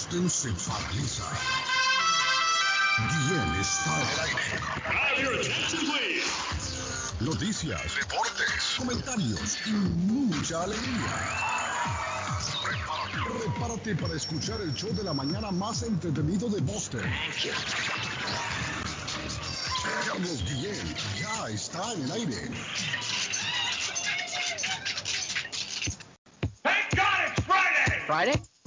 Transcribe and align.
Boston 0.00 0.30
se 0.30 0.48
paraliza. 0.66 1.24
Guillén 3.10 3.60
está 3.60 4.00
en 4.00 4.08
el 4.08 4.20
aire. 4.20 4.60
Have 4.86 5.22
your 5.22 5.34
attention, 5.34 5.80
please. 5.92 6.32
Noticias, 7.20 7.96
deportes, 7.96 8.76
comentarios 8.78 9.58
y 9.66 9.72
mucha 9.72 10.62
alegría. 10.62 11.12
Prepárate 13.44 13.94
para 13.96 14.14
escuchar 14.14 14.62
el 14.62 14.72
show 14.72 14.90
de 14.94 15.04
la 15.04 15.12
mañana 15.12 15.50
más 15.50 15.82
entretenido 15.82 16.48
de 16.48 16.62
Boston. 16.62 17.02
Carlos 20.06 20.42
Guillén 20.44 20.96
ya 21.20 21.48
está 21.50 21.92
en 21.92 22.04
el 22.04 22.12
aire. 22.12 22.50
Thank 26.62 26.90
God 26.96 27.36
it's 27.36 27.44
Friday. 27.44 28.06
Friday? 28.06 28.59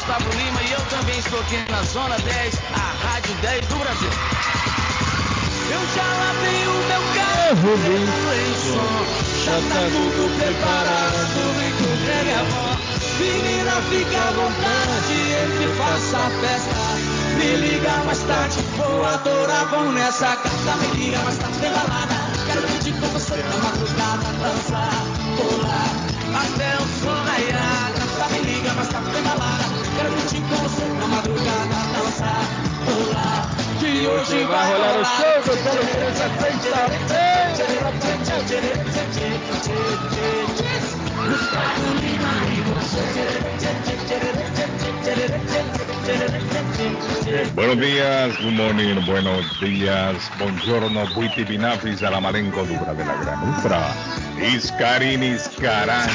Gustavo 0.00 0.30
Lima 0.30 0.62
e 0.62 0.72
eu 0.72 0.80
também 0.86 1.18
estou 1.18 1.38
aqui 1.40 1.58
na 1.70 1.82
Zona 1.82 2.16
10, 2.16 2.54
a 2.72 3.06
Rádio 3.06 3.34
10 3.42 3.66
do 3.66 3.76
Brasil. 3.76 4.08
Eu 5.68 5.82
já 5.94 6.02
lavei 6.02 6.66
o 6.66 6.78
meu 6.88 7.02
carro, 7.20 7.76
em 7.84 8.54
som, 8.64 8.96
já 9.44 9.60
tá 9.68 9.80
tudo 9.92 10.24
preparado, 10.38 11.42
vem 11.58 11.72
trem 12.00 12.32
é 12.32 12.42
bom. 12.48 12.72
Menina, 13.20 13.76
fica 13.90 14.16
à 14.16 14.30
vontade, 14.32 15.16
entre 15.36 15.68
faça 15.76 16.16
a 16.16 16.30
festa. 16.40 16.80
Me 17.36 17.56
liga 17.56 17.92
mais 18.06 18.20
tarde, 18.20 18.56
vou 18.78 19.04
adorar, 19.04 19.66
vão 19.66 19.92
nessa 19.92 20.34
carta. 20.34 20.76
Me 20.80 21.04
liga 21.04 21.18
mais 21.18 21.36
tarde, 21.36 21.58
tem 21.58 21.70
balada. 21.70 22.14
Quero 22.46 22.62
curtir 22.62 22.92
com 22.92 23.06
você 23.08 23.36
na 23.36 23.56
madrugada, 23.58 24.32
dançar, 24.40 25.04
pular, 25.36 25.90
até 26.42 26.82
o 26.82 26.99
Buenos 47.54 47.78
días, 47.78 48.38
good 48.40 48.52
morning, 48.52 49.04
buenos 49.04 49.60
días, 49.60 50.32
buongiorno, 50.38 51.06
buiti 51.08 51.44
binafis 51.44 52.02
a 52.02 52.10
la 52.10 52.20
malenco 52.20 52.64
dura 52.64 52.94
de 52.94 53.04
la. 53.04 53.16
Iscarín 54.54 55.22
Iscarán. 55.22 56.08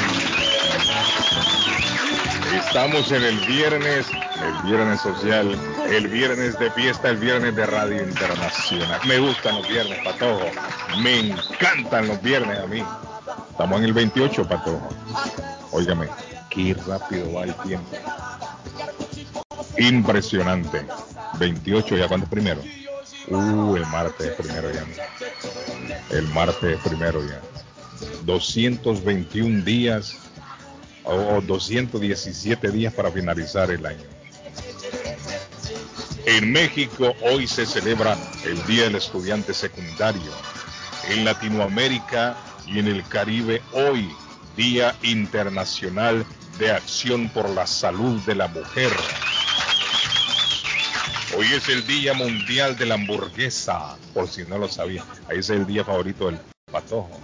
Estamos 2.56 3.12
en 3.12 3.22
el 3.22 3.38
viernes, 3.40 4.06
el 4.10 4.70
viernes 4.70 5.00
social, 5.02 5.58
el 5.90 6.08
viernes 6.08 6.58
de 6.58 6.70
fiesta, 6.70 7.10
el 7.10 7.18
viernes 7.18 7.54
de 7.54 7.66
Radio 7.66 8.02
Internacional. 8.02 8.98
Me 9.06 9.18
gustan 9.18 9.56
los 9.56 9.68
viernes, 9.68 9.98
Patojo. 10.02 10.46
Me 11.02 11.30
encantan 11.30 12.08
los 12.08 12.22
viernes 12.22 12.58
a 12.58 12.66
mí. 12.66 12.82
Estamos 13.50 13.78
en 13.78 13.84
el 13.84 13.92
28, 13.92 14.48
Patojo. 14.48 14.88
Óigame, 15.72 16.08
qué 16.48 16.74
rápido 16.86 17.30
va 17.34 17.44
el 17.44 17.54
tiempo. 17.56 17.96
Impresionante. 19.76 20.86
28, 21.38 21.96
¿ya 21.98 22.08
cuándo 22.08 22.24
es 22.24 22.30
primero? 22.30 22.62
Uh, 23.28 23.76
el 23.76 23.84
martes 23.86 24.28
es 24.28 24.34
primero 24.34 24.70
ya. 24.72 24.84
El 26.10 26.26
martes 26.28 26.78
es 26.78 26.80
primero 26.80 27.20
ya. 27.22 27.40
221 28.24 29.62
días 29.62 30.25
o 31.06 31.40
217 31.40 32.70
días 32.70 32.92
para 32.92 33.10
finalizar 33.10 33.70
el 33.70 33.86
año. 33.86 34.04
En 36.26 36.52
México 36.52 37.14
hoy 37.22 37.46
se 37.46 37.64
celebra 37.64 38.18
el 38.44 38.64
Día 38.66 38.84
del 38.84 38.96
Estudiante 38.96 39.54
Secundario. 39.54 40.32
En 41.08 41.24
Latinoamérica 41.24 42.36
y 42.66 42.80
en 42.80 42.88
el 42.88 43.06
Caribe 43.06 43.62
hoy, 43.72 44.10
Día 44.56 44.96
Internacional 45.02 46.26
de 46.58 46.72
Acción 46.72 47.28
por 47.28 47.48
la 47.50 47.66
Salud 47.66 48.20
de 48.22 48.34
la 48.34 48.48
Mujer. 48.48 48.90
Hoy 51.38 51.46
es 51.52 51.68
el 51.68 51.86
Día 51.86 52.14
Mundial 52.14 52.76
de 52.76 52.86
la 52.86 52.94
Hamburguesa, 52.94 53.96
por 54.12 54.26
si 54.26 54.44
no 54.44 54.58
lo 54.58 54.68
sabía. 54.68 55.04
Ahí 55.28 55.38
es 55.38 55.50
el 55.50 55.66
día 55.66 55.84
favorito 55.84 56.26
del 56.26 56.38
patojo. 56.72 57.20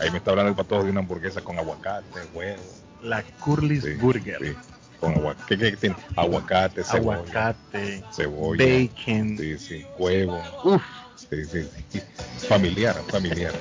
Ahí 0.00 0.10
me 0.10 0.18
está 0.18 0.30
hablando 0.30 0.50
el 0.50 0.56
patojo 0.56 0.84
de 0.84 0.90
una 0.90 1.00
hamburguesa 1.00 1.40
con 1.40 1.58
aguacate, 1.58 2.20
huevo. 2.34 2.81
La 3.02 3.22
Curly's 3.40 3.84
Sí, 3.84 3.94
Burger. 3.94 4.38
sí, 4.40 4.54
con 5.00 5.14
aguacate. 5.14 5.56
¿Qué, 5.58 5.70
qué 5.70 5.76
tiene? 5.76 5.96
Aguacate, 6.16 6.84
cebolla. 6.84 7.16
Aguacate, 7.18 8.02
Cebolla. 8.12 8.64
bacon. 8.64 9.36
Sí, 9.38 9.58
sí, 9.58 9.86
huevo. 9.98 10.40
Uf, 10.64 10.82
Sí, 11.16 11.44
sí, 11.46 11.62
sí. 11.90 12.00
Familiar, 12.48 12.94
familiar. 13.10 13.52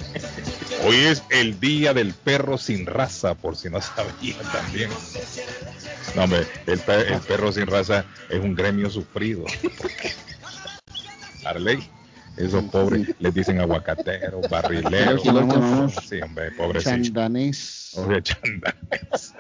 Hoy 0.86 0.96
es 0.98 1.24
el 1.30 1.60
día 1.60 1.94
del 1.94 2.14
perro 2.14 2.58
sin 2.58 2.86
raza, 2.86 3.34
por 3.36 3.56
si 3.56 3.70
no 3.70 3.80
sabía 3.82 4.36
también. 4.52 4.90
No, 6.16 6.24
hombre, 6.24 6.46
el 6.68 6.80
perro 6.80 7.52
sin 7.52 7.68
raza 7.68 8.04
es 8.30 8.40
un 8.40 8.56
gremio 8.56 8.90
sufrido. 8.90 9.46
Arley, 11.46 11.80
esos 12.38 12.64
pobres 12.66 13.14
les 13.20 13.34
dicen 13.34 13.60
aguacateros, 13.60 14.48
barrileros. 14.50 15.22
Sí, 16.08 16.22
hombre, 16.22 16.52
pobrecito. 16.52 16.92
chandanés. 16.92 17.92
Oye, 17.98 18.22
chandanes. 18.24 19.34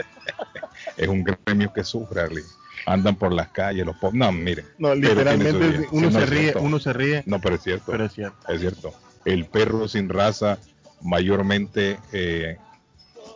Es 0.97 1.07
un 1.07 1.23
gremio 1.23 1.71
que 1.73 1.83
sufre, 1.83 2.21
Arley. 2.21 2.43
Andan 2.85 3.15
por 3.15 3.31
las 3.31 3.49
calles, 3.49 3.85
los 3.85 3.95
pobres. 3.97 4.17
No, 4.19 4.31
mire. 4.31 4.65
no, 4.79 4.95
literalmente 4.95 5.87
uno 5.91 6.09
Sí, 6.09 6.15
no 6.15 6.19
se 6.19 6.23
es 6.23 6.29
ríe, 6.29 6.41
cierto. 6.41 6.61
uno 6.61 6.79
se 6.79 6.93
ríe, 6.93 7.23
No, 7.27 7.39
pero 7.39 7.55
es 7.55 7.61
cierto. 7.61 7.91
pero 7.91 8.05
es 8.05 8.13
cierto. 8.13 8.51
Es 8.51 8.59
cierto. 8.59 8.93
El 9.25 9.45
perro 9.45 9.87
sin 9.87 10.09
raza 10.09 10.57
mayormente 11.01 11.99
eh, 12.11 12.57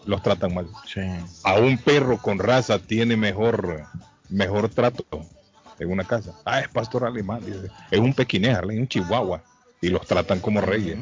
los 0.06 0.22
tratan 0.24 0.54
mal. 0.54 0.68
Sí. 0.92 1.02
A 1.44 1.56
un 1.60 1.78
perro 1.78 2.18
con 2.18 2.40
raza 2.40 2.80
tiene 2.80 3.16
mejor, 3.18 3.84
mejor 4.30 4.70
trato 4.70 5.06
en 5.80 5.92
una 5.92 6.04
casa. 6.04 6.34
Ah, 6.46 6.60
es 6.60 6.68
pastor 6.68 7.06
alemán, 7.06 7.42
dice. 7.46 7.70
Es 7.92 8.00
un 8.00 8.14
pequinés, 8.14 8.60
un 8.62 8.88
chihuahua. 8.88 9.42
Y 9.82 9.90
los 9.90 10.08
tratan 10.08 10.40
como 10.40 10.62
reyes. 10.62 10.98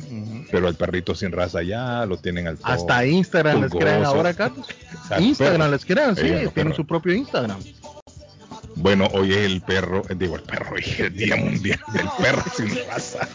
Pero 0.51 0.67
el 0.67 0.75
perrito 0.75 1.15
sin 1.15 1.31
raza 1.31 1.61
ya 1.61 2.05
lo 2.05 2.17
tienen 2.17 2.47
al 2.47 2.57
todo. 2.57 2.71
Hasta 2.71 3.05
Instagram 3.05 3.61
les 3.61 3.71
crean 3.71 4.03
ahora, 4.03 4.33
Carlos. 4.33 4.67
Instagram 5.19 5.59
perro. 5.59 5.71
les 5.71 5.85
crean, 5.85 6.15
sí, 6.15 6.49
tienen 6.53 6.73
su 6.73 6.85
propio 6.85 7.13
Instagram. 7.13 7.59
Bueno, 8.75 9.07
hoy 9.13 9.31
es 9.31 9.39
el 9.39 9.61
perro, 9.61 10.01
eh, 10.09 10.15
digo 10.17 10.35
el 10.35 10.41
perro, 10.41 10.71
hoy 10.75 10.81
es 10.81 10.99
el 10.99 11.15
Día 11.15 11.35
Mundial 11.35 11.79
del 11.93 12.07
Perro 12.19 12.43
sin 12.55 12.75
raza. 12.87 13.27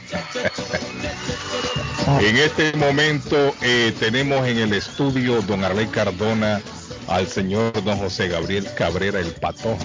en 2.20 2.37
este 2.37 2.72
momento 2.76 3.55
eh, 3.62 3.94
tenemos 4.00 4.46
en 4.46 4.58
el 4.58 4.73
estudio 4.73 5.41
don 5.43 5.64
Arley 5.64 5.87
Cardona 5.87 6.61
al 7.06 7.26
señor 7.26 7.73
don 7.84 7.99
José 7.99 8.29
Gabriel 8.29 8.67
Cabrera 8.76 9.20
el 9.20 9.32
Patojo, 9.32 9.79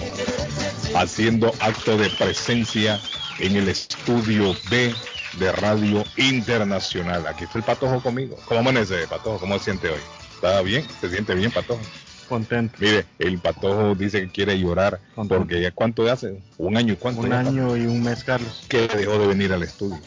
haciendo 0.94 1.52
acto 1.60 1.96
de 1.96 2.08
presencia 2.10 3.00
en 3.38 3.56
el 3.56 3.68
estudio 3.68 4.54
B 4.70 4.94
de 5.38 5.52
Radio 5.52 6.04
Internacional. 6.16 7.26
Aquí 7.26 7.44
está 7.44 7.58
el 7.58 7.64
Patojo 7.64 8.00
conmigo. 8.02 8.36
¿Cómo 8.46 8.60
amanece, 8.60 9.06
Patojo? 9.08 9.38
¿Cómo 9.40 9.58
se 9.58 9.64
siente 9.64 9.88
hoy? 9.88 10.00
¿Está 10.34 10.62
bien? 10.62 10.84
¿Se 11.00 11.10
siente 11.10 11.34
bien, 11.34 11.50
Patojo? 11.50 11.80
Contento. 12.28 12.76
Mire, 12.80 13.04
el 13.18 13.38
patojo 13.38 13.94
dice 13.94 14.22
que 14.22 14.28
quiere 14.30 14.58
llorar 14.58 14.98
Contento. 15.14 15.40
porque 15.42 15.60
ya 15.60 15.70
cuánto 15.72 16.10
hace, 16.10 16.42
un 16.56 16.74
año 16.76 16.94
y 16.94 16.96
cuánto 16.96 17.20
Un 17.20 17.28
ya, 17.28 17.40
año 17.40 17.76
y 17.76 17.84
un 17.84 18.02
mes, 18.02 18.24
Carlos. 18.24 18.64
que 18.66 18.88
dejó 18.88 19.18
de 19.18 19.26
venir 19.26 19.52
al 19.52 19.62
estudio. 19.62 20.00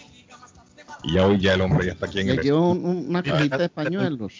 Y 1.03 1.13
ya 1.13 1.27
hoy 1.27 1.39
ya 1.39 1.53
el 1.53 1.61
hombre 1.61 1.85
ya 1.85 1.91
está 1.93 2.07
aquí 2.07 2.21
en 2.21 2.29
el 2.29 2.39
llevo 2.41 2.71
un- 2.71 2.83
un- 2.85 3.09
una 3.09 3.21
cajita 3.21 3.59
de 3.59 3.69
pañuelos. 3.69 4.33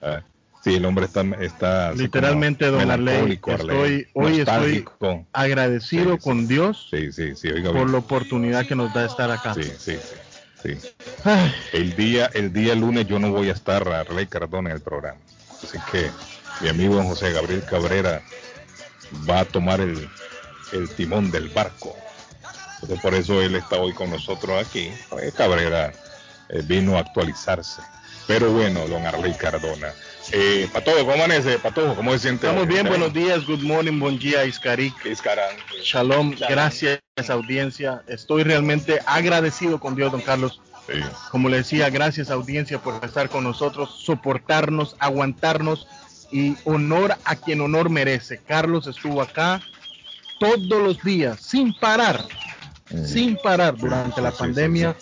Ah, 0.00 0.22
sí, 0.64 0.74
el 0.76 0.84
hombre 0.86 1.04
está, 1.04 1.22
está 1.40 1.92
Literalmente, 1.92 2.66
don 2.66 2.90
Arley, 2.90 3.16
Arley, 3.16 3.40
estoy, 3.46 4.08
hoy 4.14 4.40
estoy 4.40 4.84
agradecido 5.32 6.14
Sí, 6.14 6.18
sí, 6.18 6.24
con 6.24 6.48
Dios 6.48 6.88
Sí, 6.90 7.48
oiga 7.48 7.70
por 7.70 7.74
bien. 7.74 7.92
la 7.92 7.98
oportunidad 7.98 8.66
que 8.66 8.74
nos 8.74 8.92
da 8.94 9.04
estar 9.04 9.30
acá. 9.30 9.54
Sí, 9.54 9.62
sí, 9.78 9.98
sí. 10.62 10.78
El 11.72 11.94
día, 11.94 12.30
el 12.32 12.52
día 12.52 12.74
lunes 12.74 13.06
yo 13.06 13.18
no 13.18 13.30
voy 13.30 13.50
a 13.50 13.52
estar 13.52 13.86
a 13.88 14.02
Rey 14.04 14.26
Cardona 14.26 14.70
en 14.70 14.76
el 14.76 14.82
programa. 14.82 15.18
Así 15.62 15.78
que 15.92 16.10
mi 16.60 16.68
amigo 16.68 17.02
José 17.02 17.32
Gabriel 17.32 17.62
Cabrera 17.64 18.22
va 19.28 19.40
a 19.40 19.44
tomar 19.44 19.80
el, 19.80 20.08
el 20.72 20.88
timón 20.90 21.30
del 21.30 21.48
barco. 21.50 21.94
Entonces, 22.74 23.00
por 23.00 23.14
eso 23.14 23.40
él 23.40 23.54
está 23.54 23.76
hoy 23.76 23.92
con 23.92 24.10
nosotros 24.10 24.66
aquí. 24.66 24.90
Pues, 25.10 25.32
Cabrera 25.34 25.92
eh, 26.48 26.62
vino 26.64 26.96
a 26.96 27.00
actualizarse. 27.00 27.82
Pero 28.26 28.52
bueno, 28.52 28.86
don 28.88 29.06
Arley 29.06 29.32
Cardona. 29.34 29.92
Eh, 30.32 30.68
Patojo, 30.72 30.98
¿cómo 31.00 31.12
amanece? 31.12 31.58
Patojo, 31.58 31.94
¿cómo 31.94 32.12
se 32.12 32.20
siente? 32.20 32.46
Estamos 32.46 32.66
bien, 32.66 32.86
¿Está 32.86 32.90
buenos 32.90 33.12
días, 33.12 33.46
good 33.46 33.62
morning, 33.62 33.98
buen 34.00 34.18
día, 34.18 34.44
Iscarik. 34.44 34.94
Iscarán. 35.04 35.54
Shalom, 35.82 36.34
gracias 36.48 37.00
audiencia. 37.28 38.02
Estoy 38.08 38.42
realmente 38.42 39.00
agradecido 39.06 39.78
con 39.78 39.94
Dios, 39.94 40.10
don 40.10 40.20
Carlos. 40.22 40.60
Sí. 40.86 41.00
Como 41.30 41.48
le 41.48 41.58
decía, 41.58 41.88
gracias 41.90 42.30
audiencia 42.30 42.78
por 42.78 43.02
estar 43.04 43.28
con 43.28 43.44
nosotros, 43.44 44.02
soportarnos, 44.04 44.96
aguantarnos 44.98 45.86
y 46.30 46.56
honor 46.64 47.16
a 47.24 47.36
quien 47.36 47.60
honor 47.60 47.88
merece. 47.88 48.38
Carlos 48.38 48.86
estuvo 48.86 49.22
acá 49.22 49.62
todos 50.40 50.82
los 50.82 51.02
días, 51.02 51.40
sin 51.40 51.72
parar, 51.74 52.24
sin 53.06 53.36
parar 53.36 53.76
durante 53.76 54.20
la 54.20 54.30
Sí, 54.30 54.36
sí, 54.36 54.40
pandemia. 54.42 54.96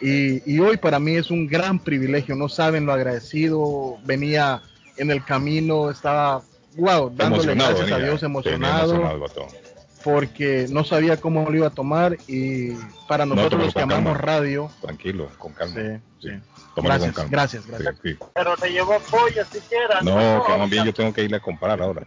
Y, 0.00 0.42
y 0.50 0.58
hoy 0.60 0.76
para 0.76 0.98
mí 0.98 1.16
es 1.16 1.30
un 1.30 1.46
gran 1.46 1.78
privilegio, 1.78 2.34
no 2.36 2.48
saben 2.48 2.86
lo 2.86 2.92
agradecido, 2.92 3.96
venía 4.04 4.62
en 4.96 5.10
el 5.10 5.24
camino, 5.24 5.90
estaba, 5.90 6.42
wow, 6.76 7.10
dándole 7.14 7.52
Emocionado, 7.52 7.76
gracias 7.76 7.92
a. 7.92 8.04
Dios 8.04 8.22
emocionado, 8.22 8.94
emocionado, 8.94 9.48
porque 10.04 10.66
no 10.70 10.84
sabía 10.84 11.16
cómo 11.20 11.50
lo 11.50 11.56
iba 11.56 11.66
a 11.66 11.70
tomar 11.70 12.16
y 12.28 12.72
para 13.08 13.26
No, 13.26 13.34
nosotros 13.34 13.64
los 13.64 13.74
que 13.74 13.80
amamos 13.80 14.16
radio, 14.16 14.70
Tranquilo, 14.80 15.28
con 15.38 15.52
calma. 15.52 15.74
Sí, 15.74 16.00
Sí. 16.22 16.30
Gracias, 16.76 17.12
con 17.12 17.12
calma. 17.12 17.30
gracias, 17.30 17.66
gracias. 17.66 17.94
Sí, 18.02 18.12
sí. 18.12 18.18
Pero 18.34 18.56
te 18.56 18.70
llevó 18.70 19.00
pollo 19.10 19.44
siquiera. 19.50 20.00
No, 20.02 20.44
que 20.46 20.56
más 20.56 20.70
bien 20.70 20.84
yo 20.84 20.94
tengo 20.94 21.12
que 21.12 21.24
irle 21.24 21.38
a 21.38 21.40
comprar 21.40 21.80
ahora. 21.82 22.06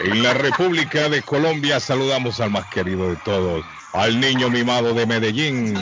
En 0.00 0.22
la 0.22 0.34
República 0.34 1.08
de 1.08 1.22
Colombia 1.22 1.78
saludamos 1.78 2.40
al 2.40 2.50
más 2.50 2.66
querido 2.66 3.10
de 3.10 3.16
todos, 3.24 3.64
al 3.96 4.20
niño 4.20 4.50
mimado 4.50 4.92
de 4.92 5.06
Medellín. 5.06 5.74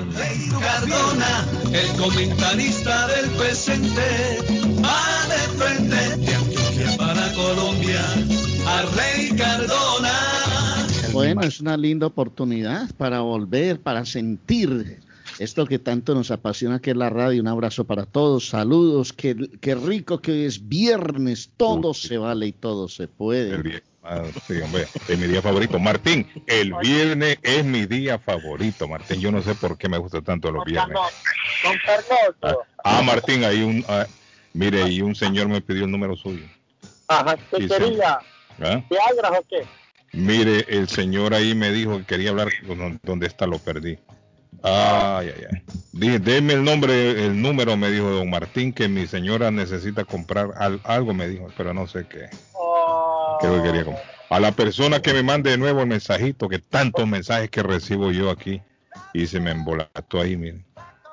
Cardona, 0.60 1.46
el 1.72 2.00
comentarista 2.00 3.08
del 3.08 3.30
presente, 3.30 4.38
va 4.82 5.26
de 5.28 5.58
frente 5.58 5.96
de 6.24 6.34
Antioquia 6.34 6.96
para 6.96 7.32
Colombia, 7.32 8.02
a 8.66 8.82
Rey 8.94 9.30
Cardona. 9.36 10.12
Bueno, 11.12 11.42
es 11.42 11.60
una 11.60 11.76
linda 11.76 12.06
oportunidad 12.06 12.88
para 12.96 13.20
volver, 13.20 13.80
para 13.80 14.04
sentir 14.04 15.00
esto 15.38 15.66
que 15.66 15.80
tanto 15.80 16.14
nos 16.14 16.30
apasiona 16.30 16.80
que 16.80 16.92
es 16.92 16.96
la 16.96 17.10
radio. 17.10 17.40
Un 17.40 17.48
abrazo 17.48 17.84
para 17.84 18.06
todos, 18.06 18.48
saludos, 18.48 19.12
qué, 19.12 19.50
qué 19.60 19.74
rico 19.74 20.20
que 20.20 20.32
hoy 20.32 20.44
es 20.44 20.68
viernes, 20.68 21.50
todo 21.56 21.88
Uy. 21.88 21.94
se 21.94 22.18
vale 22.18 22.46
y 22.46 22.52
todo 22.52 22.88
se 22.88 23.04
El 23.04 23.08
puede. 23.08 23.82
Ah, 24.04 24.22
sí, 24.46 24.60
hombre, 24.60 24.86
es 25.08 25.18
mi 25.18 25.26
día 25.26 25.42
favorito. 25.42 25.78
Martín, 25.78 26.26
el 26.46 26.72
viernes 26.74 27.38
es 27.42 27.64
mi 27.64 27.86
día 27.86 28.18
favorito, 28.18 28.86
Martín. 28.88 29.20
Yo 29.20 29.30
no 29.32 29.42
sé 29.42 29.54
por 29.54 29.76
qué 29.78 29.88
me 29.88 29.98
gusta 29.98 30.20
tanto 30.22 30.50
los 30.50 30.64
viernes. 30.64 30.96
Don 31.62 31.76
Ah, 31.76 31.92
Carlos. 32.40 32.58
ah, 32.84 33.02
Martín, 33.02 33.44
hay 33.44 33.62
un... 33.62 33.84
ah, 33.88 34.06
mire, 34.52 34.88
y 34.88 35.00
un 35.02 35.14
señor 35.14 35.48
me 35.48 35.60
pidió 35.60 35.84
el 35.84 35.90
número 35.90 36.16
suyo. 36.16 36.44
Ajá, 37.08 37.36
¿qué 37.50 37.56
Sí, 37.58 37.68
quería? 37.68 38.18
¿Ah? 38.60 38.82
¿Viagra 38.88 39.30
o 39.38 39.44
qué? 39.48 39.66
Mire, 40.12 40.64
el 40.68 40.88
señor 40.88 41.34
ahí 41.34 41.54
me 41.54 41.72
dijo 41.72 41.98
que 41.98 42.04
quería 42.04 42.30
hablar 42.30 42.48
con 42.66 43.00
dónde 43.02 43.26
está, 43.26 43.46
lo 43.46 43.58
perdí. 43.58 43.98
Ay, 44.62 45.32
ay, 45.36 45.44
ay. 45.52 45.62
Dije, 45.92 46.18
deme 46.18 46.54
el 46.54 46.64
nombre, 46.64 47.24
el 47.26 47.40
número, 47.40 47.76
me 47.76 47.90
dijo 47.90 48.08
don 48.10 48.30
Martín, 48.30 48.72
que 48.72 48.88
mi 48.88 49.06
señora 49.06 49.50
necesita 49.50 50.04
comprar 50.04 50.50
al- 50.56 50.80
algo, 50.84 51.12
me 51.12 51.28
dijo, 51.28 51.48
pero 51.56 51.74
no 51.74 51.86
sé 51.86 52.06
qué. 52.08 52.30
Oh, 53.44 53.50
¿Qué 53.50 53.56
es 53.56 53.56
lo 53.56 53.62
que 53.62 53.68
quería 53.68 53.84
comprar? 53.84 54.04
A 54.30 54.40
la 54.40 54.52
persona 54.52 55.00
que 55.00 55.12
me 55.12 55.22
mande 55.22 55.50
de 55.50 55.58
nuevo 55.58 55.80
el 55.82 55.86
mensajito, 55.86 56.48
que 56.48 56.58
tantos 56.58 57.06
mensajes 57.06 57.50
que 57.50 57.62
recibo 57.62 58.10
yo 58.10 58.30
aquí, 58.30 58.62
y 59.12 59.26
se 59.26 59.38
me 59.40 59.50
embolató 59.52 60.20
ahí, 60.20 60.36
mire. 60.36 60.64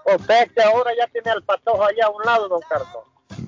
O 0.06 0.18
sea 0.24 0.45
que 0.48 0.62
ahora 0.62 0.92
ya 0.98 1.07
tiene 1.07 1.30
al 1.31 1.44
patojo 1.44 1.83
allá 1.83 2.06
a 2.06 2.10
un 2.10 2.24
lado, 2.25 2.48
don 2.50 2.62
Carlos. 2.68 2.88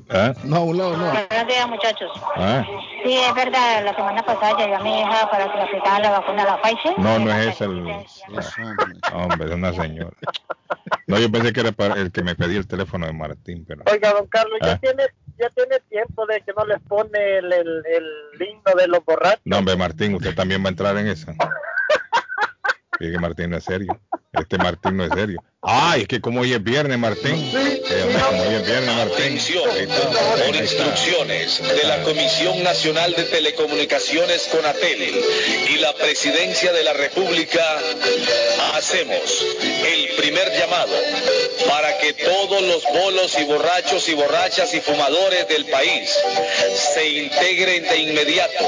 ¿Ah? 0.09 0.33
No, 0.43 0.65
no, 0.73 0.95
no. 0.95 1.11
Buenos 1.11 1.47
días, 1.47 1.67
muchachos. 1.67 2.09
¿Ah? 2.35 2.63
Sí, 3.03 3.13
es 3.17 3.33
verdad, 3.35 3.83
la 3.83 3.95
semana 3.95 4.23
pasada 4.25 4.57
llevé 4.57 4.75
a 4.75 4.79
mi 4.79 4.99
hija 4.99 5.29
para 5.29 5.51
que 5.51 5.57
le 5.57 5.63
aplicaran 5.63 6.01
la 6.03 6.11
vacuna 6.11 6.45
la 6.45 6.61
Pfizer. 6.61 6.99
No, 6.99 7.19
no 7.19 7.31
es 7.33 7.47
ese 7.47 7.65
el... 7.65 8.05
Hombre. 9.13 9.47
Es 9.49 9.53
una 9.55 9.73
señora. 9.73 10.15
No, 11.07 11.19
yo 11.19 11.29
pensé 11.31 11.51
que 11.51 11.59
era 11.61 11.71
para 11.73 11.95
el 11.95 12.11
que 12.11 12.23
me 12.23 12.35
pedía 12.35 12.59
el 12.59 12.67
teléfono 12.67 13.05
de 13.07 13.13
Martín, 13.13 13.65
pero... 13.67 13.83
Oiga, 13.91 14.13
don 14.13 14.27
Carlos, 14.27 14.57
Ah. 14.61 14.67
ya 14.67 14.77
tiene 14.77 15.03
ya 15.39 15.49
tiene 15.49 15.79
tiempo 15.89 16.25
de 16.25 16.41
que 16.41 16.53
no 16.55 16.65
les 16.65 16.79
pone 16.81 17.37
el, 17.37 17.51
el, 17.51 17.83
el 17.85 18.47
himno 18.47 18.73
de 18.77 18.87
los 18.87 19.03
borrachos. 19.05 19.41
No, 19.45 19.57
hombre, 19.57 19.75
Martín, 19.75 20.15
usted 20.15 20.35
también 20.35 20.63
va 20.63 20.67
a 20.67 20.69
entrar 20.69 20.97
en 20.97 21.07
esa. 21.07 21.33
Que 22.99 23.17
Martín 23.19 23.49
no 23.49 23.57
es 23.57 23.63
serio. 23.63 23.99
Este 24.31 24.57
Martín 24.57 24.97
no 24.97 25.03
es 25.03 25.11
serio. 25.13 25.43
Ay, 25.61 26.01
es 26.01 26.07
que 26.07 26.21
como 26.21 26.41
hoy 26.41 26.53
es 26.53 26.63
viernes, 26.63 26.97
Martín. 26.97 27.35
Sí, 27.35 27.55
hombre, 28.03 28.21
como 28.29 28.43
hoy 28.43 28.55
es 28.55 28.65
viernes, 28.65 28.95
Martín. 28.95 29.39
Por 30.45 30.55
instrucciones 30.55 31.61
de 31.61 31.87
la 31.87 32.01
Comisión 32.03 32.63
Nacional 32.63 33.13
de 33.13 33.23
Telecomunicaciones 33.23 34.47
Conatel 34.51 35.01
y 35.69 35.77
la 35.79 35.93
Presidencia 35.93 36.71
de 36.71 36.83
la 36.83 36.93
República, 36.93 37.61
hacemos 38.73 39.45
el 39.61 40.15
primer 40.17 40.51
llamado 40.57 40.93
para 41.67 41.97
que 41.99 42.13
todos 42.13 42.61
los 42.61 42.83
bolos 42.83 43.37
y 43.39 43.43
borrachos 43.45 44.09
y 44.09 44.13
borrachas 44.15 44.73
y 44.73 44.81
fumadores 44.81 45.47
del 45.47 45.65
país 45.65 46.13
se 46.93 47.07
integren 47.07 47.83
de 47.83 47.97
inmediato 47.97 48.65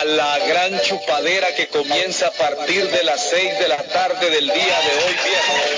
a 0.00 0.04
la 0.04 0.38
gran 0.46 0.80
chupadera 0.80 1.48
que 1.56 1.66
comienza 1.66 2.28
a 2.28 2.32
partir 2.32 2.88
de 2.88 3.04
las 3.04 3.28
6 3.30 3.58
de 3.58 3.68
la 3.68 3.82
tarde 3.82 4.30
del 4.30 4.46
día 4.46 4.54
de 4.54 5.04
hoy 5.04 5.14
viernes. 5.24 5.76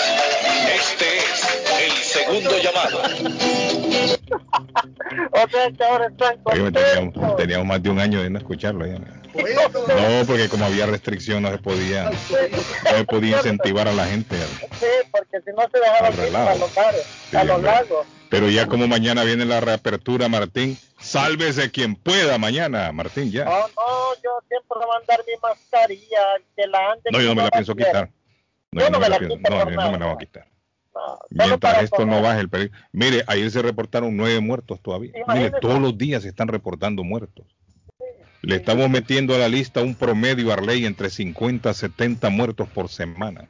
Este 0.75 1.19
es 1.19 1.91
el 1.91 1.93
segundo 2.03 2.59
llamado. 2.59 3.03
O 5.33 5.49
sea 5.51 5.71
que 5.71 5.85
ahora 5.85 6.07
están 6.07 6.39
Oye, 6.45 6.71
teníamos, 6.71 7.37
teníamos 7.37 7.67
más 7.67 7.83
de 7.83 7.91
un 7.91 7.99
año 7.99 8.23
de 8.23 8.31
no 8.31 8.39
escucharlo. 8.39 8.87
ya. 8.87 9.18
No, 9.39 10.27
porque 10.27 10.49
como 10.49 10.65
había 10.65 10.87
restricción 10.87 11.43
no 11.43 11.51
se 11.51 11.59
podía, 11.59 12.11
no 12.11 12.17
se 12.19 13.05
podía 13.05 13.37
incentivar 13.37 13.89
a 13.89 13.93
la 13.93 14.07
gente. 14.07 14.37
Sí, 14.79 14.87
porque 15.11 15.41
si 15.45 15.51
no 15.57 15.63
se 15.71 15.79
ir 15.79 16.17
relajo. 16.17 16.51
a 16.51 16.55
los 16.57 16.75
bares, 16.75 17.07
Sí, 17.31 17.37
a 17.37 17.45
los 17.45 17.57
hombre. 17.57 17.71
lagos. 17.73 18.07
Pero 18.31 18.51
ya 18.51 18.67
como 18.67 18.87
mañana 18.89 19.25
viene 19.25 19.45
la 19.47 19.61
reapertura, 19.61 20.29
Martín, 20.29 20.79
sálvese 20.99 21.71
quien 21.71 21.95
pueda 21.97 22.37
mañana, 22.37 22.93
Martín, 22.93 23.31
ya. 23.31 23.45
No, 23.45 23.51
no, 23.53 24.15
yo 24.23 24.31
siempre 24.49 24.69
voy 24.69 24.83
a 24.85 24.99
mandar 24.99 25.21
mi 25.27 25.33
mascarilla, 25.43 26.19
que 26.55 26.67
la 26.67 26.93
ande. 26.93 27.11
No, 27.11 27.21
yo 27.21 27.29
no 27.29 27.35
me 27.37 27.43
la 27.45 27.51
pienso 27.51 27.75
quitar. 27.75 28.11
No, 28.71 28.83
yo 28.83 28.91
no 28.91 29.01
me 29.01 29.09
la 29.09 29.19
pienso, 29.19 29.37
no, 29.39 29.51
yo 29.51 29.65
no 29.71 29.93
me 29.93 29.99
la 29.99 30.07
voy 30.07 30.15
a 30.15 30.19
quitar. 30.19 30.47
No, 30.95 31.19
Mientras 31.31 31.85
esto 31.85 32.05
no 32.05 32.21
baje 32.21 32.41
el 32.41 32.49
peligro. 32.51 32.77
Mire, 32.93 33.23
ayer 33.29 33.51
se 33.51 33.63
reportaron 33.63 34.15
nueve 34.17 34.41
muertos 34.41 34.83
todavía. 34.83 35.13
Mire, 35.29 35.53
todos 35.61 35.79
los 35.81 35.97
días 35.97 36.23
se 36.25 36.29
están 36.29 36.49
reportando 36.49 37.05
muertos. 37.05 37.47
Le 38.43 38.57
estamos 38.57 38.89
metiendo 38.89 39.35
a 39.35 39.39
la 39.39 39.49
lista 39.49 39.83
un 39.83 39.95
promedio, 39.95 40.53
Arley, 40.53 40.87
entre 40.87 41.11
50 41.11 41.71
a 41.71 41.75
70 41.75 42.31
muertos 42.31 42.69
por 42.69 42.89
semana. 42.89 43.49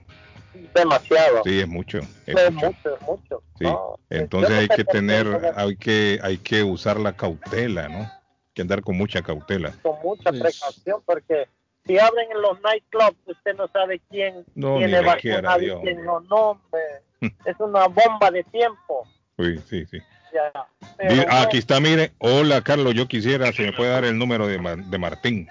Demasiado. 0.75 1.43
Sí, 1.45 1.61
es 1.61 1.69
mucho. 1.69 1.99
es 2.27 2.37
es 2.37 2.53
mucho. 2.53 2.67
mucho, 2.67 2.95
es 2.95 3.03
mucho. 3.03 3.43
Sí. 3.59 3.65
No, 3.65 3.99
Entonces 4.09 4.51
hay 4.57 4.69
que 4.69 4.85
tener, 4.85 5.27
hay 5.57 5.77
que, 5.77 6.19
hay 6.23 6.39
que 6.39 6.63
usar 6.63 6.99
la 6.99 7.15
cautela, 7.15 7.89
¿no? 7.89 7.99
Hay 8.01 8.55
que 8.55 8.63
andar 8.63 8.83
con 8.83 8.97
mucha 8.97 9.23
cautela. 9.23 9.73
Con 9.83 9.97
mucha 10.03 10.31
precaución, 10.31 11.03
porque 11.05 11.49
si 11.87 11.99
abren 11.99 12.31
en 12.31 12.41
los 12.41 12.61
nightclubs, 12.63 13.17
usted 13.27 13.57
no 13.57 13.69
sabe 13.69 14.01
quién 14.11 14.45
No, 14.55 14.79
tiene 14.79 15.01
vacunado 15.01 15.63
y 15.63 15.71
quién 15.83 16.05
no. 16.05 16.21
No, 16.21 16.37
hombre. 16.51 16.81
es 17.45 17.57
una 17.59 17.89
bomba 17.89 18.31
de 18.31 18.45
tiempo. 18.45 19.07
Sí, 19.39 19.59
sí, 19.69 19.87
sí. 19.87 19.99
Ya. 20.33 20.53
Pero 20.97 21.25
aquí 21.33 21.59
está, 21.59 21.81
mire. 21.81 22.13
Hola, 22.19 22.63
Carlos, 22.63 22.95
yo 22.95 23.07
quisiera, 23.09 23.53
si 23.53 23.63
me 23.63 23.73
puede 23.73 23.91
dar 23.91 24.05
el 24.05 24.19
número 24.19 24.47
de, 24.47 24.59
Ma- 24.59 24.77
de 24.77 24.99
Martín. 24.99 25.49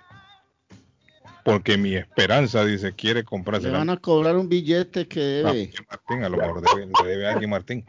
Porque 1.43 1.77
mi 1.77 1.95
esperanza, 1.95 2.65
dice, 2.65 2.93
quiere 2.93 3.23
comprarse 3.23 3.67
Le 3.67 3.77
van 3.77 3.89
a 3.89 3.97
cobrar 3.97 4.35
un 4.35 4.49
billete 4.49 5.07
que 5.07 5.43
Ah, 5.45 5.51
debe. 5.53 5.71
Martín, 5.89 6.23
a 6.23 6.29
lo 6.29 6.37
mejor 6.37 6.61
debe, 6.61 6.85
le 6.87 7.09
debe 7.09 7.27
a 7.27 7.31
alguien 7.31 7.49
Martín. 7.49 7.85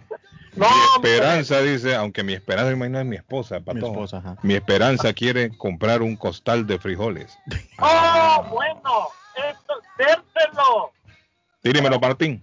No, 0.54 0.66
mi 0.68 0.74
hombre. 0.94 1.14
esperanza, 1.16 1.60
dice, 1.60 1.94
aunque 1.94 2.22
mi 2.22 2.32
esperanza 2.34 2.72
imagino 2.72 3.00
es 3.00 3.06
mi 3.06 3.16
esposa, 3.16 3.58
Mi 3.58 3.64
Patojo. 3.64 3.92
esposa, 3.92 4.18
ajá. 4.18 4.36
Mi 4.42 4.54
esperanza 4.54 5.12
quiere 5.12 5.56
comprar 5.56 6.02
un 6.02 6.16
costal 6.16 6.66
de 6.66 6.78
frijoles. 6.78 7.36
¡Oh, 7.80 8.44
bueno! 8.50 9.08
Esto, 9.36 9.74
dérselo. 9.98 10.92
Tíremelo, 11.62 11.98
Martín. 12.00 12.42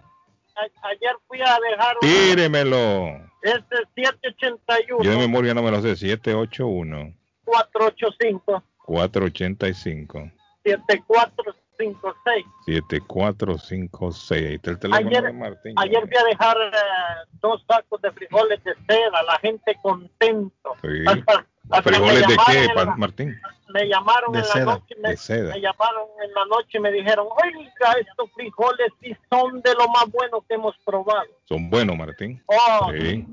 A- 0.56 0.88
ayer 0.90 1.16
fui 1.28 1.40
a 1.42 1.58
dejar 1.70 1.96
un... 2.02 2.08
Tíremelo. 2.08 3.08
Este 3.42 3.76
781 3.96 5.04
Yo 5.04 5.12
de 5.12 5.18
memoria 5.18 5.54
no 5.54 5.62
me 5.64 5.72
lo 5.72 5.82
sé. 5.82 5.96
781 5.96 7.14
485 7.46 8.64
485 8.86 10.32
7456. 10.64 12.46
7456. 12.66 14.32
Ahí 14.48 14.56
está 14.56 14.72
el 14.72 14.80
teléfono 14.80 15.10
de 15.10 15.18
Ayer, 15.18 15.34
Martín. 15.34 15.74
ayer 15.78 16.02
fui 16.08 16.18
a 16.18 16.24
dejar 16.24 16.58
eh, 16.58 17.28
dos 17.42 17.64
sacos 17.68 18.02
de 18.02 18.12
frijoles 18.12 18.64
de 18.64 18.74
seda, 18.88 19.24
la 19.24 19.38
gente 19.40 19.76
contento. 19.82 20.76
Sí. 20.82 20.88
Hasta- 21.08 21.46
hasta 21.72 21.84
¿Frijoles 21.90 22.28
de 22.28 22.38
qué, 22.48 22.68
la- 22.76 22.96
Martín? 22.96 23.36
Me 23.76 23.88
llamaron 23.90 24.32
De 24.32 24.40
en 24.40 24.46
seda, 24.46 24.66
la 24.66 24.74
noche, 24.76 24.96
me, 25.00 25.60
llamaron 25.60 26.08
en 26.24 26.34
la 26.34 26.46
noche 26.46 26.78
y 26.78 26.80
me 26.80 26.92
dijeron, 26.94 27.28
oiga, 27.44 27.94
estos 28.00 28.32
frijoles 28.34 28.88
sí 29.02 29.14
son 29.30 29.62
de 29.62 29.74
lo 29.74 29.90
más 29.90 30.10
buenos 30.10 30.44
que 30.48 30.56
hemos 30.56 30.74
probado. 30.86 31.28
Son 31.44 31.70
buenos, 31.70 31.98
Martín. 31.98 32.42
Oh, 32.46 32.90
Sí. 32.94 33.26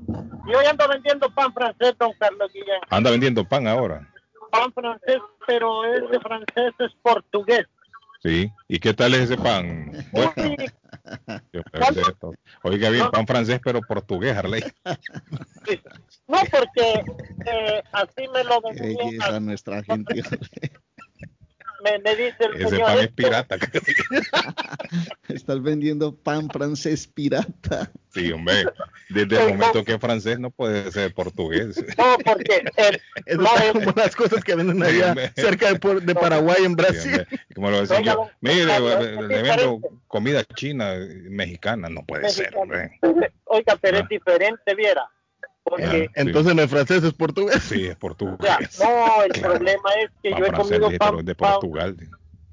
yo 0.45 0.61
ya 0.61 0.71
ando 0.71 0.87
vendiendo 0.89 1.29
pan 1.29 1.53
francés, 1.53 1.95
don 1.97 2.11
Carlos 2.19 2.51
Guillén. 2.51 2.81
Anda 2.89 3.11
vendiendo 3.11 3.45
pan 3.45 3.67
ahora. 3.67 4.05
Pan 4.51 4.73
francés, 4.73 5.21
pero 5.47 5.85
es 5.85 6.09
de 6.09 6.19
francés, 6.19 6.73
es 6.79 6.91
portugués. 7.01 7.65
Sí. 8.23 8.49
¿Y 8.69 8.79
qué 8.79 8.93
tal 8.93 9.13
es 9.15 9.21
ese 9.21 9.37
pan? 9.37 9.91
Bueno. 10.13 10.33
Oiga 12.63 12.89
bien, 12.89 13.11
pan 13.11 13.27
francés 13.27 13.59
pero 13.63 13.81
portugués, 13.81 14.37
Harley. 14.37 14.63
No, 16.27 16.37
porque 16.49 17.03
eh, 17.45 17.83
así 17.91 18.27
me 18.33 18.43
lo 18.45 18.61
vendían, 18.61 19.45
nuestra 19.45 19.83
gente. 19.83 20.23
Me, 21.83 21.99
me 21.99 22.15
dice 22.15 22.35
el 22.39 22.55
Ese 22.55 22.69
señor. 22.69 22.85
pan 22.87 22.97
es 22.97 23.03
"Esto- 23.03 23.15
pirata. 23.15 23.57
Estás 25.29 25.61
vendiendo 25.61 26.15
pan 26.15 26.49
francés 26.49 27.07
pirata. 27.07 27.91
Sí, 28.13 28.31
hombre. 28.31 28.65
Desde 29.09 29.41
el 29.41 29.57
momento 29.57 29.83
que 29.83 29.93
es 29.93 29.99
francés 29.99 30.39
no 30.39 30.51
puede 30.51 30.91
ser 30.91 31.13
portugués. 31.13 31.83
No, 31.97 32.17
porque 32.23 32.63
el, 32.77 33.01
Eso 33.25 33.41
está 33.43 33.71
como 33.73 33.93
las 33.95 34.15
cosas 34.15 34.43
que 34.43 34.55
venden 34.55 34.83
allá 34.83 35.15
cerca 35.35 35.69
de, 35.73 35.79
Puer- 35.79 36.01
de 36.01 36.13
Paraguay, 36.13 36.63
en 36.63 36.75
Brasil. 36.75 37.25
Como 37.55 37.71
lo 37.71 37.81
decía 37.81 38.01
yo, 38.01 38.29
mire, 38.41 38.65
le, 38.65 39.41
vendo 39.41 39.79
comida 40.07 40.43
china, 40.43 40.93
mexicana, 41.29 41.89
no 41.89 42.03
puede 42.05 42.29
ser, 42.29 42.55
hombre. 42.55 42.99
Oiga, 43.45 43.77
pero 43.81 43.97
Ah. 43.97 44.01
es 44.01 44.09
diferente, 44.09 44.75
viera. 44.75 45.09
Porque, 45.63 46.09
Entonces 46.15 46.55
no 46.55 46.61
es 46.61 46.69
francés, 46.69 47.03
es 47.03 47.13
portugués. 47.13 47.63
Sí, 47.63 47.85
es 47.87 47.95
o 47.95 47.99
portugués. 47.99 48.37
sea, 48.69 48.87
no, 48.87 49.23
el 49.23 49.31
problema 49.41 49.89
es 50.03 50.11
que 50.21 50.31
yo 50.31 50.45
he 50.45 50.51
comido 50.51 50.91
pan, 50.97 51.25
de 51.25 51.35
Portugal. 51.35 51.95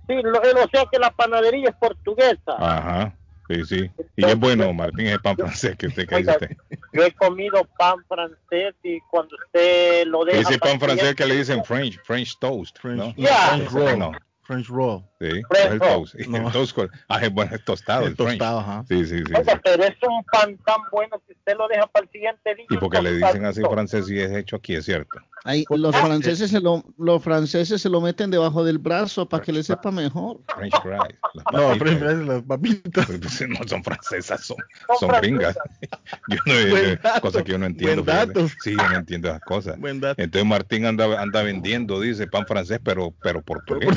sí, 0.07 0.14
lo- 0.23 0.38
o 0.40 0.69
sea 0.73 0.85
que 0.90 0.99
la 0.99 1.11
panadería 1.11 1.71
es 1.71 1.76
portuguesa. 1.76 2.55
Ajá, 2.59 3.17
sí, 3.49 3.64
sí. 3.64 3.90
Y 4.17 4.25
es 4.25 4.38
bueno, 4.38 4.73
Martín, 4.73 5.09
es 5.09 5.19
pan 5.19 5.37
francés 5.37 5.76
que 5.76 5.88
usted, 5.88 6.07
Oiga, 6.12 6.35
usted. 6.35 6.57
Yo 6.93 7.02
he 7.05 7.12
comido 7.12 7.64
pan 7.76 7.97
francés 8.09 8.75
y 8.85 9.00
cuando 9.11 9.35
usted 9.45 10.07
lo 10.07 10.25
deja... 10.25 10.40
Ese 10.40 10.59
pan 10.59 10.79
francés 10.79 11.14
que 11.14 11.26
le 11.26 11.37
dicen 11.37 11.64
French, 11.64 11.99
French 12.05 12.38
toast, 12.38 12.79
¿no? 12.85 13.12
Yeah. 13.17 13.49
French 13.57 13.71
roll. 13.71 13.99
no. 13.99 14.12
French 14.43 14.69
roll. 14.69 15.03
Sí, 15.21 15.29
French 15.29 15.47
es 15.53 15.65
el 15.73 15.81
roll. 15.81 15.89
toast. 15.91 16.15
No. 16.27 16.37
El 16.47 16.53
toast 16.53 16.75
con- 16.75 16.91
ah, 17.09 17.19
es 17.23 17.33
bueno, 17.33 17.55
es 17.55 17.65
tostado, 17.65 18.07
El 18.07 18.17
tostado, 18.17 18.59
ajá. 18.61 18.85
Sí, 18.89 19.05
sí, 19.07 19.19
sí. 19.19 19.25
sí. 19.27 19.33
Oiga, 19.37 19.61
pero 19.63 19.85
es 19.85 19.97
un 20.03 20.25
pan 20.25 20.57
tan 20.65 20.81
bueno 20.91 21.21
que 21.27 21.33
usted 21.35 21.57
lo 21.57 21.69
deja 21.69 21.87
para 21.87 22.05
el 22.05 22.11
siguiente 22.11 22.55
día. 22.55 22.67
Y 22.69 22.77
porque 22.79 23.01
le 23.03 23.13
dicen 23.13 23.45
así 23.45 23.61
tostadito. 23.61 23.71
francés 23.71 24.11
y 24.11 24.19
es 24.21 24.33
hecho 24.33 24.57
aquí, 24.57 24.75
es 24.75 24.85
cierto. 24.85 25.19
Ahí, 25.45 25.65
los 25.71 25.97
franceses 25.97 26.51
se 26.51 26.61
lo, 26.61 26.85
los 26.99 27.23
franceses 27.23 27.81
se 27.81 27.89
lo 27.89 28.01
meten 28.01 28.31
debajo 28.31 28.63
del 28.63 28.79
brazo 28.79 29.29
para 29.29 29.43
que 29.43 29.53
le 29.53 29.63
sepa 29.63 29.91
mejor. 29.91 30.39
French 30.55 30.75
fries. 30.83 31.01
las 31.35 31.45
No. 31.53 31.75
French 31.77 31.99
fries, 31.99 32.19
las 32.27 32.43
papitas. 32.43 33.07
Pues, 33.07 33.49
No 33.49 33.67
son 33.67 33.83
francesas, 33.83 34.45
son, 34.45 34.57
Son 34.99 35.11
gringas. 35.21 35.57
Yo 36.29 36.37
no 36.47 37.21
cosas 37.21 37.43
que 37.43 37.53
yo 37.53 37.59
no 37.59 37.67
entiendo. 37.67 38.05
buen 38.05 38.17
fíjate. 38.17 38.41
dato. 38.41 38.55
Sí, 38.63 38.77
yo 38.77 38.89
no 38.89 38.97
entiendo 38.97 39.29
esas 39.29 39.41
cosas. 39.41 39.79
Buen 39.79 40.01
dato. 40.01 40.23
Entonces 40.23 40.47
Martín 40.49 40.85
anda, 40.85 41.21
anda 41.21 41.43
vendiendo, 41.43 42.01
dice, 42.01 42.27
pan 42.27 42.47
francés, 42.47 42.81
pero, 42.85 43.15
pero 43.23 43.41
portugués. 43.43 43.89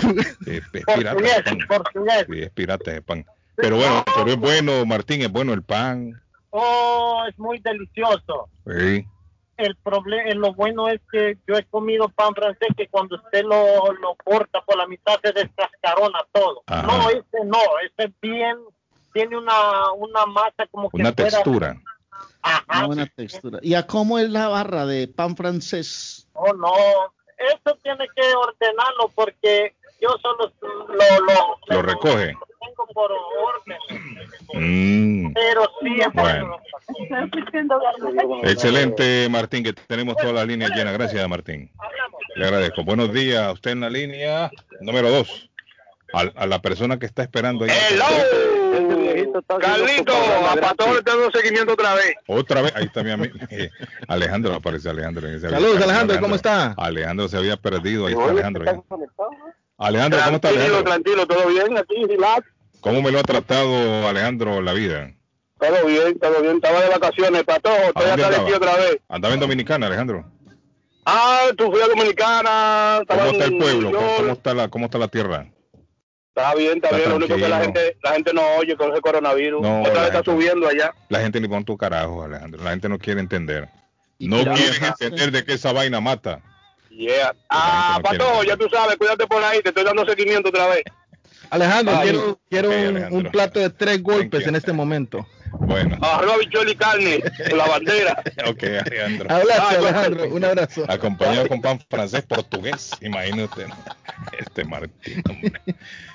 Eh, 0.48 0.62
Es, 0.64 0.70
pirata 0.70 1.14
Portugués, 1.14 1.44
el 1.46 1.68
pan. 1.68 1.82
Sí, 2.30 2.42
es 2.42 2.52
pirata 2.52 2.92
el 2.96 3.04
pan. 3.04 3.26
Pero 3.56 3.78
bueno, 3.78 4.04
pero 4.16 4.32
es 4.32 4.38
bueno, 4.38 4.86
Martín, 4.86 5.22
es 5.22 5.32
bueno 5.32 5.54
el 5.54 5.62
pan. 5.64 6.20
Oh, 6.52 7.24
es 7.30 7.38
muy 7.38 7.60
delicioso. 7.60 8.48
Sí. 8.66 9.06
El 9.66 9.76
problema, 9.78 10.30
lo 10.36 10.54
bueno 10.54 10.90
es 10.90 11.00
que 11.12 11.38
yo 11.48 11.56
he 11.56 11.64
comido 11.66 12.10
pan 12.10 12.34
francés 12.36 12.70
que 12.76 12.88
cuando 12.88 13.16
usted 13.16 13.44
lo, 13.44 13.92
lo 13.94 14.16
corta 14.24 14.62
por 14.62 14.78
la 14.78 14.88
mitad 14.88 15.20
se 15.24 15.32
descascarona 15.32 16.20
todo. 16.32 16.64
Ajá. 16.68 16.82
No, 16.88 17.10
ese 17.10 17.46
no, 17.46 17.60
ese 17.86 18.10
es 18.10 18.12
bien, 18.22 18.58
tiene 19.14 19.38
una, 19.38 19.92
una 19.94 20.26
masa 20.26 20.66
como 20.72 20.90
que 20.90 20.98
Una 20.98 21.14
fuera- 21.14 21.30
textura. 21.32 21.82
Ajá, 22.42 22.64
Una 22.80 22.88
buena 22.88 23.08
textura. 23.16 23.60
¿Y 23.62 23.74
a 23.76 23.88
cómo 23.88 24.20
es 24.20 24.30
la 24.30 24.48
barra 24.50 24.86
de 24.86 25.08
pan 25.08 25.36
francés? 25.38 26.28
Oh, 26.34 26.54
no, 26.54 26.74
eso 27.38 27.78
tiene 27.82 28.06
que 28.16 28.34
ordenarlo 28.36 29.10
porque 29.16 29.76
yo 30.02 30.10
solo 30.22 30.52
lo, 30.62 31.26
lo, 31.26 31.58
Lo 31.68 31.82
recoge. 31.82 32.36
Tengo 32.66 32.88
por 32.94 33.12
orden. 33.12 33.78
Mm. 34.54 35.34
Pero 35.34 35.62
sí 35.82 36.00
es 36.00 36.14
Bueno. 36.14 36.60
Excelente, 38.44 39.28
Martín, 39.30 39.64
que 39.64 39.74
tenemos 39.74 40.16
todas 40.18 40.34
las 40.34 40.48
líneas 40.48 40.72
llenas. 40.72 40.94
Gracias, 40.94 41.28
Martín. 41.28 41.72
Le 42.36 42.46
agradezco. 42.46 42.84
Buenos 42.84 43.14
días 43.14 43.42
a 43.42 43.52
usted 43.52 43.72
en 43.72 43.82
la 43.82 43.90
línea 43.90 44.52
número 44.82 45.10
dos. 45.10 45.50
A, 46.14 46.22
a 46.36 46.46
la 46.46 46.62
persona 46.62 47.00
que 47.00 47.08
está 47.08 47.24
esperando 47.24 47.66
ahí. 47.66 47.72
Carlito, 49.60 50.14
a 50.14 50.56
Pato 50.56 50.92
le 50.92 51.00
está 51.00 51.16
dando 51.16 51.32
seguimiento 51.32 51.74
otra 51.74 51.96
vez. 51.96 52.16
Otra 52.28 52.62
vez, 52.62 52.74
ahí 52.76 52.86
está 52.86 53.04
mi 53.04 53.12
amigo. 53.12 53.36
Alejandro, 54.08 54.54
aparece 54.54 54.90
Alejandro. 54.90 55.28
en 55.28 55.36
ese 55.36 55.50
Saludos. 55.50 55.82
Alejandro, 55.82 56.20
¿cómo 56.20 56.36
está? 56.36 56.74
Alejandro 56.78 57.28
se 57.28 57.38
había 57.38 57.58
perdido, 57.58 58.06
ahí 58.08 58.14
está 58.14 58.30
Alejandro. 58.30 58.86
Alejandro, 59.78 60.20
¿cómo 60.24 60.36
está 60.36 60.50
Tranquilo, 60.50 60.84
tranquilo, 60.84 61.28
todo 61.28 61.48
bien 61.48 61.78
aquí, 61.78 62.06
relax. 62.08 62.48
¿Cómo 62.84 63.02
me 63.02 63.12
lo 63.12 63.20
ha 63.20 63.24
tratado 63.24 64.08
Alejandro 64.10 64.62
la 64.62 64.74
vida? 64.74 65.14
Todo 65.58 65.86
bien, 65.86 66.20
todo 66.20 66.42
bien. 66.42 66.58
Estaba 66.58 66.82
de 66.82 66.90
vacaciones, 66.90 67.44
Patojo, 67.46 67.78
¿A 67.78 67.88
estoy 67.88 68.10
acá 68.12 68.30
de 68.30 68.40
ti 68.46 68.52
otra 68.52 68.76
vez. 68.76 68.98
Andaba 69.08 69.34
en 69.34 69.40
Dominicana, 69.40 69.88
Alejandro. 69.88 70.26
Ah, 71.06 71.48
tú 71.58 71.72
fui 71.72 71.82
a 71.82 71.88
Dominicana. 71.88 73.00
estaba 73.02 73.22
¿Cómo 73.22 73.32
está 73.32 73.46
el 73.46 73.58
pueblo? 73.58 73.92
¿Cómo, 73.94 74.34
está 74.34 74.54
la, 74.54 74.68
cómo 74.68 74.86
está 74.86 74.98
la 74.98 75.08
tierra? 75.08 75.48
Está 76.36 76.56
bien, 76.56 76.76
está, 76.76 76.88
Está 76.88 76.98
bien. 76.98 77.10
Lo 77.12 77.16
único 77.16 77.36
que 77.36 77.48
la 77.48 77.62
gente, 77.62 77.98
la 78.04 78.12
gente 78.14 78.34
no 78.34 78.42
oye 78.58 78.76
con 78.76 78.92
ese 78.92 79.00
coronavirus. 79.00 79.62
No, 79.62 79.80
otra 79.82 79.94
vez 79.94 80.04
está 80.04 80.18
gente- 80.18 80.32
subiendo 80.32 80.68
allá. 80.68 80.94
La 81.08 81.22
gente 81.22 81.40
ni 81.40 81.48
pon 81.48 81.64
tu 81.64 81.78
carajo, 81.78 82.24
Alejandro. 82.24 82.62
La 82.62 82.72
gente 82.72 82.90
no 82.90 83.00
quiere 83.00 83.22
entender. 83.22 83.70
No 84.20 84.44
quieren 84.44 84.84
entender 84.84 85.32
de 85.32 85.46
que 85.46 85.54
esa 85.54 85.72
vaina 85.72 86.02
mata. 86.02 86.42
Yeah. 86.90 87.34
Ah, 87.50 87.96
no 87.98 88.04
Patojo, 88.04 88.44
ya 88.44 88.58
tú 88.58 88.68
sabes, 88.70 88.98
cuídate 88.98 89.26
por 89.26 89.42
ahí, 89.42 89.62
te 89.62 89.70
estoy 89.70 89.86
dando 89.86 90.06
seguimiento 90.06 90.50
otra 90.50 90.68
vez. 90.68 90.84
Alejandro, 91.50 91.96
Ay, 91.98 92.04
quiero, 92.10 92.40
quiero 92.50 92.72
Alejandro. 92.72 93.18
un 93.18 93.24
plato 93.32 93.60
de 93.60 93.70
tres 93.70 94.02
golpes 94.02 94.48
en 94.48 94.56
este 94.56 94.74
momento. 94.74 95.28
Bueno, 95.60 95.98
Arroz, 96.02 96.40
bichuelo 96.40 96.72
y 96.72 96.76
carne, 96.76 97.20
con 97.48 97.58
la 97.60 97.66
bandera. 97.68 98.24
ok, 98.48 98.64
Alejandro. 98.64 99.30
Hablaste, 99.32 99.62
Ah, 99.62 99.80
Alejandro. 99.80 100.28
Un 100.30 100.44
abrazo. 100.46 100.84
Acompañado 100.90 101.48
con 101.48 101.62
pan 101.62 101.80
francés 101.90 102.24
portugués. 102.24 102.90
Imagínate. 103.02 103.68
Este 104.40 104.64
Martín. 104.66 105.22
hombre. 105.30 105.62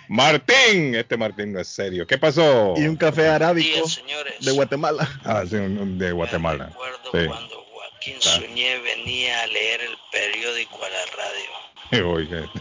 Martín, 0.08 0.94
este 0.96 1.16
Martín 1.16 1.52
no 1.52 1.60
es 1.60 1.68
serio. 1.68 2.06
¿Qué 2.06 2.18
pasó? 2.18 2.74
Y 2.76 2.88
un 2.88 2.96
café 2.96 3.28
arábico 3.28 3.68
días, 3.76 3.92
señores. 3.92 4.34
de 4.40 4.50
Guatemala. 4.52 5.08
Ah, 5.24 5.44
sí, 5.48 5.56
de 5.56 6.12
Guatemala. 6.12 6.66
Recuerdo 6.66 6.98
Sí. 7.12 7.26
cuando 7.28 7.64
Joaquín 7.70 8.14
Suñé 8.20 8.78
venía 8.80 9.42
a 9.42 9.46
leer 9.46 9.80
el 9.82 9.96
periódico 10.10 10.78
a 10.84 10.88
la 10.88 12.00
radio. 12.00 12.10
Oiga, 12.12 12.38
este, 12.40 12.60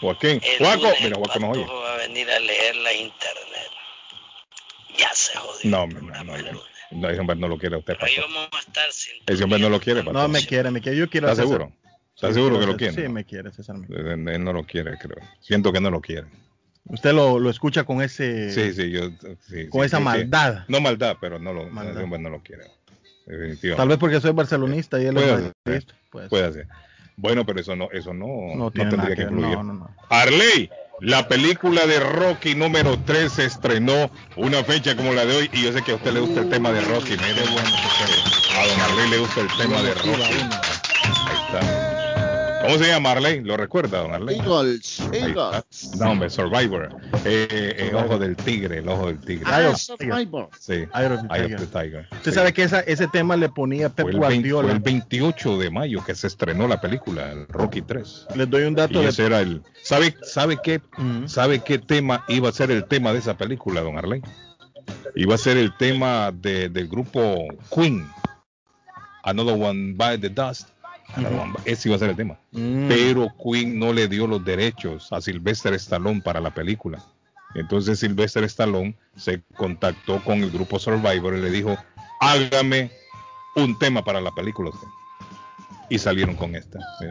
Joaquín. 0.00 0.40
Lunes 0.60 0.78
Mira, 1.02 1.16
Juaco 1.16 1.38
no 1.40 1.50
oye. 1.50 1.64
Va 1.66 1.94
a 1.94 1.96
venir 1.98 2.30
a 2.30 2.38
leer 2.38 2.76
la 2.76 2.92
internet. 2.92 3.70
Ya 4.98 5.10
se 5.14 5.36
jodió. 5.36 5.70
No, 5.70 5.86
no, 5.86 6.00
no, 6.24 6.24
no. 6.24 6.60
No, 6.90 7.10
ese 7.10 7.20
hombre 7.20 7.36
no 7.36 7.48
lo 7.48 7.58
quiere 7.58 7.74
a 7.74 7.78
usted, 7.78 7.94
Pero 7.94 8.06
ahí 8.06 8.14
pastor. 8.16 8.34
vamos 8.34 8.50
a 8.52 8.58
estar 8.60 8.92
sin 8.92 9.14
Ese 9.26 9.42
hombre 9.44 9.58
no 9.58 9.68
lo 9.68 9.80
quiere, 9.80 10.00
pastor. 10.00 10.14
No, 10.22 10.28
me 10.28 10.44
quiere, 10.46 10.70
me 10.70 10.80
quiere. 10.80 10.98
Yo 10.98 11.08
quiero 11.10 11.28
¿Estás 11.28 11.44
seguro? 11.46 11.72
¿Estás 12.14 12.30
Sí, 12.30 12.34
seguro 12.34 12.60
que 12.60 12.66
lo 12.66 12.76
quiere? 12.76 12.94
Sí, 12.94 13.08
me 13.08 13.24
quiere, 13.24 13.50
César. 13.52 13.76
Él, 13.88 14.28
él 14.28 14.44
no 14.44 14.52
lo 14.52 14.64
quiere, 14.64 14.96
creo. 14.98 15.16
Siento 15.40 15.72
que 15.72 15.80
no 15.80 15.90
lo 15.90 16.00
quiere. 16.00 16.26
Usted 16.86 17.12
lo, 17.14 17.38
lo 17.40 17.50
escucha 17.50 17.84
con 17.84 18.02
ese 18.02 18.50
Sí, 18.52 18.72
sí, 18.74 18.90
yo. 18.90 19.08
sí, 19.48 19.68
con 19.68 19.80
sí, 19.80 19.86
esa 19.86 19.96
sí, 19.96 20.02
sí. 20.02 20.04
maldad. 20.04 20.64
No 20.68 20.80
maldad, 20.80 21.16
pero 21.20 21.38
no 21.38 21.52
lo, 21.52 21.64
Maldad. 21.70 21.94
ese 21.94 22.04
hombre 22.04 22.20
no 22.20 22.28
lo 22.30 22.42
quiere. 22.42 22.64
Definitivamente. 23.26 23.76
Tal 23.76 23.88
vez 23.88 23.98
porque 23.98 24.20
soy 24.20 24.32
barcelonista 24.32 25.00
y 25.00 25.06
él 25.06 25.14
Puede 25.14 25.26
es 25.32 25.40
ser, 25.40 25.52
madridista. 25.64 25.94
Pues, 26.10 26.28
Puede 26.28 26.52
ser. 26.52 26.68
Bueno, 27.16 27.44
pero 27.46 27.60
eso 27.60 27.76
no, 27.76 27.88
eso 27.92 28.12
no, 28.12 28.54
no 28.56 28.70
tendría 28.70 29.02
nada 29.02 29.14
que 29.14 29.22
incluir. 29.22 29.58
No. 29.58 29.88
Arley, 30.10 30.70
la 31.00 31.28
película 31.28 31.86
de 31.86 32.00
Rocky 32.00 32.54
número 32.54 32.98
3 32.98 33.32
se 33.32 33.44
estrenó 33.44 34.10
una 34.36 34.64
fecha 34.64 34.96
como 34.96 35.12
la 35.12 35.24
de 35.24 35.36
hoy 35.36 35.50
y 35.52 35.62
yo 35.62 35.72
sé 35.72 35.82
que 35.82 35.92
a 35.92 35.96
usted 35.96 36.12
le 36.12 36.20
gusta 36.20 36.40
el 36.40 36.50
tema 36.50 36.72
de 36.72 36.80
Rocky. 36.80 37.16
Bueno, 37.16 37.30
a 38.58 38.66
don 38.66 38.80
Arley 38.80 39.10
le 39.10 39.18
gusta 39.18 39.40
el 39.40 39.48
tema 39.56 39.82
de 39.82 39.94
Rocky. 39.94 40.10
Ahí 40.12 41.36
está. 41.46 41.83
¿Cómo 42.64 42.78
se 42.78 42.86
llama 42.88 43.12
Arley? 43.12 43.40
¿Lo 43.42 43.56
recuerda, 43.56 43.98
don 44.00 44.14
Arley? 44.14 44.38
Eagles, 44.38 45.00
Eagles. 45.12 45.96
No, 45.98 46.10
hombre, 46.12 46.30
Survivor. 46.30 46.96
Eh, 47.24 47.46
eh, 47.50 47.92
ojo 47.94 48.18
del 48.18 48.36
tigre, 48.36 48.78
el 48.78 48.88
ojo 48.88 49.06
del 49.08 49.20
tigre. 49.20 49.44
Ah, 49.46 49.74
Survivor. 49.76 50.48
Sí, 50.58 50.72
Eye 50.94 51.06
of 51.06 51.22
the 51.22 51.28
Tiger. 51.28 51.60
the 51.60 51.66
Tiger. 51.66 52.08
Usted 52.12 52.30
Sí. 52.30 52.34
sabe 52.34 52.52
que 52.52 52.62
esa, 52.62 52.80
ese 52.80 53.06
tema 53.08 53.36
le 53.36 53.48
ponía 53.50 53.88
Pep 53.90 54.04
Fue 54.06 54.12
el, 54.12 54.18
20 54.20 54.48
fue 54.48 54.52
Guardiola. 54.52 54.72
el 54.72 54.80
28 54.80 55.58
de 55.58 55.70
mayo 55.70 56.04
que 56.04 56.14
se 56.14 56.26
estrenó 56.26 56.66
la 56.66 56.80
película, 56.80 57.30
el 57.32 57.46
Rocky 57.48 57.82
3. 57.82 58.26
Les 58.34 58.48
doy 58.48 58.62
un 58.64 58.74
dato 58.74 59.00
Y 59.00 59.04
de 59.04 59.10
ese 59.10 59.26
era 59.26 59.40
el. 59.40 59.62
¿Sabe, 59.82 60.14
sabe, 60.22 60.58
qué. 60.62 60.80
¿Sabe 61.26 61.60
qué 61.60 61.78
tema 61.78 62.24
iba 62.28 62.48
a 62.48 62.52
ser 62.52 62.70
el 62.70 62.84
tema 62.86 63.12
de 63.12 63.18
esa 63.18 63.36
película, 63.36 63.82
don 63.82 63.98
Arley? 63.98 64.22
Iba 65.14 65.34
a 65.34 65.38
ser 65.38 65.56
el 65.56 65.76
tema 65.76 66.32
de- 66.32 66.68
del 66.68 66.88
grupo 66.88 67.46
Queen. 67.74 68.06
Another 69.22 69.54
One 69.54 69.94
by 69.94 70.18
the 70.18 70.28
Dust. 70.28 70.68
Another 71.14 71.38
One 71.38 71.52
by- 71.52 71.62
Ese 71.64 71.88
iba 71.88 71.96
a 71.96 71.98
ser 71.98 72.10
el 72.10 72.16
tema. 72.16 72.36
Mm. 72.52 72.88
Pero 72.88 73.28
Queen 73.42 73.78
no 73.78 73.92
le 73.92 74.08
dio 74.08 74.26
los 74.26 74.44
derechos 74.44 75.12
a 75.12 75.20
Sylvester 75.20 75.74
Stallone 75.74 76.20
para 76.22 76.40
la 76.40 76.50
película. 76.52 77.02
Entonces 77.54 78.00
Sylvester 78.00 78.42
Stallone 78.44 78.96
se 79.16 79.42
contactó 79.56 80.20
con 80.24 80.42
el 80.42 80.50
grupo 80.50 80.78
Survivor 80.78 81.34
y 81.36 81.40
le 81.40 81.50
dijo, 81.50 81.76
hágame 82.20 82.90
un 83.56 83.78
tema 83.78 84.04
para 84.04 84.20
la 84.20 84.32
película. 84.32 84.70
usted". 84.70 84.88
Y 85.88 85.98
salieron 85.98 86.34
con 86.34 86.56
esta. 86.56 86.80
¿sí? 86.98 87.06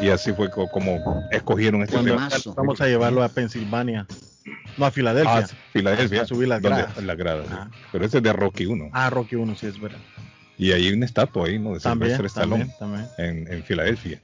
Y 0.00 0.10
así 0.10 0.32
fue 0.32 0.48
co- 0.50 0.68
como 0.68 1.24
escogieron 1.32 1.82
este 1.82 1.96
tema. 1.98 2.28
Vamos 2.54 2.80
a 2.80 2.86
llevarlo 2.86 3.22
a 3.24 3.28
Pensilvania. 3.28 4.06
No, 4.76 4.86
a 4.86 4.90
Filadelfia. 4.92 5.38
Ah, 5.38 5.46
Filadelfia. 5.72 6.22
A 6.22 6.26
subir 6.26 6.46
las 6.48 6.62
gradas. 6.62 6.96
las 7.02 7.16
gradas, 7.16 7.46
sí. 7.48 7.54
Ah. 7.56 7.68
Pero 7.90 8.04
ese 8.04 8.18
es 8.18 8.22
de 8.22 8.32
Rocky 8.32 8.66
1. 8.66 8.90
Ah, 8.92 9.10
Rocky 9.10 9.34
1, 9.34 9.56
sí, 9.56 9.66
es 9.66 9.80
verdad. 9.80 9.98
Y 10.58 10.72
hay 10.72 10.92
una 10.92 11.06
estatua 11.06 11.46
ahí, 11.46 11.58
¿no? 11.58 11.74
De 11.74 11.80
También, 11.80 12.12
Stallone 12.26 12.66
también, 12.78 13.06
también. 13.16 13.46
en, 13.46 13.52
en 13.52 13.62
Filadelfia. 13.64 14.20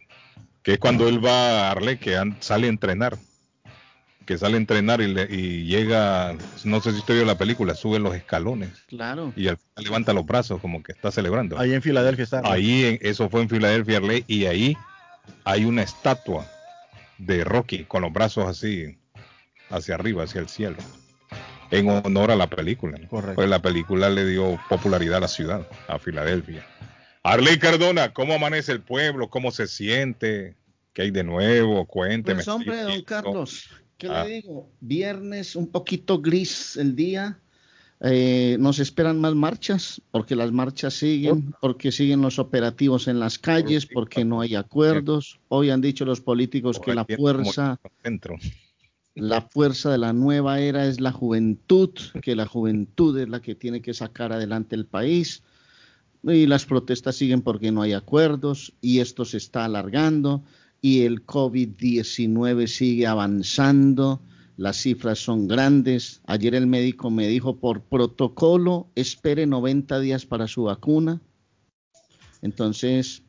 Que 0.63 0.73
es 0.75 0.79
cuando 0.79 1.09
él 1.09 1.25
va 1.25 1.69
a 1.69 1.71
Arle, 1.71 1.99
que 1.99 2.17
an- 2.17 2.37
sale 2.41 2.67
a 2.67 2.71
entrenar. 2.71 3.17
Que 4.27 4.39
sale 4.39 4.55
a 4.55 4.57
entrenar 4.57 5.01
y, 5.03 5.13
le- 5.13 5.29
y 5.31 5.65
llega, 5.67 6.35
no 6.65 6.81
sé 6.81 6.93
si 6.93 6.99
usted 6.99 7.15
vio 7.15 7.25
la 7.27 7.37
película, 7.37 7.75
sube 7.75 7.99
los 7.99 8.15
escalones 8.17 8.71
Claro. 8.89 9.35
y 9.37 9.49
al 9.49 9.59
final 9.59 9.85
levanta 9.85 10.13
los 10.15 10.25
brazos 10.25 10.61
como 10.63 10.83
que 10.83 10.93
está 10.93 11.11
celebrando. 11.13 11.59
Ahí 11.59 11.75
en 11.75 11.83
Filadelfia 11.83 12.25
está. 12.25 12.41
Ahí, 12.45 12.85
en- 12.85 12.99
eso 13.03 13.29
fue 13.29 13.43
en 13.43 13.51
Filadelfia, 13.51 13.99
Arle, 13.99 14.25
y 14.27 14.47
ahí 14.47 14.77
hay 15.45 15.67
una 15.67 15.83
estatua 15.83 16.47
de 17.19 17.45
Rocky 17.45 17.85
con 17.85 18.01
los 18.03 18.13
brazos 18.13 18.47
así 18.49 18.97
hacia 19.71 19.95
arriba, 19.95 20.25
hacia 20.25 20.41
el 20.41 20.49
cielo, 20.49 20.77
en 21.79 21.89
honor 21.89 22.31
a 22.31 22.37
la 22.37 22.49
película. 22.49 22.99
¿no? 22.99 23.09
Correcto. 23.09 23.35
Pues 23.37 23.49
la 23.49 23.61
película 23.61 24.11
le 24.11 24.27
dio 24.27 24.59
popularidad 24.69 25.19
a 25.19 25.21
la 25.21 25.29
ciudad, 25.29 25.67
a 25.89 25.99
Filadelfia. 25.99 26.67
Arley 27.23 27.59
Cardona, 27.59 28.13
¿cómo 28.13 28.35
amanece 28.35 28.73
el 28.73 28.81
pueblo? 28.81 29.31
¿Cómo 29.31 29.51
se 29.51 29.67
siente? 29.67 30.57
¿Qué 30.93 31.03
hay 31.03 31.11
de 31.11 31.25
nuevo? 31.25 31.87
Cuénteme. 31.87 32.37
Pues 32.37 32.49
hombre, 32.49 32.83
don. 32.83 33.03
Carlos, 33.03 33.69
¿qué 33.97 34.09
Ah. 34.09 34.25
le 34.25 34.35
digo? 34.35 34.71
Viernes 34.81 35.57
un 35.57 35.69
poquito 35.69 36.21
gris 36.21 36.77
el 36.77 36.95
día. 36.95 37.39
Eh, 38.01 38.57
nos 38.61 38.81
esperan 38.81 39.19
más 39.19 39.35
marchas, 39.35 40.03
porque 40.11 40.37
las 40.37 40.53
marchas 40.53 40.93
siguen, 40.93 41.55
porque 41.63 41.91
siguen 41.91 42.21
los 42.21 42.39
operativos 42.39 43.09
en 43.09 43.19
las 43.19 43.39
calles, 43.39 43.87
porque 43.87 44.25
no 44.27 44.43
hay 44.43 44.57
acuerdos. 44.57 45.41
Hoy 45.49 45.71
han 45.71 45.81
dicho 45.81 46.05
los 46.05 46.21
políticos 46.21 46.79
que 46.79 46.93
la 46.95 47.07
fuerza. 47.07 47.81
La 49.15 49.43
fuerza 49.43 49.91
de 49.91 49.99
la 49.99 50.13
nueva 50.13 50.61
era 50.61 50.87
es 50.87 51.01
la 51.01 51.13
juventud, 51.13 51.91
que 52.21 52.35
la 52.35 52.47
juventud 52.47 53.17
es 53.19 53.29
la 53.29 53.41
que 53.41 53.55
tiene 53.55 53.81
que 53.81 53.95
sacar 53.95 54.33
adelante 54.33 54.75
el 54.75 54.87
país. 54.87 55.43
Y 56.25 56.47
las 56.47 56.65
protestas 56.65 57.17
siguen 57.17 57.43
porque 57.43 57.71
no 57.71 57.83
hay 57.83 57.93
acuerdos 57.93 58.73
y 58.81 59.01
esto 59.01 59.25
se 59.25 59.37
está 59.37 59.67
alargando 59.67 60.43
y 60.81 61.03
el 61.03 61.25
COVID-19 61.25 62.67
sigue 62.67 63.07
avanzando. 63.07 64.21
Las 64.57 64.79
cifras 64.79 65.19
son 65.19 65.49
grandes. 65.49 66.21
Ayer 66.27 66.55
el 66.55 66.67
médico 66.67 67.11
me 67.11 67.29
dijo 67.29 67.57
por 67.57 67.83
protocolo 67.83 68.89
espere 68.95 69.47
90 69.47 70.01
días 70.01 70.27
para 70.27 70.49
su 70.49 70.65
vacuna. 70.65 71.21
Entonces, 72.43 73.24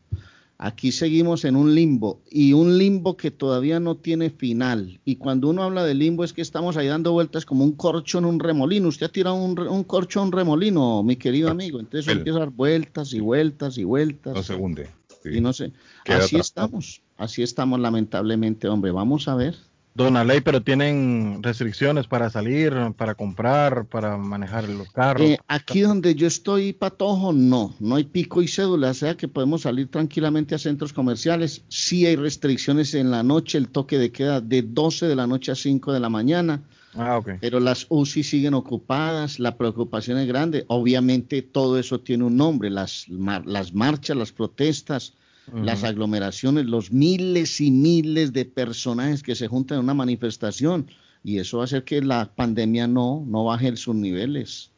aquí 0.58 0.92
seguimos 0.92 1.44
en 1.46 1.56
un 1.56 1.76
limbo 1.76 2.22
y 2.30 2.54
un 2.54 2.78
limbo 2.78 3.18
que 3.18 3.32
todavía 3.32 3.80
no 3.80 3.96
tiene 3.98 4.30
final. 4.30 5.00
Y 5.06 5.18
cuando 5.18 5.50
uno 5.50 5.64
habla 5.64 5.84
de 5.84 5.94
limbo 5.94 6.24
es 6.24 6.34
que 6.34 6.42
estamos 6.42 6.78
ahí 6.78 6.88
dando 6.88 7.12
vueltas 7.12 7.46
como 7.46 7.64
un 7.64 7.74
corcho 7.74 8.18
en 8.20 8.26
un 8.26 8.40
remolino. 8.40 8.88
Usted 8.88 9.08
ha 9.08 9.12
tirado 9.12 9.36
un, 9.36 9.60
un 9.60 9.84
corcho 9.84 10.20
en 10.22 10.28
un 10.28 10.32
remolino, 10.32 11.04
mi 11.04 11.16
querido 11.16 11.50
amigo. 11.50 11.80
Entonces 11.80 12.08
El- 12.12 12.20
empieza 12.20 12.38
a 12.38 12.42
dar 12.42 12.52
vueltas 12.52 13.14
y 13.14 13.20
vueltas 13.20 13.78
y 13.78 13.84
vueltas. 13.84 14.34
No 14.34 14.44
se 14.44 14.56
hunde. 14.56 14.90
Sí. 15.24 15.30
Y 15.38 15.42
no 15.42 15.54
sé. 15.54 15.72
Queda 16.04 16.18
Así 16.20 16.38
estamos. 16.38 17.02
Así 17.18 17.42
estamos 17.44 17.80
lamentablemente, 17.80 18.68
hombre. 18.68 18.92
Vamos 18.92 19.28
a 19.28 19.36
ver. 19.36 19.56
Don 19.96 20.14
Ley, 20.28 20.42
pero 20.42 20.62
tienen 20.62 21.40
restricciones 21.42 22.06
para 22.06 22.30
salir, 22.30 22.74
para 22.98 23.16
comprar, 23.16 23.86
para 23.86 24.18
manejar 24.18 24.68
los 24.68 24.90
carros. 24.92 25.26
Eh, 25.26 25.38
aquí 25.48 25.80
donde 25.80 26.16
yo 26.16 26.28
estoy, 26.28 26.74
Patojo, 26.74 27.32
no, 27.32 27.74
no 27.80 27.96
hay 27.96 28.04
pico 28.04 28.42
y 28.42 28.50
cédula, 28.50 28.90
o 28.90 28.94
sea 28.94 29.16
que 29.16 29.30
podemos 29.30 29.62
salir 29.62 29.88
tranquilamente 29.90 30.54
a 30.54 30.58
centros 30.58 30.92
comerciales. 30.92 31.64
Sí 31.70 32.06
hay 32.06 32.18
restricciones 32.18 32.94
en 32.94 33.10
la 33.10 33.24
noche, 33.24 33.58
el 33.58 33.70
toque 33.70 33.98
de 33.98 34.12
queda 34.12 34.42
de 34.42 34.64
12 34.64 35.06
de 35.08 35.16
la 35.16 35.28
noche 35.28 35.54
a 35.54 35.56
5 35.56 35.94
de 35.94 36.00
la 36.02 36.10
mañana, 36.10 36.62
Ah, 36.98 37.20
pero 37.42 37.60
las 37.60 37.88
UCI 37.90 38.24
siguen 38.24 38.54
ocupadas, 38.54 39.38
la 39.40 39.58
preocupación 39.58 40.18
es 40.18 40.28
grande. 40.28 40.64
Obviamente 40.68 41.42
todo 41.42 41.78
eso 41.78 42.00
tiene 42.00 42.24
un 42.24 42.38
nombre, 42.38 42.70
las, 42.70 43.10
mar- 43.10 43.46
las 43.46 43.74
marchas, 43.74 44.16
las 44.16 44.32
protestas, 44.32 45.14
las 45.54 45.84
aglomeraciones, 45.84 46.66
los 46.66 46.92
miles 46.92 47.62
y 47.62 47.72
miles 47.72 48.34
de 48.34 48.46
personajes 48.46 49.22
que 49.22 49.36
se 49.36 49.48
juntan 49.48 49.78
en 49.78 49.84
una 49.84 49.94
manifestación 49.94 50.88
y 51.24 51.40
eso 51.40 51.58
va 51.58 51.64
a 51.64 51.66
hacer 51.66 51.84
que 51.84 52.02
la 52.02 52.34
pandemia 52.34 52.88
no, 52.88 53.24
no 53.28 53.46
baje 53.46 53.76
sus 53.78 53.96
niveles. 53.96 54.72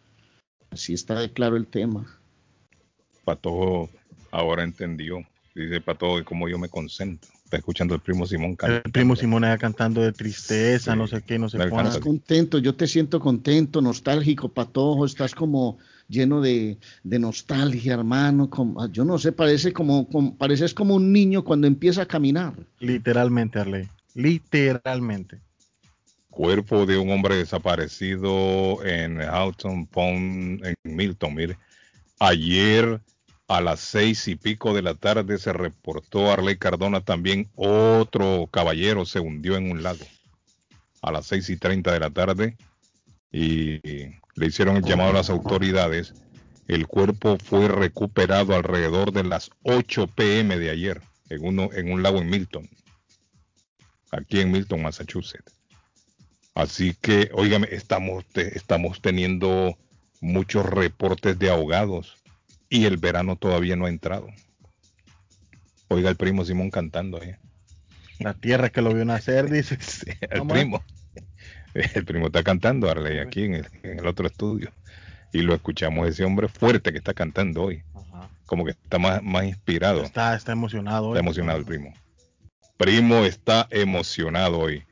Así 0.70 0.94
está 0.94 1.20
de 1.20 1.32
claro 1.32 1.58
el 1.58 1.68
tema. 1.68 2.06
Patojo 3.24 3.90
ahora 4.32 4.64
entendió. 4.64 5.20
Dice 5.56 5.82
Patojo 5.82 6.24
cómo 6.24 6.48
yo 6.48 6.58
me 6.58 6.70
concentro. 6.70 7.30
Está 7.44 7.58
escuchando 7.58 7.96
el 7.96 8.02
primo 8.02 8.26
Simón 8.26 8.56
cantar. 8.56 8.82
El 8.86 8.92
primo 8.92 9.16
Simón 9.16 9.44
allá 9.44 9.58
cantando 9.58 10.02
de 10.02 10.12
tristeza, 10.12 10.94
Sí. 10.94 10.98
no 10.98 11.08
sé 11.08 11.22
qué, 11.22 11.40
no 11.40 11.50
sé 11.50 11.58
cuánto. 11.58 11.90
Estás 11.92 12.00
contento, 12.00 12.58
yo 12.58 12.76
te 12.76 12.88
siento 12.88 13.20
contento, 13.20 13.82
nostálgico, 13.82 14.50
patojo, 14.50 15.06
estás 15.06 15.34
como 15.34 15.78
lleno 16.08 16.42
de, 16.42 16.78
de 17.04 17.20
nostalgia, 17.20 17.94
hermano. 17.94 18.50
como- 18.50 18.88
yo 18.92 19.04
no 19.06 19.18
sé, 19.18 19.32
parece 19.32 19.74
como, 19.74 20.08
como- 20.08 20.38
pareces 20.38 20.74
como 20.74 20.96
un 20.96 21.12
niño 21.12 21.44
cuando 21.44 21.68
empieza 21.68 22.04
a 22.04 22.06
caminar. 22.08 22.54
Literalmente, 22.80 23.60
Arley. 23.60 23.88
Literalmente. 24.14 25.42
Cuerpo 26.30 26.86
de 26.86 26.98
un 26.98 27.10
hombre 27.12 27.36
desaparecido 27.36 28.84
en 28.86 29.20
Houghton 29.22 29.88
Pond, 29.88 30.64
en 30.66 30.76
Milton. 30.84 31.34
Mire, 31.34 31.58
ayer 32.20 33.02
a 33.48 33.62
las 33.62 33.80
seis 33.80 34.28
y 34.28 34.36
pico 34.36 34.74
de 34.74 34.82
la 34.82 34.94
tarde 34.94 35.38
se 35.38 35.54
reportó 35.54 36.32
Arley 36.32 36.58
Cardona 36.58 37.02
también 37.02 37.48
otro 37.56 38.48
caballero 38.52 39.06
se 39.06 39.20
hundió 39.20 39.56
en 39.56 39.72
un 39.72 39.84
lago. 39.84 40.06
A 41.02 41.12
las 41.12 41.28
seis 41.28 41.50
y 41.50 41.58
treinta 41.58 41.92
de 41.94 42.00
la 42.02 42.10
tarde 42.10 42.58
y 43.32 43.80
le 44.38 44.46
hicieron 44.48 44.78
el 44.78 44.84
llamado 44.84 45.10
a 45.10 45.14
las 45.14 45.30
autoridades. 45.30 46.14
El 46.68 46.88
cuerpo 46.88 47.38
fue 47.44 47.68
recuperado 47.68 48.56
alrededor 48.56 49.12
de 49.12 49.24
las 49.24 49.50
8 49.64 50.08
pm 50.08 50.58
de 50.58 50.70
ayer 50.70 51.02
en, 51.30 51.46
uno, 51.46 51.70
en 51.74 51.92
un 51.92 52.04
lago 52.04 52.20
en 52.20 52.30
Milton, 52.30 52.70
aquí 54.12 54.40
en 54.40 54.52
Milton, 54.52 54.82
Massachusetts. 54.82 55.54
Así 56.56 56.96
que, 57.00 57.30
óigame, 57.34 57.68
estamos, 57.72 58.26
te- 58.26 58.58
estamos 58.58 59.02
teniendo 59.02 59.78
muchos 60.22 60.66
reportes 60.66 61.38
de 61.40 61.50
ahogados 61.50 62.18
y 62.70 62.86
el 62.86 62.98
verano 62.98 63.36
todavía 63.38 63.76
no 63.76 63.86
ha 63.86 63.90
entrado. 63.90 64.28
Oiga 65.90 66.10
el 66.10 66.16
primo 66.18 66.44
Simón 66.44 66.70
cantando 66.70 67.22
ahí. 67.22 67.36
La 68.20 68.34
tierra 68.34 68.70
que 68.70 68.82
lo 68.82 68.94
vio 68.94 69.06
nacer, 69.06 69.50
dice. 69.50 69.78
El 70.30 70.40
¿Cómo 70.40 70.54
primo. 70.54 70.84
El 71.96 72.06
primo 72.06 72.28
está 72.28 72.44
cantando, 72.44 72.90
Arley, 72.90 73.20
aquí 73.20 73.44
en 73.44 73.56
el, 73.56 73.68
en 73.84 74.00
el 74.00 74.08
otro 74.08 74.28
estudio. 74.28 74.72
Y 75.34 75.42
lo 75.42 75.54
escuchamos 75.54 76.08
ese 76.08 76.24
hombre 76.24 76.48
fuerte 76.48 76.92
que 76.92 76.98
está 76.98 77.14
cantando 77.14 77.64
hoy. 77.64 77.84
Ajá. 77.94 78.30
Como 78.46 78.66
que 78.66 78.72
está 78.72 78.98
más, 78.98 79.22
más 79.22 79.46
inspirado. 79.46 80.02
Está, 80.04 80.36
está 80.36 80.54
emocionado. 80.54 81.08
Está 81.08 81.20
hoy. 81.20 81.20
emocionado 81.20 81.60
el 81.60 81.66
primo. 81.66 81.94
Primo 82.78 83.26
está 83.26 83.68
emocionado 83.72 84.60
hoy. 84.60 84.84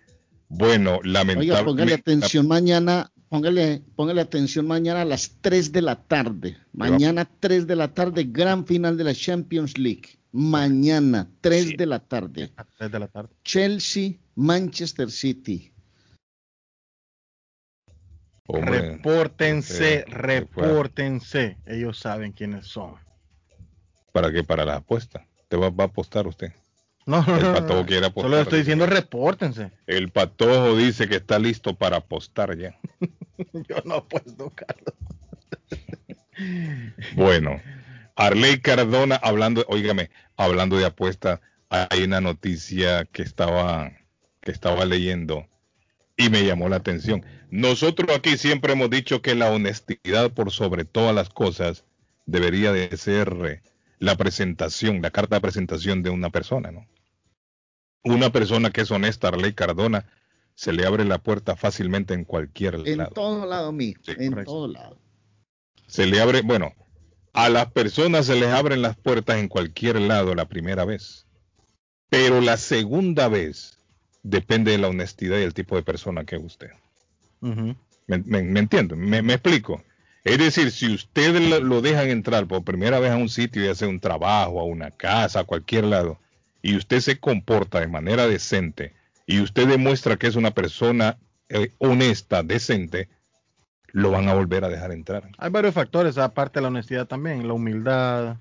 Bueno, 0.47 0.99
Oiga, 1.03 1.03
póngale 1.03 1.13
lamentablemente. 1.13 1.93
atención 1.93 2.47
mañana, 2.47 3.11
póngale, 3.29 3.81
póngale 3.95 4.21
atención 4.21 4.67
mañana 4.67 5.01
a 5.01 5.05
las 5.05 5.38
3 5.41 5.71
de 5.71 5.81
la 5.81 5.95
tarde. 5.95 6.57
Mañana 6.73 7.27
3 7.39 7.67
de 7.67 7.75
la 7.75 7.93
tarde, 7.93 8.25
gran 8.29 8.65
final 8.65 8.97
de 8.97 9.03
la 9.05 9.13
Champions 9.13 9.77
League. 9.77 10.19
Mañana 10.31 11.29
3 11.41 11.77
de 11.77 11.85
la 11.85 11.99
tarde. 11.99 12.51
A 12.57 12.63
las 12.63 12.73
tres 12.77 12.91
de 12.91 12.99
la 12.99 13.07
tarde. 13.07 13.29
Chelsea, 13.43 14.13
Manchester 14.35 15.09
City. 15.09 15.71
Hombre, 18.47 18.81
Repórtense, 18.81 19.95
eh, 19.99 20.05
repórtense. 20.08 21.58
Ellos 21.65 21.99
saben 21.99 22.31
quiénes 22.31 22.67
son. 22.67 22.95
¿Para 24.12 24.31
qué? 24.31 24.43
Para 24.43 24.65
la 24.65 24.77
apuesta. 24.77 25.25
¿Te 25.47 25.58
va, 25.58 25.69
va 25.69 25.86
a 25.86 25.88
apostar 25.88 26.27
usted? 26.27 26.53
No, 27.05 27.23
no, 27.23 27.36
El 27.36 27.53
patojo 27.53 27.81
no. 27.81 27.86
quiere 27.86 28.05
apostar. 28.08 28.31
Solo 28.31 28.41
estoy 28.41 28.60
diciendo 28.60 28.86
repórtense. 28.86 29.71
El 29.88 30.12
patojo 30.12 30.75
dice 30.75 31.08
que 31.08 31.17
está 31.17 31.38
listo 31.39 31.75
para 31.75 31.97
apostar 31.97 32.58
ya. 32.58 32.79
Yo 33.53 33.77
no 33.86 33.95
apuesto, 33.95 34.51
Carlos. 34.55 34.95
Bueno, 37.15 37.62
Arley 38.17 38.60
Cardona 38.60 39.15
hablando, 39.15 39.65
óigame, 39.69 40.10
hablando 40.36 40.77
de 40.77 40.86
apuesta, 40.86 41.39
hay 41.69 42.03
una 42.03 42.19
noticia 42.19 43.05
que 43.05 43.21
estaba 43.21 43.93
que 44.41 44.51
estaba 44.51 44.84
leyendo 44.84 45.47
y 46.17 46.30
me 46.30 46.45
llamó 46.45 46.69
la 46.69 46.78
atención. 46.78 47.25
Nosotros 47.49 48.15
aquí 48.15 48.38
siempre 48.38 48.73
hemos 48.73 48.89
dicho 48.89 49.21
que 49.21 49.36
la 49.36 49.51
honestidad 49.51 50.32
por 50.32 50.51
sobre 50.51 50.86
todas 50.86 51.13
las 51.13 51.30
cosas 51.30 51.84
debería 52.25 52.71
de 52.71 52.95
ser 52.97 53.34
eh, 53.45 53.62
la 53.99 54.15
presentación, 54.15 55.01
la 55.01 55.12
carta 55.12 55.36
de 55.36 55.41
presentación 55.41 56.04
de 56.04 56.10
una 56.10 56.30
persona, 56.30 56.71
¿no? 56.71 56.88
Una 58.04 58.32
persona 58.32 58.69
que 58.69 58.82
es 58.82 58.91
honesta, 58.91 59.30
Arley 59.30 59.54
Cardona, 59.54 60.06
se 60.54 60.71
le 60.73 60.86
abre 60.86 61.06
la 61.06 61.17
puerta 61.17 61.56
fácilmente 61.56 62.13
en 62.13 62.23
cualquier 62.23 62.75
En 62.86 62.99
lado. 62.99 63.12
todo 63.12 63.45
lado, 63.45 63.71
mijo. 63.71 63.99
en 64.08 64.30
correcto. 64.32 64.51
todo 64.51 64.67
lado. 64.67 64.99
Se 65.88 66.06
le 66.06 66.21
abre, 66.21 66.41
bueno, 66.41 66.73
a 67.34 67.49
las 67.49 67.71
personas 67.71 68.28
se 68.28 68.36
les 68.36 68.49
abren 68.49 68.82
las 68.82 68.95
puertas 68.95 69.38
en 69.38 69.47
cualquier 69.49 69.99
lado 69.99 70.34
la 70.36 70.47
primera 70.47 70.86
vez. 70.86 71.28
Pero 72.10 72.41
la 72.41 72.58
segunda 72.58 73.28
vez 73.28 73.74
depende 74.25 74.71
de 74.71 74.79
la 74.79 74.89
honestidad 74.89 75.38
y 75.38 75.43
el 75.43 75.53
tipo 75.53 75.75
de 75.75 75.83
persona 75.83 76.25
que 76.25 76.35
es 76.35 76.43
usted. 76.43 76.71
¿Me, 77.41 77.75
me, 78.07 78.41
me 78.41 78.59
entiendo? 78.59 78.95
Me, 78.95 79.21
me 79.21 79.33
explico? 79.33 79.83
Es 80.23 80.39
decir, 80.39 80.71
si 80.71 80.91
usted 80.91 81.39
lo, 81.39 81.59
lo 81.59 81.81
dejan 81.81 82.09
entrar 82.09 82.47
por 82.47 82.63
primera 82.63 82.99
vez 82.99 83.11
a 83.11 83.17
un 83.17 83.29
sitio, 83.29 83.63
ya 83.63 83.75
sea 83.75 83.88
un 83.88 83.99
trabajo, 83.99 84.59
a 84.59 84.63
una 84.63 84.89
casa, 84.89 85.41
a 85.41 85.43
cualquier 85.43 85.83
lado, 85.83 86.17
y 86.63 86.75
usted 86.75 86.99
se 87.01 87.19
comporta 87.19 87.79
de 87.79 87.88
manera 87.88 88.27
decente, 88.27 88.93
y 89.27 89.41
usted 89.41 89.67
demuestra 89.67 90.17
que 90.17 90.25
es 90.25 90.35
una 90.35 90.51
persona 90.51 91.17
eh, 91.49 91.71
honesta, 91.77 92.41
decente, 92.41 93.09
lo 93.91 94.09
van 94.09 94.27
a 94.27 94.33
volver 94.33 94.65
a 94.65 94.69
dejar 94.69 94.91
entrar. 94.91 95.29
Hay 95.38 95.51
varios 95.51 95.75
factores, 95.75 96.17
aparte 96.17 96.59
de 96.59 96.63
la 96.63 96.69
honestidad 96.69 97.05
también, 97.05 97.47
la 97.47 97.53
humildad, 97.53 98.38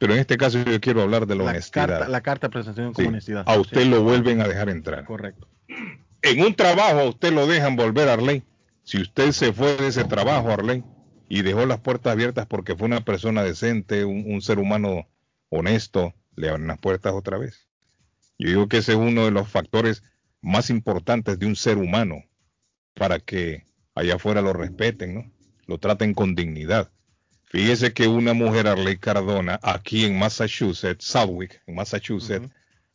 Pero 0.00 0.14
en 0.14 0.20
este 0.20 0.38
caso 0.38 0.58
yo 0.64 0.80
quiero 0.80 1.02
hablar 1.02 1.26
de 1.26 1.34
la, 1.36 1.44
la 1.44 1.50
honestidad. 1.50 1.86
carta, 1.88 2.08
la 2.08 2.20
carta 2.22 2.46
de 2.46 2.52
presentación 2.52 2.94
con 2.94 3.04
Sí, 3.04 3.08
honestidad. 3.08 3.44
A 3.46 3.60
usted 3.60 3.82
Sí, 3.82 3.88
lo 3.90 4.02
vuelven 4.02 4.40
a 4.40 4.48
dejar 4.48 4.70
entrar. 4.70 5.04
Correcto. 5.04 5.46
En 6.22 6.40
un 6.40 6.54
trabajo 6.54 7.00
a 7.00 7.04
usted 7.04 7.32
lo 7.34 7.46
dejan 7.46 7.76
volver 7.76 8.08
a 8.08 8.14
Arley. 8.14 8.42
Si 8.82 8.98
usted 9.00 9.32
se 9.32 9.52
fue 9.52 9.76
de 9.76 9.88
ese 9.88 10.04
trabajo, 10.04 10.50
Arley, 10.50 10.82
y 11.28 11.42
dejó 11.42 11.66
las 11.66 11.80
puertas 11.80 12.12
abiertas 12.14 12.46
porque 12.46 12.74
fue 12.74 12.86
una 12.86 13.02
persona 13.04 13.42
decente, 13.44 14.06
un, 14.06 14.24
un 14.26 14.40
ser 14.40 14.58
humano 14.58 15.06
honesto, 15.50 16.14
le 16.34 16.48
abren 16.48 16.66
las 16.66 16.78
puertas 16.78 17.12
otra 17.12 17.36
vez. 17.36 17.68
Yo 18.38 18.48
digo 18.48 18.68
que 18.68 18.78
ese 18.78 18.92
es 18.92 18.98
uno 18.98 19.26
de 19.26 19.30
los 19.32 19.48
factores 19.50 20.02
más 20.40 20.70
importantes 20.70 21.38
de 21.38 21.44
un 21.44 21.56
ser 21.56 21.76
humano 21.76 22.24
para 22.94 23.18
que 23.20 23.66
allá 23.94 24.14
afuera 24.14 24.40
lo 24.40 24.54
respeten, 24.54 25.14
¿no? 25.14 25.30
Lo 25.66 25.76
traten 25.76 26.14
con 26.14 26.34
dignidad. 26.34 26.90
Fíjese 27.50 27.92
que 27.92 28.06
una 28.06 28.32
mujer, 28.32 28.68
Arley 28.68 28.96
Cardona, 28.96 29.58
aquí 29.62 30.04
en 30.04 30.16
Massachusetts, 30.16 31.04
Southwick, 31.04 31.60
en 31.66 31.74
Massachusetts, 31.74 32.48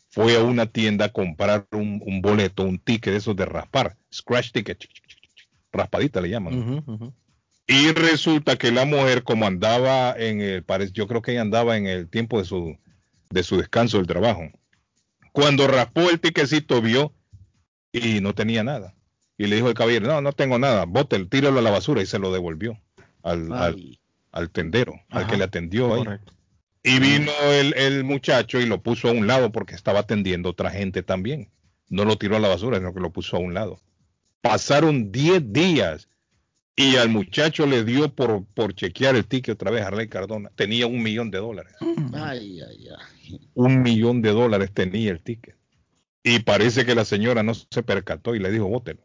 fue 0.10 0.38
a 0.38 0.44
una 0.44 0.66
tienda 0.66 1.06
a 1.06 1.10
comprar 1.10 1.68
un, 1.74 2.02
un 2.06 2.22
boleto, 2.22 2.64
un 2.64 2.80
ticket 2.80 3.12
de 3.12 3.18
esos 3.18 3.36
de 3.36 3.46
raspar, 3.46 3.98
scratch 4.14 4.52
ticket, 4.54 4.86
raspadita 5.74 6.22
le 6.22 6.30
llaman. 6.30 6.84
Ujú. 6.88 7.14
Y 7.68 7.92
resulta 7.92 8.58
que 8.58 8.72
la 8.72 8.86
mujer, 8.86 9.24
como 9.24 9.46
andaba 9.46 10.16
en 10.18 10.40
el, 10.40 10.64
yo 10.94 11.06
creo 11.08 11.22
que 11.22 11.34
ella 11.34 11.42
andaba 11.42 11.76
en 11.76 11.88
el 11.88 12.08
tiempo 12.08 12.40
de 12.40 12.46
su, 12.46 12.78
de 13.30 13.44
su 13.44 13.58
descanso 13.58 13.98
del 13.98 14.08
trabajo. 14.08 14.44
Cuando 15.34 15.68
raspó 15.68 16.10
el 16.10 16.22
tiquecito 16.22 16.82
vio 16.82 17.14
y 17.92 18.22
no 18.22 18.34
tenía 18.34 18.64
nada. 18.64 18.96
Y 19.38 19.48
le 19.48 19.58
dijo 19.58 19.68
el 19.68 19.74
caballero, 19.74 20.08
no, 20.08 20.22
no 20.22 20.32
tengo 20.32 20.58
nada, 20.60 20.86
bótelo, 20.86 21.28
tíralo 21.28 21.60
a 21.60 21.62
la 21.62 21.72
basura 21.72 22.02
y 22.02 22.06
se 22.06 22.20
lo 22.20 22.32
devolvió 22.32 22.80
al, 23.22 23.52
al 24.36 24.52
tendero, 24.52 25.02
al 25.10 25.26
que 25.26 25.38
le 25.38 25.46
atendió 25.46 25.94
ahí. 25.96 26.04
Correcto. 26.04 26.34
Y 26.84 27.00
vino 27.00 27.32
el, 27.52 27.74
el 27.76 28.04
muchacho 28.04 28.60
y 28.60 28.68
lo 28.68 28.84
puso 28.84 29.10
a 29.10 29.12
un 29.12 29.26
lado 29.26 29.52
porque 29.52 29.74
estaba 29.74 30.02
atendiendo 30.02 30.50
otra 30.50 30.70
gente 30.70 31.02
también. 31.02 31.50
No 31.90 32.06
lo 32.06 32.18
tiró 32.18 32.36
a 32.36 32.40
la 32.40 32.48
basura, 32.48 32.78
sino 32.78 32.94
que 32.94 33.00
lo 33.00 33.12
puso 33.12 33.38
a 33.38 33.40
un 33.40 33.56
lado. 33.56 33.80
Pasaron 34.42 35.12
10 35.12 35.52
días 35.52 36.10
y 36.76 36.98
al 36.98 37.10
muchacho 37.10 37.66
le 37.66 37.84
dio 37.84 38.14
por, 38.14 38.46
por 38.54 38.76
chequear 38.76 39.16
el 39.16 39.26
ticket 39.26 39.54
otra 39.56 39.72
vez 39.72 39.84
a 39.84 39.88
Arley 39.88 40.10
Cardona. 40.10 40.52
Tenía 40.56 40.86
un 40.86 41.02
millón 41.02 41.32
de 41.32 41.38
dólares. 41.38 41.74
ay, 42.14 42.60
ay, 42.62 42.88
ay. 42.90 43.40
Un 43.54 43.82
millón 43.82 44.22
de 44.22 44.32
dólares 44.32 44.72
tenía 44.74 45.12
el 45.12 45.22
ticket. 45.22 45.56
Y 46.22 46.40
parece 46.40 46.86
que 46.86 46.94
la 46.94 47.06
señora 47.06 47.44
no 47.44 47.54
se 47.54 47.84
percató 47.84 48.36
y 48.36 48.40
le 48.40 48.52
dijo, 48.52 48.68
bótelo. 48.68 49.02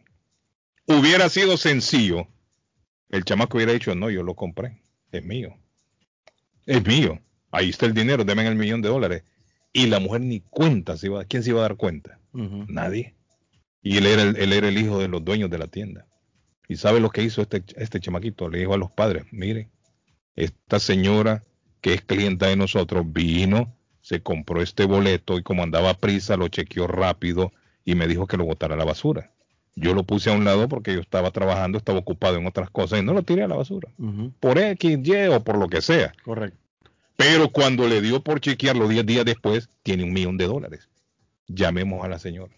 Hubiera 0.86 1.28
sido 1.28 1.56
sencillo. 1.56 2.26
El 3.08 3.24
chamaco 3.24 3.56
hubiera 3.56 3.72
dicho, 3.72 3.94
no, 3.94 4.10
yo 4.10 4.22
lo 4.22 4.34
compré. 4.34 4.82
Es 5.12 5.24
mío. 5.24 5.56
Es 6.66 6.86
mío. 6.86 7.20
Ahí 7.50 7.70
está 7.70 7.86
el 7.86 7.94
dinero, 7.94 8.24
denme 8.24 8.46
el 8.46 8.56
millón 8.56 8.82
de 8.82 8.88
dólares. 8.88 9.24
Y 9.72 9.86
la 9.86 10.00
mujer 10.00 10.20
ni 10.20 10.40
cuenta 10.40 10.96
se 10.96 11.06
iba, 11.06 11.24
¿quién 11.24 11.42
se 11.42 11.50
iba 11.50 11.60
a 11.60 11.62
dar 11.62 11.76
cuenta? 11.76 12.18
Nadie. 12.32 13.14
Y 13.82 13.96
él 13.96 14.06
era 14.06 14.22
el, 14.22 14.36
él 14.36 14.52
era 14.52 14.68
el 14.68 14.78
hijo 14.78 14.98
de 14.98 15.08
los 15.08 15.24
dueños 15.24 15.50
de 15.50 15.58
la 15.58 15.66
tienda. 15.66 16.06
¿Y 16.68 16.76
sabe 16.76 17.00
lo 17.00 17.10
que 17.10 17.22
hizo 17.22 17.42
este, 17.42 17.64
este 17.76 17.98
chamaquito? 17.98 18.48
Le 18.48 18.58
dijo 18.58 18.74
a 18.74 18.78
los 18.78 18.92
padres, 18.92 19.24
mire, 19.32 19.70
esta 20.36 20.78
señora 20.78 21.42
que 21.80 21.94
es 21.94 22.02
clienta 22.02 22.46
de 22.46 22.56
nosotros 22.56 23.04
vino, 23.12 23.76
se 24.00 24.22
compró 24.22 24.62
este 24.62 24.84
boleto 24.84 25.38
y 25.38 25.42
como 25.42 25.62
andaba 25.62 25.90
a 25.90 25.98
prisa 25.98 26.36
lo 26.36 26.48
chequeó 26.48 26.86
rápido 26.86 27.52
y 27.84 27.94
me 27.94 28.06
dijo 28.06 28.26
que 28.26 28.36
lo 28.36 28.44
botara 28.44 28.74
a 28.74 28.78
la 28.78 28.84
basura. 28.84 29.32
Yo 29.76 29.94
lo 29.94 30.02
puse 30.02 30.30
a 30.30 30.34
un 30.34 30.44
lado 30.44 30.68
porque 30.68 30.94
yo 30.94 31.00
estaba 31.00 31.30
trabajando, 31.30 31.78
estaba 31.78 31.98
ocupado 31.98 32.36
en 32.36 32.46
otras 32.46 32.70
cosas 32.70 33.00
y 33.00 33.02
no 33.02 33.12
lo 33.12 33.22
tiré 33.22 33.44
a 33.44 33.48
la 33.48 33.56
basura. 33.56 33.88
Por 34.40 34.58
X, 34.58 34.98
Y 35.02 35.26
o 35.28 35.42
por 35.42 35.56
lo 35.58 35.68
que 35.68 35.80
sea. 35.80 36.12
Correcto. 36.24 36.58
Pero 37.16 37.50
cuando 37.50 37.86
le 37.86 38.00
dio 38.00 38.22
por 38.22 38.40
chequearlo 38.40 38.88
10 38.88 39.06
días 39.06 39.24
después, 39.24 39.68
tiene 39.82 40.04
un 40.04 40.12
millón 40.12 40.36
de 40.38 40.46
dólares. 40.46 40.88
Llamemos 41.46 42.04
a 42.04 42.08
la 42.08 42.18
señora. 42.18 42.52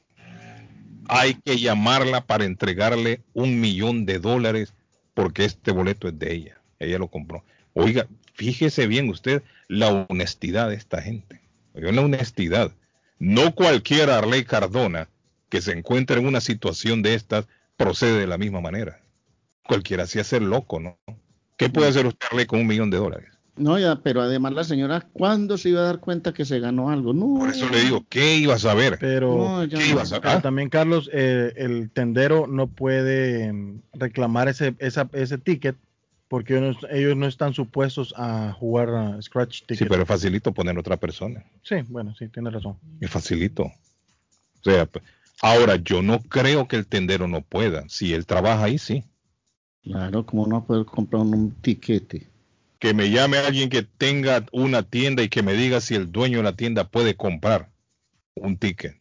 Hay 1.09 1.35
que 1.35 1.59
llamarla 1.59 2.25
para 2.27 2.45
entregarle 2.45 3.23
un 3.35 3.61
millón 3.61 4.07
de 4.07 4.19
dólares 4.19 4.73
porque 5.15 5.45
este 5.45 5.73
boleto 5.73 6.09
es 6.09 6.19
de 6.19 6.33
ella. 6.33 6.61
Ella 6.79 6.99
lo 6.99 7.09
compró. 7.09 7.45
Oiga, 7.75 8.07
fíjese 8.35 8.87
bien 8.87 9.09
usted 9.09 9.43
la 9.69 10.07
honestidad 10.09 10.69
de 10.69 10.77
esta 10.77 11.03
gente. 11.03 11.41
Oiga, 11.75 11.93
la 11.93 12.03
honestidad. 12.03 12.73
No 13.19 13.55
cualquier 13.55 14.11
Arley 14.11 14.45
Cardona 14.45 15.09
que 15.53 15.61
se 15.61 15.73
encuentre 15.73 16.19
en 16.19 16.27
una 16.27 16.41
situación 16.41 17.03
de 17.03 17.13
estas 17.15 17.47
procede 17.77 18.21
de 18.21 18.27
la 18.27 18.39
misma 18.39 18.63
manera. 18.63 19.03
Cualquiera 19.69 20.07
se 20.07 20.19
hace 20.19 20.41
loco, 20.41 20.81
¿no? 20.81 20.97
¿Qué 21.59 21.69
puede 21.69 21.91
hacer 21.91 22.07
usted 22.07 22.47
con 22.47 22.61
un 22.61 22.67
millón 22.67 22.89
de 22.89 22.97
dólares? 22.97 23.29
No, 23.57 23.79
ya, 23.79 23.97
pero 23.97 24.23
además 24.23 24.55
la 24.55 24.65
señora, 24.65 25.03
¿cuándo 25.13 25.59
se 25.59 25.69
iba 25.69 25.81
a 25.81 25.85
dar 25.85 26.01
cuenta 26.01 26.33
que 26.33 26.47
se 26.47 26.59
ganó 26.59 26.89
algo? 26.89 27.13
No. 27.13 27.39
Por 27.41 27.51
eso 27.51 27.69
le 27.69 27.83
digo, 27.83 28.03
¿qué 28.09 28.37
iba 28.37 28.55
a 28.55 28.59
saber? 28.59 28.97
Pero, 28.99 29.37
No, 29.37 29.65
ya 29.65 29.77
¿Qué 29.79 29.85
no. 29.85 29.91
ibas 29.91 30.15
a- 30.15 30.23
pero 30.23 30.39
ah? 30.39 30.41
también, 30.41 30.71
Carlos, 30.71 31.11
eh, 31.13 31.53
el 31.57 31.91
tendero 31.91 32.47
no 32.47 32.69
puede 32.69 33.53
mm, 33.53 33.83
reclamar 33.93 34.49
ese, 34.49 34.75
esa- 34.79 35.11
ese 35.13 35.37
ticket 35.37 35.77
porque 36.29 36.57
ellos 36.57 36.79
no, 36.81 36.89
ellos 36.89 37.15
no 37.15 37.27
están 37.27 37.53
supuestos 37.53 38.15
a 38.17 38.55
jugar 38.59 38.89
a 38.89 39.21
Scratch 39.21 39.61
Ticket. 39.67 39.81
Sí, 39.81 39.85
pero 39.85 40.01
es 40.05 40.09
facilito 40.09 40.53
poner 40.53 40.79
otra 40.79 40.97
persona. 40.97 41.45
Sí, 41.63 41.75
bueno, 41.89 42.15
sí, 42.19 42.29
tiene 42.29 42.49
razón. 42.49 42.79
Es 43.03 43.11
facilito. 43.11 43.65
O 43.65 44.65
sea, 44.65 44.89
ahora 45.43 45.77
yo 45.77 46.01
no 46.01 46.21
creo 46.21 46.67
que 46.69 46.77
el 46.77 46.87
tendero 46.87 47.29
no 47.29 47.43
pueda. 47.43 47.85
Si 47.89 48.15
él 48.15 48.25
trabaja 48.25 48.65
ahí, 48.65 48.79
sí. 48.79 49.05
Claro, 49.83 50.25
como 50.25 50.47
no 50.47 50.65
poder 50.65 50.87
comprar 50.87 51.23
un 51.23 51.51
tiquete. 51.61 52.29
Que 52.79 52.95
me 52.95 53.11
llame 53.11 53.39
alguien 53.39 53.69
que 53.69 53.83
tenga 53.83 54.47
una 54.53 54.83
tienda 54.83 55.23
y 55.23 55.29
que 55.29 55.43
me 55.43 55.53
diga 55.55 55.81
si 55.81 55.95
el 55.95 56.11
dueño 56.11 56.39
de 56.39 56.45
la 56.45 56.57
tienda 56.57 56.89
puede 56.89 57.17
comprar 57.17 57.71
un 58.35 58.57
ticket. 58.57 58.97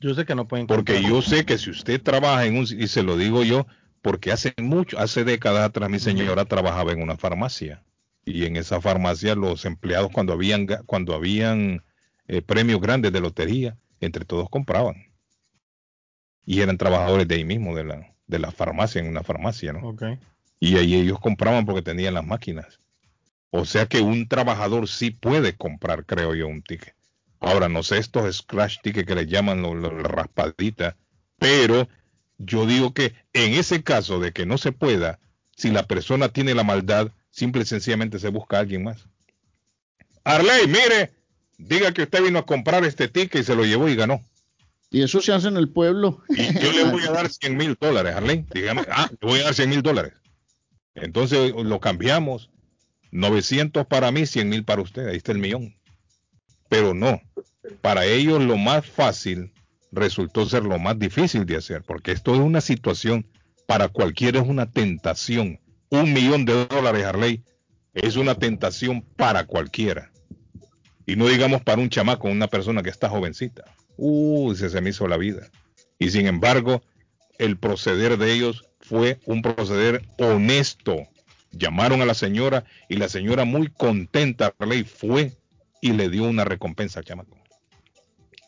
Yo 0.00 0.14
sé 0.14 0.24
que 0.24 0.34
no 0.34 0.46
pueden 0.46 0.66
Porque 0.66 0.94
comprar. 0.94 1.12
yo 1.12 1.22
sé 1.22 1.46
que 1.46 1.56
si 1.56 1.70
usted 1.70 2.02
trabaja 2.02 2.44
en 2.44 2.56
un, 2.58 2.64
y 2.64 2.86
se 2.88 3.02
lo 3.02 3.16
digo 3.16 3.42
yo, 3.42 3.66
porque 4.02 4.32
hace 4.32 4.52
mucho, 4.58 4.98
hace 4.98 5.24
décadas 5.24 5.64
atrás 5.64 5.88
mi 5.88 5.98
señora 5.98 6.44
trabajaba 6.44 6.92
en 6.92 7.00
una 7.00 7.16
farmacia. 7.16 7.82
Y 8.26 8.44
en 8.44 8.56
esa 8.56 8.80
farmacia 8.80 9.34
los 9.34 9.64
empleados 9.64 10.10
cuando 10.12 10.32
habían, 10.32 10.66
cuando 10.86 11.14
habían 11.14 11.82
eh, 12.26 12.42
premios 12.42 12.80
grandes 12.80 13.12
de 13.12 13.20
lotería, 13.20 13.76
entre 14.00 14.24
todos 14.24 14.50
compraban. 14.50 15.13
Y 16.46 16.60
eran 16.60 16.78
trabajadores 16.78 17.26
de 17.26 17.36
ahí 17.36 17.44
mismo, 17.44 17.74
de 17.74 17.84
la, 17.84 18.14
de 18.26 18.38
la 18.38 18.50
farmacia, 18.50 19.00
en 19.00 19.08
una 19.08 19.22
farmacia, 19.22 19.72
¿no? 19.72 19.96
Y 20.60 20.76
ahí 20.76 20.94
ellos 20.94 21.20
compraban 21.20 21.66
porque 21.66 21.82
tenían 21.82 22.14
las 22.14 22.26
máquinas. 22.26 22.80
O 23.50 23.64
sea 23.64 23.86
que 23.86 24.00
un 24.00 24.26
trabajador 24.26 24.88
sí 24.88 25.10
puede 25.10 25.56
comprar, 25.56 26.04
creo 26.04 26.34
yo, 26.34 26.48
un 26.48 26.62
ticket. 26.62 26.94
Ahora, 27.38 27.68
no 27.68 27.82
sé 27.82 27.98
estos 27.98 28.36
scratch 28.36 28.80
tickets 28.82 29.06
que 29.06 29.14
le 29.14 29.26
llaman 29.26 29.62
los 29.62 29.76
lo, 29.76 29.90
raspadita, 29.90 30.96
pero 31.38 31.88
yo 32.38 32.66
digo 32.66 32.94
que 32.94 33.14
en 33.32 33.52
ese 33.52 33.82
caso 33.82 34.18
de 34.18 34.32
que 34.32 34.46
no 34.46 34.58
se 34.58 34.72
pueda, 34.72 35.20
si 35.56 35.70
la 35.70 35.86
persona 35.86 36.30
tiene 36.30 36.54
la 36.54 36.64
maldad, 36.64 37.12
simple 37.30 37.62
y 37.62 37.66
sencillamente 37.66 38.18
se 38.18 38.28
busca 38.28 38.56
a 38.56 38.60
alguien 38.60 38.84
más. 38.84 39.06
Arley, 40.24 40.66
mire, 40.66 41.12
diga 41.58 41.92
que 41.92 42.02
usted 42.02 42.22
vino 42.22 42.38
a 42.38 42.46
comprar 42.46 42.84
este 42.84 43.08
ticket 43.08 43.42
y 43.42 43.44
se 43.44 43.54
lo 43.54 43.64
llevó 43.64 43.88
y 43.88 43.94
ganó. 43.94 44.20
Y 44.90 45.02
eso 45.02 45.20
se 45.20 45.32
hace 45.32 45.48
en 45.48 45.56
el 45.56 45.68
pueblo. 45.68 46.22
Y 46.28 46.54
yo 46.60 46.72
le 46.72 46.84
voy 46.84 47.02
a 47.02 47.12
dar 47.12 47.28
100 47.30 47.56
mil 47.56 47.76
dólares, 47.80 48.14
Arlene. 48.14 48.46
Dígame, 48.52 48.82
ah, 48.90 49.10
le 49.10 49.28
voy 49.28 49.40
a 49.40 49.44
dar 49.44 49.54
100 49.54 49.70
mil 49.70 49.82
dólares. 49.82 50.12
Entonces 50.94 51.52
lo 51.52 51.80
cambiamos. 51.80 52.50
900 53.10 53.86
para 53.86 54.10
mí, 54.10 54.26
100 54.26 54.48
mil 54.48 54.64
para 54.64 54.82
usted. 54.82 55.08
Ahí 55.08 55.16
está 55.16 55.32
el 55.32 55.38
millón. 55.38 55.74
Pero 56.68 56.94
no. 56.94 57.20
Para 57.80 58.04
ellos 58.06 58.42
lo 58.42 58.56
más 58.56 58.86
fácil 58.86 59.52
resultó 59.90 60.46
ser 60.46 60.64
lo 60.64 60.78
más 60.78 60.98
difícil 60.98 61.46
de 61.46 61.56
hacer. 61.56 61.82
Porque 61.82 62.12
esto 62.12 62.34
es 62.34 62.40
una 62.40 62.60
situación, 62.60 63.26
para 63.66 63.88
cualquiera 63.88 64.40
es 64.40 64.48
una 64.48 64.70
tentación. 64.70 65.60
Un 65.90 66.12
millón 66.12 66.44
de 66.44 66.66
dólares, 66.66 67.04
Arley, 67.04 67.44
es 67.94 68.16
una 68.16 68.34
tentación 68.34 69.02
para 69.02 69.46
cualquiera. 69.46 70.10
Y 71.06 71.16
no 71.16 71.28
digamos 71.28 71.62
para 71.62 71.80
un 71.80 71.90
chamaco, 71.90 72.28
una 72.28 72.48
persona 72.48 72.82
que 72.82 72.90
está 72.90 73.08
jovencita. 73.08 73.64
Uy, 73.96 74.56
se, 74.56 74.70
se 74.70 74.80
me 74.80 74.90
hizo 74.90 75.06
la 75.06 75.16
vida. 75.16 75.48
Y 75.98 76.10
sin 76.10 76.26
embargo, 76.26 76.82
el 77.38 77.56
proceder 77.56 78.16
de 78.18 78.32
ellos 78.32 78.64
fue 78.80 79.18
un 79.26 79.42
proceder 79.42 80.02
honesto. 80.18 80.96
Llamaron 81.52 82.02
a 82.02 82.06
la 82.06 82.14
señora 82.14 82.64
y 82.88 82.96
la 82.96 83.08
señora 83.08 83.44
muy 83.44 83.68
contenta, 83.68 84.54
Arley, 84.58 84.84
fue 84.84 85.32
y 85.80 85.92
le 85.92 86.08
dio 86.08 86.24
una 86.24 86.44
recompensa 86.44 87.00
al 87.00 87.04
chamaco. 87.04 87.36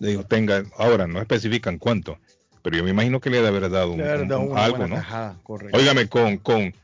Le 0.00 0.10
dijo, 0.10 0.24
tenga, 0.24 0.64
ahora 0.76 1.06
no 1.06 1.20
especifican 1.20 1.78
cuánto, 1.78 2.18
pero 2.62 2.76
yo 2.76 2.84
me 2.84 2.90
imagino 2.90 3.20
que 3.20 3.30
le 3.30 3.36
debe 3.36 3.48
haber 3.48 3.70
dado 3.70 3.92
un, 3.92 4.00
algo, 4.00 4.86
¿no? 4.86 4.96
tajada. 4.96 5.40
Óigame, 5.72 6.08
con, 6.08 6.38
con, 6.38 6.74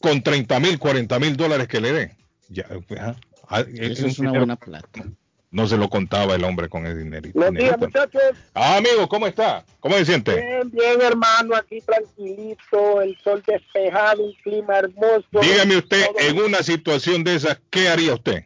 con 0.00 0.22
30 0.22 0.60
mil, 0.60 0.78
40 0.78 1.18
mil 1.18 1.36
dólares 1.36 1.68
que 1.68 1.80
le 1.80 1.92
dé. 1.92 2.16
Ya, 2.48 2.66
ajá. 2.98 3.16
Ah, 3.50 3.64
Eso 3.74 4.06
es 4.06 4.18
una 4.18 4.30
buena 4.32 4.56
plata. 4.56 5.04
No 5.50 5.66
se 5.66 5.76
lo 5.76 5.88
contaba 5.90 6.36
el 6.36 6.44
hombre 6.44 6.68
con 6.68 6.86
el 6.86 6.96
dinero. 6.96 7.28
Buenos 7.34 7.60
días, 7.60 7.76
muchachos. 7.76 8.22
Ah, 8.54 8.76
amigo, 8.76 9.08
¿cómo 9.08 9.26
está? 9.26 9.64
¿Cómo 9.80 9.96
se 9.96 10.04
siente? 10.04 10.36
Bien, 10.36 10.70
bien, 10.70 11.00
hermano, 11.02 11.56
aquí 11.56 11.80
tranquilito, 11.80 13.02
el 13.02 13.18
sol 13.24 13.42
despejado, 13.44 14.22
un 14.26 14.32
clima 14.44 14.78
hermoso. 14.78 15.26
Dígame 15.42 15.76
usted, 15.78 16.06
Todo- 16.06 16.20
en 16.20 16.40
una 16.40 16.62
situación 16.62 17.24
de 17.24 17.34
esas, 17.34 17.60
¿qué 17.70 17.88
haría 17.88 18.14
usted? 18.14 18.44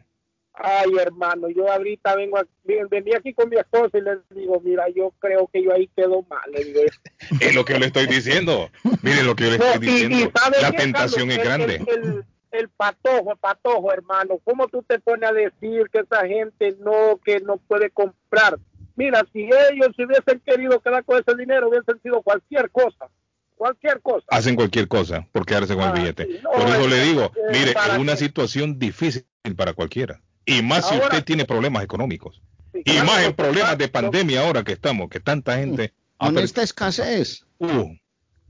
Ay, 0.55 0.89
hermano, 0.99 1.47
yo 1.49 1.71
ahorita 1.71 2.15
vengo 2.15 2.39
aquí, 2.39 2.49
ven- 2.63 2.87
venía 2.89 3.17
aquí 3.17 3.33
con 3.33 3.49
mi 3.49 3.57
esposa 3.57 3.97
y 3.97 4.01
les 4.01 4.17
digo, 4.31 4.59
mira, 4.63 4.85
yo 4.95 5.13
creo 5.19 5.47
que 5.53 5.61
yo 5.63 5.73
ahí 5.73 5.87
quedo 5.95 6.23
mal. 6.29 6.49
Es 7.39 7.53
lo 7.53 7.65
que 7.65 7.73
yo 7.73 7.79
le 7.79 7.85
estoy 7.87 8.07
diciendo. 8.07 8.71
Mire 9.03 9.21
lo 9.23 9.35
que 9.35 9.43
yo 9.43 9.51
le 9.51 9.57
No, 9.59 9.65
estoy 9.65 9.87
y- 9.87 9.89
y 9.89 9.93
diciendo. 10.07 10.31
¿sabe 10.35 10.61
La 10.61 10.71
qué, 10.71 10.77
tentación 10.77 11.29
es 11.29 11.37
Carlos? 11.39 11.67
grande. 11.67 11.91
El, 11.91 12.03
el- 12.03 12.25
el 12.55 12.69
patojo, 12.69 13.31
el 13.31 13.37
patojo, 13.37 13.91
hermano. 13.91 14.39
¿Cómo 14.43 14.67
tú 14.67 14.83
te 14.83 14.99
pones 14.99 15.29
a 15.29 15.33
decir 15.33 15.89
que 15.91 15.99
esa 15.99 16.25
gente 16.27 16.75
no, 16.79 17.19
que 17.23 17.39
no 17.39 17.57
puede 17.57 17.89
comprar? 17.89 18.57
Mira, 18.95 19.25
si 19.33 19.43
ellos 19.43 19.89
se 19.95 20.05
hubiesen 20.05 20.39
querido 20.39 20.79
quedar 20.79 21.03
con 21.03 21.19
ese 21.19 21.35
dinero, 21.37 21.69
hubiesen 21.69 22.01
sido 22.01 22.21
cualquier 22.21 22.69
cosa. 22.71 23.07
Cualquier 23.55 24.01
cosa. 24.01 24.25
Hacen 24.29 24.55
cualquier 24.55 24.87
cosa 24.87 25.27
por 25.31 25.45
quedarse 25.45 25.75
con 25.75 25.83
el 25.85 25.93
billete. 25.93 26.23
Ah, 26.23 26.27
sí, 26.27 26.39
no, 26.43 26.51
Por 26.51 26.61
eso 26.69 26.81
es- 26.81 26.89
le 26.89 26.99
digo, 27.03 27.31
mire, 27.51 27.71
es 27.71 27.97
una 27.97 28.15
situación 28.15 28.79
difícil 28.79 29.25
para 29.55 29.73
cualquiera. 29.73 30.21
Y 30.45 30.61
más 30.61 30.87
si 30.87 30.95
usted 30.97 31.23
tiene 31.23 31.45
problemas 31.45 31.83
económicos. 31.83 32.41
Y 32.73 32.83
claro, 32.83 33.05
más 33.05 33.23
en 33.23 33.33
problemas 33.33 33.77
de 33.77 33.87
pandemia 33.87 34.45
ahora 34.45 34.63
que 34.63 34.73
estamos, 34.73 35.09
que 35.09 35.19
tanta 35.19 35.57
gente... 35.57 35.93
Con 36.17 36.37
esta 36.37 36.63
escasez. 36.63 37.45
Uh, 37.57 37.95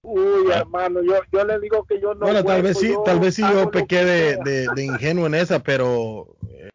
Uy, 0.07 0.51
hermano, 0.51 1.01
yo, 1.03 1.15
yo 1.31 1.43
le 1.45 1.59
digo 1.59 1.83
que 1.85 1.99
yo 1.99 2.13
no. 2.13 2.21
bueno, 2.21 2.43
tal 2.43 2.61
vuelvo, 2.61 2.67
vez 2.67 2.77
sí, 2.77 2.89
yo 2.89 3.01
tal 3.03 3.19
vez 3.19 3.35
sí 3.35 3.41
yo 3.41 3.71
pequé 3.71 4.05
de, 4.05 4.37
de, 4.37 4.67
de 4.75 4.83
ingenuo 4.83 5.25
en 5.25 5.35
esa, 5.35 5.59
pero 5.63 6.35
eh, 6.49 6.69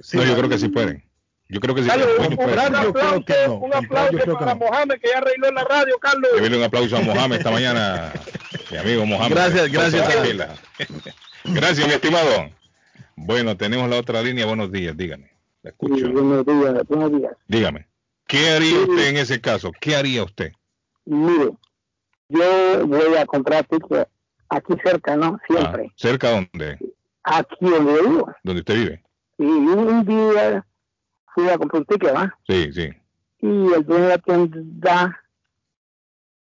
sí, 0.00 0.16
no, 0.16 0.24
yo 0.24 0.34
creo 0.36 0.48
que 0.48 0.58
sí 0.58 0.68
pueden. 0.68 1.04
Yo 1.48 1.60
creo 1.60 1.74
que 1.74 1.82
sí 1.82 1.88
Carlos, 1.88 2.08
pueden. 2.16 2.30
un, 2.32 2.36
pueden. 2.36 2.50
un 2.52 2.56
Comprar, 2.56 2.82
yo 2.84 2.92
creo 2.92 3.04
aplauso, 3.04 3.24
que 3.26 3.46
no. 3.48 3.54
un 3.56 3.74
aplauso 3.74 4.12
yo 4.12 4.18
creo 4.20 4.38
que 4.38 4.44
para 4.44 4.54
no. 4.54 4.60
Mohamed 4.66 4.94
que 5.00 5.08
ya 5.08 5.18
arregló 5.18 5.48
en 5.48 5.54
la 5.56 5.64
radio, 5.64 5.98
Carlos. 5.98 6.30
Debele 6.34 6.56
un 6.58 6.62
aplauso 6.64 6.96
a 6.96 7.00
Mohamed 7.00 7.36
esta 7.38 7.50
mañana, 7.50 8.12
mi 8.70 8.76
amigo 8.78 9.04
Mohamed. 9.06 9.34
Gracias, 9.34 9.70
gracias. 9.72 10.08
Gracias, 11.44 11.86
mi 11.86 11.94
estimado. 11.94 12.50
Bueno, 13.16 13.56
tenemos 13.56 13.88
la 13.90 13.96
otra 13.98 14.22
línea. 14.22 14.46
Buenos 14.46 14.70
días, 14.70 14.96
dígame. 14.96 15.30
La 15.62 15.70
escucho. 15.70 16.08
buenos 16.10 16.46
días, 16.46 16.86
buenos 16.88 17.12
días. 17.18 17.32
Dígame. 17.48 17.86
¿Qué 18.26 18.50
haría 18.50 18.78
usted 18.78 19.08
en 19.08 19.16
ese 19.16 19.40
caso? 19.40 19.72
¿Qué 19.80 19.96
haría 19.96 20.22
usted? 20.22 20.52
Mire, 21.06 21.50
yo 22.30 22.86
voy 22.86 23.16
a 23.16 23.26
comprar 23.26 23.64
ticket 23.66 24.08
aquí 24.48 24.74
cerca, 24.84 25.16
¿no? 25.16 25.38
Siempre. 25.46 25.86
Ah, 25.90 25.92
¿Cerca 25.96 26.28
de 26.28 26.34
dónde? 26.52 26.78
Aquí 27.24 27.56
donde 27.60 27.92
yo 27.94 28.08
vivo. 28.10 28.32
¿Donde 28.42 28.60
usted 28.60 28.74
vive? 28.74 29.04
Y 29.38 29.44
un, 29.44 30.04
día 30.04 30.66
fui 31.34 31.48
a 31.48 31.58
comprar 31.58 31.80
un 31.82 31.86
ticket, 31.86 32.14
¿va? 32.14 32.34
Sí, 32.48 32.72
sí. 32.72 32.88
Y 33.42 33.46
el 33.72 33.84
dueño 33.86 34.04
de 34.04 34.08
la 34.08 34.18
tienda 34.18 35.20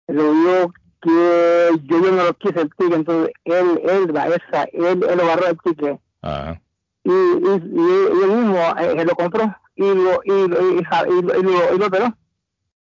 le 0.08 0.22
dijo 0.22 0.72
que 1.02 1.70
yo, 1.90 2.00
yo 2.00 2.12
no 2.12 2.24
lo 2.24 2.34
quise 2.34 2.60
el 2.60 2.70
ticket, 2.76 2.94
entonces 2.94 3.32
él, 3.44 3.80
él, 3.84 4.16
va, 4.16 4.26
esa, 4.28 4.64
él, 4.72 5.04
él 5.08 5.20
agarró 5.20 5.46
el 5.48 5.58
ticket 5.64 6.00
Ajá. 6.22 6.60
y, 7.04 7.10
y, 7.10 7.12
y, 7.12 7.80
y 7.80 8.22
él 8.22 8.30
mismo 8.30 8.58
eh, 8.78 9.04
lo 9.04 9.14
compró 9.14 9.54
y 9.76 9.82
lo, 9.82 10.20
y, 10.24 10.48
lo- 10.48 10.78
y, 10.78 10.84
ja- 10.84 11.06
y, 11.08 11.22
lo- 11.22 11.38
y 11.38 11.42
lo, 11.42 11.74
y 11.74 11.78
lo 11.78 11.90
peló. 11.90 12.16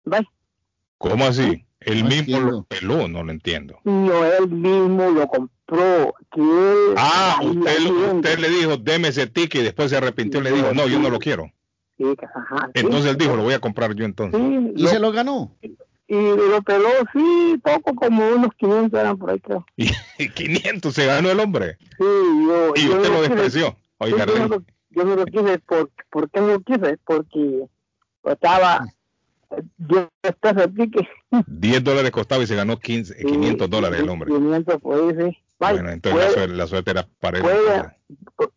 ¿Ves? 0.06 0.22
¿Cómo 0.98 1.26
así? 1.26 1.65
Él 1.82 2.00
No 2.04 2.10
mismo 2.10 2.20
entiendo. 2.38 2.52
lo 2.52 2.64
peló, 2.64 3.08
no 3.08 3.24
lo 3.24 3.32
entiendo. 3.32 3.80
No, 3.84 4.26
él 4.26 4.48
mismo 4.50 5.10
lo 5.12 5.28
compró. 5.28 6.14
Que 6.32 6.42
él, 6.42 6.94
Ah, 6.98 7.40
usted, 7.44 7.80
usted 8.16 8.40
le 8.40 8.50
dijo, 8.50 8.78
deme 8.78 9.10
ese 9.10 9.28
ticket 9.28 9.62
y 9.62 9.64
después 9.66 9.90
se 9.90 9.98
arrepintió 9.98 10.40
y 10.40 10.44
le 10.44 10.52
dijo, 10.52 10.74
no, 10.74 10.88
yo 10.88 11.00
no 11.00 11.10
lo 11.10 11.20
quiero. 11.20 11.52
Sí, 11.98 12.06
ajá, 12.36 12.66
sí. 12.74 12.82
Entonces 12.82 13.12
él 13.12 13.18
dijo, 13.18 13.36
lo 13.36 13.44
voy 13.44 13.54
a 13.54 13.60
comprar 13.60 13.94
yo 13.96 14.06
entonces. 14.06 14.40
Sí, 14.40 14.72
Y 14.76 14.84
lo- 14.84 14.90
se 14.90 15.00
lo 15.00 15.12
ganó. 15.12 15.56
y 15.62 16.16
lo 16.16 16.62
peló, 16.62 16.90
sí, 17.14 17.60
poco, 17.64 17.96
como 17.96 18.28
unos 18.30 18.52
500 18.58 19.00
eran 19.00 19.18
por 19.18 19.32
ahí, 19.32 19.40
creo. 19.40 19.66
Y 20.18 20.30
500 20.30 20.94
se 20.94 21.06
ganó 21.06 21.30
el 21.32 21.40
hombre. 21.40 21.78
Sí, 21.80 21.88
yo, 22.00 22.74
Y 22.76 22.86
yo 22.88 22.96
usted 22.96 23.10
no 23.10 23.16
lo 23.16 23.22
despreció. 23.22 23.76
Oiga, 23.98 24.26
yo, 24.26 24.38
no 24.40 24.48
lo, 24.48 24.64
yo 24.92 25.04
no 25.04 25.16
lo 25.16 25.26
quise, 25.26 25.60
por, 25.60 25.90
¿por 26.10 26.30
qué 26.30 26.42
no 26.42 26.48
lo 26.48 26.60
quise? 26.62 26.98
Porque 27.06 27.66
estaba, 28.26 28.86
yo 29.78 30.10
estaba 30.24 30.64
el 30.64 30.74
ticket. 30.76 31.08
10 31.48 31.84
dólares 31.84 32.12
costaba 32.12 32.44
y 32.44 32.48
se 32.48 32.56
ganó 32.56 32.78
15, 32.80 33.16
500 33.24 33.70
dólares 33.70 34.00
el 34.00 34.10
hombre. 34.10 34.32
500 34.32 34.82
por 34.82 34.96
ahí, 34.96 35.32
sí. 35.32 35.38
Bueno, 35.60 35.90
entonces 35.90 36.20
la 36.20 36.26
puede- 36.28 36.34
suerte, 36.34 36.56
la 36.56 36.68
suerte 36.68 36.92
era 36.92 37.08
para 37.20 37.38
él. 37.38 37.44
puede- 37.44 38.50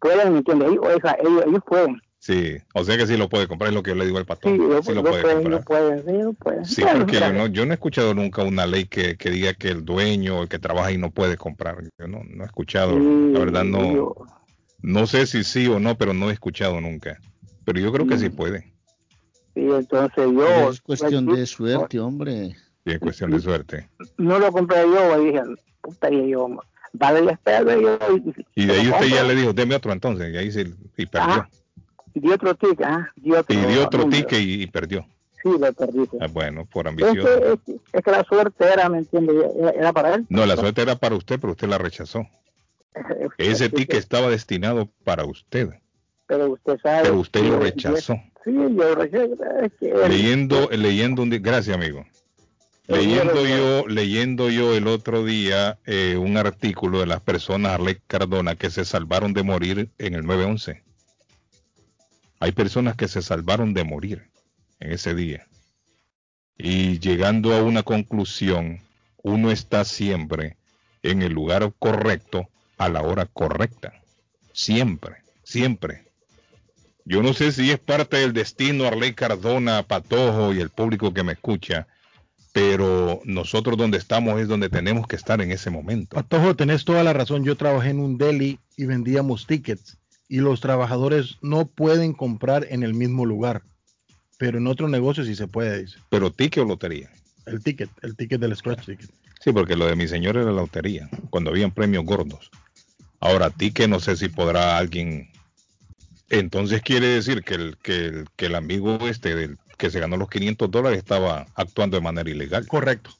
pueden, 0.00 0.32
¿me 0.32 0.38
entiendes? 0.38 0.68
Ellos, 0.70 0.84
ellos, 1.20 1.44
ellos 1.46 1.62
pueden. 1.66 2.00
Sí, 2.18 2.56
o 2.74 2.82
sea 2.84 2.96
que 2.96 3.06
sí 3.06 3.18
lo 3.18 3.28
puede 3.28 3.46
comprar, 3.46 3.68
es 3.68 3.74
lo 3.74 3.82
que 3.82 3.90
yo 3.90 3.96
le 3.96 4.06
digo 4.06 4.16
al 4.16 4.24
Sí, 4.24 4.28
patrón. 4.28 4.54
ellos, 4.54 4.86
Sí 4.86 4.94
lo 4.94 5.02
puede 5.02 5.20
pueden, 5.22 5.42
comprar. 5.42 5.64
pueden, 5.64 5.98
sí, 6.30 6.36
pueden. 6.42 6.64
Sí, 6.64 6.82
Bueno, 6.82 6.98
porque 7.00 7.12
yo 7.14 7.20
gracias. 7.20 7.38
no, 7.38 7.46
yo 7.48 7.66
no 7.66 7.72
he 7.72 7.74
escuchado 7.74 8.14
nunca 8.14 8.42
una 8.44 8.66
ley 8.66 8.86
que, 8.86 9.16
que 9.18 9.30
diga 9.30 9.52
que 9.52 9.68
el 9.68 9.84
dueño, 9.84 10.42
el 10.42 10.48
que 10.48 10.58
trabaja 10.58 10.88
ahí 10.88 10.96
no 10.98 11.10
puede 11.10 11.36
comprar. 11.36 11.76
Yo 11.98 12.08
no, 12.08 12.22
no 12.24 12.42
he 12.42 12.46
escuchado, 12.46 12.98
la 12.98 13.38
verdad 13.40 13.64
no, 13.64 13.94
yo- 13.94 14.14
no 14.80 15.06
sé 15.06 15.26
si 15.26 15.44
sí 15.44 15.66
o 15.66 15.78
no, 15.80 15.98
pero 15.98 16.14
no 16.14 16.30
he 16.30 16.32
escuchado 16.32 16.80
nunca. 16.80 17.18
Pero 17.66 17.78
yo 17.80 17.92
creo 17.92 18.06
que 18.06 18.16
sí 18.18 18.28
Mm. 18.30 18.36
puede, 18.36 18.73
Sí, 19.54 19.60
entonces 19.60 20.26
yo... 20.32 20.70
es 20.70 20.80
cuestión 20.80 21.26
pues, 21.26 21.38
de 21.38 21.46
suerte, 21.46 22.00
hombre. 22.00 22.56
y 22.84 22.92
es 22.92 22.98
cuestión 22.98 23.30
de 23.30 23.40
suerte. 23.40 23.88
No 24.18 24.38
lo 24.38 24.50
compré 24.52 24.82
yo, 24.82 25.22
y 25.22 25.26
dije, 25.26 25.42
puta, 25.80 26.10
y 26.12 26.30
yo, 26.30 26.48
vale 26.92 27.22
la 27.22 27.32
espera, 27.32 27.76
y 27.76 27.82
yo... 27.82 27.98
Y 28.54 28.66
de 28.66 28.72
ahí 28.72 28.88
usted 28.88 29.06
ya 29.06 29.22
le 29.22 29.34
dijo, 29.34 29.52
deme 29.52 29.76
otro 29.76 29.92
entonces, 29.92 30.32
y 30.32 30.36
ahí 30.36 30.50
sí, 30.50 30.64
y 30.96 31.06
perdió. 31.06 31.34
Ah, 31.34 31.48
di 32.14 32.30
otro 32.30 32.54
ticket, 32.54 32.86
ah, 32.86 33.10
di 33.16 33.32
otro 33.32 33.54
y 33.54 33.64
dio 33.66 33.84
otro 33.84 34.08
ticket 34.08 34.40
y, 34.40 34.62
y 34.62 34.66
perdió. 34.66 35.06
Sí, 35.42 35.50
lo 35.58 35.72
perdí. 35.72 36.06
sí. 36.10 36.16
Ah, 36.20 36.26
bueno, 36.32 36.64
por 36.64 36.86
Es 36.86 36.90
ambicioso. 36.90 37.40
que, 37.40 37.52
es, 37.52 37.60
que- 37.66 37.98
es 37.98 38.04
que 38.04 38.10
la 38.10 38.24
suerte 38.24 38.64
era, 38.64 38.88
¿me 38.88 38.98
entiendes? 38.98 39.36
Era, 39.58 39.70
era 39.70 39.92
para 39.92 40.14
él. 40.14 40.26
No, 40.30 40.46
la 40.46 40.56
suerte 40.56 40.80
era 40.82 40.96
para 40.96 41.16
usted, 41.16 41.38
pero 41.38 41.52
usted 41.52 41.68
la 41.68 41.76
rechazó. 41.78 42.26
Ese 43.38 43.68
ticket 43.68 43.98
estaba 43.98 44.30
destinado 44.30 44.88
para 45.04 45.24
usted, 45.24 45.68
Pero 46.26 46.52
usted 46.52 46.78
sabe... 46.82 47.02
pero 47.02 47.18
usted 47.20 47.40
lo 47.42 47.48
yo- 47.48 47.58
rechazó. 47.60 48.14
Sí, 48.44 48.52
yo 48.52 48.94
rechacé. 48.94 49.30
Es 49.62 49.72
que 49.78 49.90
él- 49.90 50.08
leyendo 50.08 50.68
leyendo 50.70 51.22
un 51.22 51.30
di- 51.30 51.38
gracias 51.38 51.76
amigo. 51.76 52.04
Leyendo 52.86 53.46
yo 53.46 53.86
leyendo 53.88 54.50
yo 54.50 54.74
el 54.74 54.86
otro 54.88 55.24
día 55.24 55.78
eh, 55.86 56.16
un 56.18 56.36
artículo 56.36 57.00
de 57.00 57.06
las 57.06 57.20
personas 57.22 57.72
Arley 57.72 57.96
Cardona 58.06 58.56
que 58.56 58.68
se 58.70 58.84
salvaron 58.84 59.32
de 59.32 59.42
morir 59.42 59.90
en 59.98 60.14
el 60.14 60.26
911 60.26 60.82
hay 62.40 62.52
personas 62.52 62.94
que 62.96 63.08
se 63.08 63.22
salvaron 63.22 63.72
de 63.72 63.84
morir 63.84 64.28
en 64.80 64.92
ese 64.92 65.14
día. 65.14 65.46
Y 66.58 66.98
llegando 66.98 67.54
a 67.54 67.62
una 67.62 67.82
conclusión 67.82 68.80
uno 69.22 69.50
está 69.50 69.84
siempre 69.86 70.58
en 71.02 71.22
el 71.22 71.32
lugar 71.32 71.72
correcto 71.78 72.48
a 72.76 72.90
la 72.90 73.00
hora 73.00 73.24
correcta. 73.24 73.94
Siempre 74.52 75.16
siempre 75.42 76.04
yo 77.04 77.22
no 77.22 77.34
sé 77.34 77.52
si 77.52 77.70
es 77.70 77.78
parte 77.78 78.16
del 78.18 78.32
destino 78.32 78.86
Arley 78.86 79.14
Cardona, 79.14 79.82
Patojo 79.82 80.54
y 80.54 80.60
el 80.60 80.70
público 80.70 81.12
que 81.12 81.22
me 81.22 81.32
escucha, 81.32 81.86
pero 82.52 83.20
nosotros 83.24 83.76
donde 83.76 83.98
estamos 83.98 84.40
es 84.40 84.48
donde 84.48 84.68
tenemos 84.68 85.06
que 85.06 85.16
estar 85.16 85.40
en 85.42 85.50
ese 85.50 85.70
momento. 85.70 86.14
Patojo, 86.14 86.54
tenés 86.56 86.84
toda 86.84 87.02
la 87.02 87.12
razón. 87.12 87.44
Yo 87.44 87.56
trabajé 87.56 87.90
en 87.90 88.00
un 88.00 88.16
deli 88.16 88.58
y 88.76 88.84
vendíamos 88.86 89.46
tickets. 89.46 89.98
y 90.28 90.38
los 90.38 90.60
trabajadores 90.60 91.36
no 91.42 91.66
pueden 91.66 92.14
comprar 92.14 92.66
en 92.70 92.82
el 92.82 92.94
mismo 92.94 93.26
lugar. 93.26 93.62
Pero 94.38 94.58
en 94.58 94.66
otro 94.66 94.88
negocio 94.88 95.24
sí 95.24 95.34
se 95.34 95.46
puede, 95.46 95.82
dice. 95.82 95.98
Pero 96.08 96.32
ticket 96.32 96.64
o 96.64 96.66
lotería. 96.66 97.10
El 97.46 97.62
ticket, 97.62 97.90
el 98.02 98.16
ticket 98.16 98.40
del 98.40 98.56
scratch 98.56 98.86
ticket. 98.86 99.10
Sí, 99.40 99.52
porque 99.52 99.76
lo 99.76 99.86
de 99.86 99.96
mi 99.96 100.08
señor 100.08 100.36
era 100.36 100.46
la 100.46 100.52
lotería, 100.52 101.08
cuando 101.30 101.50
habían 101.50 101.70
premios 101.70 102.04
gordos. 102.04 102.50
Ahora, 103.20 103.50
ticket 103.50 103.88
no 103.88 104.00
sé 104.00 104.16
si 104.16 104.28
podrá 104.28 104.78
alguien. 104.78 105.28
Entonces 106.38 106.82
quiere 106.82 107.06
decir 107.06 107.42
que 107.42 107.54
el, 107.54 107.78
que 107.78 108.06
el, 108.06 108.28
que 108.36 108.46
el 108.46 108.54
amigo 108.54 108.98
este 109.08 109.34
del 109.34 109.58
que 109.78 109.90
se 109.90 110.00
ganó 110.00 110.16
los 110.16 110.28
500 110.28 110.70
dólares 110.70 110.98
estaba 110.98 111.46
actuando 111.54 111.96
de 111.96 112.02
manera 112.02 112.28
ilegal. 112.28 112.66
Correcto. 112.66 113.10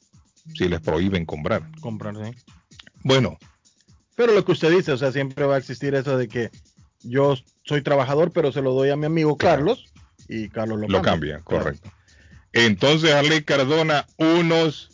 Si 0.53 0.67
les 0.67 0.79
prohíben 0.79 1.25
comprar. 1.25 1.63
Comprar, 1.81 2.15
sí. 2.15 2.31
Bueno, 3.03 3.37
Pero 4.15 4.33
lo 4.33 4.45
que 4.45 4.53
usted 4.53 4.71
dice, 4.71 4.91
o 4.91 4.97
sea, 4.97 5.11
siempre 5.11 5.45
va 5.45 5.55
a 5.55 5.57
existir 5.57 5.95
eso 5.95 6.17
de 6.17 6.27
que 6.27 6.49
yo 7.03 7.35
soy 7.63 7.81
trabajador, 7.81 8.31
pero 8.31 8.51
se 8.51 8.61
lo 8.61 8.73
doy 8.73 8.89
a 8.89 8.95
mi 8.95 9.05
amigo 9.05 9.37
Carlos 9.37 9.85
y 10.27 10.49
Carlos 10.49 10.79
lo, 10.79 10.87
lo 10.87 11.01
cambia, 11.01 11.39
correcto. 11.39 11.91
Entonces, 12.53 13.13
Arley 13.13 13.43
Cardona, 13.43 14.07
unos 14.17 14.91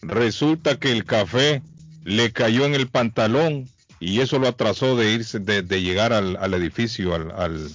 resulta 0.00 0.78
que 0.78 0.92
el 0.92 1.04
café 1.04 1.62
le 2.04 2.32
cayó 2.32 2.64
en 2.64 2.74
el 2.74 2.88
pantalón 2.88 3.68
y 4.00 4.20
eso 4.20 4.38
lo 4.38 4.48
atrasó 4.48 4.96
de 4.96 5.12
irse, 5.12 5.38
de, 5.38 5.62
de 5.62 5.82
llegar 5.82 6.12
al, 6.12 6.36
al 6.36 6.54
edificio, 6.54 7.14
al, 7.14 7.30
al, 7.30 7.68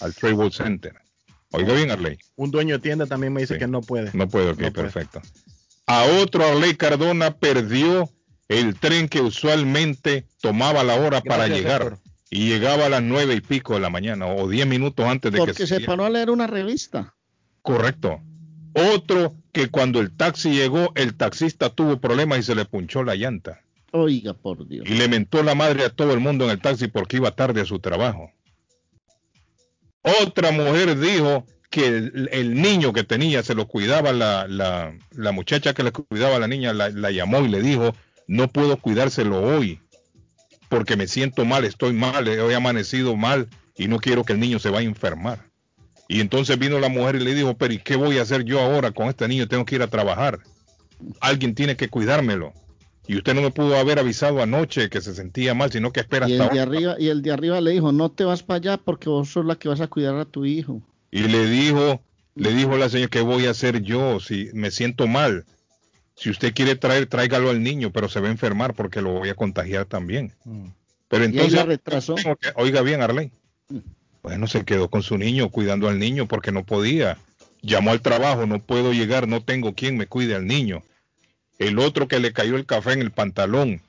al 0.00 0.14
Trade 0.14 0.34
World 0.34 0.52
Center. 0.54 0.94
Oiga 1.50 1.74
bien, 1.74 1.90
Arley. 1.90 2.18
Un 2.36 2.50
dueño 2.50 2.76
de 2.76 2.80
tienda 2.80 3.06
también 3.06 3.32
me 3.32 3.40
dice 3.42 3.54
Sí. 3.54 3.60
que 3.60 3.66
no 3.68 3.80
puede. 3.80 4.10
No 4.14 4.28
puede, 4.28 4.50
ok, 4.50 4.58
No 4.60 4.72
puede. 4.72 4.88
perfecto. 4.90 5.20
A 5.86 6.04
otro 6.22 6.44
Arley 6.46 6.74
Cardona 6.76 7.36
perdió 7.36 8.08
el 8.48 8.74
tren 8.78 9.08
que 9.08 9.20
usualmente 9.20 10.26
tomaba 10.40 10.82
la 10.84 10.94
hora 10.96 11.20
para 11.20 11.46
llegar 11.48 11.98
y 12.30 12.48
llegaba 12.48 12.86
a 12.86 12.88
las 12.88 13.02
nueve 13.02 13.34
y 13.34 13.40
pico 13.40 13.74
de 13.74 13.80
la 13.80 13.90
mañana 13.90 14.26
o 14.26 14.48
diez 14.48 14.66
minutos 14.66 15.06
antes 15.06 15.30
de 15.30 15.38
que 15.38 15.44
Porque 15.46 15.66
se 15.66 15.80
paró 15.80 16.04
a 16.04 16.10
leer 16.10 16.30
una 16.30 16.46
revista. 16.46 17.14
Correcto. 17.62 18.20
Otro 18.94 19.34
que 19.52 19.68
cuando 19.68 20.00
el 20.00 20.16
taxi 20.16 20.50
llegó, 20.52 20.92
el 20.96 21.14
taxista 21.14 21.70
tuvo 21.70 22.00
problemas 22.00 22.40
y 22.40 22.42
se 22.42 22.54
le 22.56 22.64
punchó 22.64 23.04
la 23.04 23.14
llanta. 23.14 23.60
Oiga, 23.96 24.34
por 24.34 24.66
Dios. 24.66 24.90
Y 24.90 24.94
le 24.94 25.06
mentó 25.06 25.44
la 25.44 25.54
madre 25.54 25.84
a 25.84 25.88
todo 25.88 26.14
el 26.14 26.18
mundo 26.18 26.46
en 26.46 26.50
el 26.50 26.60
taxi 26.60 26.88
porque 26.88 27.18
iba 27.18 27.30
tarde 27.30 27.60
a 27.60 27.64
su 27.64 27.78
trabajo. 27.78 28.32
Otra 30.02 30.50
mujer 30.50 30.98
dijo 30.98 31.46
que 31.70 31.86
el, 31.86 32.60
niño 32.60 32.92
que 32.92 33.04
tenía 33.04 33.44
se 33.44 33.54
lo 33.54 33.68
cuidaba 33.68 34.12
la, 34.12 34.48
la, 34.48 34.98
la 35.12 35.30
muchacha 35.30 35.74
que 35.74 35.84
le 35.84 35.92
cuidaba 35.92 36.36
a 36.36 36.38
la 36.40 36.48
niña, 36.48 36.72
la, 36.72 36.90
la 36.90 37.12
llamó 37.12 37.44
y 37.44 37.48
le 37.48 37.62
dijo, 37.62 37.94
no 38.26 38.48
puedo 38.48 38.78
cuidárselo 38.78 39.40
hoy 39.40 39.80
porque 40.68 40.96
me 40.96 41.06
siento 41.06 41.44
mal, 41.44 41.64
estoy 41.64 41.92
mal, 41.92 42.26
he 42.26 42.52
amanecido 42.52 43.14
mal 43.14 43.48
y 43.76 43.86
no 43.86 44.00
quiero 44.00 44.24
que 44.24 44.32
el 44.32 44.40
niño 44.40 44.58
se 44.58 44.70
vaya 44.70 44.88
a 44.88 44.90
enfermar. 44.90 45.50
Y 46.08 46.20
entonces 46.20 46.58
vino 46.58 46.80
la 46.80 46.88
mujer 46.88 47.14
y 47.14 47.20
le 47.20 47.32
dijo, 47.32 47.56
pero 47.56 47.72
¿y 47.72 47.78
qué 47.78 47.94
voy 47.94 48.18
a 48.18 48.22
hacer 48.22 48.42
yo 48.42 48.60
ahora 48.60 48.90
con 48.90 49.06
este 49.06 49.28
niño? 49.28 49.46
Tengo 49.46 49.64
que 49.64 49.76
ir 49.76 49.82
a 49.82 49.86
trabajar. 49.86 50.40
Alguien 51.20 51.54
tiene 51.54 51.76
que 51.76 51.88
cuidármelo. 51.88 52.52
Y 53.06 53.16
usted 53.16 53.34
no 53.34 53.42
me 53.42 53.50
pudo 53.50 53.76
haber 53.76 53.98
avisado 53.98 54.42
anoche 54.42 54.88
que 54.88 55.00
se 55.00 55.14
sentía 55.14 55.54
mal, 55.54 55.70
sino 55.70 55.92
que 55.92 56.00
espera 56.00 56.28
Y 56.28 56.32
hasta 56.32 56.46
el 56.46 56.54
de 56.54 56.60
arriba, 56.60 56.96
y 56.98 57.08
el 57.08 57.22
de 57.22 57.32
arriba 57.32 57.60
le 57.60 57.72
dijo, 57.72 57.92
no 57.92 58.10
te 58.10 58.24
vas 58.24 58.42
para 58.42 58.56
allá 58.56 58.76
porque 58.78 59.08
vos 59.10 59.28
sos 59.28 59.44
la 59.44 59.56
que 59.56 59.68
vas 59.68 59.80
a 59.80 59.88
cuidar 59.88 60.16
a 60.16 60.24
tu 60.24 60.46
hijo. 60.46 60.80
Y 61.10 61.24
le 61.24 61.46
dijo, 61.46 62.00
le 62.34 62.52
dijo 62.54 62.76
la 62.76 62.88
señora, 62.88 63.10
¿qué 63.10 63.20
voy 63.20 63.46
a 63.46 63.50
hacer 63.50 63.82
yo 63.82 64.20
si 64.20 64.48
me 64.54 64.70
siento 64.70 65.06
mal? 65.06 65.44
Si 66.16 66.30
usted 66.30 66.54
quiere 66.54 66.76
traer, 66.76 67.06
tráigalo 67.06 67.50
al 67.50 67.62
niño, 67.62 67.90
pero 67.92 68.08
se 68.08 68.20
va 68.20 68.28
a 68.28 68.30
enfermar 68.30 68.74
porque 68.74 69.02
lo 69.02 69.12
voy 69.12 69.28
a 69.28 69.34
contagiar 69.34 69.84
también. 69.84 70.32
Pero 71.08 71.24
Y 71.24 71.26
ahí 71.26 71.32
entonces, 71.32 71.54
la 71.54 71.66
retrasó. 71.66 72.14
que- 72.14 72.52
oiga 72.56 72.82
bien, 72.82 73.02
Arley. 73.02 73.30
Bueno, 74.22 74.46
se 74.46 74.64
quedó 74.64 74.88
con 74.88 75.02
su 75.02 75.18
niño, 75.18 75.50
cuidando 75.50 75.88
al 75.88 75.98
niño 75.98 76.26
porque 76.26 76.52
no 76.52 76.64
podía. 76.64 77.18
Llamó 77.60 77.90
al 77.90 78.00
trabajo, 78.00 78.46
no 78.46 78.58
puedo 78.60 78.92
llegar, 78.92 79.28
no 79.28 79.42
tengo 79.42 79.74
quien 79.74 79.96
me 79.96 80.06
cuide 80.06 80.34
al 80.34 80.46
niño. 80.46 80.82
El 81.58 81.78
otro 81.78 82.08
que 82.08 82.20
le 82.20 82.32
cayó 82.32 82.56
el 82.56 82.66
café 82.66 82.92
en 82.92 83.00
el 83.00 83.10
pantalón, 83.10 83.80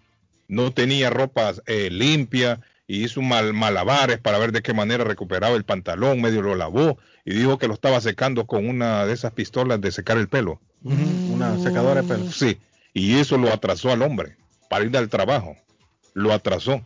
no 0.48 0.72
tenía 0.72 1.10
ropa 1.10 1.54
eh, 1.66 1.90
limpia 1.92 2.62
y 2.88 3.04
hizo 3.04 3.22
mal, 3.22 3.54
malabares 3.54 4.20
para 4.20 4.38
ver 4.38 4.52
de 4.52 4.62
qué 4.62 4.74
manera 4.74 5.04
recuperaba 5.04 5.56
el 5.56 5.64
pantalón, 5.64 6.22
medio 6.22 6.42
lo 6.42 6.56
lavó 6.56 7.00
y 7.26 7.34
dijo 7.34 7.58
que 7.58 7.68
lo 7.68 7.74
estaba 7.74 8.00
secando 8.02 8.46
con 8.46 8.68
una 8.68 9.06
de 9.06 9.14
esas 9.14 9.32
pistolas 9.32 9.82
de 9.82 9.92
secar 9.92 10.18
el 10.18 10.28
pelo. 10.28 10.60
Una 10.84 11.58
secadora 11.58 12.04
de 12.04 12.08
pelo. 12.08 12.32
Sí, 12.32 12.60
y 12.94 13.16
eso 13.16 13.38
lo 13.38 13.52
atrasó 13.52 13.92
al 13.92 14.04
hombre 14.04 14.38
para 14.70 14.86
ir 14.86 14.96
al 14.96 15.10
trabajo. 15.10 15.56
Lo 16.14 16.32
atrasó. 16.32 16.82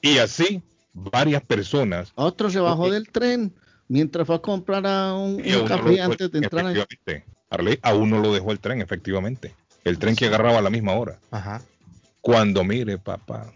Y 0.00 0.18
así 0.18 0.62
varias 0.92 1.42
personas. 1.42 2.12
Otro 2.14 2.48
se 2.50 2.60
bajó 2.60 2.90
del 2.90 3.08
tren 3.08 3.52
mientras 3.88 4.26
fue 4.26 4.36
a 4.36 4.38
comprar 4.38 4.86
a 4.86 5.14
un, 5.14 5.40
a 5.40 5.64
café 5.64 6.00
antes 6.00 6.30
de 6.30 6.38
entrar. 6.38 6.64
efectivamente, 6.66 7.24
Arley, 7.50 7.78
a 7.82 7.94
uno 7.94 8.20
lo 8.20 8.32
dejó 8.32 8.52
el 8.52 8.60
tren, 8.60 8.80
efectivamente. 8.80 9.54
El 9.86 9.98
tren 10.00 10.16
que 10.16 10.26
agarraba 10.26 10.58
a 10.58 10.62
la 10.62 10.70
misma 10.70 10.94
hora. 10.94 11.20
Ajá. 11.30 11.62
Cuando 12.20 12.64
mire, 12.64 12.98
papá, 12.98 13.52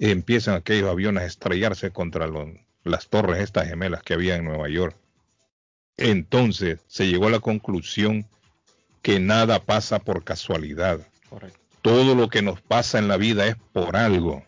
empiezan 0.00 0.56
aquellos 0.56 0.90
aviones 0.90 1.22
a 1.22 1.26
estrellarse 1.26 1.92
contra 1.92 2.26
los- 2.26 2.48
las 2.82 3.06
torres 3.08 3.40
estas 3.40 3.68
gemelas 3.68 4.02
que 4.02 4.14
había 4.14 4.34
en 4.34 4.44
Nueva 4.46 4.68
York. 4.68 4.96
Entonces 5.96 6.80
se 6.88 7.06
llegó 7.06 7.28
a 7.28 7.30
la 7.30 7.40
conclusión 7.40 8.26
que 9.02 9.20
nada 9.20 9.60
pasa 9.60 9.98
por 10.00 10.24
casualidad. 10.24 11.00
Correcto. 11.28 11.58
Todo 11.82 12.14
lo 12.14 12.28
que 12.28 12.42
nos 12.42 12.60
pasa 12.60 12.98
en 12.98 13.08
la 13.08 13.16
vida 13.16 13.46
es 13.46 13.56
por 13.72 13.96
algo. 13.96 14.44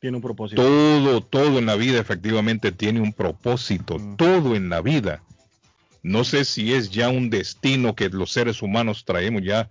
Tiene 0.00 0.16
un 0.16 0.22
propósito. 0.22 0.62
Todo, 0.62 1.20
todo 1.20 1.58
en 1.58 1.66
la 1.66 1.76
vida 1.76 2.00
efectivamente 2.00 2.72
tiene 2.72 3.00
un 3.00 3.12
propósito. 3.12 3.98
Todo 4.16 4.56
en 4.56 4.68
la 4.68 4.80
vida. 4.80 5.22
No 6.02 6.24
sé 6.24 6.44
si 6.44 6.72
es 6.72 6.90
ya 6.90 7.08
un 7.08 7.30
destino 7.30 7.94
que 7.94 8.08
los 8.08 8.32
seres 8.32 8.62
humanos 8.62 9.04
traemos 9.04 9.42
ya 9.44 9.70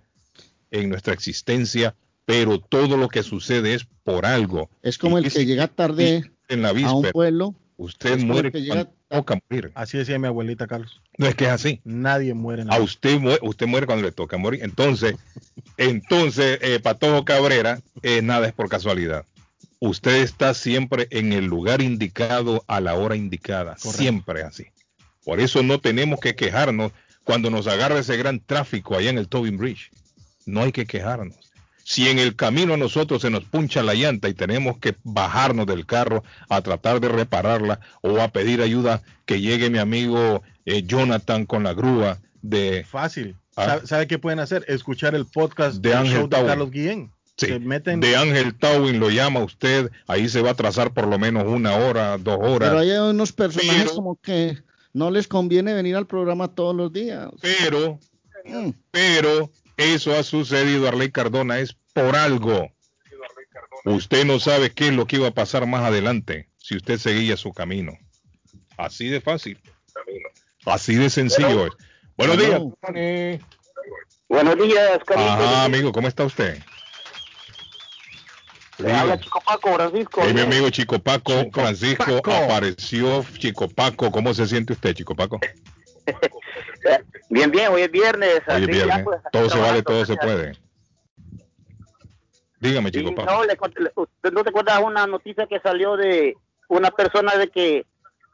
en 0.72 0.88
nuestra 0.88 1.14
existencia, 1.14 1.94
pero 2.24 2.58
todo 2.58 2.96
lo 2.96 3.08
que 3.08 3.22
sucede 3.22 3.74
es 3.74 3.86
por 4.02 4.26
algo. 4.26 4.68
Es 4.82 4.98
como 4.98 5.18
el 5.18 5.30
que 5.30 5.46
llega 5.46 5.68
tarde 5.68 6.32
en 6.48 6.62
la 6.62 6.70
a 6.70 6.72
un 6.72 6.78
víspera. 6.78 7.12
pueblo. 7.12 7.54
Usted 7.76 8.18
muere 8.18 8.52
que 8.52 8.66
cuando 8.66 8.92
toca 9.08 9.38
morir. 9.48 9.72
Así 9.74 9.98
decía 9.98 10.18
mi 10.18 10.26
abuelita 10.26 10.66
Carlos. 10.66 11.00
No 11.18 11.26
es 11.26 11.34
que 11.34 11.44
es 11.44 11.50
así. 11.50 11.80
Nadie 11.84 12.34
muere. 12.34 12.62
en 12.62 12.68
la 12.68 12.76
A 12.76 12.80
usted 12.80 13.18
muere, 13.18 13.40
usted 13.42 13.66
muere 13.66 13.86
cuando 13.86 14.04
le 14.04 14.12
toca 14.12 14.36
morir. 14.38 14.60
Entonces, 14.62 15.16
entonces, 15.76 16.58
eh, 16.62 16.80
Patojo 16.80 17.24
Cabrera, 17.24 17.80
eh, 18.02 18.22
nada 18.22 18.46
es 18.46 18.52
por 18.52 18.68
casualidad. 18.68 19.24
Usted 19.80 20.22
está 20.22 20.54
siempre 20.54 21.08
en 21.10 21.32
el 21.32 21.46
lugar 21.46 21.82
indicado 21.82 22.62
a 22.68 22.80
la 22.80 22.94
hora 22.94 23.16
indicada. 23.16 23.76
Siempre 23.78 24.42
así. 24.42 24.66
Por 25.24 25.40
eso 25.40 25.62
no 25.62 25.80
tenemos 25.80 26.20
que 26.20 26.36
quejarnos 26.36 26.92
cuando 27.24 27.50
nos 27.50 27.66
agarra 27.66 27.98
ese 27.98 28.16
gran 28.16 28.40
tráfico 28.40 28.96
allá 28.96 29.10
en 29.10 29.18
el 29.18 29.28
Tobin 29.28 29.58
Bridge. 29.58 29.90
No 30.46 30.60
hay 30.62 30.72
que 30.72 30.86
quejarnos. 30.86 31.36
Si 31.84 32.08
en 32.08 32.18
el 32.20 32.36
camino 32.36 32.74
a 32.74 32.76
nosotros 32.76 33.22
se 33.22 33.30
nos 33.30 33.44
puncha 33.44 33.82
la 33.82 33.94
llanta 33.94 34.28
y 34.28 34.34
tenemos 34.34 34.78
que 34.78 34.94
bajarnos 35.02 35.66
del 35.66 35.84
carro 35.84 36.22
a 36.48 36.60
tratar 36.62 37.00
de 37.00 37.08
repararla 37.08 37.80
o 38.02 38.20
a 38.20 38.28
pedir 38.28 38.62
ayuda 38.62 39.02
que 39.26 39.40
llegue 39.40 39.68
mi 39.68 39.78
amigo 39.78 40.42
eh, 40.64 40.82
Jonathan 40.84 41.44
con 41.44 41.64
la 41.64 41.74
grúa 41.74 42.18
de 42.40 42.84
Fácil. 42.88 43.36
Ah. 43.56 43.66
¿Sabe, 43.66 43.86
sabe 43.86 44.06
qué 44.06 44.18
pueden 44.18 44.38
hacer? 44.38 44.64
Escuchar 44.68 45.14
el 45.14 45.26
podcast 45.26 45.76
De 45.82 45.92
Ángel 45.94 46.20
show 46.20 46.28
de. 46.28 46.46
Carlos 46.46 46.70
Guillén. 46.70 47.10
Sí, 47.36 47.46
Se 47.46 47.58
meten 47.58 47.98
de 48.00 48.16
Ángel 48.16 48.54
Tawin 48.56 49.00
lo 49.00 49.10
llama 49.10 49.40
usted, 49.40 49.90
ahí 50.06 50.28
se 50.28 50.40
va 50.42 50.50
a 50.50 50.54
trazar 50.54 50.92
por 50.92 51.06
lo 51.08 51.18
menos 51.18 51.44
una 51.46 51.74
hora, 51.76 52.16
dos 52.18 52.38
horas. 52.40 52.68
Pero 52.70 52.78
hay 52.80 52.90
unos 53.10 53.32
personajes 53.32 53.84
Pero- 53.84 53.94
como 53.96 54.16
que 54.20 54.58
no 54.92 55.10
les 55.10 55.26
conviene 55.26 55.74
venir 55.74 55.96
al 55.96 56.06
programa 56.06 56.48
todos 56.54 56.76
los 56.76 56.92
días. 56.92 57.28
Pero, 57.40 57.98
Mm. 58.44 58.70
pero 58.90 59.50
eso 59.82 60.16
ha 60.16 60.22
sucedido, 60.22 60.88
Arley 60.88 61.10
Cardona, 61.10 61.58
es 61.58 61.76
por 61.92 62.16
algo. 62.16 62.70
Usted 63.84 64.24
no 64.24 64.38
sabe 64.38 64.70
qué 64.70 64.88
es 64.88 64.94
lo 64.94 65.06
que 65.06 65.16
iba 65.16 65.28
a 65.28 65.34
pasar 65.34 65.66
más 65.66 65.84
adelante 65.84 66.48
si 66.58 66.76
usted 66.76 66.98
seguía 66.98 67.36
su 67.36 67.52
camino. 67.52 67.98
Así 68.76 69.08
de 69.08 69.20
fácil. 69.20 69.60
Así 70.64 70.94
de 70.94 71.10
sencillo 71.10 71.66
es. 71.66 71.72
Buenos 72.16 72.38
días. 72.38 72.60
Tony. 72.80 73.40
Buenos 74.28 74.56
días, 74.56 74.98
Carlitos. 75.04 75.34
Ajá, 75.34 75.64
amigo, 75.64 75.92
¿cómo 75.92 76.08
está 76.08 76.24
usted? 76.24 76.62
Le 78.78 78.92
habla 78.92 79.20
Chico 79.20 79.40
Paco 79.44 79.74
Francisco. 79.74 80.24
Mi 80.32 80.40
amigo 80.40 80.70
Chico 80.70 80.98
Paco 80.98 81.32
Francisco 81.52 82.16
apareció. 82.24 83.24
Chico 83.38 83.68
Paco, 83.68 84.10
¿cómo 84.10 84.32
se 84.32 84.46
siente 84.46 84.72
usted, 84.72 84.94
Chico 84.94 85.14
Paco? 85.14 85.40
Bien, 87.28 87.50
bien, 87.50 87.68
hoy 87.72 87.82
es 87.82 87.90
viernes. 87.90 88.40
Hoy 88.48 88.54
es 88.62 88.66
ya, 88.66 88.66
viernes. 88.84 89.04
pues, 89.04 89.20
Todo 89.32 89.48
se 89.50 89.58
vale, 89.58 89.82
todo 89.82 90.04
se 90.04 90.16
puede. 90.16 90.52
Dígame, 92.60 92.92
Chico 92.92 93.10
no, 93.10 93.44
le 93.44 93.58
¿usted 93.96 94.32
no 94.32 94.44
te 94.44 94.50
acuerdas 94.50 94.80
una 94.84 95.06
noticia 95.06 95.46
que 95.48 95.58
salió 95.60 95.96
de 95.96 96.36
una 96.68 96.90
persona 96.92 97.34
de 97.36 97.48
que 97.48 97.86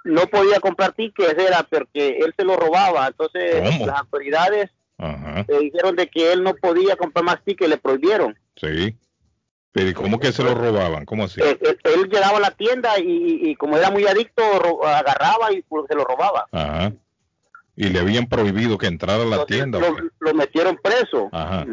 no 0.05 0.27
podía 0.27 0.61
comprar 0.61 0.93
tickets, 0.93 1.39
era 1.39 1.63
porque 1.63 2.19
él 2.19 2.35
se 2.37 2.45
lo 2.45 2.57
robaba. 2.57 3.07
Entonces 3.07 3.63
¿Cómo? 3.71 3.87
las 3.87 4.01
autoridades 4.01 4.71
Ajá, 4.99 5.47
le 5.49 5.59
dijeron 5.61 5.97
de 5.97 6.09
que 6.09 6.33
él 6.33 6.43
no 6.43 6.55
podía 6.55 6.97
comprar 6.97 7.25
más 7.25 7.43
tickets, 7.45 7.71
le 7.71 7.79
prohibieron. 7.79 8.39
sí. 8.57 8.97
Pero 9.71 9.91
¿y 9.91 9.95
cómo 9.95 10.19
que 10.19 10.33
se 10.33 10.43
lo 10.43 10.55
robaban? 10.55 11.05
¿Cómo 11.05 11.25
así? 11.25 11.41
Él, 11.43 11.57
él- 11.61 11.79
él 11.85 12.09
llegaba 12.09 12.39
a 12.39 12.41
la 12.41 12.51
tienda 12.51 12.99
y, 12.99 13.51
y- 13.51 13.55
como 13.55 13.77
era 13.77 13.91
muy 13.91 14.07
adicto, 14.07 14.43
agarraba 14.85 15.53
y 15.53 15.63
pues, 15.63 15.85
se 15.89 15.95
lo 15.95 16.05
robaba. 16.05 16.47
Ajá. 16.51 16.93
Y 17.81 17.91
le 17.91 18.01
habían 18.01 18.27
prohibido 18.27 18.77
que 18.77 18.89
entrara 18.89 19.23
a 19.23 19.27
la 19.27 19.37
Entonces, 19.37 19.57
tienda. 19.57 19.79
¿o 19.79 19.81
lo, 20.01 20.11
lo 20.19 20.35
metieron 20.35 20.77
preso. 20.83 21.29
Ajá. 21.31 21.65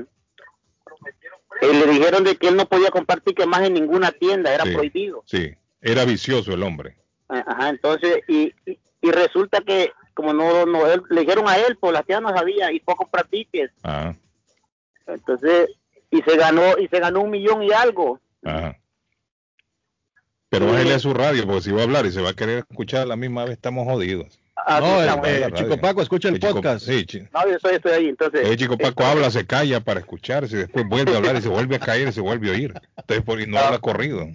Eh, 1.62 1.74
le 1.74 1.88
dijeron 1.92 2.24
de 2.24 2.36
que 2.36 2.48
él 2.50 2.56
no 2.56 2.68
podía 2.68 2.92
comprar 2.92 3.22
tickets 3.22 3.48
más 3.48 3.62
en 3.64 3.74
ninguna 3.74 4.12
tienda, 4.12 4.54
era 4.54 4.66
Sí. 4.66 4.74
prohibido. 4.74 5.24
Sí, 5.26 5.56
era 5.82 6.06
vicioso 6.06 6.54
el 6.54 6.62
hombre. 6.62 6.96
Ajá, 7.28 7.70
entonces, 7.70 8.20
y, 8.28 8.54
y, 8.68 8.78
y 9.02 9.12
resulta 9.12 9.62
que 9.62 9.92
como 10.14 10.32
no, 10.32 10.66
no 10.68 10.86
él- 10.86 11.02
le 11.10 11.22
dijeron 11.22 11.48
a 11.50 11.58
él, 11.58 11.76
pues 11.80 11.92
la 11.94 12.04
tienda 12.04 12.30
no 12.30 12.38
sabía 12.38 12.72
y 12.72 12.80
fue 12.82 12.94
a 12.94 12.98
comprar 12.98 13.26
tickets. 13.28 13.74
Ajá, 13.82 14.16
Entonces, 15.08 15.70
y 16.12 16.22
se 16.22 16.38
ganó, 16.38 16.78
y 16.78 16.88
se 16.88 17.00
ganó 17.00 17.22
un 17.22 17.32
millón 17.32 17.64
y 17.64 17.72
algo. 17.72 18.20
ajá. 18.44 18.78
Pero 20.50 20.68
bájele 20.68 20.94
a 20.94 21.00
su 21.00 21.14
radio, 21.14 21.46
porque 21.48 21.62
si 21.64 21.72
va 21.72 21.82
a 21.82 21.84
hablar 21.84 22.06
y 22.06 22.12
se 22.12 22.22
va 22.22 22.30
a 22.30 22.34
querer 22.36 22.60
escuchar 22.60 23.02
a 23.02 23.06
la 23.06 23.16
misma 23.16 23.44
vez, 23.44 23.54
estamos 23.54 23.86
jodidos. 23.86 24.40
Ah, 24.68 24.80
No, 24.80 25.24
sí, 25.24 25.30
eh, 25.30 25.46
eh. 25.48 25.52
Chico 25.54 25.78
Paco, 25.80 26.02
escucha 26.02 26.30
el 26.30 26.36
Eh, 26.36 26.40
Chico- 26.40 26.54
podcast. 26.56 26.86
sí, 26.86 27.06
chi- 27.06 27.22
No, 27.34 27.46
yo 27.48 27.56
estoy, 27.56 27.76
estoy 27.76 27.92
ahí, 27.92 28.08
entonces. 28.10 28.50
eh, 28.50 28.58
Chico 28.58 28.78
Paco 28.78 29.04
habla, 29.06 29.30
se 29.30 29.46
calla 29.46 29.80
para 29.80 30.00
escucharse, 30.00 30.56
y 30.56 30.60
después 30.60 30.86
vuelve 30.88 31.14
a 31.14 31.18
hablar 31.18 31.36
y 31.36 31.42
se 31.42 31.50
vuelve 31.50 31.76
a 31.76 31.80
caer 31.80 32.08
y 32.08 32.12
se 32.12 32.22
vuelve 32.22 32.50
a 32.50 32.54
oír. 32.54 32.74
Entonces, 32.98 33.24
por 33.24 33.48
no 33.48 33.58
Ah. 33.60 33.68
habla 33.68 33.80
corrido. 33.80 34.26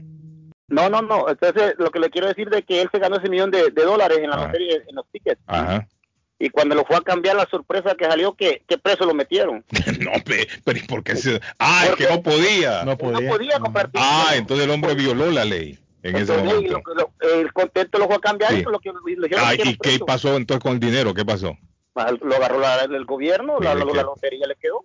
No, 0.68 0.88
no, 0.88 1.02
no. 1.02 1.28
Entonces, 1.28 1.74
lo 1.78 1.90
que 1.90 1.98
le 1.98 2.10
quiero 2.10 2.28
decir 2.28 2.48
de 2.48 2.62
que 2.62 2.80
él 2.80 2.88
se 2.92 3.00
ganó 3.00 3.16
ese 3.16 3.28
millón 3.28 3.50
de, 3.50 3.70
de 3.70 3.82
dólares 3.82 4.18
en 4.22 4.30
la 4.30 4.36
Ah. 4.36 4.46
lotería, 4.46 4.76
en 4.88 4.94
los 4.94 5.04
tickets. 5.10 5.40
Ajá. 5.48 5.88
Y 6.38 6.48
cuando 6.48 6.74
lo 6.76 6.84
fue 6.84 6.96
a 6.96 7.00
cambiar, 7.02 7.34
la 7.36 7.46
sorpresa 7.50 7.94
que 7.98 8.04
salió, 8.06 8.32
que, 8.34 8.62
que 8.68 8.78
preso 8.78 9.04
lo 9.04 9.12
metieron. 9.14 9.64
No, 10.00 10.12
pe- 10.24 10.46
pero 10.64 10.78
¿y 10.78 10.82
por 10.82 11.02
qué 11.02 11.16
se.? 11.16 11.40
Ah, 11.58 11.86
es 11.88 11.96
que 11.96 12.08
no 12.08 12.22
podía. 12.22 12.84
No 12.84 12.96
podía. 12.96 13.28
No 13.28 13.36
podía 13.36 13.58
comprar 13.58 13.86
tickets. 13.90 14.06
Ah, 14.08 14.32
entonces 14.36 14.64
el 14.64 14.70
hombre 14.70 14.94
violó 14.94 15.30
la 15.32 15.44
ley 15.44 15.76
en 16.02 16.16
ese 16.16 16.32
Entonces, 16.34 16.44
momento. 16.54 16.82
lo- 16.86 16.94
lo- 16.94 17.38
el 17.40 17.52
contento 17.52 17.98
lo 17.98 18.06
fue 18.06 18.16
a 18.16 18.20
cambiar 18.20 18.52
Sí. 18.52 18.60
y 18.60 18.62
lo 18.62 18.78
que 18.78 18.90
lo 18.92 18.98
Ah, 19.38 19.54
¿Y 19.54 19.58
qué 19.58 19.76
preso. 19.78 20.06
pasó 20.06 20.36
entonces 20.36 20.62
con 20.62 20.72
el 20.74 20.80
dinero? 20.80 21.12
¿Qué 21.14 21.24
pasó? 21.24 21.56
Lo 21.94 22.36
agarró 22.36 22.58
la- 22.60 22.84
el 22.84 23.04
gobierno, 23.04 23.58
la, 23.60 23.74
la- 23.74 23.84
la 23.84 24.02
lotería 24.02 24.46
le 24.46 24.56
quedó. 24.56 24.84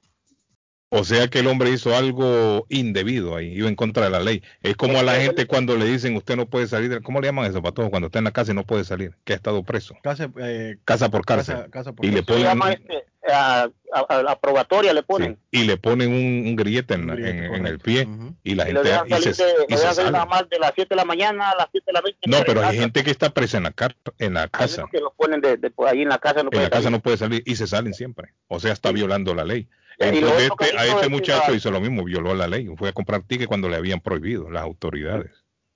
O 0.89 1.03
sea 1.03 1.27
que 1.27 1.39
el 1.39 1.47
hombre 1.47 1.71
hizo 1.71 1.95
algo 1.95 2.65
indebido 2.69 3.35
ahí, 3.35 3.47
iba 3.53 3.67
en 3.67 3.75
contra 3.75 4.05
de 4.05 4.11
la 4.11 4.19
ley. 4.19 4.41
Es 4.61 4.77
como 4.77 4.99
a 4.99 5.03
la 5.03 5.15
gente 5.15 5.45
cuando 5.45 5.75
le 5.75 5.85
dicen 5.85 6.15
usted 6.15 6.35
no 6.37 6.45
puede 6.45 6.67
salir, 6.67 6.89
de- 6.89 7.01
¿cómo 7.01 7.19
le 7.19 7.27
llaman 7.27 7.49
eso, 7.49 7.61
Patojo? 7.61 7.89
Cuando 7.89 8.05
está 8.07 8.19
en 8.19 8.25
la 8.25 8.31
casa 8.31 8.51
y 8.51 8.55
no 8.55 8.63
puede 8.63 8.83
salir, 8.85 9.13
que 9.25 9.33
ha 9.33 9.35
estado 9.35 9.63
preso. 9.63 9.95
Casa, 10.03 10.29
eh, 10.39 10.77
Casa 10.85 11.09
por 11.09 11.25
cárcel. 11.25 11.55
casa- 11.55 11.69
casa 11.71 11.91
por 11.93 12.05
y 12.05 12.11
le 12.11 12.23
cárcel. 12.23 12.43
Se 12.43 12.55
ponen 12.55 13.03
a, 13.31 13.69
a- 13.93 13.99
a 14.09 14.23
la 14.23 14.39
probatoria 14.39 14.93
le 14.93 15.03
ponen. 15.03 15.37
sí, 15.51 15.61
y 15.61 15.63
le 15.65 15.77
ponen 15.77 16.09
un, 16.11 16.47
un 16.47 16.55
grillete 16.55 16.93
en, 16.95 17.09
Un 17.09 17.15
grillete, 17.15 17.45
en- 17.45 17.55
en 17.55 17.67
el 17.67 17.79
pie 17.79 18.07
y 18.43 18.55
la 18.55 18.69
Y 18.69 18.73
gente 18.73 19.29
y 19.29 19.33
se, 19.33 19.43
de, 19.45 19.51
y 19.67 19.73
se 19.73 19.79
dejan 19.79 19.79
salir 19.79 19.93
sale. 19.95 20.11
nada 20.11 20.25
más 20.25 20.49
de 20.49 20.59
las 20.59 20.71
7 20.75 20.89
de 20.89 20.95
la 20.95 21.05
mañana 21.05 21.51
a 21.51 21.55
las 21.55 21.67
7 21.71 21.83
de 21.87 21.93
la 21.93 22.01
noche. 22.01 22.17
No, 22.27 22.37
pero 22.45 22.61
hay 22.61 22.67
Casa. 22.67 22.79
gente 22.81 23.03
que 23.03 23.11
está 23.11 23.29
presa 23.31 23.57
en 23.57 23.63
la, 23.63 23.71
car- 23.71 23.95
en 24.19 24.33
la 24.33 24.47
casa. 24.47 24.85
Que 24.91 24.99
lo 24.99 25.13
ponen 25.15 25.41
de, 25.41 25.57
de- 25.57 25.71
ahí 25.87 26.01
en 26.01 26.09
la 26.09 26.17
casa. 26.17 26.37
No 26.43 26.43
En 26.43 26.49
puede 26.51 26.63
la 26.63 26.69
casa 26.69 26.83
salir. 26.83 26.97
no 26.97 27.01
puede 27.01 27.17
salir 27.17 27.43
y 27.45 27.55
se 27.55 27.67
salen 27.67 27.93
siempre. 27.93 28.33
O 28.47 28.59
sea, 28.59 28.73
está 28.73 28.91
violando 28.91 29.33
la 29.33 29.43
ley. 29.45 29.67
Entonces 29.97 30.49
este, 30.61 30.77
a 30.77 30.85
este 30.87 31.07
muchacho 31.09 31.53
hizo 31.55 31.71
lo 31.71 31.79
mismo, 31.79 32.03
violó 32.03 32.35
la 32.35 32.47
ley. 32.47 32.67
Fue 32.77 32.89
a 32.89 32.93
comprar 32.93 33.23
tickets 33.23 33.47
cuando 33.47 33.69
le 33.69 33.77
habían 33.77 34.01
prohibido 34.01 34.49
las 34.49 34.63
autoridades. 34.63 35.31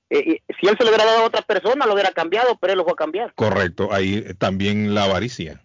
Eh, 0.10 0.42
y 0.50 0.54
si 0.60 0.68
él 0.68 0.76
se 0.78 0.84
lo 0.84 0.90
hubiera 0.90 1.06
dado 1.06 1.20
a 1.20 1.26
otra 1.28 1.42
persona, 1.44 1.86
lo 1.86 1.94
hubiera 1.94 2.12
cambiado, 2.12 2.58
pero 2.60 2.74
él 2.74 2.78
lo 2.80 2.84
fue 2.84 2.94
a 2.94 2.96
cambiar. 2.98 3.32
Correcto, 3.36 3.94
ahí 3.94 4.26
también 4.38 4.94
la 4.94 5.04
avaricia. 5.04 5.62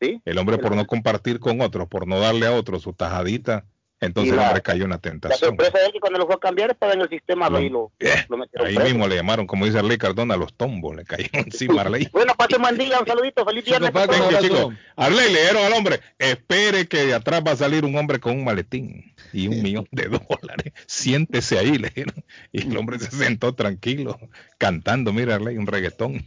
¿Sí? 0.00 0.20
El 0.24 0.38
hombre 0.38 0.58
por 0.58 0.74
no 0.76 0.86
compartir 0.86 1.40
con 1.40 1.60
otros, 1.60 1.88
por 1.88 2.06
no 2.06 2.20
darle 2.20 2.46
a 2.46 2.52
otros 2.52 2.82
su 2.82 2.92
tajadita, 2.92 3.64
entonces 4.00 4.32
la- 4.36 4.46
hombre 4.46 4.62
cayó 4.62 4.84
en 4.84 4.90
la 4.90 4.96
La 4.96 5.00
tentación. 5.00 5.50
sorpresa 5.50 5.78
es 5.84 5.92
que 5.92 5.98
cuando 5.98 6.20
lo 6.20 6.26
fue 6.26 6.36
a 6.36 6.38
cambiar 6.38 6.70
estaba 6.70 6.92
en 6.92 7.00
el 7.00 7.08
sistema 7.08 7.50
Lo- 7.50 7.60
y 7.60 7.68
lo, 7.68 7.90
Eh, 7.98 8.14
lo 8.28 8.36
Ahí 8.64 8.74
preso. 8.76 8.80
mismo 8.84 9.08
le 9.08 9.16
llamaron, 9.16 9.46
como 9.48 9.66
dice 9.66 9.78
Arley 9.80 9.98
Cardona, 9.98 10.36
los 10.36 10.54
tombos, 10.54 10.94
le 10.94 11.02
cayeron 11.04 11.30
encima 11.52 11.80
Arley. 11.82 12.08
Bueno, 12.12 12.32
buen 12.60 12.78
día, 12.78 13.00
un 13.00 13.06
saludito, 13.06 13.44
feliz 13.44 13.64
viernes. 13.64 13.88
a 13.90 13.92
Paco, 13.92 14.12
todos. 14.14 14.18
Thank 14.20 14.30
you, 14.30 14.36
abrazo. 14.46 14.68
chico. 14.70 14.72
Arley, 14.94 15.32
le 15.32 15.40
dieron 15.42 15.64
al 15.64 15.72
hombre, 15.72 16.00
espere 16.16 16.86
que 16.86 17.06
de 17.06 17.14
atrás 17.14 17.42
va 17.44 17.50
a 17.52 17.56
salir 17.56 17.84
un 17.84 17.96
hombre 17.96 18.20
con 18.20 18.36
un 18.36 18.44
maletín 18.44 19.14
y 19.32 19.48
un 19.48 19.62
millón 19.64 19.88
de 19.90 20.04
dólares. 20.28 20.72
Siéntese 20.86 21.58
ahí, 21.58 21.72
le 21.78 21.88
dijeron. 21.88 22.24
Y 22.52 22.68
el 22.68 22.76
hombre 22.76 23.00
se 23.00 23.10
sentó 23.10 23.56
tranquilo, 23.56 24.16
cantando, 24.58 25.12
mira 25.12 25.34
Arley, 25.34 25.56
un 25.58 25.66
reggaetón. 25.66 26.24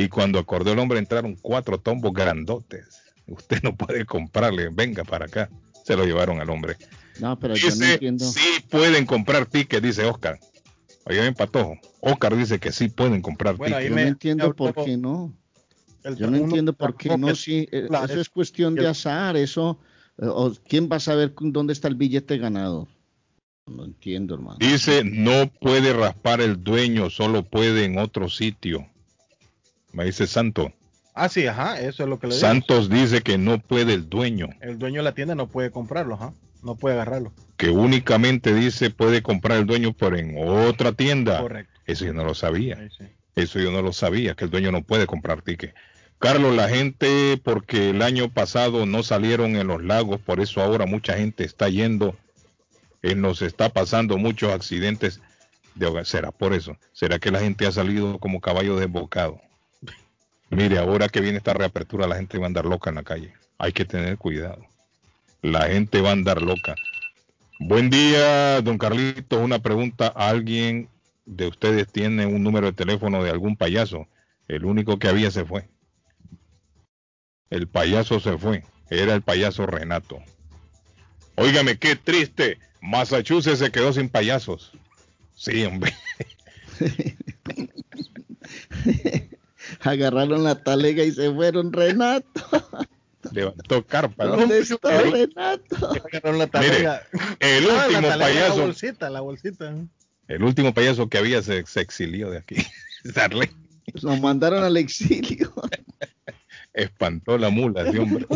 Y 0.00 0.08
cuando 0.08 0.38
acordó 0.38 0.72
el 0.72 0.78
hombre 0.78 0.98
entraron 0.98 1.36
cuatro 1.42 1.78
tombos 1.78 2.14
grandotes. 2.14 3.02
Usted 3.26 3.62
no 3.62 3.76
puede 3.76 4.06
comprarle, 4.06 4.70
venga 4.72 5.04
para 5.04 5.26
acá. 5.26 5.50
Se 5.84 5.94
lo 5.94 6.04
llevaron 6.06 6.40
al 6.40 6.48
hombre. 6.48 6.76
No, 7.20 7.38
pero 7.38 7.54
yo 7.54 7.68
no 7.76 7.84
entiendo. 7.84 8.24
sí 8.24 8.64
pueden 8.70 9.04
comprar 9.04 9.44
tickets, 9.44 9.82
dice 9.82 10.04
Oscar. 10.06 10.38
Oye, 11.04 11.20
bien, 11.20 11.34
Patojo. 11.34 11.78
Oscar 12.00 12.34
dice 12.34 12.58
que 12.58 12.72
sí 12.72 12.88
pueden 12.88 13.20
comprar 13.20 13.56
Bueno, 13.56 13.76
tickets. 13.76 13.90
Yo 13.90 13.94
me- 13.94 14.02
no 14.04 14.08
entiendo 14.08 14.48
me 14.48 14.54
por 14.54 14.84
qué 14.84 14.96
no. 14.96 15.34
Yo 16.16 16.30
no 16.30 16.36
entiendo 16.38 16.72
por 16.72 16.96
qué 16.96 17.18
no. 17.18 17.34
Si, 17.34 17.68
eh, 17.70 17.86
la- 17.90 18.04
eso 18.06 18.20
es 18.20 18.30
cuestión 18.30 18.74
de 18.74 18.88
azar. 18.88 19.36
Eso. 19.36 19.78
eh, 20.16 20.26
o 20.26 20.50
¿Quién 20.66 20.88
va 20.90 20.96
a 20.96 21.00
saber 21.00 21.34
con 21.34 21.52
dónde 21.52 21.74
está 21.74 21.88
el 21.88 21.94
billete 21.94 22.38
ganador? 22.38 22.88
No 23.66 23.84
entiendo, 23.84 24.34
hermano. 24.34 24.56
Dice, 24.58 25.02
no 25.04 25.50
puede 25.60 25.92
raspar 25.92 26.40
el 26.40 26.64
dueño, 26.64 27.10
solo 27.10 27.42
puede 27.42 27.84
en 27.84 27.98
otro 27.98 28.30
sitio. 28.30 28.86
Me 29.92 30.04
dice 30.04 30.26
Santo. 30.26 30.72
Ah, 31.14 31.28
sí, 31.28 31.46
ajá, 31.46 31.80
eso 31.80 32.04
es 32.04 32.08
lo 32.08 32.18
que 32.18 32.28
le 32.28 32.34
digo. 32.34 32.46
Santos 32.46 32.88
dice 32.88 33.20
que 33.22 33.36
no 33.36 33.58
puede 33.58 33.94
el 33.94 34.08
dueño, 34.08 34.48
El 34.60 34.78
dueño 34.78 35.00
de 35.00 35.04
la 35.04 35.12
tienda 35.12 35.34
no 35.34 35.48
puede 35.48 35.70
comprarlo, 35.70 36.14
ajá. 36.14 36.32
No 36.62 36.76
puede 36.76 36.94
agarrarlo. 36.96 37.32
que 37.56 37.70
únicamente 37.70 38.54
dice 38.54 38.90
puede 38.90 39.22
comprar 39.22 39.58
el 39.58 39.66
dueño, 39.66 39.92
pero 39.92 40.16
en 40.16 40.34
otra 40.38 40.92
tienda. 40.92 41.40
Correcto. 41.40 41.72
Eso 41.86 42.04
yo 42.04 42.12
no 42.12 42.24
lo 42.24 42.34
sabía. 42.34 42.78
Sí. 42.96 43.04
Eso 43.34 43.58
yo 43.58 43.70
no 43.70 43.82
lo 43.82 43.92
sabía, 43.92 44.34
que 44.34 44.44
el 44.44 44.50
dueño 44.50 44.70
no 44.72 44.82
puede 44.82 45.06
comprar 45.06 45.42
ticket. 45.42 45.74
Carlos, 46.18 46.54
la 46.54 46.68
gente, 46.68 47.40
porque 47.42 47.90
el 47.90 48.02
año 48.02 48.28
pasado 48.30 48.84
no 48.84 49.02
salieron 49.02 49.56
en 49.56 49.66
los 49.66 49.82
lagos, 49.82 50.20
por 50.20 50.40
eso 50.40 50.60
ahora 50.62 50.84
mucha 50.84 51.14
gente 51.16 51.44
está 51.44 51.68
yendo, 51.70 52.14
eh, 53.02 53.14
nos 53.14 53.40
está 53.40 53.70
pasando 53.70 54.18
muchos 54.18 54.52
accidentes 54.52 55.20
de 55.74 55.86
hogar. 55.86 56.04
¿Será 56.04 56.30
por 56.30 56.52
eso? 56.52 56.76
¿Será 56.92 57.18
que 57.18 57.30
la 57.30 57.40
gente 57.40 57.66
ha 57.66 57.72
salido 57.72 58.18
como 58.18 58.40
caballo 58.40 58.76
desbocado? 58.76 59.40
Mire, 60.50 60.78
ahora 60.78 61.08
que 61.08 61.20
viene 61.20 61.38
esta 61.38 61.54
reapertura, 61.54 62.08
la 62.08 62.16
gente 62.16 62.36
va 62.36 62.44
a 62.44 62.46
andar 62.48 62.64
loca 62.64 62.90
en 62.90 62.96
la 62.96 63.04
calle. 63.04 63.32
Hay 63.56 63.72
que 63.72 63.84
tener 63.84 64.18
cuidado. 64.18 64.66
La 65.42 65.68
gente 65.68 66.00
va 66.00 66.10
a 66.10 66.12
andar 66.12 66.42
loca. 66.42 66.74
Buen 67.60 67.88
día, 67.88 68.60
don 68.60 68.76
Carlito. 68.76 69.38
Una 69.38 69.60
pregunta. 69.60 70.08
¿Alguien 70.08 70.88
de 71.24 71.46
ustedes 71.46 71.86
tiene 71.86 72.26
un 72.26 72.42
número 72.42 72.66
de 72.66 72.72
teléfono 72.72 73.22
de 73.22 73.30
algún 73.30 73.56
payaso? 73.56 74.08
El 74.48 74.64
único 74.64 74.98
que 74.98 75.06
había 75.06 75.30
se 75.30 75.44
fue. 75.44 75.68
El 77.48 77.68
payaso 77.68 78.18
se 78.18 78.36
fue. 78.36 78.64
Era 78.90 79.14
el 79.14 79.22
payaso 79.22 79.66
Renato. 79.66 80.18
Óigame, 81.36 81.78
qué 81.78 81.94
triste. 81.94 82.58
Massachusetts 82.80 83.60
se 83.60 83.70
quedó 83.70 83.92
sin 83.92 84.08
payasos. 84.08 84.72
Sí, 85.34 85.64
hombre. 85.64 85.94
Agarraron 89.80 90.44
la 90.44 90.62
talega 90.62 91.04
y 91.04 91.12
se 91.12 91.32
fueron, 91.32 91.72
Renato. 91.72 92.26
Levantó 93.32 93.84
carpa. 93.86 94.24
¿no? 94.24 94.36
¿Dónde 94.36 94.58
está 94.58 95.00
El- 95.02 95.12
Renato? 95.12 95.90
Agarraron 95.90 96.38
la 96.38 96.46
Mire, 96.46 96.50
talega. 96.50 97.02
el 97.40 97.64
Ah, 97.64 97.68
la 97.70 97.84
último 97.86 98.08
talega, 98.08 98.16
La 98.16 98.24
payaso, 98.26 98.60
bolsita, 98.62 99.10
la 99.10 99.20
bolsita. 99.20 99.74
el 100.28 100.42
último 100.42 100.72
payaso 100.74 101.08
que 101.08 101.18
había 101.18 101.42
se, 101.42 101.64
se 101.66 101.80
exilió 101.80 102.30
de 102.30 102.38
aquí. 102.38 102.56
Darle, 103.14 103.50
Lo 104.02 104.16
mandaron 104.16 104.62
al 104.64 104.76
exilio. 104.76 105.52
espantó 106.72 107.38
la 107.38 107.50
mula 107.50 107.82
ese 107.88 107.98
hombre. 107.98 108.26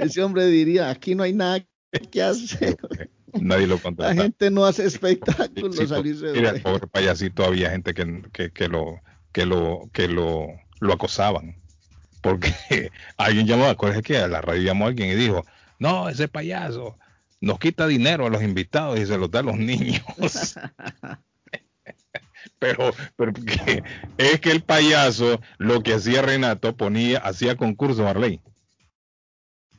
Ese 0.00 0.22
hombre 0.22 0.46
diría, 0.46 0.90
aquí 0.90 1.14
no 1.14 1.22
hay 1.22 1.32
nada 1.32 1.64
que 2.10 2.22
hacer. 2.22 2.76
Nadie 3.32 3.66
lo 3.66 3.76
La 3.76 3.82
contrató. 3.82 4.22
gente 4.22 4.50
no 4.50 4.64
hace 4.64 4.84
espectáculos. 4.86 5.76
Sí, 5.76 5.86
salirse 5.86 6.26
de- 6.26 6.32
mira, 6.34 6.50
el 6.50 6.62
pobre 6.62 6.86
payasito 6.86 7.44
había 7.44 7.70
gente 7.70 7.92
que, 7.94 8.22
que, 8.32 8.50
que 8.52 8.68
lo 8.68 9.00
que 9.34 9.44
lo 9.44 9.90
que 9.92 10.08
lo, 10.08 10.46
lo 10.80 10.92
acosaban. 10.94 11.56
Porque 12.22 12.54
alguien 13.18 13.46
llamó 13.46 13.66
acuérdese 13.66 14.02
que 14.02 14.16
a 14.16 14.28
la 14.28 14.40
radio 14.40 14.62
llamó 14.62 14.86
a 14.86 14.88
alguien 14.88 15.10
y 15.10 15.14
dijo 15.14 15.44
no 15.78 16.08
ese 16.08 16.26
payaso 16.28 16.96
nos 17.42 17.58
quita 17.58 17.86
dinero 17.86 18.24
a 18.26 18.30
los 18.30 18.42
invitados 18.42 18.98
y 18.98 19.04
se 19.04 19.18
los 19.18 19.30
da 19.30 19.40
a 19.40 19.42
los 19.42 19.58
niños 19.58 20.02
pero, 22.58 22.94
pero 23.16 23.32
que- 23.34 23.82
es 24.16 24.40
que 24.40 24.50
el 24.52 24.62
payaso 24.62 25.40
lo 25.58 25.82
que 25.82 25.94
hacía 25.94 26.22
Renato 26.22 26.76
ponía 26.76 27.18
hacía 27.18 27.56
concursos 27.56 28.06
Arley 28.06 28.40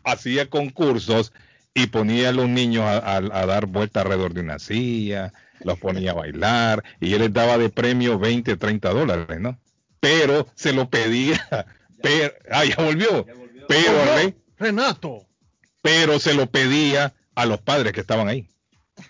hacía 0.04 0.48
concursos 0.50 1.34
y 1.74 1.88
ponía 1.88 2.30
a 2.30 2.34
los 2.34 2.48
niños 2.48 2.84
a, 2.84 2.98
a- 3.00 3.18
a 3.18 3.46
dar 3.48 3.66
vueltas 3.66 4.04
alrededor 4.04 4.34
de 4.34 4.42
una 4.42 4.60
silla, 4.60 5.34
los 5.64 5.80
ponía 5.80 6.12
a 6.12 6.16
bailar 6.16 6.84
y 7.00 7.14
él 7.14 7.22
les 7.22 7.34
daba 7.34 7.58
de 7.58 7.70
premio 7.70 8.18
20, 8.20 8.56
30 8.58 8.90
dólares, 8.90 9.40
¿no? 9.40 9.60
Pero 10.00 10.48
se 10.56 10.74
lo 10.74 10.90
pedía, 10.90 11.40
pero, 12.02 12.34
ah, 12.52 12.66
ya 12.66 12.76
volvió, 12.84 13.26
pero, 13.68 14.32
Renato. 14.58 15.26
pero 15.82 16.20
se 16.20 16.34
lo 16.34 16.48
pedía 16.48 17.14
a 17.36 17.46
los 17.46 17.60
padres 17.62 17.94
que 17.94 18.02
estaban 18.02 18.28
ahí. 18.28 18.48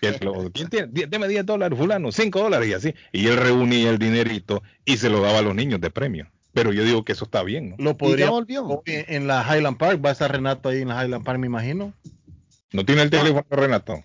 Que 0.00 0.18
lo- 0.20 0.50
¿Quién 0.50 0.68
tiene? 0.68 0.88
Deme 0.90 1.28
10 1.28 1.46
dólares, 1.46 1.78
fulano, 1.78 2.10
5 2.10 2.40
dólares 2.40 2.68
y 2.68 2.72
así. 2.72 2.94
Y 3.12 3.28
él 3.28 3.36
reunía 3.36 3.88
el 3.90 3.98
dinerito 3.98 4.62
y 4.84 4.96
se 4.96 5.08
lo 5.08 5.20
daba 5.20 5.38
a 5.38 5.42
los 5.42 5.54
niños 5.54 5.80
de 5.80 5.90
premio. 5.90 6.26
Pero 6.52 6.72
yo 6.72 6.82
digo 6.82 7.04
que 7.04 7.12
eso 7.12 7.26
está 7.26 7.42
bien, 7.44 7.70
¿no? 7.70 7.76
Lo 7.78 7.96
podría 7.96 8.30
volvió? 8.30 8.82
en 8.86 9.26
la 9.28 9.42
Highland 9.46 9.76
Park. 9.76 10.04
Va 10.04 10.08
a 10.08 10.12
estar 10.12 10.32
Renato 10.32 10.70
ahí 10.70 10.80
en 10.82 10.88
la 10.88 11.04
Highland 11.04 11.22
Park, 11.24 11.38
me 11.38 11.46
imagino. 11.46 11.92
¿No 12.72 12.84
tiene 12.84 13.02
el 13.02 13.10
teléfono, 13.10 13.44
Renato? 13.50 14.02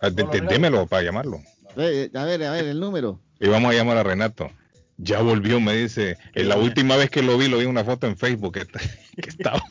Ah, 0.00 0.10
Démelo 0.10 0.86
para 0.86 1.02
llamarlo. 1.02 1.40
Eh, 1.76 2.10
A 2.14 2.24
ver, 2.24 2.42
a 2.44 2.52
ver, 2.52 2.64
el 2.66 2.80
número. 2.80 3.20
Y 3.40 3.48
vamos 3.48 3.70
a 3.72 3.74
llamar 3.74 3.96
a 3.98 4.02
Renato. 4.02 4.50
Ya 4.98 5.20
volvió, 5.20 5.60
me 5.60 5.74
dice. 5.74 6.16
En 6.34 6.48
la 6.48 6.56
última 6.56 6.96
vez 6.96 7.10
que 7.10 7.22
lo 7.22 7.36
vi, 7.36 7.48
lo 7.48 7.58
vi 7.58 7.64
en 7.64 7.70
una 7.70 7.84
foto 7.84 8.06
en 8.06 8.16
Facebook 8.16 8.54
que, 8.54 8.66
que 9.22 9.28
estaba, 9.28 9.62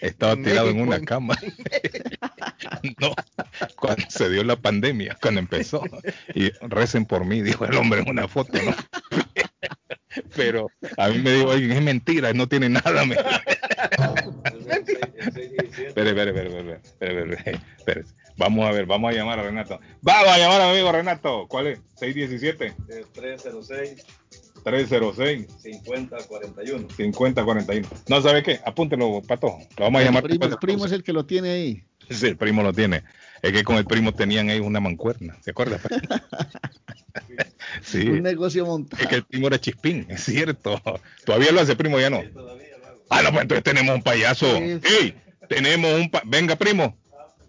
estaba 0.00 0.36
tirado 0.36 0.68
en 0.70 0.80
una 0.80 1.00
cama. 1.00 1.36
No, 3.00 3.14
cuando 3.76 4.04
se 4.08 4.28
dio 4.28 4.44
la 4.44 4.56
pandemia, 4.56 5.16
cuando 5.20 5.40
empezó. 5.40 5.82
Y 6.34 6.50
recen 6.60 7.06
por 7.06 7.24
mí, 7.24 7.40
dijo 7.42 7.64
el 7.64 7.74
hombre 7.76 8.00
en 8.00 8.10
una 8.10 8.28
foto, 8.28 8.52
¿no? 8.62 8.74
Pero 10.36 10.68
a 10.96 11.08
mí 11.08 11.18
me 11.18 11.32
dijo 11.32 11.50
alguien, 11.50 11.72
es 11.72 11.82
mentira, 11.82 12.32
no 12.32 12.46
tiene 12.48 12.68
nada. 12.68 13.04
me- 13.04 13.16
Espere, 14.76 16.10
espere, 16.10 16.30
espere, 16.30 16.48
espere, 16.48 16.80
espere, 16.82 17.34
espere, 17.34 17.60
espere. 17.78 18.04
Vamos 18.36 18.66
a 18.66 18.72
ver, 18.72 18.86
vamos 18.86 19.10
a 19.12 19.14
llamar 19.16 19.38
a 19.38 19.42
Renato. 19.44 19.78
Vamos 20.02 20.28
a 20.32 20.38
llamar 20.38 20.60
a 20.60 20.64
mi 20.66 20.72
amigo 20.72 20.90
Renato. 20.92 21.46
¿Cuál 21.48 21.68
es? 21.68 21.80
617. 21.96 22.74
306 23.12 24.04
306 24.64 25.46
5041. 25.62 26.88
5041. 26.96 27.88
No, 28.08 28.22
¿sabe 28.22 28.42
qué? 28.42 28.60
Apúntelo, 28.64 29.22
Pato. 29.26 29.58
Lo 29.76 29.84
vamos 29.84 29.98
a 29.98 30.02
El 30.02 30.06
llamar. 30.08 30.22
primo, 30.24 30.44
el 30.46 30.56
primo 30.58 30.86
es 30.86 30.92
el 30.92 31.02
que 31.04 31.12
lo 31.12 31.26
tiene 31.26 31.50
ahí. 31.50 31.84
Sí, 32.10 32.26
el 32.26 32.36
primo 32.36 32.62
lo 32.62 32.72
tiene. 32.72 33.04
Es 33.40 33.52
que 33.52 33.62
con 33.62 33.76
el 33.76 33.84
primo 33.84 34.12
tenían 34.12 34.48
ahí 34.50 34.58
una 34.60 34.80
mancuerna. 34.80 35.36
¿Se 35.42 35.50
acuerda? 35.50 35.78
Sí. 37.82 38.08
Un 38.08 38.22
negocio 38.22 38.66
montado. 38.66 39.02
Es 39.02 39.08
que 39.08 39.14
el 39.16 39.24
primo 39.24 39.46
era 39.46 39.60
chispín, 39.60 40.06
es 40.08 40.24
cierto. 40.24 40.80
Todavía 41.24 41.52
lo 41.52 41.60
hace 41.60 41.76
primo, 41.76 41.98
ya 41.98 42.10
no. 42.10 42.22
Ah, 43.10 43.22
no, 43.22 43.30
pues 43.30 43.42
entonces 43.42 43.62
tenemos 43.64 43.94
un 43.94 44.02
payaso. 44.02 44.46
¡Ey! 44.56 45.14
Tenemos 45.48 45.92
un 46.00 46.10
pa- 46.10 46.22
Venga, 46.24 46.56
primo. 46.56 46.96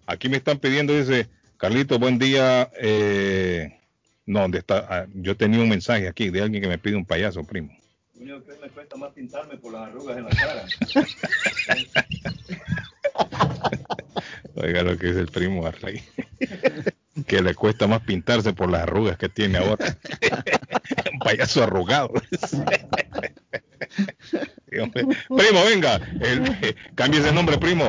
Aquí 0.08 0.30
me 0.30 0.38
están 0.38 0.60
pidiendo, 0.60 0.98
dice, 0.98 1.28
Carlito, 1.58 2.00
buen 2.00 2.18
día. 2.20 2.72
Eh... 2.80 3.80
No, 4.28 4.42
¿dónde 4.42 4.58
está? 4.60 4.86
Ah, 4.90 5.06
yo 5.14 5.36
tenía 5.38 5.60
un 5.60 5.70
mensaje 5.70 6.08
aquí 6.08 6.30
de 6.30 6.42
alguien 6.42 6.64
que 6.64 6.70
me 6.70 6.80
pide 6.80 6.96
un 6.96 7.06
payaso, 7.06 7.44
primo. 7.44 7.72
Lo 8.16 8.24
único 8.24 8.44
que 8.46 8.54
me 8.60 8.70
cuesta 8.70 8.96
más 8.96 9.14
pintarme 9.14 9.58
por 9.58 9.74
las 9.74 9.84
arrugas 9.84 10.18
en 10.18 10.24
la 10.24 10.32
cara. 10.32 10.66
Oiga 14.56 14.82
lo 14.84 14.98
que 14.98 15.10
es 15.10 15.18
el 15.18 15.28
primo 15.28 15.68
Arley. 15.68 16.02
que 17.28 17.42
le 17.42 17.54
cuesta 17.54 17.88
más 17.88 18.02
pintarse 18.02 18.54
por 18.54 18.72
las 18.72 18.82
arrugas 18.82 19.18
que 19.18 19.30
tiene 19.30 19.60
ahora. 19.60 19.86
un 21.14 21.20
payaso 21.20 21.64
arrugado. 21.64 22.14
Primo, 25.28 25.64
venga, 25.66 25.96
el, 26.22 26.46
eh, 26.62 26.76
cambie 26.96 27.20
ese 27.20 27.32
nombre, 27.32 27.58
primo. 27.58 27.86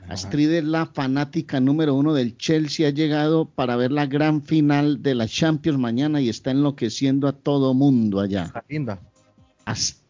Astrid 0.08 0.50
es 0.50 0.64
la 0.64 0.86
fanática 0.86 1.60
número 1.60 1.94
uno 1.94 2.14
del 2.14 2.36
Chelsea. 2.36 2.88
Ha 2.88 2.90
llegado 2.90 3.44
para 3.44 3.76
ver 3.76 3.92
la 3.92 4.06
gran 4.06 4.42
final 4.42 5.02
de 5.02 5.14
la 5.14 5.28
Champions 5.28 5.78
mañana 5.78 6.20
y 6.20 6.28
está 6.28 6.50
enloqueciendo 6.50 7.28
a 7.28 7.32
todo 7.32 7.74
mundo 7.74 8.18
allá. 8.18 8.52
Linda. 8.68 9.00
Astrid. 9.64 10.01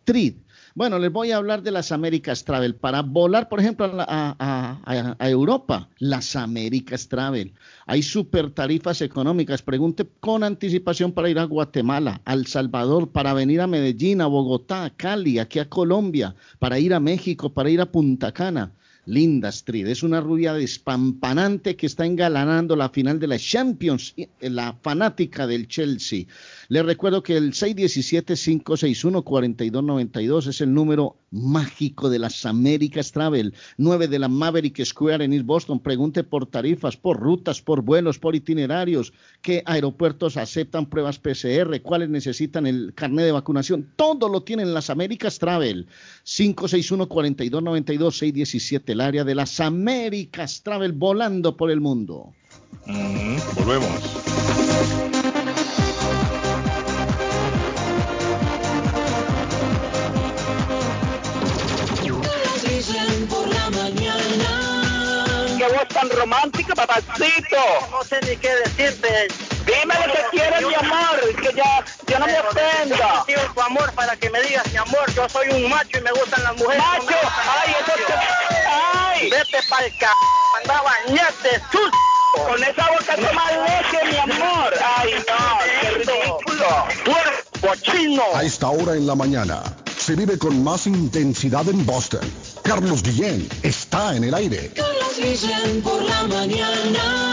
Bueno, 0.74 0.98
les 0.98 1.12
voy 1.12 1.30
a 1.30 1.36
hablar 1.36 1.62
de 1.62 1.70
las 1.70 1.92
Américas 1.92 2.44
Travel. 2.44 2.74
Para 2.74 3.02
volar, 3.02 3.48
por 3.48 3.60
ejemplo, 3.60 3.84
a- 3.98 5.14
a 5.18 5.28
Europa, 5.28 5.88
las 5.98 6.34
Américas 6.34 7.08
Travel. 7.08 7.52
Hay 7.86 8.02
super 8.02 8.50
tarifas 8.50 9.02
económicas. 9.02 9.60
Pregunte 9.62 10.06
con 10.20 10.42
anticipación 10.42 11.12
para 11.12 11.28
ir 11.28 11.38
a 11.38 11.44
Guatemala, 11.44 12.22
a 12.24 12.32
El 12.32 12.46
Salvador, 12.46 13.10
para 13.10 13.34
venir 13.34 13.60
a 13.60 13.66
Medellín, 13.66 14.22
a 14.22 14.26
Bogotá, 14.26 14.84
a 14.84 14.90
Cali, 14.90 15.38
aquí 15.38 15.58
a 15.58 15.68
Colombia, 15.68 16.34
para 16.58 16.78
ir 16.78 16.94
a 16.94 17.00
México, 17.00 17.52
para 17.52 17.68
ir 17.70 17.80
a 17.80 17.92
Punta 17.92 18.32
Cana. 18.32 18.72
Linda 19.04 19.48
Street. 19.48 19.88
Es 19.88 20.04
una 20.04 20.20
rubia 20.20 20.54
despampanante 20.54 21.74
que 21.74 21.86
está 21.86 22.06
engalanando 22.06 22.76
la 22.76 22.88
final 22.88 23.18
de 23.18 23.26
la 23.26 23.36
Champions, 23.36 24.14
eh, 24.16 24.28
la 24.42 24.74
fanática 24.80 25.48
del 25.48 25.66
Chelsea. 25.66 26.26
Les 26.72 26.84
recuerdo 26.86 27.22
que 27.22 27.36
el 27.36 27.52
617-561-4292 27.52 30.46
es 30.46 30.62
el 30.62 30.72
número 30.72 31.18
mágico 31.30 32.08
de 32.08 32.18
las 32.18 32.46
Américas 32.46 33.12
Travel, 33.12 33.52
9 33.76 34.08
de 34.08 34.18
la 34.18 34.28
Maverick 34.28 34.82
Square 34.82 35.22
en 35.22 35.34
East 35.34 35.44
Boston. 35.44 35.80
Pregunte 35.80 36.24
por 36.24 36.46
tarifas, 36.46 36.96
por 36.96 37.20
rutas, 37.20 37.60
por 37.60 37.82
vuelos, 37.82 38.18
por 38.18 38.34
itinerarios, 38.34 39.12
qué 39.42 39.62
aeropuertos 39.66 40.38
aceptan 40.38 40.86
pruebas 40.86 41.18
PCR, 41.18 41.82
cuáles 41.82 42.08
necesitan 42.08 42.66
el 42.66 42.94
carnet 42.94 43.26
de 43.26 43.32
vacunación. 43.32 43.92
Todo 43.94 44.30
lo 44.30 44.42
tienen 44.42 44.72
las 44.72 44.88
Américas 44.88 45.38
Travel. 45.38 45.88
561-4292, 46.24 48.12
617, 48.12 48.92
el 48.92 49.02
área 49.02 49.24
de 49.24 49.34
las 49.34 49.60
Américas 49.60 50.62
Travel 50.62 50.92
volando 50.92 51.54
por 51.54 51.70
el 51.70 51.82
mundo. 51.82 52.32
Mm, 52.86 53.36
volvemos. 53.58 55.21
Tan 66.08 66.18
romántica, 66.18 66.74
papacito. 66.74 67.62
No 67.90 68.02
sé 68.04 68.20
ni 68.22 68.36
qué 68.36 68.54
decirte. 68.56 69.28
Dime 69.66 69.94
lo 70.06 70.12
que 70.12 70.22
quieres, 70.32 70.66
mi 70.66 70.74
amor, 70.74 71.20
que 71.40 71.52
ya, 71.54 71.84
ya 72.06 72.18
no 72.18 72.26
me 72.26 72.40
ofenda. 72.40 73.24
Yo 73.28 73.40
tu 73.54 73.60
amor 73.60 73.92
para 73.92 74.16
que 74.16 74.28
me 74.30 74.40
digas, 74.42 74.66
mi 74.72 74.78
amor, 74.78 75.12
yo 75.14 75.28
soy 75.28 75.48
un 75.50 75.68
macho 75.68 75.98
y 75.98 76.00
me 76.00 76.10
gustan 76.12 76.42
las 76.42 76.56
mujeres. 76.56 76.82
Macho, 76.82 77.18
ay, 77.60 77.74
eso 77.80 77.92
te... 78.06 78.14
Ay, 78.68 79.30
Vete 79.30 79.58
pa'l 79.68 79.90
c... 79.90 80.06
Anda 80.60 80.78
a 80.78 80.82
bañarte, 80.82 81.62
sus... 81.70 81.90
con 82.46 82.62
esa 82.62 82.88
boca 82.90 83.16
toma 83.16 83.50
leche, 83.52 84.04
mi 84.10 84.18
amor. 84.18 84.74
Ay, 84.96 85.24
no, 85.28 85.58
qué 85.80 85.90
ridículo. 85.90 86.86
Puerco 87.04 87.80
chino. 87.82 88.24
A 88.34 88.42
esta 88.42 88.68
hora 88.68 88.94
en 88.94 89.06
la 89.06 89.14
mañana 89.14 89.62
se 90.12 90.16
vive 90.16 90.36
con 90.36 90.62
más 90.62 90.86
intensidad 90.86 91.66
en 91.70 91.86
Boston. 91.86 92.20
Carlos 92.62 93.02
Guillén 93.02 93.48
está 93.62 94.14
en 94.14 94.24
el 94.24 94.34
aire. 94.34 94.70
Carlos 94.74 95.16
Guillén 95.16 95.80
por 95.80 96.02
la 96.02 96.24
mañana. 96.24 97.32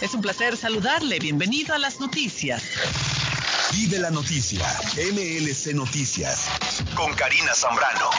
Es 0.02 0.14
un 0.16 0.22
placer 0.22 0.58
saludarle. 0.58 1.20
Bienvenido 1.20 1.76
a 1.76 1.78
las 1.78 2.00
noticias. 2.00 2.64
Vive 3.74 4.00
la 4.00 4.10
noticia. 4.10 4.66
MLC 4.96 5.76
Noticias. 5.76 6.48
Con 6.96 7.14
Karina 7.14 7.54
Zambrano. 7.54 8.10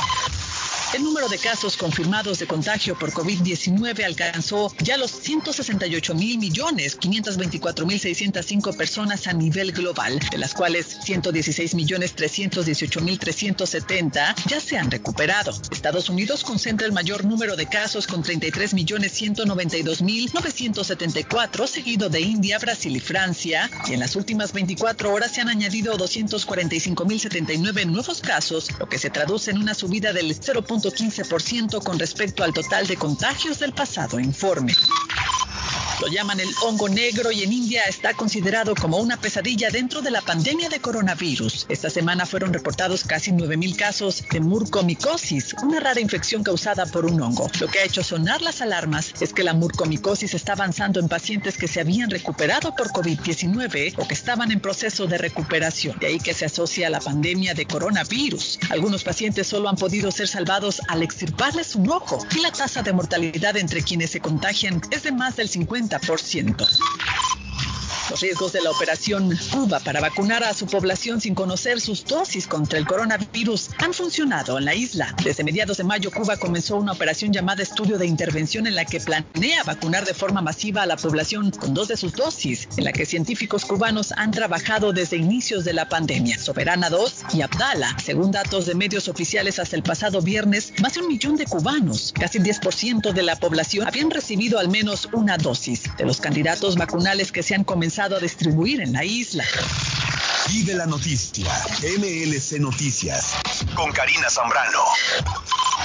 El 0.93 1.05
número 1.05 1.29
de 1.29 1.39
casos 1.39 1.77
confirmados 1.77 2.41
de 2.41 2.49
contagio 2.49 2.99
por 2.99 3.13
COVID-19 3.13 4.03
alcanzó 4.05 4.75
ya 4.81 4.97
los 4.97 5.13
168 5.13 6.15
mil 6.17 6.37
millones 6.37 6.97
524 6.97 7.87
mil 7.87 8.01
605 8.01 8.73
personas 8.73 9.29
a 9.29 9.33
nivel 9.33 9.71
global, 9.71 10.19
de 10.33 10.39
las 10.39 10.53
cuales 10.53 10.99
116 11.05 11.77
millones 11.77 12.15
318 12.15 13.01
mil 13.03 13.21
370 13.21 14.35
ya 14.49 14.59
se 14.59 14.79
han 14.79 14.91
recuperado. 14.91 15.53
Estados 15.71 16.09
Unidos 16.09 16.43
concentra 16.43 16.89
el 16.89 16.93
mayor 16.93 17.25
número 17.25 17.55
de 17.55 17.67
casos 17.67 18.09
con 18.09 18.25
33 18.25 18.75
millones 18.75 19.13
192 19.13 20.03
mil 20.03 20.29
974, 20.35 21.69
seguido 21.69 22.09
de 22.09 22.21
India, 22.21 22.59
Brasil 22.59 22.97
y 22.97 23.01
Francia. 23.01 23.71
Y 23.87 23.93
en 23.93 24.01
las 24.01 24.17
últimas 24.17 24.53
24 24.53 25.15
horas 25.15 25.31
se 25.31 25.41
han 25.41 25.51
añadido 25.51 25.97
245 25.97 27.05
mil 27.05 27.21
79 27.21 27.87
nuevos 27.87 28.21
casos, 28.21 28.71
lo 28.81 28.89
que 28.89 28.99
se 28.99 29.11
traduce 29.11 29.53
en 29.53 29.59
una 29.59 29.75
subida 29.75 30.13
del 30.13 30.33
0.15% 30.81 31.83
con 31.83 31.99
respecto 31.99 32.43
al 32.43 32.53
total 32.53 32.87
de 32.87 32.97
contagios 32.97 33.59
del 33.59 33.73
pasado 33.73 34.19
informe. 34.19 34.75
Lo 36.01 36.09
llaman 36.09 36.41
el 36.41 36.49
hongo 36.63 36.89
negro 36.89 37.31
y 37.31 37.43
en 37.43 37.53
India 37.53 37.83
está 37.83 38.15
considerado 38.15 38.75
como 38.75 38.97
una 38.97 39.19
pesadilla 39.19 39.69
dentro 39.69 40.01
de 40.01 40.11
la 40.11 40.23
pandemia 40.23 40.71
de 40.71 40.81
coronavirus. 40.81 41.67
Esta 41.69 41.91
semana 41.91 42.25
fueron 42.25 42.55
reportados 42.55 43.05
casi 43.05 43.33
9.000 43.33 43.77
casos 43.77 44.25
de 44.31 44.41
murcomicosis, 44.41 45.55
una 45.63 45.79
rara 45.79 46.01
infección 46.01 46.43
causada 46.43 46.87
por 46.87 47.05
un 47.05 47.21
hongo. 47.21 47.51
Lo 47.61 47.69
que 47.69 47.81
ha 47.81 47.85
hecho 47.85 48.03
sonar 48.03 48.41
las 48.41 48.63
alarmas 48.63 49.13
es 49.21 49.35
que 49.35 49.45
la 49.45 49.53
murcomicosis 49.53 50.33
está 50.33 50.55
avanzando 50.55 51.01
en 51.01 51.09
pacientes 51.09 51.59
que 51.59 51.69
se 51.69 51.81
habían 51.81 52.09
recuperado 52.09 52.75
por 52.75 52.89
COVID-19 52.93 53.97
o 53.99 54.09
que 54.09 54.15
estaban 54.15 54.51
en 54.53 54.61
proceso 54.61 55.07
de 55.07 55.19
recuperación. 55.19 55.99
De 55.99 56.07
ahí 56.07 56.19
que 56.19 56.33
se 56.33 56.47
asocia 56.47 56.87
a 56.87 56.91
la 56.91 57.01
pandemia 57.01 57.53
de 57.53 57.67
coronavirus. 57.67 58.59
Algunos 58.71 59.05
pacientes 59.05 59.47
solo 59.47 59.69
han 59.69 59.77
podido 59.77 60.11
ser 60.11 60.29
salvados 60.29 60.70
al 60.89 61.03
extirparles 61.03 61.75
un 61.75 61.91
ojo 61.91 62.25
y 62.37 62.41
la 62.41 62.53
tasa 62.53 62.83
de 62.83 62.93
mortalidad 62.93 63.57
entre 63.57 63.83
quienes 63.83 64.11
se 64.11 64.21
contagian 64.21 64.81
es 64.91 65.03
de 65.03 65.13
más 65.13 65.37
del 65.37 65.49
50%. 65.49 66.69
Los 68.11 68.23
riesgos 68.23 68.53
de 68.53 68.61
la 68.61 68.73
operación 68.73 69.39
Cuba 69.53 69.79
para 69.79 70.01
vacunar 70.01 70.43
a 70.43 70.53
su 70.53 70.67
población 70.67 71.21
sin 71.21 71.37
conocer 71.37 71.81
sus 71.81 72.05
dosis 72.05 72.49
contra 72.49 72.77
el 72.77 72.85
coronavirus 72.85 73.71
han 73.79 73.95
funcionado 73.95 74.59
en 74.59 74.65
la 74.65 74.75
isla. 74.75 75.15
Desde 75.23 75.45
mediados 75.45 75.77
de 75.77 75.85
mayo, 75.85 76.11
Cuba 76.11 76.37
comenzó 76.37 76.77
una 76.77 76.91
operación 76.91 77.33
llamada 77.33 77.63
Estudio 77.63 77.99
de 77.99 78.07
Intervención 78.07 78.67
en 78.67 78.75
la 78.75 78.85
que 78.85 78.99
planea 78.99 79.63
vacunar 79.63 80.05
de 80.05 80.15
forma 80.15 80.43
masiva 80.43 80.83
a 80.83 80.87
la 80.87 80.97
población 80.97 81.53
con 81.53 81.73
dos 81.73 81.87
de 81.87 81.97
sus 81.97 82.13
dosis, 82.13 82.67
en 82.77 82.83
la 82.83 82.91
que 82.91 83.07
científicos 83.07 83.65
cubanos 83.65 84.13
han 84.17 84.33
trabajado 84.33 84.93
desde 84.93 85.17
inicios 85.17 85.65
de 85.65 85.73
la 85.73 85.89
pandemia. 85.89 86.37
Soberana 86.37 86.91
2 86.91 87.15
y 87.35 87.43
Abdala, 87.43 87.97
según 88.05 88.33
datos 88.33 88.67
de 88.67 88.75
medios 88.75 89.07
oficiales 89.07 89.61
hasta 89.61 89.77
el 89.77 89.85
pasado 89.85 90.21
viernes, 90.21 90.73
más 90.83 90.95
de 90.95 91.03
un 91.03 91.07
millón 91.07 91.37
de 91.37 91.45
cubanos, 91.45 92.13
casi 92.19 92.39
el 92.39 92.45
10% 92.45 93.13
de 93.13 93.23
la 93.23 93.37
población, 93.37 93.87
habían 93.87 94.11
recibido 94.11 94.59
al 94.59 94.69
menos 94.69 95.09
una 95.13 95.37
dosis 95.37 95.85
de 95.97 96.05
los 96.05 96.21
candidatos 96.21 96.75
vacunales 96.75 97.31
que 97.31 97.45
se 97.45 97.55
han 97.55 97.63
comenzado 97.63 98.00
a 98.01 98.19
distribuir 98.19 98.81
en 98.81 98.95
la 98.95 99.05
isla. 99.05 99.45
Vive 100.49 100.73
la 100.75 100.87
noticia. 100.87 101.53
MLC 101.99 102.59
Noticias. 102.59 103.35
Con 103.75 103.93
Karina 103.93 104.31
Zambrano. 104.31 104.85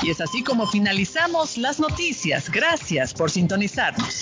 Y 0.02 0.12
es 0.12 0.22
así 0.22 0.42
como 0.42 0.66
finalizamos 0.66 1.58
las 1.58 1.80
noticias. 1.80 2.50
Gracias 2.50 3.14
por 3.14 3.30
sintonizarnos. 3.30 4.22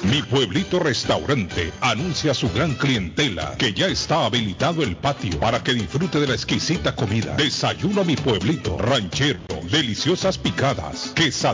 Mi 0.02 0.22
pueblito 0.22 0.80
restaurante 0.80 1.72
anuncia 1.80 2.32
a 2.32 2.34
su 2.34 2.50
gran 2.50 2.74
clientela 2.74 3.54
que 3.56 3.72
ya 3.72 3.86
está 3.86 4.26
habilitado 4.26 4.82
el 4.82 4.96
patio 4.96 5.38
para 5.40 5.62
que 5.62 5.72
disfrute 5.74 6.20
de 6.20 6.26
la 6.26 6.34
exquisita 6.34 6.94
comida. 6.94 7.34
Desayuno 7.36 8.04
mi 8.04 8.16
pueblito, 8.16 8.76
ranchero, 8.76 9.40
deliciosas 9.70 10.36
picadas, 10.38 11.12
quesadillas, 11.14 11.53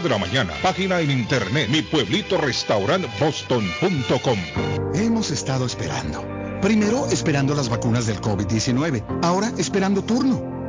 de 0.00 0.08
la 0.08 0.18
mañana. 0.18 0.52
Página 0.62 1.00
en 1.00 1.10
internet 1.10 1.68
mi 1.68 1.82
pueblito 1.82 2.38
boston.com. 3.20 4.38
Hemos 4.94 5.30
estado 5.30 5.66
esperando. 5.66 6.24
Primero 6.60 7.06
esperando 7.10 7.54
las 7.54 7.68
vacunas 7.68 8.06
del 8.06 8.20
COVID-19. 8.20 9.20
Ahora 9.22 9.52
esperando 9.58 10.02
turno. 10.02 10.67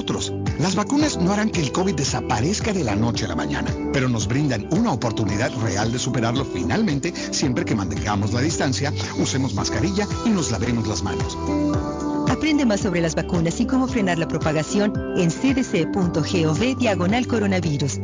otros. 0.00 0.32
Las 0.58 0.74
vacunas 0.74 1.18
no 1.18 1.32
harán 1.32 1.50
que 1.50 1.60
el 1.60 1.70
COVID 1.70 1.94
desaparezca 1.94 2.72
de 2.72 2.82
la 2.82 2.96
noche 2.96 3.26
a 3.26 3.28
la 3.28 3.36
mañana, 3.36 3.70
pero 3.92 4.08
nos 4.08 4.26
brindan 4.26 4.66
una 4.72 4.92
oportunidad 4.92 5.52
real 5.62 5.92
de 5.92 5.98
superarlo 5.98 6.44
finalmente 6.44 7.14
siempre 7.30 7.64
que 7.64 7.74
mantengamos 7.74 8.32
la 8.32 8.40
distancia, 8.40 8.92
usemos 9.18 9.54
mascarilla 9.54 10.06
y 10.24 10.30
nos 10.30 10.50
lavemos 10.50 10.88
las 10.88 11.02
manos. 11.02 11.36
Aprende 12.28 12.64
más 12.64 12.80
sobre 12.80 13.00
las 13.00 13.14
vacunas 13.14 13.60
y 13.60 13.66
cómo 13.66 13.86
frenar 13.86 14.18
la 14.18 14.28
propagación 14.28 14.92
en 15.16 15.30
cdc.gov 15.30 16.78
diagonal 16.78 17.26
coronavirus. 17.26 17.98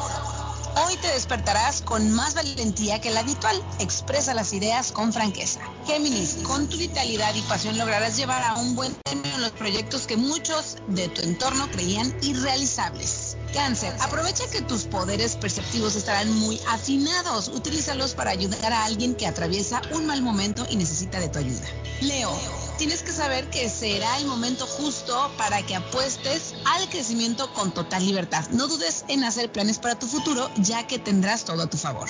Hoy 0.85 0.97
te 0.97 1.07
despertarás 1.07 1.81
con 1.81 2.11
más 2.11 2.33
valentía 2.33 2.99
que 2.99 3.11
la 3.11 3.21
habitual. 3.21 3.55
Expresa 3.79 4.33
las 4.33 4.51
ideas 4.51 4.91
con 4.91 5.13
franqueza. 5.13 5.61
Géminis, 5.87 6.39
con 6.43 6.67
tu 6.67 6.75
vitalidad 6.77 7.33
y 7.33 7.41
pasión 7.43 7.77
lograrás 7.77 8.17
llevar 8.17 8.43
a 8.43 8.55
un 8.55 8.75
buen 8.75 8.93
término 9.03 9.37
los 9.37 9.51
proyectos 9.51 10.05
que 10.05 10.17
muchos 10.17 10.77
de 10.87 11.07
tu 11.07 11.21
entorno 11.21 11.69
creían 11.71 12.13
irrealizables. 12.21 13.24
Cáncer, 13.55 13.95
aprovecha 14.01 14.43
que 14.51 14.61
tus 14.61 14.83
poderes 14.83 15.37
perceptivos 15.37 15.95
estarán 15.95 16.29
muy 16.39 16.59
afinados. 16.69 17.47
Utilízalos 17.47 18.13
para 18.13 18.31
ayudar 18.31 18.73
a 18.73 18.83
alguien 18.83 19.15
que 19.15 19.25
atraviesa 19.25 19.81
un 19.91 20.05
mal 20.05 20.21
momento 20.21 20.67
y 20.69 20.75
necesita 20.75 21.21
de 21.21 21.29
tu 21.29 21.39
ayuda. 21.39 21.65
Leo, 22.01 22.37
tienes 22.77 23.01
que 23.01 23.13
saber 23.13 23.49
que 23.49 23.69
será 23.69 24.17
el 24.17 24.25
momento 24.25 24.67
justo 24.67 25.31
para 25.37 25.65
que 25.65 25.73
apuestes 25.73 26.53
al 26.65 26.89
crecimiento 26.89 27.51
con 27.53 27.73
total 27.73 28.05
libertad. 28.05 28.45
No 28.51 28.67
dudes 28.67 29.05
en 29.07 29.23
hacer 29.23 29.49
planes 29.49 29.79
para 29.79 29.97
tu 29.97 30.05
futuro, 30.05 30.51
ya 30.57 30.85
que 30.85 30.99
tendrás 30.99 31.45
todo 31.45 31.63
a 31.63 31.69
tu 31.69 31.77
favor. 31.77 32.09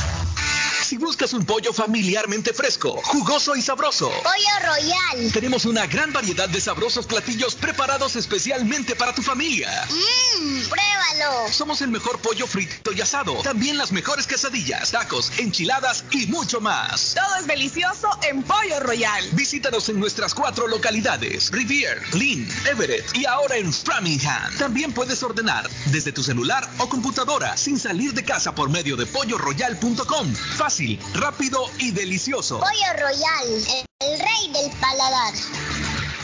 Si 0.91 0.97
buscas 0.97 1.31
un 1.31 1.45
pollo 1.45 1.71
familiarmente 1.71 2.51
fresco, 2.51 2.99
jugoso 3.05 3.55
y 3.55 3.61
sabroso. 3.61 4.09
Pollo 4.09 4.73
Royal. 4.73 5.31
Tenemos 5.31 5.63
una 5.63 5.87
gran 5.87 6.11
variedad 6.11 6.49
de 6.49 6.59
sabrosos 6.59 7.05
platillos 7.07 7.55
preparados 7.55 8.17
especialmente 8.17 8.93
para 8.97 9.15
tu 9.15 9.21
familia. 9.21 9.69
Mmm, 9.89 10.59
pruébalo. 10.67 11.49
Somos 11.49 11.81
el 11.81 11.91
mejor 11.91 12.19
pollo 12.19 12.45
frito 12.45 12.91
y 12.91 12.99
asado. 12.99 13.35
También 13.41 13.77
las 13.77 13.93
mejores 13.93 14.27
quesadillas, 14.27 14.91
tacos, 14.91 15.31
enchiladas 15.37 16.03
y 16.11 16.27
mucho 16.27 16.59
más. 16.59 17.15
Todo 17.15 17.37
es 17.39 17.47
delicioso 17.47 18.09
en 18.29 18.43
Pollo 18.43 18.81
Royal. 18.81 19.23
Visítanos 19.31 19.87
en 19.87 19.97
nuestras 19.97 20.33
cuatro 20.33 20.67
localidades: 20.67 21.51
Rivier, 21.51 22.01
Lynn, 22.13 22.45
Everett 22.69 23.15
y 23.15 23.25
ahora 23.25 23.55
en 23.55 23.71
Framingham. 23.71 24.57
También 24.57 24.91
puedes 24.91 25.23
ordenar 25.23 25.69
desde 25.85 26.11
tu 26.11 26.21
celular 26.21 26.69
o 26.79 26.89
computadora 26.89 27.55
sin 27.55 27.79
salir 27.79 28.13
de 28.13 28.25
casa 28.25 28.53
por 28.53 28.69
medio 28.69 28.97
de 28.97 29.05
polloroyal.com. 29.05 30.33
Fácil 30.57 30.80
rápido 31.13 31.61
y 31.79 31.91
delicioso. 31.91 32.59
Pollo 32.59 32.93
Royal, 32.97 33.85
el 33.99 34.19
rey 34.19 34.51
del 34.51 34.71
paladar. 34.79 35.33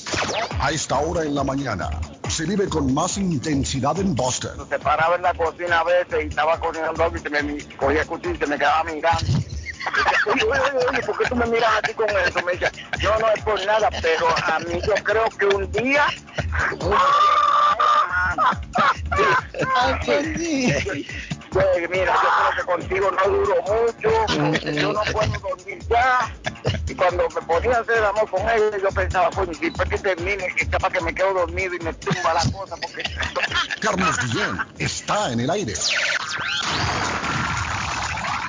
A 0.59 0.72
esta 0.72 0.99
hora 0.99 1.24
en 1.24 1.36
la 1.36 1.43
mañana 1.43 1.89
se 2.30 2.45
vive 2.45 2.69
con 2.69 2.93
más 2.93 3.17
intensidad 3.17 3.99
en 3.99 4.15
Boston. 4.15 4.67
Se 4.69 4.80
paraba 4.80 5.15
en 5.15 5.23
la 5.23 5.34
cocina 5.34 5.80
a 5.80 5.84
veces 5.84 6.25
y 6.25 6.27
estaba 6.27 6.59
cocinando 6.59 7.03
algo 7.03 7.17
y 7.17 7.19
se 7.19 7.30
me 7.30 7.65
cogía 7.77 8.01
el 8.01 8.07
cuchillo 8.07 8.36
y 8.36 8.38
se 8.38 8.47
me 8.47 8.57
quedaba 8.57 8.84
mirando. 8.84 9.25
Oye, 10.27 10.43
oye, 10.43 10.59
oye, 10.59 10.86
oye, 10.89 11.01
¿por 11.03 11.17
qué 11.17 11.25
tú 11.25 11.36
me 11.36 11.45
miras 11.45 11.71
así 11.84 11.93
con 11.93 12.09
eso? 12.09 12.45
Me 12.45 12.53
decía, 12.53 12.71
yo 12.99 13.17
no 13.17 13.32
es 13.32 13.43
por 13.43 13.65
nada, 13.65 13.89
pero 14.01 14.27
a 14.27 14.59
mí 14.59 14.82
yo 14.86 14.93
creo 15.03 15.30
que 15.30 15.45
un 15.45 15.71
día... 15.71 16.05
Pues 21.52 21.89
mira, 21.89 22.14
yo 22.14 22.30
creo 22.30 22.56
que 22.58 22.72
contigo 22.72 23.12
no 23.12 23.32
duro 23.32 23.56
mucho, 23.62 24.72
yo 24.72 24.93
no 24.93 25.02
puedo 25.12 25.39
dormir 25.39 25.80
ya. 25.89 26.32
Y 26.88 26.95
cuando 26.95 27.28
me 27.30 27.41
ponía 27.41 27.78
a 27.78 27.80
hacer 27.82 28.04
amor 28.04 28.30
con 28.30 28.41
ella, 28.41 28.78
yo 28.82 28.89
pensaba, 28.89 29.30
coño, 29.32 29.54
si 29.54 29.70
después 29.70 29.89
que 29.89 29.97
termine, 29.97 30.47
que 30.56 30.68
capaz 30.68 30.91
que 30.91 31.02
me 31.02 31.14
quedo 31.14 31.34
dormido 31.34 31.74
y 31.76 31.80
me 31.80 31.93
tumba 31.93 32.34
la 32.34 32.41
cosa, 32.52 32.76
porque... 32.76 33.04
Carlos 33.82 34.18
Guillén 34.22 34.58
está 34.78 35.32
en 35.32 35.39
el 35.39 35.50
aire. 35.50 35.74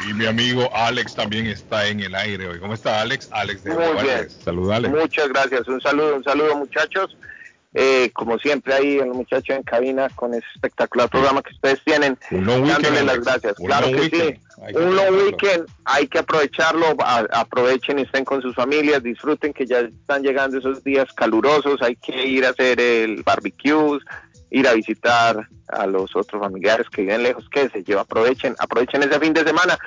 Y 0.09 0.15
mi 0.15 0.27
amigo 0.27 0.69
Alex 0.75 1.15
también 1.15 1.47
está 1.47 1.87
en 1.87 2.01
el 2.01 2.15
aire 2.15 2.49
hoy. 2.49 2.61
¿Cómo 2.61 2.75
está 2.75 3.01
Alex? 3.01 3.29
Alex 3.33 3.65
de 3.65 3.71
Muy 3.71 3.83
bien. 3.83 3.95
Juárez. 3.95 4.39
Salud, 4.45 4.73
Alex. 4.73 4.95
Muchas 4.95 5.29
gracias. 5.29 5.69
Un 5.69 5.81
saludo, 5.81 6.17
un 6.17 6.25
saludo 6.25 6.57
muchachos. 6.57 7.17
Eh, 7.73 8.11
como 8.15 8.37
siempre 8.39 8.75
ahí 8.75 8.99
en 8.99 9.09
los 9.09 9.17
muchachos 9.17 9.55
en 9.57 9.63
cabina 9.63 10.09
con 10.17 10.35
ese 10.35 10.45
espectacular 10.57 11.09
programa 11.09 11.41
que 11.41 11.53
ustedes 11.55 11.81
tienen. 11.85 12.19
Un 12.33 12.45
long 12.45 12.67
dándole 12.67 13.05
las 13.05 13.21
gracias. 13.21 13.55
Un 13.61 13.67
claro 13.67 13.87
long 13.87 13.95
que 13.95 14.01
weekend. 14.01 14.35
sí. 14.35 14.41
Hay 14.63 14.75
Un 14.75 14.97
long 14.97 15.15
weekend, 15.17 15.67
hay 15.85 16.09
que 16.09 16.19
aprovecharlo, 16.19 16.87
a- 16.99 17.27
aprovechen 17.33 18.01
y 18.01 18.03
estén 18.03 18.25
con 18.25 18.43
sus 18.43 18.57
familias, 18.57 19.03
disfruten 19.05 19.53
que 19.53 19.67
ya 19.67 19.81
están 19.81 20.23
llegando 20.25 20.59
esos 20.59 20.83
días 20.83 21.13
calurosos, 21.15 21.81
hay 21.81 21.95
que 21.95 22.27
ir 22.27 22.45
a 22.45 22.51
hacer 22.51 22.81
el 22.81 23.23
barbecue, 23.23 24.01
ir 24.51 24.67
a 24.67 24.75
visitar 24.75 25.47
a 25.69 25.87
los 25.87 26.15
otros 26.17 26.43
familiares 26.43 26.89
que 26.91 27.03
viven 27.03 27.23
lejos, 27.23 27.49
que 27.51 27.69
se 27.69 27.85
lleva, 27.85 28.01
aprovechen, 28.01 28.57
aprovechen 28.59 29.05
ese 29.05 29.21
fin 29.21 29.33
de 29.33 29.45
semana, 29.45 29.79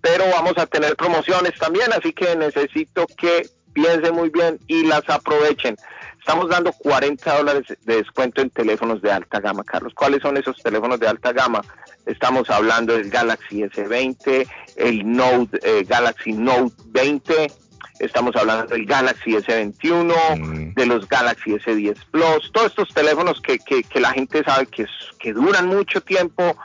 pero 0.00 0.24
vamos 0.32 0.54
a 0.58 0.66
tener 0.66 0.94
promociones 0.94 1.58
también, 1.58 1.92
así 1.92 2.12
que 2.12 2.36
necesito 2.36 3.04
que 3.18 3.48
piensen 3.74 4.14
muy 4.14 4.30
bien 4.30 4.60
y 4.68 4.84
las 4.86 5.02
aprovechen. 5.10 5.74
Estamos 6.22 6.48
dando 6.48 6.72
40 6.72 7.36
dólares 7.36 7.64
de 7.84 7.96
descuento 7.96 8.42
en 8.42 8.50
teléfonos 8.50 9.02
de 9.02 9.10
alta 9.10 9.40
gama, 9.40 9.64
Carlos. 9.64 9.92
¿Cuáles 9.92 10.22
son 10.22 10.36
esos 10.36 10.56
teléfonos 10.62 11.00
de 11.00 11.08
alta 11.08 11.32
gama? 11.32 11.62
Estamos 12.06 12.48
hablando 12.48 12.92
del 12.92 13.10
Galaxy 13.10 13.62
S20, 13.62 14.48
el 14.76 15.10
Note, 15.10 15.58
eh, 15.64 15.82
Galaxy 15.82 16.32
Note 16.32 16.76
20, 16.86 17.52
estamos 17.98 18.36
hablando 18.36 18.66
del 18.66 18.86
Galaxy 18.86 19.32
S21, 19.32 20.74
de 20.76 20.86
los 20.86 21.08
Galaxy 21.08 21.54
S10 21.54 21.96
Plus, 22.12 22.52
todos 22.52 22.68
estos 22.68 22.94
teléfonos 22.94 23.40
que, 23.40 23.58
que, 23.58 23.82
que 23.82 23.98
la 23.98 24.12
gente 24.12 24.44
sabe 24.44 24.68
que 24.68 25.32
duran 25.32 25.66
mucho 25.66 26.02
tiempo, 26.02 26.56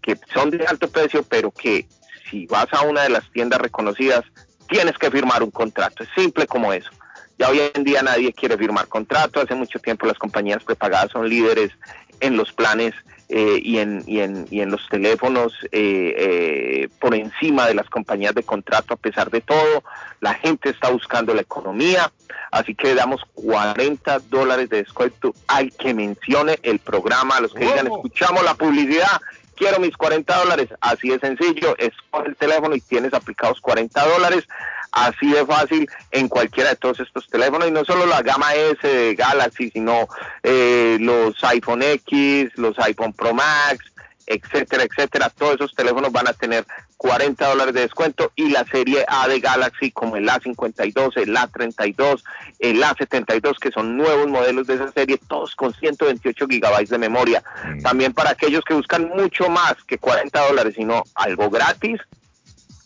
que 0.00 0.16
son 0.32 0.50
de 0.50 0.64
alto 0.64 0.88
precio, 0.88 1.24
pero 1.24 1.50
que 1.50 1.88
si 2.30 2.46
vas 2.46 2.68
a 2.70 2.82
una 2.82 3.02
de 3.02 3.08
las 3.08 3.28
tiendas 3.32 3.60
reconocidas, 3.60 4.22
tienes 4.68 4.96
que 4.96 5.10
firmar 5.10 5.42
un 5.42 5.50
contrato. 5.50 6.04
Es 6.04 6.08
simple 6.16 6.46
como 6.46 6.72
eso. 6.72 6.90
Ya 7.42 7.48
hoy 7.48 7.60
en 7.74 7.82
día 7.82 8.02
nadie 8.02 8.32
quiere 8.32 8.56
firmar 8.56 8.86
contrato. 8.86 9.40
Hace 9.40 9.56
mucho 9.56 9.80
tiempo 9.80 10.06
las 10.06 10.16
compañías 10.16 10.62
prepagadas 10.62 11.10
son 11.10 11.28
líderes 11.28 11.72
en 12.20 12.36
los 12.36 12.52
planes 12.52 12.94
eh, 13.28 13.58
y, 13.60 13.78
en, 13.78 14.04
y, 14.06 14.20
en, 14.20 14.46
y 14.48 14.60
en 14.60 14.70
los 14.70 14.88
teléfonos 14.88 15.52
eh, 15.72 16.14
eh, 16.16 16.88
por 17.00 17.16
encima 17.16 17.66
de 17.66 17.74
las 17.74 17.90
compañías 17.90 18.36
de 18.36 18.44
contrato. 18.44 18.94
A 18.94 18.96
pesar 18.96 19.28
de 19.28 19.40
todo, 19.40 19.82
la 20.20 20.34
gente 20.34 20.70
está 20.70 20.90
buscando 20.90 21.34
la 21.34 21.40
economía. 21.40 22.12
Así 22.52 22.76
que 22.76 22.94
damos 22.94 23.20
40 23.34 24.20
dólares 24.30 24.68
de 24.68 24.76
descuento 24.76 25.34
al 25.48 25.72
que 25.72 25.94
mencione 25.94 26.60
el 26.62 26.78
programa, 26.78 27.38
a 27.38 27.40
los 27.40 27.52
que 27.52 27.64
digan, 27.64 27.88
escuchamos 27.88 28.44
la 28.44 28.54
publicidad 28.54 29.20
quiero 29.56 29.78
mis 29.78 29.96
40 29.96 30.36
dólares, 30.38 30.68
así 30.80 31.08
de 31.10 31.20
sencillo, 31.20 31.76
escoge 31.78 32.28
el 32.28 32.36
teléfono 32.36 32.74
y 32.74 32.80
tienes 32.80 33.14
aplicados 33.14 33.60
40 33.60 34.08
dólares, 34.08 34.44
así 34.92 35.30
de 35.30 35.44
fácil 35.44 35.88
en 36.10 36.28
cualquiera 36.28 36.70
de 36.70 36.76
todos 36.76 37.00
estos 37.00 37.26
teléfonos, 37.28 37.68
y 37.68 37.70
no 37.70 37.84
solo 37.84 38.06
la 38.06 38.22
gama 38.22 38.54
S 38.54 38.86
de 38.86 39.14
Galaxy, 39.14 39.70
sino 39.70 40.06
eh, 40.42 40.98
los 41.00 41.42
iPhone 41.44 41.82
X, 41.82 42.50
los 42.56 42.78
iPhone 42.78 43.12
Pro 43.12 43.34
Max, 43.34 43.92
etcétera, 44.26 44.84
etcétera, 44.84 45.30
todos 45.30 45.56
esos 45.56 45.74
teléfonos 45.74 46.12
van 46.12 46.28
a 46.28 46.32
tener 46.32 46.64
40 46.96 47.48
dólares 47.48 47.74
de 47.74 47.80
descuento. 47.80 48.32
Y 48.36 48.50
la 48.50 48.64
serie 48.64 49.04
A 49.08 49.28
de 49.28 49.40
Galaxy 49.40 49.90
como 49.90 50.16
el 50.16 50.28
A52, 50.28 51.16
el 51.16 51.36
A32, 51.36 52.22
el 52.58 52.82
A72 52.82 53.58
que 53.58 53.70
son 53.70 53.96
nuevos 53.96 54.28
modelos 54.28 54.66
de 54.66 54.74
esa 54.74 54.90
serie, 54.92 55.18
todos 55.28 55.54
con 55.54 55.74
128 55.74 56.46
gigabytes 56.46 56.90
de 56.90 56.98
memoria. 56.98 57.42
También 57.82 58.12
para 58.12 58.30
aquellos 58.30 58.64
que 58.64 58.74
buscan 58.74 59.08
mucho 59.08 59.48
más 59.48 59.74
que 59.86 59.98
40 59.98 60.48
dólares, 60.48 60.74
sino 60.76 61.02
algo 61.14 61.50
gratis, 61.50 62.00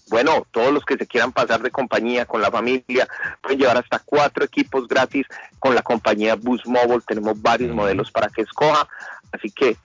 bueno, 0.09 0.47
todos 0.51 0.73
los 0.73 0.85
que 0.85 0.97
se 0.97 1.07
quieran 1.07 1.33
pasar 1.33 1.63
de 1.63 1.71
compañía 1.71 2.27
con 2.27 2.41
la 2.41 2.51
familia 2.51 3.09
pueden 3.41 3.59
llevar 3.59 3.79
hasta 3.79 3.99
cuatro 3.99 4.45
equipos 4.45 4.87
gratis 4.87 5.27
con 5.59 5.75
la 5.75 5.83
compañía 5.83 6.37
Boost 6.37 6.67
Mobile. 6.67 7.03
Tenemos 7.07 7.41
varios 7.41 7.75
modelos 7.75 8.11
para 8.11 8.29
que 8.29 8.43
escoja. 8.43 8.89
Así 9.33 9.51
que 9.51 9.77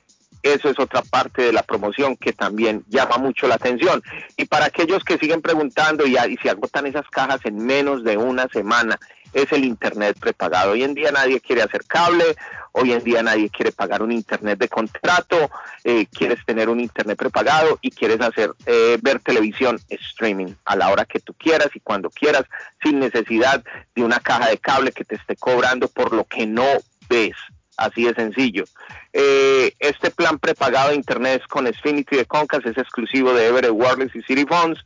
eso 0.44 0.70
es 0.70 0.80
otra 0.80 1.02
parte 1.02 1.44
de 1.44 1.54
la 1.54 1.64
promoción 1.64 2.16
que 2.18 2.34
también 2.34 2.84
llama 2.88 3.18
mucho 3.18 3.48
la 3.48 3.56
atención. 3.56 4.02
Y 4.38 4.46
para 4.46 4.66
aquellos 4.66 5.04
que 5.04 5.18
siguen 5.18 5.42
preguntando 5.42 6.06
y, 6.06 6.18
y 6.18 6.38
se 6.38 6.50
agotan 6.50 6.86
esas 6.86 7.08
cajas 7.10 7.42
en 7.46 7.58
menos 7.58 8.04
de 8.04 8.18
una 8.18 8.48
semana, 8.48 9.00
es 9.34 9.52
el 9.52 9.66
Internet 9.66 10.18
prepagado. 10.20 10.72
Hoy 10.72 10.84
en 10.84 10.94
día 10.94 11.12
nadie 11.12 11.40
quiere 11.40 11.62
hacer 11.62 11.86
cable, 11.86 12.36
hoy 12.72 12.94
en 12.94 13.04
día 13.04 13.24
nadie 13.24 13.50
quiere 13.50 13.72
pagar 13.72 14.02
un 14.02 14.12
Internet 14.12 14.60
de 14.60 14.68
contrato, 14.68 15.50
eh, 15.84 16.06
quieres 16.08 16.46
tener 16.46 16.70
un 16.70 16.80
Internet 16.80 17.18
prepagado 17.18 17.78
y 17.82 17.92
quieres 17.92 18.22
hacer 18.22 18.52
eh, 18.66 18.98
ver 19.02 19.20
televisión 19.20 19.80
streaming 19.90 20.54
a 20.66 20.76
la 20.76 20.90
hora 20.90 21.06
que 21.06 21.20
tú 21.20 21.34
quieras 21.34 21.70
y 21.74 21.80
cuando 21.80 22.10
quieras, 22.10 22.44
sin 22.84 23.00
necesidad 23.00 23.64
de 23.96 24.04
una 24.04 24.20
caja 24.20 24.50
de 24.50 24.58
cable 24.58 24.92
que 24.92 25.06
te 25.06 25.16
esté 25.16 25.36
cobrando 25.36 25.88
por 25.88 26.14
lo 26.14 26.26
que 26.26 26.46
no 26.46 26.66
ves. 27.10 27.36
Así 27.78 28.04
de 28.04 28.14
sencillo. 28.14 28.66
Eh, 29.14 29.74
este 29.80 30.12
plan 30.12 30.40
prepagado 30.40 30.90
de 30.90 30.96
Internet 30.96 31.42
es 31.42 31.48
con 31.48 31.66
Xfinity 31.66 32.18
de 32.18 32.26
Concast, 32.26 32.66
es 32.66 32.78
exclusivo 32.78 33.34
de 33.34 33.48
Everett 33.48 33.72
Wireless 33.74 34.16
y 34.16 34.22
City 34.22 34.46
Phones, 34.46 34.80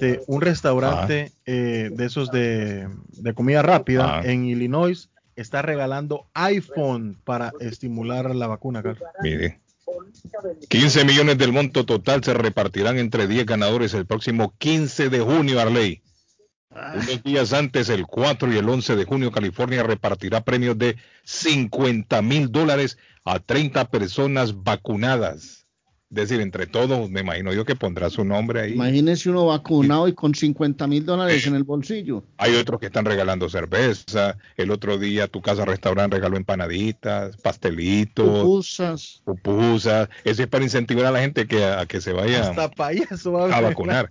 De 0.00 0.22
un 0.26 0.40
restaurante 0.40 1.32
eh, 1.46 1.90
de 1.92 2.04
esos 2.06 2.30
de, 2.30 2.88
de 3.08 3.34
comida 3.34 3.62
rápida 3.62 4.18
Ah. 4.18 4.22
en 4.24 4.44
Illinois 4.46 5.10
está 5.36 5.62
regalando 5.62 6.26
iPhone 6.34 7.18
para 7.24 7.52
estimular 7.60 8.34
la 8.34 8.46
vacuna, 8.46 8.82
Carlos. 8.82 9.02
Mire. 9.22 9.60
15 10.68 11.04
millones 11.04 11.38
del 11.38 11.52
monto 11.52 11.84
total 11.84 12.22
se 12.24 12.32
repartirán 12.34 12.98
entre 12.98 13.26
10 13.26 13.44
ganadores 13.46 13.92
el 13.94 14.06
próximo 14.06 14.54
15 14.58 15.08
de 15.10 15.20
junio, 15.20 15.60
Arley. 15.60 16.02
Unos 16.74 17.22
días 17.22 17.52
antes, 17.52 17.88
el 17.88 18.06
4 18.06 18.52
y 18.52 18.56
el 18.56 18.68
11 18.68 18.96
de 18.96 19.04
junio, 19.04 19.30
California 19.30 19.82
repartirá 19.82 20.42
premios 20.42 20.76
de 20.76 20.96
50 21.22 22.20
mil 22.22 22.50
dólares 22.50 22.98
a 23.24 23.38
30 23.38 23.90
personas 23.90 24.64
vacunadas. 24.64 25.63
Es 26.14 26.28
decir, 26.28 26.40
entre 26.40 26.66
todos, 26.66 27.10
me 27.10 27.22
imagino 27.22 27.52
yo 27.52 27.64
que 27.64 27.74
pondrá 27.74 28.08
su 28.08 28.24
nombre 28.24 28.60
ahí. 28.60 28.72
Imagínese 28.74 29.30
uno 29.30 29.46
vacunado 29.46 30.06
y 30.06 30.12
con 30.12 30.32
50 30.32 30.86
mil 30.86 31.04
dólares 31.04 31.44
en 31.46 31.56
el 31.56 31.64
bolsillo. 31.64 32.22
Hay 32.38 32.54
otros 32.54 32.78
que 32.78 32.86
están 32.86 33.04
regalando 33.04 33.48
cerveza. 33.48 34.36
El 34.56 34.70
otro 34.70 34.96
día 34.96 35.26
tu 35.26 35.42
casa 35.42 35.64
restaurante 35.64 36.16
regaló 36.16 36.36
empanaditas, 36.36 37.36
pastelitos, 37.38 38.42
Pupusas. 38.42 39.22
pupusas. 39.24 40.08
Eso 40.22 40.42
es 40.42 40.48
para 40.48 40.62
incentivar 40.62 41.06
a 41.06 41.10
la 41.10 41.20
gente 41.20 41.46
que, 41.46 41.64
a 41.64 41.84
que 41.86 42.00
se 42.00 42.12
vaya 42.12 42.48
Hasta 42.50 42.70
payaso 42.70 43.32
va 43.32 43.56
a 43.56 43.60
vacunar. 43.60 44.08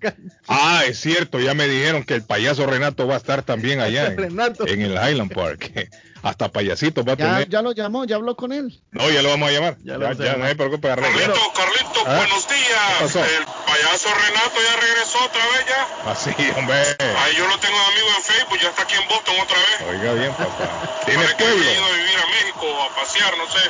Ah, 0.47 0.81
es 0.87 0.99
cierto, 0.99 1.39
ya 1.39 1.53
me 1.53 1.67
dijeron 1.69 2.03
que 2.03 2.15
el 2.15 2.23
payaso 2.23 2.65
Renato 2.65 3.07
va 3.07 3.13
a 3.13 3.17
estar 3.17 3.43
también 3.43 3.79
allá 3.79 4.07
en, 4.13 4.19
en 4.19 4.81
el 4.81 4.91
Highland 4.93 5.33
Park. 5.33 5.89
Hasta 6.23 6.49
payasito 6.49 7.03
va 7.03 7.13
a 7.13 7.17
Ya, 7.17 7.25
tener. 7.33 7.49
ya 7.49 7.61
lo 7.61 7.73
llamó, 7.73 8.05
ya 8.05 8.15
habló 8.15 8.35
con 8.37 8.53
él. 8.53 8.81
No, 8.91 9.09
ya 9.11 9.21
lo 9.21 9.29
vamos 9.29 9.49
a 9.49 9.51
llamar. 9.51 9.77
Ya, 9.83 9.99
ya, 9.99 10.13
llamar. 10.13 10.37
no 10.39 10.45
hay 10.45 10.55
preocupe, 10.55 10.89
arreglo. 10.89 11.11
Carlito, 11.53 11.99
¿Ah? 12.07 12.15
buenos 12.17 12.47
días. 12.47 12.63
¿Qué 12.97 13.03
pasó? 13.03 13.19
El 13.25 13.43
payaso 13.45 14.09
Renato 14.15 14.55
ya 14.63 14.81
regresó 14.81 15.17
otra 15.25 15.45
vez 15.51 15.65
ya. 15.67 16.11
Así, 16.11 16.31
hombre. 16.57 16.75
Ahí 17.19 17.35
yo 17.37 17.45
lo 17.47 17.59
tengo 17.59 17.77
de 17.77 17.85
amigo 17.91 18.07
en 18.17 18.23
Facebook, 18.23 18.59
ya 18.61 18.69
está 18.69 18.83
aquí 18.83 18.95
en 18.95 19.07
Boston 19.09 19.35
otra 19.43 19.57
vez. 19.57 19.89
Oiga 19.99 20.13
bien, 20.13 20.31
papá. 20.31 21.01
Tiene 21.05 21.25
que 21.27 21.33
pueblo. 21.35 21.59
había 21.59 21.73
ido 21.75 21.85
a 21.85 21.91
vivir 21.91 22.17
a 22.17 22.27
México 22.31 22.65
a 22.81 22.95
pasear, 22.95 23.37
no 23.37 23.45
sé. 23.51 23.69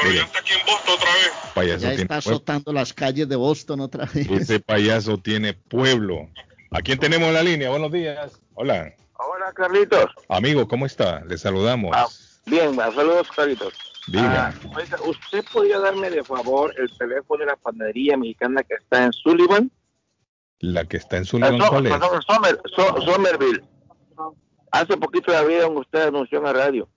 Pero 0.00 0.12
ya 0.14 0.22
está 0.22 0.38
aquí 0.38 0.52
en 0.54 0.64
Boston 0.66 0.94
otra 0.94 1.10
vez. 1.14 1.30
Payaso 1.54 1.80
Ya 1.82 1.92
está 1.92 2.06
pueblo. 2.06 2.18
azotando 2.36 2.72
las 2.72 2.92
calles 2.92 3.28
de 3.28 3.36
Boston 3.36 3.80
otra 3.80 4.04
vez. 4.06 4.30
Ese 4.30 4.60
payaso 4.60 5.18
tiene 5.18 5.52
pueblo. 5.52 6.30
¿A 6.70 6.80
quién 6.80 6.98
tenemos 6.98 7.26
en 7.28 7.34
la 7.34 7.42
línea? 7.42 7.68
Buenos 7.70 7.90
días. 7.90 8.32
Hola. 8.54 8.94
Hola, 9.28 9.52
Carlitos. 9.52 10.06
Amigo, 10.28 10.66
¿cómo 10.68 10.86
está? 10.86 11.24
Le 11.24 11.38
saludamos. 11.38 11.90
Ah, 11.94 12.06
bien, 12.46 12.74
saludos, 12.76 13.28
Carlitos. 13.34 13.74
Diga. 14.08 14.48
Ah, 14.48 14.68
oiga, 14.76 14.96
¿usted 15.06 15.44
podría 15.52 15.78
darme 15.78 16.10
de 16.10 16.24
favor 16.24 16.74
el 16.78 16.90
teléfono 16.98 17.40
de 17.40 17.46
la 17.46 17.56
panadería 17.56 18.16
mexicana 18.16 18.62
que 18.64 18.74
está 18.74 19.04
en 19.04 19.12
Sullivan? 19.12 19.70
La 20.58 20.84
que 20.86 20.96
está 20.96 21.16
en 21.18 21.22
Ah, 21.22 21.26
so- 21.26 21.68
¿cuál 21.70 21.86
es? 21.86 21.92
perdón, 21.92 22.20
Somer- 22.22 22.60
So- 22.74 23.00
Somerville. 23.02 23.62
Hace 24.72 24.96
poquito 24.96 25.30
ya 25.32 25.42
vieron 25.42 25.76
usted 25.76 26.08
anunció 26.08 26.38
en 26.38 26.44
la 26.44 26.52
radio. 26.52 26.88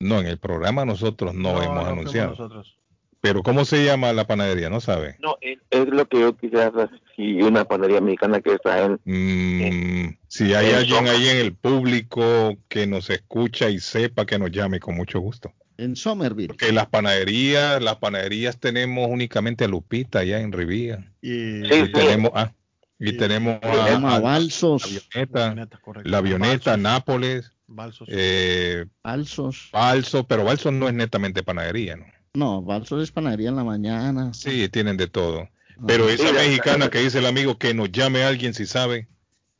No, 0.00 0.20
en 0.20 0.26
el 0.28 0.38
programa 0.38 0.84
nosotros 0.84 1.34
no, 1.34 1.50
hemos 1.50 1.64
fuimos 1.66 1.86
anunciado. 1.88 2.30
nosotros. 2.30 2.77
Pero 3.20 3.42
¿cómo 3.42 3.64
se 3.64 3.84
llama 3.84 4.12
la 4.12 4.26
panadería? 4.26 4.70
¿No 4.70 4.80
sabe? 4.80 5.16
No, 5.20 5.36
es, 5.40 5.58
es 5.70 5.88
lo 5.88 6.06
que 6.08 6.20
yo 6.20 6.36
quisiera 6.36 6.66
saber 6.70 6.90
si 7.16 7.42
una 7.42 7.64
panadería 7.64 8.00
mexicana 8.00 8.40
que 8.40 8.54
está 8.54 8.84
en... 8.84 9.00
Mm, 9.04 10.16
si 10.28 10.54
hay 10.54 10.70
alguien 10.72 11.08
ahí 11.08 11.26
en 11.28 11.38
el 11.38 11.52
público 11.54 12.56
que 12.68 12.86
nos 12.86 13.10
escucha 13.10 13.70
y 13.70 13.80
sepa 13.80 14.24
que 14.24 14.38
nos 14.38 14.50
llame 14.52 14.78
con 14.78 14.94
mucho 14.94 15.18
gusto. 15.20 15.52
En 15.78 15.96
Somerville. 15.96 16.56
Que 16.56 16.72
las 16.72 16.86
panaderías, 16.86 17.82
las 17.82 17.96
panaderías 17.96 18.58
tenemos 18.58 19.08
únicamente 19.10 19.64
a 19.64 19.68
Lupita 19.68 20.20
allá 20.20 20.40
en 20.40 20.52
Rivía. 20.52 21.12
Y, 21.22 21.64
Y 21.64 21.92
tenemos, 21.92 22.30
ah, 22.34 22.52
y 23.00 23.12
tenemos 23.16 23.56
a, 23.62 23.84
Tenemos 23.86 24.12
a 24.12 24.16
a- 24.16 24.20
Balsos. 24.20 24.82
la 25.14 25.20
avioneta, 25.22 25.68
la 26.04 26.18
avioneta, 26.18 26.76
Nápoles, 26.76 27.52
Balsos. 27.66 28.08
eh, 28.10 28.86
Balsos. 29.02 29.68
Balso, 29.72 30.24
pero 30.26 30.44
Balso 30.44 30.70
no 30.72 30.88
es 30.88 30.94
netamente 30.94 31.42
panadería, 31.42 31.96
¿no? 31.96 32.06
No, 32.34 32.62
Balsos 32.62 33.02
es 33.02 33.10
panadería 33.12 33.48
en 33.48 33.56
la 33.56 33.64
mañana. 33.64 34.32
Sí, 34.34 34.68
tienen 34.68 34.96
de 34.96 35.06
todo. 35.08 35.48
Pero 35.86 36.08
esa 36.08 36.32
mexicana 36.32 36.88
que 36.90 36.98
dice 37.00 37.18
el 37.18 37.26
amigo 37.26 37.56
que 37.58 37.72
nos 37.74 37.90
llame 37.92 38.22
alguien 38.24 38.52
si 38.54 38.66
sabe. 38.66 39.08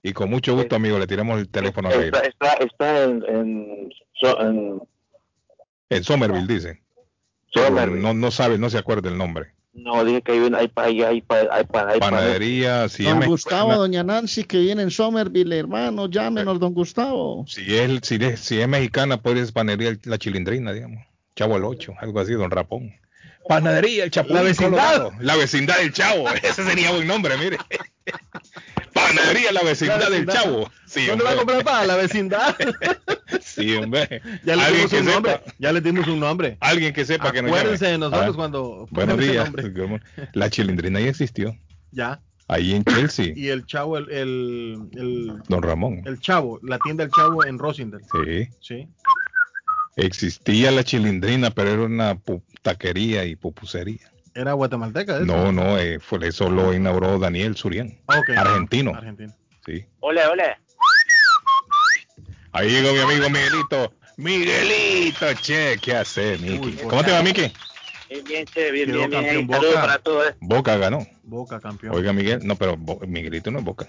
Y 0.03 0.13
con 0.13 0.31
mucho 0.31 0.55
gusto, 0.55 0.77
amigo, 0.77 0.99
le 0.99 1.07
tiramos 1.07 1.39
el 1.41 1.49
teléfono 1.49 1.89
a 1.89 1.93
Está, 1.93 2.21
está, 2.21 2.53
está 2.55 3.05
en, 3.05 3.25
en, 3.29 3.89
en- 4.41 4.83
En 5.91 6.05
Somerville, 6.05 6.47
dice. 6.53 6.83
Somerville. 7.53 8.01
No, 8.03 8.15
no 8.15 8.31
sabe, 8.31 8.59
no 8.59 8.71
se 8.71 8.79
acuerda 8.79 9.09
el 9.09 9.19
nombre. 9.19 9.53
No, 9.73 10.05
dije 10.05 10.23
que 10.23 10.33
hay, 10.33 10.39
un- 10.41 10.55
hay, 10.55 10.71
hay, 10.77 11.03
hay, 11.03 11.21
pa- 11.23 11.47
hay, 11.51 11.65
pa- 11.65 11.89
hay 11.89 12.01
Panadería, 12.01 12.89
si 12.89 13.05
es, 13.05 13.09
don 13.09 13.19
mexicana- 13.21 13.27
Gustavo, 13.31 13.75
doña 13.77 14.03
Nancy, 14.03 14.45
que 14.45 14.59
viene 14.59 14.83
en 14.83 14.91
Somerville, 14.91 15.57
hermano, 15.59 16.09
llámenos, 16.09 16.59
don 16.59 16.75
Gustavo. 16.75 17.45
si 17.47 17.77
es, 17.77 18.01
si 18.03 18.17
es, 18.17 18.41
si 18.41 18.61
es 18.61 18.69
mexicana, 18.69 19.21
puede 19.23 19.45
ser 19.45 19.55
panadería 19.55 19.97
La 20.05 20.19
Chilindrina, 20.19 20.73
digamos. 20.73 21.05
Chavo 21.39 21.57
el 21.57 21.65
8, 21.65 21.95
algo 22.01 22.19
así, 22.19 22.33
don 22.33 22.51
Rapón. 22.51 22.93
Panadería 23.49 24.03
El 24.03 24.11
Chapulín 24.11 24.39
La 24.39 24.43
vecindad. 24.43 24.71
Colorado. 24.71 25.13
La 25.21 25.37
vecindad 25.37 25.79
del 25.79 25.93
Chavo. 25.93 26.29
Ese 26.43 26.65
sería 26.65 26.91
buen 26.91 27.07
nombre, 27.07 27.37
mire. 27.39 27.59
Panadería 28.93 29.53
La 29.53 29.63
vecindad, 29.63 30.01
La 30.01 30.11
del. 30.11 30.27
Chavo. 30.27 30.69
Sí, 30.85 31.07
¿Dónde 31.07 31.23
va 31.23 31.31
a 31.31 31.37
comprar 31.37 31.63
para 31.63 31.87
la 31.87 31.95
vecindad? 31.97 32.57
Sí, 33.41 33.75
hombre. 33.77 34.21
ya 34.45 34.57
le 34.57 34.73
dimos 34.73 34.91
que 34.91 34.99
un 35.01 35.05
nombre. 35.07 35.41
Ya 35.59 35.73
le 35.73 35.81
dimos 35.81 36.07
un 36.09 36.19
nombre. 36.21 36.57
Alguien 36.61 36.93
que 36.93 37.05
sepa 37.05 37.31
que 37.31 37.43
nos 37.43 37.51
llame. 37.51 37.61
Acuérdense 37.61 37.87
de 37.87 37.99
nosotros 37.99 38.31
Ah, 38.31 38.37
cuando 38.37 38.87
Buenos 38.91 39.19
días. 39.19 39.51
La 40.33 40.51
Chilindrina 40.51 41.01
ya 41.01 41.09
existió. 41.09 41.57
Ya. 41.93 42.21
Ahí 42.49 42.75
en 42.75 42.85
Chelsea. 42.85 43.33
Y 43.37 43.49
el 43.49 43.67
chavo, 43.67 43.99
el, 43.99 44.11
el, 44.11 44.89
el, 44.95 45.43
Don 45.49 45.63
Ramón. 45.63 46.03
el 46.07 46.19
chavo, 46.21 46.59
la 46.63 46.79
tienda 46.79 47.05
del 47.05 47.13
chavo 47.13 47.45
en 47.45 47.59
Rosendale. 47.59 48.05
Sí. 48.11 48.49
Sí. 48.61 48.89
Existía 49.99 50.71
la 50.71 50.85
Chilindrina, 50.85 51.51
pero 51.51 51.71
era 51.73 51.83
una 51.83 52.19
taquería 52.63 53.25
y 53.25 53.35
pupusería. 53.35 53.99
Era 54.35 54.53
guatemalteca. 54.53 55.17
¿eso? 55.17 55.25
No, 55.27 55.51
no, 55.51 55.77
eh, 55.79 55.99
fue, 55.99 56.27
eso 56.29 56.49
lo 56.49 56.73
inauguró 56.73 57.19
Daniel 57.19 57.57
Surian. 57.57 57.99
Ok. 58.07 58.31
Argentino. 58.37 58.95
Argentino. 58.95 59.35
Sí. 59.67 59.85
Hola, 59.99 60.31
hola. 60.31 60.61
Ahí 62.53 62.71
llegó 62.71 62.93
mi 62.93 63.01
amigo 63.01 63.29
Miguelito. 63.29 63.93
Miguelito, 64.17 65.27
che, 65.43 65.77
¿qué 65.83 65.95
hace, 65.97 66.39
Miki? 66.39 66.73
¿Cómo 66.89 67.03
te 67.05 67.11
va, 67.13 67.23
Miki? 67.23 67.53
Bien, 68.09 68.25
bien, 68.25 68.45
che, 68.47 68.71
bien, 68.71 68.87
Quedó 68.87 69.09
bien, 69.09 69.11
bien. 69.25 69.47
Boca. 69.47 69.81
para 69.81 69.99
todos. 69.99 70.29
eh. 70.29 70.35
Boca 70.41 70.77
ganó. 70.77 71.07
Boca 71.25 71.61
campeón. 71.61 71.95
Oiga, 71.95 72.13
Miguel, 72.13 72.41
no, 72.45 72.57
pero 72.57 72.77
Bo- 72.77 73.01
Miguelito 73.07 73.51
no 73.51 73.59
es 73.59 73.65
Boca. 73.65 73.89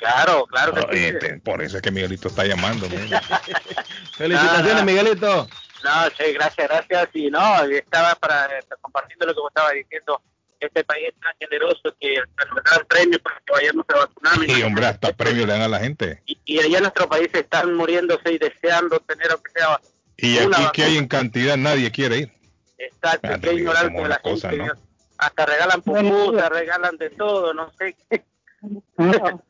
Claro, 0.00 0.46
claro 0.46 0.72
que 0.74 0.80
Oye, 0.80 1.12
sí. 1.12 1.18
te- 1.18 1.38
por 1.40 1.62
eso 1.62 1.76
es 1.76 1.82
que 1.82 1.90
Miguelito 1.90 2.28
está 2.28 2.44
llamando. 2.46 2.88
Felicitaciones, 4.16 4.82
Ah, 4.82 4.84
Miguelito. 4.84 5.48
No, 5.84 6.10
che, 6.16 6.32
gracias, 6.32 6.68
gracias. 6.68 7.08
Y 7.14 7.30
no, 7.30 7.62
estaba 7.64 8.14
para 8.16 8.46
eh, 8.58 8.62
compartiendo 8.80 9.26
lo 9.26 9.34
que 9.34 9.40
vos 9.40 9.50
estabas 9.50 9.72
diciendo. 9.74 10.20
Este 10.58 10.84
país 10.84 11.08
es 11.08 11.14
tan 11.20 11.32
generoso 11.38 11.94
que 11.98 12.16
nos 12.18 12.64
dan 12.64 12.86
premios 12.86 13.22
para 13.22 13.36
que 13.46 13.52
vayamos 13.52 13.86
a 13.88 13.96
vacunarnos. 14.00 14.58
Y 14.58 14.62
hombre, 14.62 14.86
hasta 14.86 15.12
premio 15.14 15.46
le 15.46 15.52
dan 15.54 15.62
a 15.62 15.68
la 15.68 15.78
gente. 15.80 16.22
Y, 16.26 16.38
y 16.44 16.58
allá 16.60 16.76
en 16.78 16.82
nuestro 16.82 17.08
país 17.08 17.28
están 17.32 17.74
muriéndose 17.74 18.30
y 18.32 18.38
deseando 18.38 19.00
tener 19.00 19.30
aunque 19.32 19.50
sea 19.52 19.80
Y 20.18 20.36
una 20.38 20.56
aquí 20.58 20.66
que 20.74 20.82
hay 20.82 20.88
vacuna. 20.88 20.98
en 20.98 21.08
cantidad, 21.08 21.56
nadie 21.56 21.90
quiere 21.90 22.16
ir. 22.18 22.32
Exacto, 22.76 23.28
Fíjate, 23.28 23.48
qué 23.48 23.54
ignorante 23.54 24.02
de 24.02 24.08
la 24.08 24.18
cosa, 24.18 24.50
gente. 24.50 24.66
¿no? 24.66 24.72
Hasta 25.16 25.46
regalan 25.46 25.80
pupusas, 25.82 26.48
regalan 26.50 26.96
de 26.98 27.10
todo, 27.10 27.54
no 27.54 27.72
sé 27.78 27.96
qué. 28.10 28.22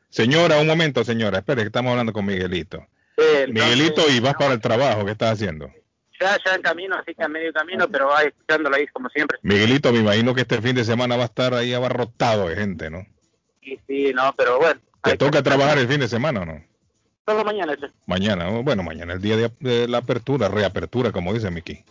Señora, 0.08 0.58
un 0.60 0.66
momento, 0.66 1.04
señora. 1.04 1.38
Espere, 1.38 1.62
que 1.62 1.66
estamos 1.66 1.90
hablando 1.90 2.12
con 2.12 2.26
Miguelito. 2.26 2.86
Eh, 3.16 3.46
Miguelito, 3.48 4.02
y 4.10 4.20
vas 4.20 4.34
para 4.34 4.54
el 4.54 4.60
trabajo. 4.60 5.04
¿Qué 5.04 5.12
estás 5.12 5.32
haciendo? 5.32 5.70
Ya, 6.20 6.36
ya 6.44 6.54
en 6.54 6.62
camino, 6.62 6.96
así 6.96 7.14
que 7.14 7.22
a 7.22 7.28
medio 7.28 7.52
camino, 7.52 7.88
pero 7.88 8.08
va 8.08 8.22
escuchándolo 8.22 8.76
ahí 8.76 8.86
como 8.88 9.08
siempre. 9.08 9.38
Miguelito, 9.42 9.92
me 9.92 10.00
imagino 10.00 10.34
que 10.34 10.42
este 10.42 10.60
fin 10.60 10.74
de 10.74 10.84
semana 10.84 11.16
va 11.16 11.22
a 11.22 11.26
estar 11.26 11.54
ahí 11.54 11.72
abarrotado 11.72 12.48
de 12.48 12.56
gente, 12.56 12.90
¿no? 12.90 13.06
Sí, 13.62 13.80
sí, 13.86 14.12
no, 14.14 14.34
pero 14.36 14.58
bueno. 14.58 14.80
¿Te 15.02 15.16
toca 15.16 15.42
trabajar 15.42 15.78
el 15.78 15.88
fin 15.88 16.00
de 16.00 16.08
semana 16.08 16.42
o 16.42 16.44
no? 16.44 16.62
Solo 17.26 17.44
mañana, 17.44 17.76
che. 17.76 17.86
Mañana, 18.06 18.48
bueno, 18.48 18.82
mañana 18.82 19.14
el 19.14 19.22
día 19.22 19.36
de, 19.36 19.50
de 19.60 19.88
la 19.88 19.98
apertura, 19.98 20.48
reapertura, 20.48 21.10
como 21.12 21.32
dice 21.32 21.50
Miki. 21.50 21.84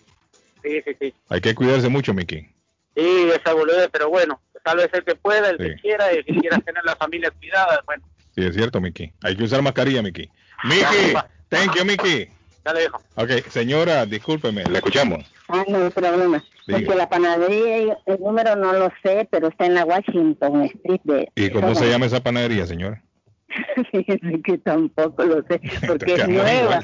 Sí, 0.63 0.81
sí, 0.85 0.95
sí. 0.99 1.13
Hay 1.29 1.41
que 1.41 1.55
cuidarse 1.55 1.89
mucho, 1.89 2.13
Miki. 2.13 2.47
Sí, 2.95 3.29
esa 3.33 3.53
boludez, 3.53 3.89
pero 3.91 4.09
bueno, 4.09 4.41
tal 4.63 4.77
vez 4.77 4.89
el 4.93 5.03
que 5.03 5.15
pueda, 5.15 5.49
el 5.49 5.57
Sí. 5.57 5.63
que 5.63 5.75
quiera, 5.75 6.09
el 6.11 6.25
que 6.25 6.35
quiera 6.35 6.57
tener 6.59 6.83
la 6.83 6.95
familia 6.95 7.31
cuidada, 7.31 7.81
bueno, 7.85 8.03
Sí, 8.35 8.45
es 8.45 8.55
cierto, 8.55 8.79
Miki. 8.79 9.11
Hay 9.23 9.35
que 9.35 9.43
usar 9.43 9.61
mascarilla, 9.61 10.01
Miki. 10.01 10.29
Miki, 10.63 11.13
thank 11.49 11.75
you, 11.75 11.83
Miki. 11.83 12.29
ya 12.65 12.73
le 12.73 12.81
dejo. 12.81 13.01
Ok, 13.15 13.29
señora, 13.49 14.05
discúlpeme, 14.05 14.63
le 14.65 14.77
escuchamos. 14.77 15.25
Ah, 15.47 15.63
no 15.67 15.83
hay 15.83 15.89
problema. 15.89 16.43
Diga. 16.67 16.79
Porque 16.79 16.95
la 16.95 17.09
panadería, 17.09 17.97
el 18.05 18.19
número 18.19 18.55
no 18.55 18.71
lo 18.73 18.91
sé, 19.03 19.27
pero 19.31 19.47
está 19.47 19.65
en 19.65 19.73
la 19.73 19.85
Washington 19.85 20.61
Street 20.65 21.01
de... 21.03 21.27
¿Y 21.35 21.49
cómo 21.49 21.73
se 21.73 21.89
llama 21.89 22.05
esa 22.05 22.21
panadería, 22.21 22.67
señora? 22.67 23.01
Fíjese 23.91 24.41
que 24.43 24.57
tampoco 24.59 25.23
lo 25.23 25.43
sé, 25.47 25.59
porque 25.87 26.13
es 26.13 26.27
nueva. 26.27 26.81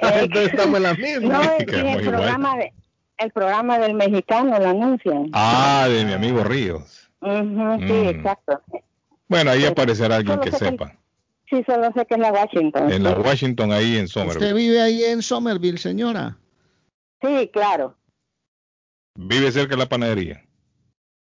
Entonces 0.00 0.46
estamos 0.52 0.76
en 0.78 0.82
la 0.82 0.94
misma. 0.94 1.28
No, 1.34 1.42
es 1.42 1.50
que 1.58 1.66
Quedamos 1.66 1.96
el 1.96 2.08
programa, 2.08 2.56
de, 2.56 2.72
el 3.18 3.30
programa 3.30 3.78
del 3.78 3.94
mexicano 3.94 4.58
lo 4.58 4.68
anuncian. 4.68 5.28
Ah, 5.32 5.86
de 5.88 6.04
mi 6.04 6.12
amigo 6.12 6.42
Ríos. 6.44 7.10
Ujú, 7.20 7.76
sí, 7.78 7.92
Mm. 7.92 8.08
exacto. 8.08 8.60
Bueno, 9.28 9.50
ahí 9.52 9.64
aparecerá 9.64 10.16
alguien 10.16 10.40
que 10.40 10.50
sé 10.50 10.58
que- 10.58 10.64
sepa. 10.70 10.96
Sí, 11.48 11.62
solo 11.66 11.90
sé 11.94 12.06
que 12.06 12.14
es 12.14 12.20
la 12.20 12.32
Washington. 12.32 12.90
En 12.90 13.02
la 13.02 13.12
Washington, 13.12 13.72
ahí 13.72 13.96
en 13.98 14.04
¿Usted 14.04 14.20
Somerville. 14.22 14.52
vive 14.54 14.80
ahí 14.80 15.04
en 15.04 15.22
Somerville, 15.22 15.78
señora? 15.78 16.36
Sí, 17.22 17.50
claro. 17.52 17.94
Vive 19.14 19.52
cerca 19.52 19.74
de 19.74 19.76
la 19.76 19.88
panadería. 19.88 20.42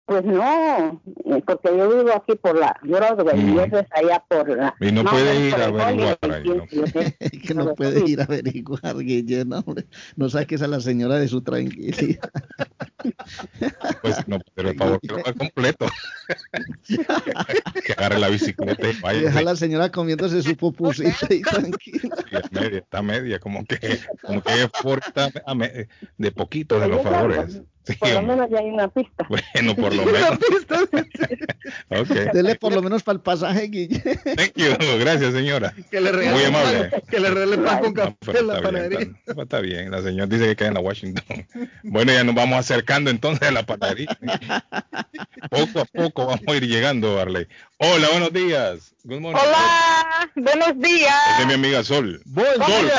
Pues 0.09 0.25
no, 0.25 1.01
eh, 1.25 1.43
porque 1.45 1.69
yo 1.77 1.87
vivo 1.87 2.11
aquí 2.15 2.33
por 2.35 2.57
la 2.57 2.75
Broadway 2.81 3.39
y 3.39 3.59
eso 3.59 3.77
es 3.77 3.85
allá 3.91 4.23
por 4.27 4.49
la... 4.57 4.73
Y 4.81 4.91
no 4.91 5.03
puede 5.05 5.39
ir 5.45 5.51
por 5.51 5.61
a 5.61 5.65
averiguar 5.65 6.17
ahí, 6.23 6.43
¿no? 6.47 6.65
que- 6.65 7.39
que 7.45 7.53
no 7.53 7.75
puede 7.75 8.09
ir 8.09 8.19
a 8.19 8.23
averiguar, 8.23 8.97
Guillermo. 8.97 9.63
hombre. 9.63 9.85
No 10.15 10.27
saques 10.27 10.63
a 10.63 10.67
la 10.67 10.79
señora 10.79 11.17
de 11.19 11.27
su 11.27 11.41
tranquilidad. 11.43 12.27
Pues 14.01 14.27
no, 14.27 14.39
pero 14.55 14.69
el 14.71 14.77
favor 14.77 14.99
que 14.99 15.07
lo 15.07 15.17
haga 15.19 15.33
completo. 15.33 15.87
que 17.85 17.93
agarre 17.93 18.19
la 18.19 18.27
bicicleta 18.29 18.89
y 18.89 18.99
vaya. 19.01 19.21
Deja 19.21 19.39
a 19.39 19.43
la 19.43 19.55
señora 19.55 19.89
comiéndose 19.91 20.41
su 20.41 20.55
pupusita 20.57 21.27
y 21.33 21.41
tranquila. 21.41 22.15
Media, 22.51 22.79
está 22.79 23.01
media, 23.01 23.39
como 23.39 23.63
que, 23.65 23.77
como 24.21 24.41
que 24.41 24.63
es 24.63 24.69
por- 24.83 24.99
está 24.99 25.29
a 25.45 25.55
me- 25.55 25.87
de 26.17 26.31
poquito 26.31 26.77
de 26.79 26.87
los 26.89 27.01
favores. 27.01 27.61
Sí, 27.93 27.97
Por 27.99 28.09
lo 28.11 28.21
menos 28.21 28.49
ya 28.49 28.59
hay 28.59 28.65
una 28.69 28.87
pista. 28.87 29.25
Bueno, 29.29 29.75
por 29.75 29.93
lo 29.95 30.05
menos. 30.11 30.29
ok. 31.89 32.09
Dele 32.33 32.55
por 32.55 32.73
lo 32.73 32.81
menos 32.81 33.03
para 33.03 33.15
el 33.17 33.21
pasaje, 33.21 33.67
Guille. 33.67 33.99
Thank 33.99 34.53
you. 34.55 34.75
Gracias, 34.99 35.33
señora. 35.33 35.73
Que 35.89 35.99
le 36.01 36.11
regale 36.11 36.35
Muy 36.37 36.43
pan- 36.51 36.55
amable. 36.55 37.03
que 37.09 37.19
le 37.19 37.29
regale 37.29 37.57
pan 37.57 37.79
con 37.79 37.93
café 37.93 38.39
en 38.39 38.47
la 38.47 38.53
bien, 38.53 38.63
panadería. 38.63 38.99
está, 38.99 39.33
pues 39.33 39.37
está 39.45 39.59
bien, 39.59 39.91
la 39.91 40.01
señora 40.01 40.27
dice 40.27 40.45
que 40.45 40.55
queda 40.55 40.67
en 40.69 40.73
la 40.75 40.79
Washington. 40.81 41.47
Bueno, 41.83 42.11
ya 42.13 42.23
nos 42.23 42.35
vamos 42.35 42.57
acercando 42.59 43.09
entonces 43.09 43.47
a 43.47 43.51
la 43.51 43.63
panadería. 43.63 44.17
Poco 45.49 45.79
a 45.81 45.85
poco 45.85 46.25
vamos 46.27 46.41
a 46.47 46.55
ir 46.55 46.67
llegando, 46.67 47.19
Arley. 47.19 47.47
Hola, 47.77 48.09
buenos 48.11 48.33
días. 48.33 48.93
Good 49.03 49.19
morning. 49.21 49.41
Hola, 49.41 50.29
buenos 50.35 50.79
días. 50.79 51.39
Es 51.39 51.47
mi 51.47 51.53
amiga 51.53 51.83
Sol. 51.83 52.21
Sol. 52.35 52.45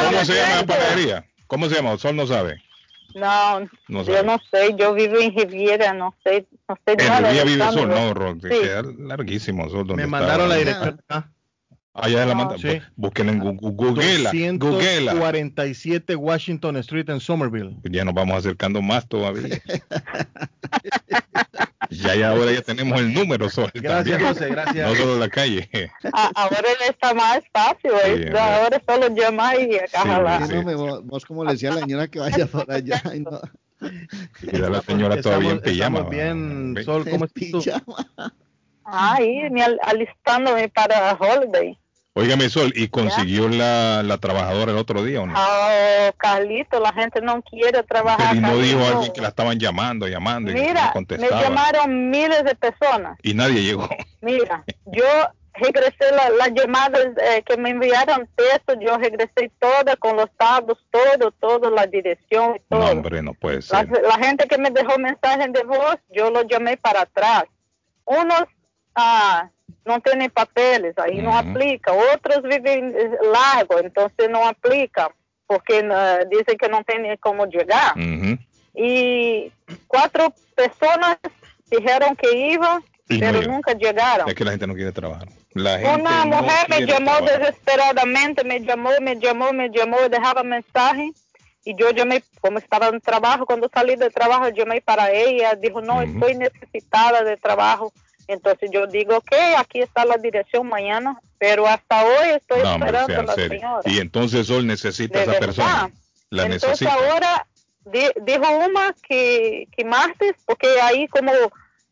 ¿cómo 0.09 0.25
se 0.25 0.35
llama 0.35 0.57
la 0.57 0.67
panadería? 0.67 1.25
¿Cómo 1.47 1.69
se 1.69 1.75
llama? 1.77 1.99
Sol 1.99 2.17
no 2.17 2.27
sabe. 2.27 2.63
No, 3.15 3.61
No 3.89 4.03
yo 4.05 4.23
no 4.23 4.39
sé, 4.53 4.75
yo 4.79 4.95
vivo 4.95 5.19
en 5.19 5.37
Riviera, 5.37 5.93
no 5.93 6.15
sé, 6.25 6.47
no 6.69 6.77
sé 6.87 6.93
En 6.93 7.09
nada. 7.09 7.33
De 7.33 7.45
vive 7.45 7.71
Sol, 7.73 7.89
no, 7.89 8.15
Ron, 8.15 8.41
te 8.41 8.53
Sí. 8.53 8.61
queda 8.61 8.83
larguísimo 8.83 9.69
Sol. 9.69 9.87
¿dónde 9.87 9.97
Me 9.97 10.03
está? 10.05 10.19
mandaron 10.19 10.49
la 10.49 10.57
dirección. 10.57 11.01
Ah, 12.03 12.09
ya 12.09 12.27
la 12.27 12.35
No. 12.35 12.45
manda. 12.45 12.59
Sí. 12.59 12.81
Búsquenla 12.97 13.33
en 13.33 13.39
Google. 13.39 13.59
Googlea. 13.93 14.33
247 14.59 16.17
Washington 16.17 16.77
Street 16.79 17.09
en 17.11 17.21
Somerville. 17.21 17.77
Ya 17.85 18.05
nos 18.05 18.15
vamos 18.15 18.37
acercando 18.39 18.83
más 18.83 19.07
todavía. 19.09 19.61
ya, 21.91 22.15
ya, 22.15 22.31
ahora 22.31 22.53
ya 22.53 22.63
tenemos 22.63 23.01
el 23.01 23.13
número, 23.13 23.49
Sol. 23.51 23.71
Gracias, 23.75 24.19
también. 24.19 24.35
José, 24.35 24.49
gracias. 24.51 24.89
No 24.89 24.95
solo 24.95 25.19
la 25.19 25.29
calle. 25.29 25.69
Ah, 26.13 26.31
ahora 26.35 26.59
está 26.89 27.15
más 27.15 27.41
fácil, 27.53 27.91
¿eh? 28.05 28.31
Sí, 28.31 28.37
ahora 28.37 28.83
solo 28.87 29.09
llamar 29.15 29.61
y 29.61 29.77
acá 29.77 30.01
jalar. 30.03 30.47
Sí, 30.47 30.55
no, 30.55 30.63
me- 30.63 30.75
vos, 30.75 31.05
vos 31.07 31.25
como 31.25 31.45
le 31.45 31.53
decía 31.53 31.71
a 31.71 31.75
la 31.75 31.81
señora 31.81 32.09
que 32.09 32.19
vaya 32.19 32.47
por 32.47 32.71
allá. 32.71 33.03
y 33.15 33.21
no. 33.21 33.41
Y 34.43 34.57
la 34.57 34.81
señora 34.83 35.21
todavía 35.21 35.51
en 35.53 35.57
Estamos- 35.57 35.73
pijama. 35.75 35.99
estamos 35.99 36.11
bien, 36.11 36.75
Ve. 36.75 36.85
Sol, 36.85 37.09
¿cómo 37.09 37.25
estás 37.27 37.51
tú? 37.51 37.63
Ay, 38.85 39.49
me 39.51 39.63
al- 39.63 39.79
alistándome 39.85 40.69
para 40.69 41.13
Holiday. 41.15 41.79
Óigame, 42.15 42.49
Sol, 42.49 42.73
¿y 42.75 42.89
consiguió 42.89 43.49
la, 43.49 44.03
la 44.03 44.19
trabajadora 44.19 44.73
el 44.73 44.79
otro 44.79 45.05
día 45.05 45.21
o 45.23 45.27
no? 45.27 45.35
Oh, 45.37 46.13
Carlito, 46.17 46.81
la 46.81 46.93
gente 46.93 47.21
no 47.21 47.41
quiere 47.43 47.83
trabajar. 47.85 48.31
Pero 48.35 48.35
y 48.35 48.41
no 48.41 48.59
dijo 48.59 48.85
alguien 48.85 49.13
que 49.13 49.21
la 49.21 49.29
estaban 49.29 49.59
llamando, 49.61 50.09
llamando 50.09 50.51
y 50.51 50.55
no 50.55 50.61
Mira, 50.61 50.87
me 50.87 50.93
contestaba. 50.93 51.41
llamaron 51.43 52.11
miles 52.11 52.43
de 52.43 52.55
personas. 52.57 53.17
Y 53.23 53.33
nadie 53.35 53.63
llegó. 53.63 53.89
Mira, 54.23 54.65
yo 54.87 55.05
regresé 55.55 56.11
la- 56.11 56.31
las 56.31 56.51
llamadas 56.53 57.07
eh, 57.23 57.43
que 57.47 57.57
me 57.57 57.71
enviaron 57.71 58.29
texto, 58.35 58.75
yo 58.81 58.99
regresé 58.99 59.51
todas 59.61 59.95
con 60.01 60.17
los 60.17 60.29
datos, 60.37 60.79
todo, 60.91 61.31
todo, 61.31 61.71
la 61.71 61.87
dirección 61.87 62.57
y 62.57 62.75
No, 62.75 62.81
todo. 62.81 62.91
hombre, 62.93 63.23
no 63.23 63.35
puede 63.35 63.63
ser. 63.63 63.89
la 63.89 64.19
gente 64.19 64.49
que 64.49 64.59
me 64.59 64.71
dejó 64.71 64.99
mensaje 64.99 65.47
de 65.49 65.63
voz, 65.63 65.97
yo 66.13 66.29
lo 66.31 66.43
llamé 66.43 66.77
para 66.77 67.03
atrás. 67.03 67.45
Unos 68.05 68.45
ah, 68.97 69.49
no 69.85 70.01
tienen 70.01 70.31
papeles, 70.31 70.97
ahí 70.99 71.19
no 71.19 71.37
aplica. 71.37 71.93
Otros 72.15 72.43
viven 72.43 72.95
eh, 72.97 73.11
largo, 73.33 73.79
entonces 73.79 74.29
no 74.31 74.47
aplica, 74.47 75.11
porque 75.47 75.79
eh, 75.79 76.27
dicen 76.31 76.57
que 76.59 76.69
no 76.69 76.83
tienen 76.85 77.17
cómo 77.19 77.47
llegar. 77.47 77.93
Ujú. 77.97 78.39
Y 78.75 79.53
cuatro 79.87 80.33
personas 80.55 81.19
dijeron 81.71 82.15
que 82.17 82.33
iban, 82.53 82.83
Y 83.09 83.15
no 83.15 83.21
pero 83.21 83.33
llegaron. 83.33 83.51
nunca 83.55 83.73
llegaron. 83.75 84.29
Es 84.29 84.35
que 84.35 84.45
la 84.45 84.51
gente 84.53 84.67
no 84.67 84.75
quiere 84.75 84.93
trabajar. 84.93 85.29
La 85.55 85.79
gente 85.79 86.01
Una 86.01 86.25
no 86.25 86.43
mujer 86.43 86.67
me 86.69 86.77
quiere 86.77 86.93
llamó 86.93 87.13
trabajar. 87.17 87.39
desesperadamente, 87.41 88.45
me 88.45 88.61
llamó, 88.61 88.91
me 89.01 89.17
llamó, 89.19 89.53
me 89.53 89.69
llamó, 89.71 89.97
dejaba 90.09 90.43
mensaje 90.45 91.11
y 91.65 91.75
yo 91.77 91.91
llamé, 91.91 92.23
como 92.41 92.59
estaba 92.59 92.89
en 92.89 93.01
trabajo, 93.01 93.45
cuando 93.47 93.69
salí 93.73 93.97
de 93.97 94.09
trabajo 94.11 94.49
llamé 94.49 94.81
para 94.81 95.11
ella, 95.11 95.55
dijo, 95.57 95.81
no, 95.83 96.01
estoy 96.01 96.35
necesitada 96.37 97.23
de 97.23 97.37
trabajo. 97.37 97.93
Entonces 98.33 98.71
yo 98.73 98.87
digo 98.87 99.21
que 99.23 99.37
aquí 99.57 99.81
está 99.83 100.05
la 100.05 100.17
dirección 100.17 100.69
mañana, 100.69 101.21
pero 101.39 101.67
hasta 101.67 102.05
hoy 102.05 102.31
estoy 102.37 102.63
No, 102.63 102.73
esperando 102.75 103.21
a 103.21 103.23
la 103.25 103.35
serio. 103.35 103.59
señora. 103.59 103.83
Y 103.85 103.99
entonces 103.99 104.47
Sol 104.47 104.67
necesita 104.67 105.19
a 105.19 105.23
esa 105.23 105.31
verdad. 105.33 105.47
persona. 105.47 105.91
La 106.31 106.43
Entonces 106.45 106.69
necesita. 106.81 106.93
ahora 106.95 107.47
di- 107.87 108.13
dijo 108.23 108.45
una 108.67 108.95
que, 109.07 109.67
que 109.77 109.85
martes, 109.85 110.35
porque 110.47 110.69
ahí 110.81 111.09
como 111.09 111.33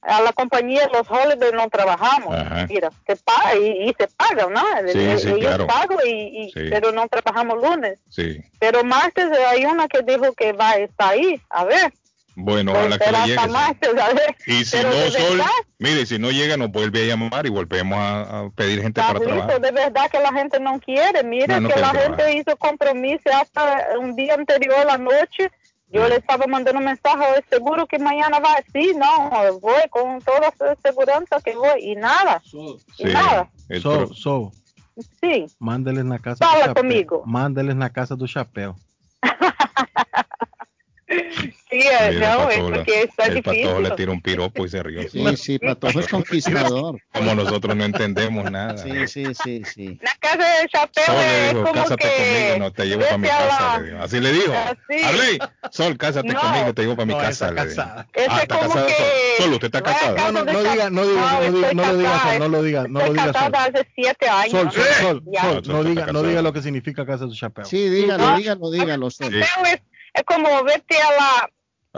a 0.02 0.22
la 0.22 0.32
compañía 0.32 0.88
los 0.92 1.10
holidays 1.10 1.52
no 1.52 1.68
trabajamos, 1.68 2.32
Ajá. 2.32 2.66
mira, 2.68 2.88
se 3.04 3.16
paga 3.16 3.56
y, 3.56 3.88
y 3.90 3.94
se 3.98 4.06
paga, 4.06 4.46
¿no? 4.48 4.62
Sí, 4.92 5.18
sí, 5.18 5.28
Ellos 5.28 5.38
claro. 5.40 5.66
pagan 5.66 5.98
y, 6.06 6.44
y- 6.44 6.52
Sí. 6.52 6.68
pero 6.70 6.92
no 6.92 7.08
trabajamos 7.08 7.60
lunes. 7.60 7.98
Sí. 8.08 8.40
Pero 8.60 8.84
martes 8.84 9.26
hay 9.50 9.64
una 9.66 9.88
que 9.88 10.02
dijo 10.02 10.32
que 10.34 10.52
va 10.52 10.70
a 10.70 10.76
estar 10.76 11.10
ahí, 11.14 11.40
a 11.50 11.64
ver. 11.64 11.92
Bueno, 12.40 12.70
voy 12.72 12.80
a 12.82 12.84
ojalá 12.84 12.98
que 12.98 13.10
le 13.10 13.98
llegue. 13.98 14.36
Y 14.46 14.64
si 14.64 14.76
Pero 14.76 14.90
no, 14.90 14.94
de 14.96 15.10
Sol, 15.10 15.36
verdad, 15.38 15.50
mire, 15.80 16.06
si 16.06 16.18
no 16.20 16.30
llega, 16.30 16.56
nos 16.56 16.70
vuelve 16.70 17.02
a 17.02 17.06
llamar 17.06 17.44
y 17.46 17.50
volvemos 17.50 17.98
a, 17.98 18.20
a 18.46 18.50
pedir 18.50 18.80
gente 18.80 19.00
para 19.00 19.18
trabajar. 19.18 19.60
de 19.60 19.72
verdad 19.72 20.08
que 20.08 20.20
la 20.20 20.32
gente 20.32 20.60
no 20.60 20.78
quiere. 20.78 21.24
No, 21.24 21.60
no 21.60 21.68
que 21.68 21.80
la 21.80 21.90
trabajar. 21.90 22.16
gente 22.16 22.36
hizo 22.38 22.56
compromiso 22.56 23.28
hasta 23.34 23.88
un 23.98 24.14
día 24.14 24.34
anterior 24.34 24.76
a 24.76 24.84
la 24.84 24.98
noche. 24.98 25.50
Yo 25.90 26.06
le 26.06 26.16
estaba 26.16 26.46
mandando 26.46 26.78
un 26.78 26.84
mensaje, 26.84 27.16
"Oye, 27.32 27.44
seguro 27.50 27.86
que 27.86 27.98
mañana 27.98 28.38
va. 28.38 28.54
Sí, 28.72 28.92
no, 28.94 29.58
voy 29.58 29.82
con 29.90 30.20
toda 30.20 30.52
se- 30.56 30.76
seguridad 30.80 31.24
que 31.44 31.54
voy. 31.56 31.80
Y 31.80 31.96
nada, 31.96 32.40
y 32.98 33.04
nada. 33.04 33.50
So, 33.82 34.14
so, 34.14 34.52
Sí, 35.20 35.46
mándeles 35.60 36.04
na 36.04 36.18
casa 36.18 36.44
Fala 36.44 36.68
do 36.68 36.74
chapéu. 36.74 36.82
comigo. 36.82 37.22
Mándeles 37.24 37.74
na 37.76 37.88
casa 37.88 38.16
do 38.16 38.26
chapéu. 38.26 38.74
Sí, 41.08 41.80
no, 42.20 42.50
es 42.50 42.58
porque 42.58 43.02
está 43.04 43.24
el 43.26 43.34
difícil. 43.36 43.62
patojo 43.64 43.80
le 43.80 43.90
tira 43.92 44.12
un 44.12 44.20
piropo 44.20 44.66
y 44.66 44.68
se 44.68 44.82
rió. 44.82 45.08
Sí, 45.08 45.24
sí, 45.36 45.58
Patojo 45.58 46.00
es 46.00 46.08
conquistador. 46.08 47.00
Como 47.12 47.34
nosotros 47.34 47.74
no 47.76 47.84
entendemos 47.84 48.50
nada. 48.50 48.76
Sí, 48.78 49.06
sí, 49.08 49.34
sí, 49.34 49.62
sí. 49.64 49.98
La 50.02 50.12
casa 50.20 50.36
de 50.60 50.68
Chapeo 50.68 51.04
Sol 51.06 51.14
le 51.16 51.44
es 51.46 51.50
dijo, 51.54 51.62
como 51.62 51.74
cásate 51.82 52.04
que... 52.04 52.48
conmigo, 52.48 52.58
no 52.64 52.72
te 52.72 52.84
llevo 52.86 53.02
para 53.02 53.18
mi 53.18 53.28
casa. 53.28 53.78
le 53.80 53.86
dijo. 53.90 54.02
Así 54.02 54.20
le 54.20 54.32
dijo. 54.32 54.52
Arley, 55.06 55.38
Sol, 55.70 55.96
cásate 55.98 56.28
No. 56.28 56.40
conmigo, 56.40 56.74
te 56.74 56.82
llevo 56.82 56.96
para 56.96 57.06
mi 57.06 57.14
No, 57.14 57.18
casa. 57.20 57.50
le 57.52 57.66
dijo. 57.66 57.82
Ah, 57.82 58.06
está 58.14 58.46
como 58.58 58.68
casada 58.68 58.86
que- 58.86 58.92
Sol. 58.94 59.06
Sol, 59.38 59.52
usted 59.54 59.66
está 59.66 59.82
casada. 59.82 60.14
casa 60.14 60.32
No, 60.32 60.44
de 60.44 60.52
no 60.52 60.58
diga, 60.60 60.74
Chapeo. 60.74 60.90
no 60.90 61.06
diga, 61.06 61.40
no 61.40 61.52
diga, 61.52 61.72
no 61.72 61.84
lo 61.86 61.96
diga, 61.96 62.20
Sol, 62.22 62.38
no 62.38 62.48
lo 62.48 62.62
diga, 62.62 62.82
no 62.88 62.98
lo 63.00 63.12
diga, 63.12 63.24
Sol. 63.24 63.32
casada 63.32 63.64
hace 63.64 63.88
siete 63.94 64.28
años. 64.28 64.50
Sol, 64.52 64.70
Sol, 64.72 65.22
Sol, 65.40 65.62
no 65.66 65.84
diga, 65.84 66.06
no 66.12 66.22
diga 66.22 66.42
lo 66.42 66.52
que 66.52 66.62
significa 66.62 67.06
casa 67.06 67.24
do 67.24 67.34
chapéu. 67.34 67.64
Sí, 67.64 67.88
dígalo, 67.88 68.30
No. 68.30 68.36
dígalo, 68.36 68.70
dígalo. 68.70 69.10
Sol. 69.10 69.32
Sí. 70.14 70.22
Chapeo 70.22 70.36
es, 70.36 70.46
es 70.48 70.48
como 70.48 70.64
vete 70.64 70.96
a 71.02 71.12
la, 71.12 71.50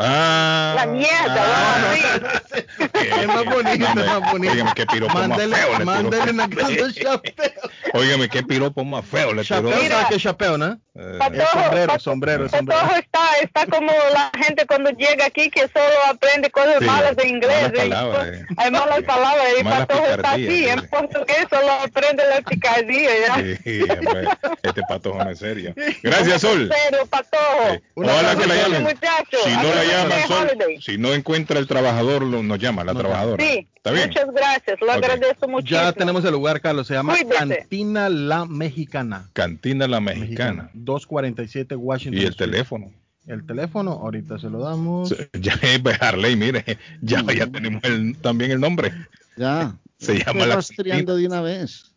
Ah, 0.03 0.73
la 0.77 0.87
mierda, 0.87 1.37
ah, 1.39 1.79
¿no? 1.81 2.87
Es 3.21 3.27
más 3.27 3.45
bonito, 3.45 3.87
es 3.87 3.95
más 3.95 4.33
bonito. 4.33 4.53
Óigame, 4.53 4.73
qué 4.75 4.87
piropo 4.87 5.15
más 5.19 5.29
Mándele, 5.29 5.57
feo 5.57 5.69
le 5.71 5.75
tiró. 5.77 5.85
mándele 5.87 6.33
na 6.33 6.49
casa 6.49 6.71
do 6.73 6.93
chapéu. 6.93 7.53
Óigame, 7.95 8.29
qué 8.29 8.43
piropo 8.43 8.85
más 8.85 9.05
feo 9.05 9.33
le 9.35 9.45
tiró. 9.45 9.71
¿sabes 9.71 10.07
qué 10.09 10.15
es 10.17 10.23
chapéu, 10.23 10.57
no? 10.59 10.79
Eh, 10.97 11.17
Patojo, 11.19 11.53
sombrero, 11.63 11.87
Pat- 11.93 12.01
sombrero, 12.01 12.49
sombrero. 12.49 12.81
Patojo 12.81 12.97
está, 12.99 13.21
está 13.43 13.67
como 13.67 13.93
la 14.13 14.31
gente 14.45 14.67
cuando 14.67 14.91
llega 14.91 15.27
aquí 15.27 15.49
que 15.51 15.61
solo 15.69 15.95
aprende 16.09 16.51
cosas 16.51 16.77
Sí, 16.81 16.85
malas 16.85 17.17
de 17.17 17.29
inglés. 17.29 17.63
malas 17.63 17.73
y- 17.73 17.89
palabras, 17.91 18.27
eh. 18.29 18.45
Hay 18.57 18.71
malas 18.71 19.03
palabras. 19.03 19.47
Y 19.59 19.65
Malas 19.65 19.87
Patojo 19.87 20.07
está 20.07 20.33
así. 20.33 20.69
En 20.69 20.89
portugués 20.89 21.47
solo 21.49 21.73
aprende 21.73 22.23
la 22.29 22.41
picardía. 22.43 23.11
¿ya? 23.27 23.35
Sí, 23.65 23.83
hombre, 23.91 24.29
este 24.63 24.83
patojo 24.89 25.23
no 25.25 25.31
es 25.31 25.39
serio. 25.39 25.75
Gracias, 26.03 26.41
Sol. 26.43 26.71
Pero, 26.91 27.07
Patojo. 27.07 27.73
Sí. 27.75 27.81
Ojalá 27.95 28.37
que 28.37 28.47
la 28.47 28.55
llamen. 28.57 28.83
muchacho, 28.83 29.39
Si 29.45 29.51
no 29.57 29.75
la 29.75 29.85
Sol, 30.27 30.49
si 30.81 30.99
no 30.99 31.13
encuentra 31.15 31.59
el 31.59 31.67
trabajador, 31.67 32.23
lo- 32.23 32.43
nos 32.43 32.59
llama 32.59 32.85
la 32.85 32.95
trabajadora. 32.95 33.45
Sí, 33.45 33.69
¿Está 33.75 33.93
bien? 33.93 34.09
muchas 34.09 34.27
gracias. 34.33 34.81
Lo 34.81 34.93
agradezco 34.93 35.49
muchísimo. 35.49 35.81
Ya 35.81 35.93
tenemos 35.93 36.25
el 36.25 36.33
lugar, 36.33 36.61
Carlos. 36.61 36.87
Se 36.87 36.95
llama 36.95 37.15
Cuídese. 37.17 37.59
Cantina 37.59 38.09
La 38.09 38.45
Mexicana. 38.47 39.29
Cantina 39.33 39.87
La 39.89 40.01
Mexicana. 40.01 40.71
247 40.75 41.77
Washington. 41.77 42.21
Y 42.21 42.25
el 42.25 42.31
Street. 42.31 42.51
teléfono. 42.51 42.93
El 43.27 43.47
teléfono, 43.47 43.93
ahorita 43.93 44.39
se 44.39 44.49
lo 44.51 44.61
damos. 44.61 45.15
Ya, 45.41 45.55
pues, 45.83 46.01
Harley, 46.03 46.37
mire, 46.37 46.65
ya, 47.01 47.23
ya 47.35 47.47
tenemos 47.47 47.83
el- 47.85 48.17
también 48.21 48.51
el 48.51 48.61
nombre. 48.61 48.93
Ya. 49.37 49.77
Se 49.99 50.19
llama 50.19 50.47
la 50.47 50.55
rastreando 50.57 51.15
de 51.17 51.27
una 51.27 51.43
vez. 51.43 51.93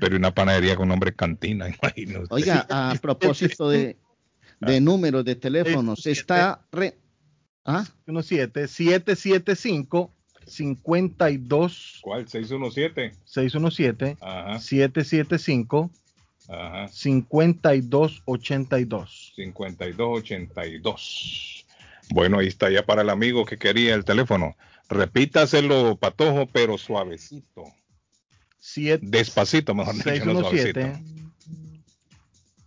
Pero 0.00 0.16
una 0.16 0.34
panadería 0.34 0.74
con 0.76 0.88
nombre 0.88 1.14
Cantina, 1.14 1.68
imagínate. 1.80 2.26
Oiga, 2.30 2.66
a 2.68 2.94
propósito 3.00 3.68
de, 3.70 3.96
de 4.60 4.80
números 4.80 5.24
de 5.24 5.36
teléfonos, 5.36 6.04
está... 6.06 6.60
Re... 6.72 6.96
¿Ah? 7.64 7.86
17 8.06 8.66
775 8.66 10.10
52 10.46 12.00
¿Cuál? 12.02 12.28
617 12.28 13.12
617 13.24 14.18
Ajá. 14.20 14.58
775 14.60 15.90
Ajá. 16.48 16.88
5282 16.88 19.32
5282. 19.34 21.66
Bueno, 22.10 22.40
ahí 22.40 22.48
está 22.48 22.68
ya 22.70 22.84
para 22.84 23.00
el 23.00 23.08
amigo 23.08 23.46
que 23.46 23.56
quería 23.56 23.94
el 23.94 24.04
teléfono. 24.04 24.54
Repítaselo, 24.90 25.96
patojo, 25.96 26.46
pero 26.52 26.76
suavecito. 26.76 27.64
Siete- 28.58 29.06
Despacito, 29.08 29.74
mejor 29.74 29.94
dicho, 29.94 30.26
no 30.26 30.40
suavecito. 30.40 30.80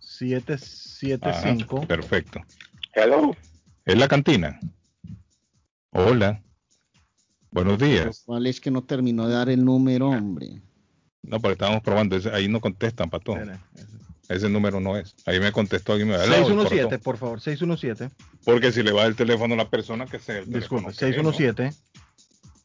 775 0.00 1.76
Ajá, 1.78 1.86
Perfecto. 1.86 2.40
Hello. 2.94 3.30
¿Es 3.84 3.96
la 3.96 4.08
cantina? 4.08 4.58
Hola. 5.92 6.42
Buenos 7.50 7.78
días. 7.78 8.22
¿Cuál 8.26 8.46
es 8.46 8.60
que 8.60 8.70
no 8.70 8.84
terminó 8.84 9.26
de 9.26 9.34
dar 9.34 9.48
el 9.48 9.64
número, 9.64 10.08
hombre? 10.08 10.60
No, 11.22 11.40
pero 11.40 11.52
estábamos 11.52 11.82
probando. 11.82 12.18
Ahí 12.32 12.48
no 12.48 12.60
contestan, 12.60 13.08
patojo. 13.10 13.40
Ese 14.28 14.48
número 14.50 14.78
no 14.80 14.96
es. 14.98 15.14
Ahí 15.24 15.40
me 15.40 15.50
contestó 15.52 15.92
alguien. 15.92 16.10
Me 16.10 16.16
"Hello", 16.16 16.26
y 16.26 16.44
617, 16.44 16.82
cortó. 16.82 17.00
por 17.02 17.16
favor, 17.16 17.40
617. 17.40 18.10
Porque 18.44 18.70
si 18.72 18.82
le 18.82 18.92
va 18.92 19.06
el 19.06 19.16
teléfono 19.16 19.54
a 19.54 19.56
la 19.56 19.70
persona, 19.70 20.04
que 20.04 20.18
sea 20.18 20.38
el 20.38 20.52
Disculpe, 20.52 20.92
teléfono. 20.92 20.92
617 20.92 21.72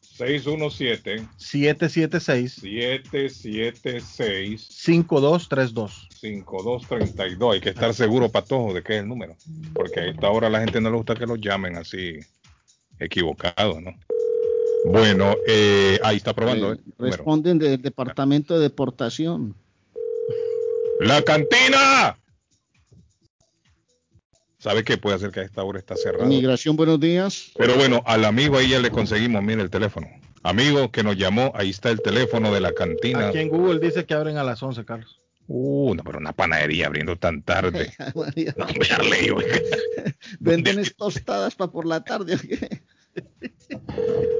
617 0.02 1.26
776 1.38 2.52
776 2.60 4.66
5232. 4.70 6.08
5232. 6.20 7.54
Hay 7.54 7.60
que 7.60 7.70
estar 7.70 7.94
seguro, 7.94 8.28
patojo, 8.30 8.74
de 8.74 8.82
que 8.82 8.96
es 8.96 9.02
el 9.02 9.08
número. 9.08 9.34
Porque 9.72 10.00
a 10.00 10.04
esta 10.06 10.28
hora 10.30 10.48
a 10.48 10.50
la 10.50 10.60
gente 10.60 10.80
no 10.82 10.90
le 10.90 10.96
gusta 10.98 11.14
que 11.14 11.26
los 11.26 11.40
llamen 11.40 11.76
así 11.76 12.18
equivocados, 12.98 13.80
¿no? 13.82 13.92
Bueno, 14.84 15.34
eh, 15.46 15.98
ahí 16.02 16.16
está 16.16 16.34
probando. 16.34 16.74
Eh, 16.74 16.76
¿eh? 16.76 16.92
Responden 16.98 17.58
del 17.58 17.80
Departamento 17.80 18.54
de 18.54 18.60
Deportación. 18.60 19.54
¡La 21.00 21.22
cantina! 21.22 22.18
¿Sabe 24.58 24.84
qué 24.84 24.96
puede 24.96 25.16
hacer 25.16 25.30
que 25.30 25.40
a 25.40 25.42
esta 25.42 25.62
hora 25.62 25.78
está 25.78 25.96
cerrado? 25.96 26.24
Inmigración, 26.24 26.76
buenos 26.76 27.00
días. 27.00 27.50
Pero 27.56 27.74
bueno, 27.76 28.02
al 28.06 28.24
amigo 28.24 28.56
ahí 28.56 28.70
ya 28.70 28.78
le 28.78 28.90
conseguimos, 28.90 29.42
mire 29.42 29.62
el 29.62 29.70
teléfono. 29.70 30.08
Amigo 30.42 30.90
que 30.90 31.02
nos 31.02 31.16
llamó, 31.16 31.52
ahí 31.54 31.70
está 31.70 31.90
el 31.90 32.00
teléfono 32.00 32.52
de 32.52 32.60
la 32.60 32.72
cantina. 32.72 33.28
Aquí 33.28 33.38
en 33.38 33.48
Google 33.48 33.78
dice 33.80 34.04
que 34.04 34.14
abren 34.14 34.36
a 34.36 34.44
las 34.44 34.62
11, 34.62 34.84
Carlos. 34.84 35.18
Uh, 35.46 35.94
no, 35.94 36.02
pero 36.02 36.18
una 36.18 36.32
panadería 36.32 36.86
abriendo 36.86 37.16
tan 37.16 37.42
tarde. 37.42 37.92
No, 38.14 38.66
oiga. 39.36 39.58
¿Venden 40.40 40.82
tostadas 40.96 41.54
para 41.54 41.70
por 41.70 41.86
la 41.86 42.02
tarde? 42.04 42.34
o 42.34 42.38
qué? 42.38 42.80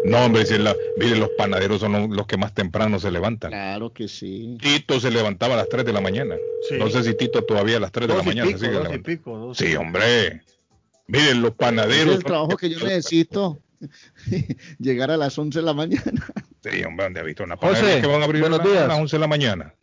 No, 0.05 0.25
hombre, 0.27 0.45
si 0.47 0.59
la- 0.59 0.77
mire, 0.99 1.17
los 1.17 1.31
panaderos 1.31 1.81
son 1.81 2.15
los, 2.15 2.27
que 2.27 2.37
más 2.37 2.53
temprano 2.55 2.99
se 2.99 3.11
levantan. 3.11 3.51
Claro 3.53 3.93
que 3.93 4.07
sí. 4.09 4.59
Tito 4.61 5.01
se 5.01 5.11
levantaba 5.11 5.55
a 5.55 5.59
las 5.59 5.69
3 5.69 5.85
de 5.85 5.93
la 5.93 6.01
mañana. 6.01 6.35
Sí. 6.69 6.77
No 6.79 6.91
sé 6.91 7.03
si 7.05 7.15
Tito 7.15 7.43
todavía 7.43 7.79
a 7.79 7.81
las 7.81 7.93
3 7.93 8.09
de 8.09 8.17
la 8.17 8.23
mañana 8.23 8.47
pico, 8.49 8.59
sigue 8.59 8.73
dos 8.73 8.81
y 8.81 8.85
levantando. 8.85 9.03
pico, 9.07 9.39
dos 9.39 9.61
y 9.61 9.67
Sí, 9.67 9.77
hombre. 9.77 10.43
Miren, 11.07 11.41
los 11.43 11.53
panaderos. 11.53 12.13
es 12.15 12.19
el 12.19 12.25
trabajo 12.25 12.57
que 12.57 12.69
yo 12.69 12.79
necesito. 12.81 13.61
Llegar 14.79 15.11
a 15.11 15.17
las 15.17 15.39
11 15.39 15.59
de 15.61 15.65
la 15.65 15.73
mañana. 15.75 16.27
Sí, 16.63 16.83
hombre, 16.85 17.05
¿dónde 17.05 17.21
ha 17.21 17.23
visto 17.23 17.45
una 17.45 17.57
José, 17.57 17.73
panadería 17.75 18.01
que 18.03 18.07
van 18.09 18.21
a 18.23 18.25
abrir 18.25 18.41
buenos 18.43 18.61
a 18.61 18.65
la- 18.65 18.71
días. 18.71 18.85
a 18.85 18.89
las 18.89 18.99
11 18.99 19.17
de 19.17 19.21
la 19.21 19.27
mañana? 19.27 19.75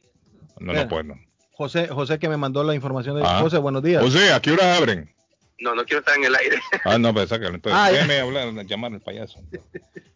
No, 0.59 0.71
Mira. 0.73 0.83
no 0.83 0.89
puedo. 0.89 1.15
José, 1.51 1.88
José 1.88 2.19
que 2.19 2.29
me 2.29 2.38
mandó 2.38 2.63
la 2.63 2.75
información 2.75 3.15
de 3.17 3.23
Ah. 3.25 3.39
José, 3.41 3.57
buenos 3.57 3.83
días. 3.83 4.03
José, 4.03 4.31
¿a 4.33 4.39
qué 4.41 4.51
hora 4.51 4.75
abren? 4.77 5.09
No, 5.61 5.75
no 5.75 5.85
quiero 5.85 5.99
estar 5.99 6.17
en 6.17 6.25
el 6.25 6.35
aire. 6.35 6.57
Ah, 6.83 6.97
no, 6.97 7.13
pues 7.13 7.29
sácalo. 7.29 7.55
Entonces, 7.55 7.79
Ah, 7.79 7.91
ya. 7.91 7.97
déjeme 7.97 8.19
hablar, 8.19 8.65
llamar 8.65 8.91
al 8.93 8.99
payaso. 9.01 9.39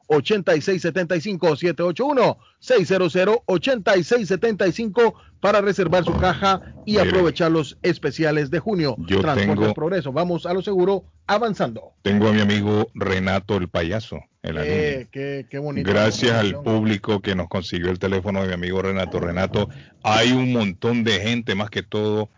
781-600-8675, 0.09 2.37
781-600-8675 2.61 5.15
para 5.41 5.61
reservar 5.61 6.05
su 6.05 6.16
caja 6.19 6.61
y 6.87 6.93
Mire. 6.97 7.09
aprovechar 7.09 7.51
los 7.51 7.77
especiales 7.83 8.51
de 8.51 8.59
junio. 8.61 8.95
Yo 9.07 9.20
Transportes 9.20 9.59
tengo- 9.59 9.74
Progreso, 9.74 10.12
vamos 10.12 10.47
a 10.47 10.55
lo 10.55 10.62
seguro, 10.62 11.05
avanzando. 11.27 11.93
tengo 12.03 12.29
a 12.29 12.33
mi 12.33 12.41
amigo 12.41 12.89
Renato 12.95 13.57
el 13.57 13.69
payaso 13.69 14.20
la 14.43 14.62
línea. 14.62 15.05
Qué, 15.11 15.47
qué, 15.49 15.59
bonito. 15.59 15.89
Gracias 15.89 16.33
al 16.33 16.61
público 16.62 17.20
que 17.20 17.35
nos 17.37 17.49
consiguió 17.49 17.91
el 17.91 17.99
teléfono 18.01 18.43
de 18.43 18.49
mi 18.49 18.55
amigo 18.55 18.83
Renato. 18.83 19.20
Renato, 19.20 19.69
hay 20.03 20.33
un 20.33 20.53
montón 20.53 21.05
de 21.05 21.20
gente, 21.20 21.55
más 21.55 21.70
que 21.70 21.83
todo, 21.85 22.29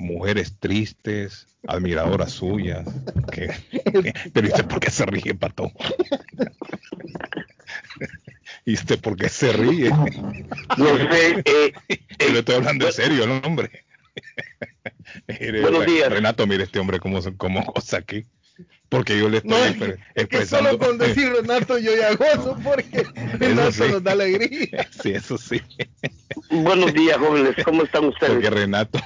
mujeres 0.00 0.56
tristes, 0.58 1.46
admiradoras 1.66 2.32
suyas. 2.32 2.86
que- 3.32 3.48
que- 3.70 4.14
pero 4.32 4.46
¿y 4.48 4.50
usted 4.50 4.66
por 4.66 4.80
qué 4.80 4.90
se 4.90 5.06
ríe, 5.06 5.34
pato? 5.34 5.70
¿Y 8.64 8.74
usted 8.74 8.98
por 9.00 9.16
qué 9.16 9.28
se 9.28 9.52
ríe? 9.52 9.90
No 9.90 10.96
sé, 11.10 11.42
eh, 11.44 11.72
Yo 12.18 12.28
le 12.32 12.38
estoy 12.40 12.54
hablando 12.56 12.86
en 12.86 12.92
serio, 12.92 13.26
¿no, 13.26 13.38
hombre? 13.38 13.84
Mire, 15.28 15.60
Buenos 15.62 15.86
días. 15.86 16.10
Renato, 16.10 16.46
mire 16.46 16.64
este 16.64 16.78
hombre 16.78 16.98
cómo, 17.00 17.20
cómo 17.36 17.62
goza 17.64 17.98
aquí. 17.98 18.24
Porque 18.88 19.16
yo 19.18 19.28
le 19.28 19.36
estoy 19.38 19.50
No, 19.52 19.56
expre- 19.58 19.96
que 20.14 20.20
expresando. 20.22 20.70
solo 20.70 20.78
con 20.80 20.98
decir 20.98 21.30
Renato 21.32 21.78
yo 21.78 21.92
ya 21.96 22.12
gozo 22.16 22.58
porque 22.62 23.04
Renato 23.38 23.70
sí. 23.72 23.82
nos 23.88 24.02
da 24.02 24.12
alegría. 24.12 24.88
Sí, 25.02 25.12
eso 25.12 25.38
sí. 25.38 25.62
buenos 26.50 26.92
días, 26.92 27.16
jóvenes. 27.18 27.54
¿Cómo 27.64 27.84
están 27.84 28.06
ustedes? 28.06 28.32
Porque 28.32 28.50
Renato. 28.50 28.98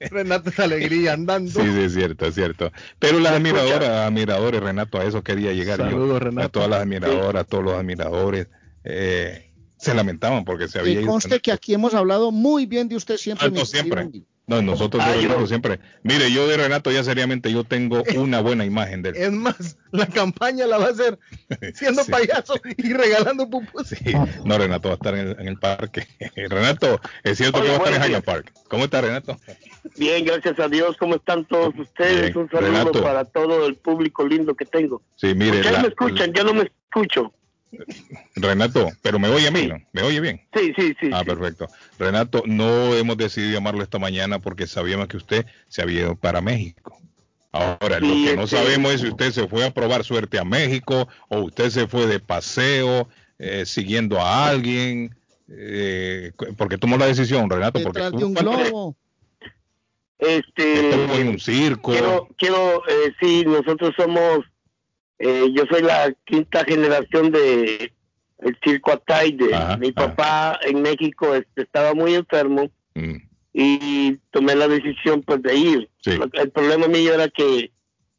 Renato 0.00 0.50
es 0.50 0.58
alegría 0.60 1.14
andando. 1.14 1.50
Sí, 1.50 1.60
sí, 1.62 1.80
es 1.80 1.94
cierto, 1.94 2.26
es 2.26 2.34
cierto. 2.34 2.70
Pero 2.98 3.18
las 3.18 3.32
admiradoras, 3.32 3.88
admiradores, 3.88 4.60
Renato, 4.62 4.98
a 4.98 5.04
eso 5.04 5.22
quería 5.22 5.52
llegar 5.52 5.78
Saludos, 5.78 6.08
yo. 6.08 6.18
Renato. 6.18 6.46
A 6.46 6.48
todas 6.50 6.70
las 6.70 6.80
admiradoras, 6.82 7.42
a 7.42 7.44
todos 7.44 7.64
los 7.64 7.74
admiradores. 7.74 8.48
eh, 8.84 9.42
se 9.78 9.94
lamentaban 9.94 10.44
porque 10.44 10.68
se 10.68 10.78
había 10.78 11.00
ido. 11.00 11.06
conste 11.06 11.40
que 11.40 11.52
aquí 11.52 11.74
hemos 11.74 11.94
hablado 11.94 12.30
muy 12.30 12.66
bien 12.66 12.88
de 12.88 12.96
usted 12.96 13.16
siempre. 13.18 13.46
Ah, 13.46 13.50
no, 13.50 13.64
siempre. 13.64 14.08
No, 14.48 14.62
nosotros 14.62 15.04
de 15.04 15.10
Ah, 15.10 15.14
Renato 15.16 15.46
siempre. 15.48 15.80
Mire, 16.04 16.30
yo 16.30 16.46
de 16.46 16.56
Renato 16.56 16.92
ya 16.92 17.02
seriamente 17.02 17.52
yo 17.52 17.64
tengo 17.64 18.04
una 18.16 18.40
buena 18.40 18.64
imagen 18.64 19.02
de 19.02 19.08
él. 19.08 19.16
Es 19.16 19.32
más, 19.32 19.76
la 19.90 20.06
campaña 20.06 20.66
la 20.68 20.78
va 20.78 20.86
a 20.86 20.90
hacer 20.90 21.18
siendo 21.74 22.04
Sí. 22.04 22.10
payaso 22.12 22.54
y 22.76 22.92
regalando 22.92 23.50
pupus. 23.50 23.88
Sí. 23.88 24.12
No, 24.44 24.56
Renato 24.56 24.88
va 24.88 24.94
a 24.94 24.96
estar 24.98 25.14
en 25.16 25.28
el, 25.28 25.40
en 25.40 25.48
el 25.48 25.58
parque. 25.58 26.06
Renato, 26.48 27.00
es 27.24 27.38
cierto 27.38 27.60
que 27.60 27.68
va 27.68 27.74
a 27.74 27.76
estar 27.78 27.94
en 27.94 28.02
Highland 28.04 28.24
Park. 28.24 28.52
¿Cómo 28.68 28.84
está 28.84 29.00
Renato? 29.00 29.36
Bien, 29.96 30.24
gracias 30.24 30.58
a 30.60 30.68
Dios. 30.68 30.96
¿Cómo 30.96 31.16
están 31.16 31.44
todos 31.46 31.74
ustedes? 31.76 32.26
Bien. 32.32 32.38
Un 32.38 32.48
saludo 32.50 32.70
Renato. 32.70 33.02
para 33.02 33.24
todo 33.24 33.66
el 33.66 33.74
público 33.74 34.24
lindo 34.26 34.54
que 34.54 34.64
tengo. 34.64 35.02
Sí, 35.16 35.34
mire, 35.34 35.56
Ustedes 35.56 35.72
la- 35.72 35.82
me 35.82 35.88
escuchan, 35.88 36.32
yo 36.32 36.44
no 36.44 36.54
me 36.54 36.70
escucho. 36.88 37.32
Renato, 38.34 38.90
pero 39.02 39.18
me 39.18 39.28
oye 39.28 39.48
a 39.48 39.50
mí, 39.50 39.66
¿no? 39.66 39.76
¿Me 39.92 40.02
oye 40.02 40.20
bien? 40.20 40.40
Sí, 40.54 40.72
sí, 40.76 40.94
sí. 41.00 41.10
Ah, 41.12 41.24
perfecto. 41.24 41.68
Renato, 41.98 42.42
no 42.46 42.94
hemos 42.94 43.16
decidido 43.16 43.52
llamarlo 43.54 43.82
esta 43.82 43.98
mañana 43.98 44.38
porque 44.38 44.66
sabíamos 44.66 45.08
que 45.08 45.16
usted 45.16 45.46
se 45.68 45.82
había 45.82 46.00
ido 46.02 46.16
para 46.16 46.40
México. 46.40 46.98
Ahora, 47.52 48.00
lo 48.00 48.08
que 48.08 48.36
no 48.36 48.44
este- 48.44 48.56
sabemos 48.56 48.92
es 48.92 49.00
si 49.00 49.08
usted 49.08 49.30
se 49.32 49.48
fue 49.48 49.64
a 49.64 49.72
probar 49.72 50.04
suerte 50.04 50.38
a 50.38 50.44
México 50.44 51.08
o 51.28 51.40
usted 51.40 51.70
se 51.70 51.86
fue 51.88 52.06
de 52.06 52.20
paseo 52.20 53.08
eh, 53.38 53.64
siguiendo 53.66 54.20
a 54.20 54.48
alguien. 54.48 55.14
eh, 55.48 56.32
porque 56.56 56.76
tomó 56.76 56.96
la 56.98 57.06
decisión, 57.06 57.48
Renato, 57.48 57.80
porque 57.82 58.02
de 58.02 58.24
un 58.24 58.34
globo. 58.34 58.96
Este, 60.18 60.90
estuvo 60.90 61.14
en 61.16 61.28
un 61.28 61.38
circo. 61.38 61.92
quiero, 61.92 62.28
quiero, 62.38 62.82
eh, 62.88 63.12
sí, 63.20 63.44
nosotros 63.46 63.94
somos, 63.96 64.40
eh, 65.18 65.46
yo 65.54 65.64
soy 65.70 65.82
la 65.82 66.12
quinta 66.24 66.64
generación 66.64 67.30
de 67.30 67.92
el 68.38 68.58
circo 68.62 68.92
Ataide. 68.92 69.54
Ajá, 69.54 69.76
Mi 69.78 69.92
papá 69.92 70.58
en 70.62 70.82
México 70.82 71.34
este, 71.34 71.62
estaba 71.62 71.94
muy 71.94 72.14
enfermo 72.14 72.70
Mm, 72.94 73.16
y 73.52 74.16
tomé 74.30 74.54
la 74.54 74.68
decisión 74.68 75.22
pues 75.22 75.42
de 75.42 75.54
ir. 75.54 75.90
Sí. 76.00 76.12
El 76.32 76.50
problema 76.50 76.86
mío 76.88 77.12
era 77.12 77.28
que 77.28 77.70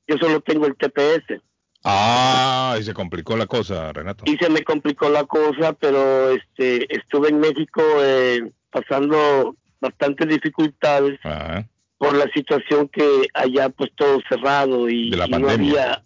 yo 0.07 0.17
solo 0.19 0.39
tengo 0.41 0.67
el 0.67 0.75
TPS 0.75 1.41
Ah, 1.83 2.75
y 2.79 2.83
se 2.83 2.93
complicó 2.93 3.35
la 3.37 3.45
cosa, 3.47 3.91
Renato. 3.93 4.23
y 4.27 4.35
se 4.37 4.49
me 4.49 4.63
complicó 4.63 5.09
la 5.09 5.23
cosa, 5.23 5.73
pero 5.73 6.29
este 6.31 6.85
estuve 6.95 7.29
en 7.29 7.39
México 7.39 7.81
eh, 8.01 8.51
pasando 8.71 9.55
bastantes 9.79 10.27
dificultades 10.27 11.19
Ajá. 11.23 11.67
por 11.97 12.15
la 12.15 12.25
situación 12.33 12.87
que 12.89 13.27
allá 13.33 13.69
pues 13.69 13.91
todo 13.95 14.19
cerrado 14.29 14.89
y, 14.89 15.09
De 15.11 15.17
la 15.17 15.27
y 15.27 15.31
no 15.31 15.49
había 15.49 16.03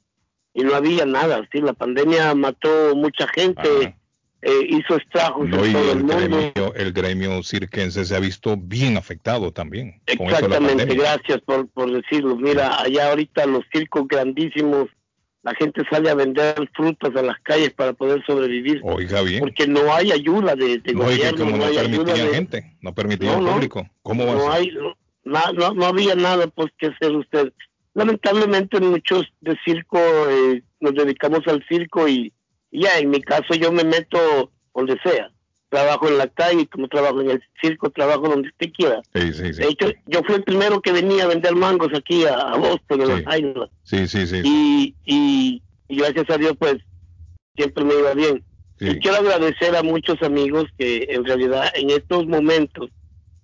y 0.53 0.61
no 0.63 0.75
había 0.75 1.05
nada, 1.05 1.47
sí, 1.51 1.61
la 1.61 1.73
pandemia 1.73 2.33
mató 2.35 2.95
mucha 2.95 3.27
gente, 3.27 3.95
eh, 4.41 4.51
hizo 4.69 4.95
estragos 4.97 5.47
No, 5.47 5.63
en 5.63 5.71
todo 5.73 5.83
el 5.91 5.97
el 5.99 6.03
mundo. 6.03 6.15
gremio, 6.17 6.73
el 6.75 6.91
gremio 6.93 7.43
cirquense 7.43 8.03
se 8.05 8.15
ha 8.15 8.19
visto 8.19 8.57
bien 8.57 8.97
afectado 8.97 9.51
también. 9.51 10.01
Exactamente, 10.07 10.85
gracias 10.95 11.39
por, 11.41 11.67
por 11.69 11.91
decirlo. 11.91 12.35
Mira, 12.35 12.81
allá 12.81 13.09
ahorita 13.11 13.45
los 13.45 13.63
circos 13.71 14.07
grandísimos, 14.07 14.87
la 15.43 15.53
gente 15.55 15.83
sale 15.89 16.09
a 16.09 16.15
vender 16.15 16.55
frutas 16.75 17.15
a 17.15 17.21
las 17.21 17.39
calles 17.43 17.71
para 17.73 17.93
poder 17.93 18.23
sobrevivir. 18.25 18.79
Oiga 18.83 19.21
bien. 19.21 19.39
Porque 19.39 19.67
no 19.67 19.93
hay 19.93 20.11
ayuda 20.11 20.55
de, 20.55 20.79
de 20.79 20.93
No, 20.93 21.03
gobierno, 21.03 21.45
como 21.45 21.57
no 21.57 21.65
hay 21.65 21.77
ayuda 21.77 22.13
de... 22.13 22.27
gente, 22.27 22.77
no 22.81 22.93
permitían 22.93 23.35
No, 23.35 23.41
no. 23.41 23.53
público. 23.53 23.87
¿Cómo 24.03 24.25
va 24.25 24.31
a 24.33 24.35
no 24.35 24.41
ser? 24.41 24.51
hay 24.51 24.71
no, 25.23 25.53
no, 25.53 25.73
no 25.75 25.85
había 25.85 26.15
nada 26.15 26.47
pues 26.47 26.71
que 26.79 26.87
hacer 26.87 27.15
usted 27.15 27.53
lamentablemente 27.93 28.79
muchos 28.79 29.25
de 29.41 29.57
circo 29.65 29.99
eh, 30.29 30.63
nos 30.79 30.93
dedicamos 30.93 31.41
al 31.47 31.63
circo 31.67 32.07
y, 32.07 32.33
y 32.71 32.83
ya 32.83 32.97
en 32.99 33.09
mi 33.09 33.21
caso 33.21 33.53
yo 33.55 33.71
me 33.71 33.83
meto 33.83 34.51
donde 34.73 34.97
sea. 35.03 35.31
Trabajo 35.69 36.09
en 36.09 36.17
la 36.17 36.27
calle 36.27 36.67
como 36.67 36.89
trabajo 36.89 37.21
en 37.21 37.31
el 37.31 37.43
circo 37.61 37.89
trabajo 37.89 38.27
donde 38.27 38.49
usted 38.49 38.71
quiera. 38.73 39.01
Sí, 39.13 39.31
sí, 39.33 39.53
sí. 39.53 39.61
de 39.61 39.69
hecho 39.69 39.87
yo 40.07 40.21
fui 40.23 40.35
el 40.35 40.43
primero 40.43 40.81
que 40.81 40.91
venía 40.91 41.23
a 41.23 41.27
vender 41.27 41.55
mangos 41.55 41.89
aquí 41.93 42.25
a, 42.25 42.35
a 42.35 42.57
Boston 42.57 43.01
Sí, 43.83 44.07
sí, 44.07 44.27
sí. 44.27 44.41
y, 44.43 44.95
y, 45.05 45.61
y 45.87 45.95
gracias 45.97 46.29
a 46.29 46.37
Dios 46.37 46.53
pues 46.59 46.77
siempre 47.55 47.83
me 47.85 47.93
iba 47.95 48.13
bien. 48.13 48.43
Y 48.79 48.97
quiero 48.97 49.17
agradecer 49.17 49.75
a 49.75 49.83
muchos 49.83 50.19
amigos 50.23 50.65
que 50.75 51.05
en 51.09 51.23
realidad 51.23 51.71
en 51.75 51.91
estos 51.91 52.25
momentos 52.25 52.89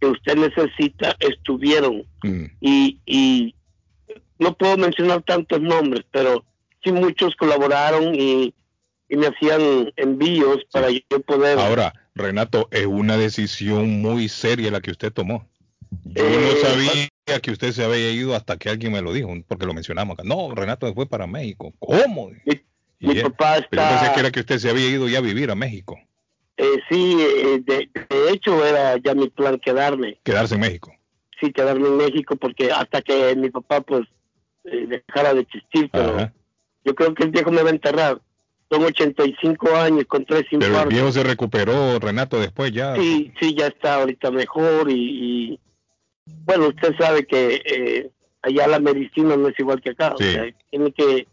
que 0.01 0.07
usted 0.07 0.35
necesita 0.35 1.15
estuvieron. 1.19 2.03
Mm. 2.23 2.45
y, 2.59 2.99
y 3.05 3.55
no 4.39 4.53
puedo 4.55 4.77
mencionar 4.77 5.21
tantos 5.23 5.61
nombres, 5.61 6.05
pero 6.11 6.45
sí 6.83 6.91
muchos 6.91 7.35
colaboraron 7.35 8.13
y, 8.15 8.53
y 9.09 9.15
me 9.17 9.27
hacían 9.27 9.91
envíos 9.95 10.59
para 10.71 10.89
yo 10.89 11.19
poder... 11.25 11.57
Ahora, 11.59 11.93
Renato, 12.15 12.67
es 12.71 12.85
una 12.85 13.17
decisión 13.17 14.01
muy 14.01 14.29
seria 14.29 14.71
la 14.71 14.81
que 14.81 14.91
usted 14.91 15.11
tomó. 15.11 15.47
Yo 16.05 16.23
Eh, 16.23 16.39
no 16.61 16.67
sabía 16.69 17.41
que 17.41 17.51
usted 17.51 17.71
se 17.71 17.83
había 17.83 18.11
ido 18.11 18.35
hasta 18.35 18.57
que 18.57 18.69
alguien 18.69 18.91
me 18.93 19.01
lo 19.01 19.13
dijo, 19.13 19.29
porque 19.47 19.65
lo 19.65 19.73
mencionamos 19.73 20.13
acá. 20.13 20.23
No, 20.27 20.53
Renato 20.53 20.91
fue 20.93 21.07
para 21.07 21.27
México. 21.27 21.73
¿Cómo? 21.79 22.31
Mi 22.99 23.11
él- 23.11 23.21
papá 23.21 23.65
pero 23.69 23.83
yo 23.83 23.89
pensé 23.89 24.05
está- 24.05 24.13
que 24.13 24.19
era 24.21 24.31
que 24.31 24.39
usted 24.39 24.57
se 24.57 24.69
había 24.69 24.89
ido 24.89 25.07
ya 25.07 25.19
a 25.19 25.21
vivir 25.21 25.51
a 25.51 25.55
México, 25.55 25.99
eh, 26.57 26.79
sí, 26.89 27.15
eh, 27.21 27.61
de, 27.63 27.87
de 28.09 28.31
hecho 28.31 28.65
era 28.65 28.97
ya 28.97 29.13
mi 29.13 29.29
plan 29.29 29.59
quedarme, 29.59 30.19
quedarse 30.23 30.55
en 30.55 30.61
México. 30.61 30.91
Sí, 31.39 31.51
quedarme 31.51 31.87
en 31.87 31.97
México, 31.97 32.35
porque 32.35 32.71
hasta 32.71 33.01
que 33.01 33.35
mi 33.35 33.49
papá 33.49 33.81
pues 33.81 34.07
eh, 34.65 34.87
dejara 34.87 35.33
de 35.33 35.41
existir, 35.41 35.89
pero 35.91 36.15
Ajá. 36.15 36.33
yo 36.83 36.95
creo 36.95 37.13
que 37.13 37.23
el 37.23 37.31
viejo 37.31 37.51
me 37.51 37.63
va 37.63 37.69
a 37.69 37.73
enterrar. 37.73 38.21
Son 38.69 38.83
85 38.83 39.75
años 39.75 40.03
con 40.07 40.25
tres 40.25 40.43
Pero 40.49 40.61
el 40.61 40.67
infartos. 40.69 40.93
viejo 40.93 41.11
se 41.13 41.23
recuperó, 41.23 41.99
Renato, 41.99 42.37
después 42.39 42.71
ya. 42.73 42.95
Sí, 42.95 43.31
sí, 43.39 43.55
ya 43.57 43.67
está 43.67 43.95
ahorita 43.95 44.29
mejor 44.29 44.91
y, 44.91 44.95
y, 45.53 45.59
bueno, 46.45 46.67
usted 46.67 46.93
sabe 46.99 47.25
que 47.25 47.61
eh, 47.65 48.09
allá 48.41 48.67
la 48.67 48.79
medicina 48.79 49.37
no 49.37 49.47
es 49.47 49.57
igual 49.57 49.81
que 49.81 49.91
acá. 49.91 50.15
Sí. 50.17 50.25
O 50.27 50.31
sea, 50.31 50.45
tiene 50.69 50.91
que, 50.91 51.27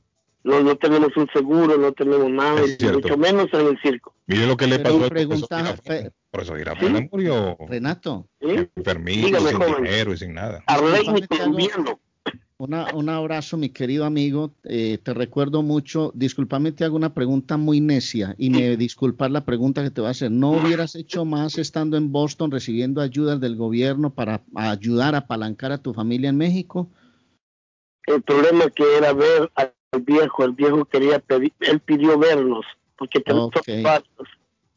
no, 0.45 0.63
no 0.63 0.77
tenemos 0.77 1.17
un 1.17 1.27
seguro, 1.33 1.77
no 1.79 1.93
tenemos 1.93 2.31
nada, 2.31 2.61
Es 2.63 2.73
y 2.73 2.77
cierto. 2.77 3.01
mucho 3.01 3.17
menos 3.17 3.49
en 3.53 3.67
el 3.67 3.79
circo. 3.83 4.15
Mire 4.27 4.47
lo 4.47 4.57
que 4.57 4.67
le 4.67 4.79
pasó 4.79 5.03
al 5.05 5.11
profesor 5.11 6.13
Por 6.31 6.43
eso 6.43 6.57
Girafales 6.57 7.09
murió 7.11 7.57
Renato, 7.69 8.29
enfermito, 8.41 9.27
Dígame, 9.27 9.49
sin 9.51 9.59
joven. 9.59 9.85
dinero 9.85 10.13
y 10.13 10.17
sin 10.17 10.35
nada. 10.35 10.63
Arley 10.67 11.07
una- 12.57 12.95
un 12.95 13.09
abrazo, 13.09 13.57
mi 13.57 13.69
querido 13.69 14.05
amigo. 14.05 14.53
eh, 14.65 14.99
te 15.03 15.13
recuerdo 15.13 15.63
mucho. 15.63 16.13
Disculpame, 16.15 16.73
te 16.73 16.85
hago 16.85 16.97
una 16.97 17.13
pregunta 17.13 17.57
muy 17.57 17.81
necia 17.81 18.35
y 18.39 18.49
me 18.51 18.77
disculpar 18.77 19.31
la 19.31 19.45
pregunta 19.45 19.83
que 19.83 19.91
te 19.91 20.01
voy 20.01 20.09
a 20.09 20.13
hacer. 20.13 20.31
¿No 20.31 20.53
hubieras 20.53 20.95
hecho 20.95 21.25
más 21.25 21.59
estando 21.59 21.97
en 21.97 22.13
Boston 22.13 22.51
recibiendo 22.51 23.01
ayudas 23.01 23.41
del 23.41 23.57
gobierno 23.57 24.15
para 24.15 24.43
ayudar 24.55 25.15
a 25.15 25.19
apalancar 25.19 25.73
a 25.73 25.79
tu 25.79 25.93
familia 25.95 26.31
en 26.31 26.37
México? 26.37 26.89
El 28.07 28.23
problema 28.23 28.71
que 28.71 28.85
era 28.99 29.13
ver 29.13 29.51
al 29.95 30.03
viejo, 30.03 30.45
el 30.45 30.53
viejo 30.53 30.85
quería 30.85 31.19
pedir, 31.19 31.53
él 31.61 31.81
pidió 31.81 32.19
vernos, 32.19 32.65
porque 32.99 33.21
tenemos 33.21 33.49
Ok. 33.57 33.65
zapatos. 33.83 34.29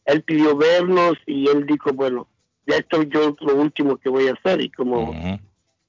Él 0.05 0.21
pidió 0.23 0.55
vernos 0.55 1.13
y 1.25 1.49
él 1.49 1.65
dijo, 1.65 1.91
bueno, 1.91 2.27
ya 2.65 2.77
estoy 2.77 3.07
yo 3.09 3.35
lo 3.41 3.55
último 3.55 3.97
que 3.97 4.09
voy 4.09 4.27
a 4.29 4.33
hacer. 4.33 4.61
Y 4.61 4.69
como 4.69 5.13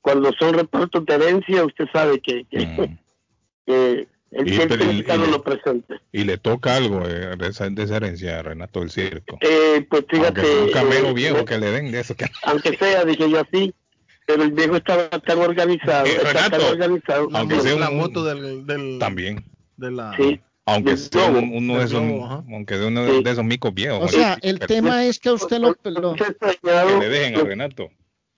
cuando 0.01 0.33
son 0.39 0.55
repartos 0.55 1.05
de 1.07 1.15
herencia, 1.15 1.65
usted 1.65 1.87
sabe 1.93 2.19
que, 2.21 2.45
que, 2.51 2.59
que 3.67 4.09
él 4.31 4.49
Y- 4.49 4.55
siempre 4.55 4.77
lo 4.79 5.43
presente. 5.43 6.01
Y 6.13 6.25
le 6.25 6.37
toca 6.37 6.77
algo 6.77 7.01
eh, 7.07 7.37
de, 7.37 7.49
esa, 7.49 7.69
de 7.71 7.83
esa 7.83 7.97
herencia 7.97 8.39
a 8.39 8.43
Renato 8.43 8.81
del 8.81 8.91
Circo. 8.91 9.39
Eh, 9.41 9.87
pues 9.89 10.05
fíjate, 10.09 10.41
Aunque 10.41 10.53
sea 10.53 10.65
un 10.65 10.71
camelo 10.73 11.09
eh, 11.09 11.15
viejo 11.15 11.39
eh, 11.39 11.45
que 11.45 11.59
le 11.59 11.71
den 11.71 11.91
de 11.93 12.01
eso. 12.01 12.15
Que... 12.15 12.27
aunque 12.43 12.77
sea, 12.77 13.05
dije 13.05 13.31
yo 13.31 13.41
así, 13.41 13.73
pero 14.29 14.43
el 14.43 14.53
viejo 14.53 14.77
estaba 14.77 15.09
tan 15.09 15.39
organizado, 15.39 16.05
Eh, 16.07 16.11
está 16.11 16.33
tan 16.35 16.51
Renato, 16.53 16.71
organizado. 16.73 17.29
aunque 17.33 17.61
sea 17.61 17.75
un- 17.75 17.81
la 17.81 17.91
moto 17.91 18.23
del, 18.25 18.67
del 18.67 18.99
También. 18.99 19.43
de 19.79 19.91
la 19.91 20.15
Sí. 20.17 20.39
Aunque 20.67 20.91
Del 20.91 20.99
sea 20.99 21.31
un- 21.31 21.51
uno 21.57 21.79
de 21.79 21.85
esos, 21.87 22.03
globo, 22.03 22.45
aunque 22.53 22.77
de 22.77 22.87
uno 22.87 23.03
de, 23.07 23.23
de 23.23 23.31
esos 23.31 23.43
micos 23.43 23.73
viejos. 23.73 24.05
O 24.05 24.09
sea, 24.09 24.37
el 24.43 24.59
tema 24.59 25.07
es 25.07 25.19
que 25.19 25.31
a 25.31 25.33
usted 25.33 25.59
lo... 25.61 25.69
lo- 25.83 26.15
que 26.15 26.25
le 27.01 27.09
dejen 27.09 27.37
a 27.41 27.45
Renato. 27.45 27.89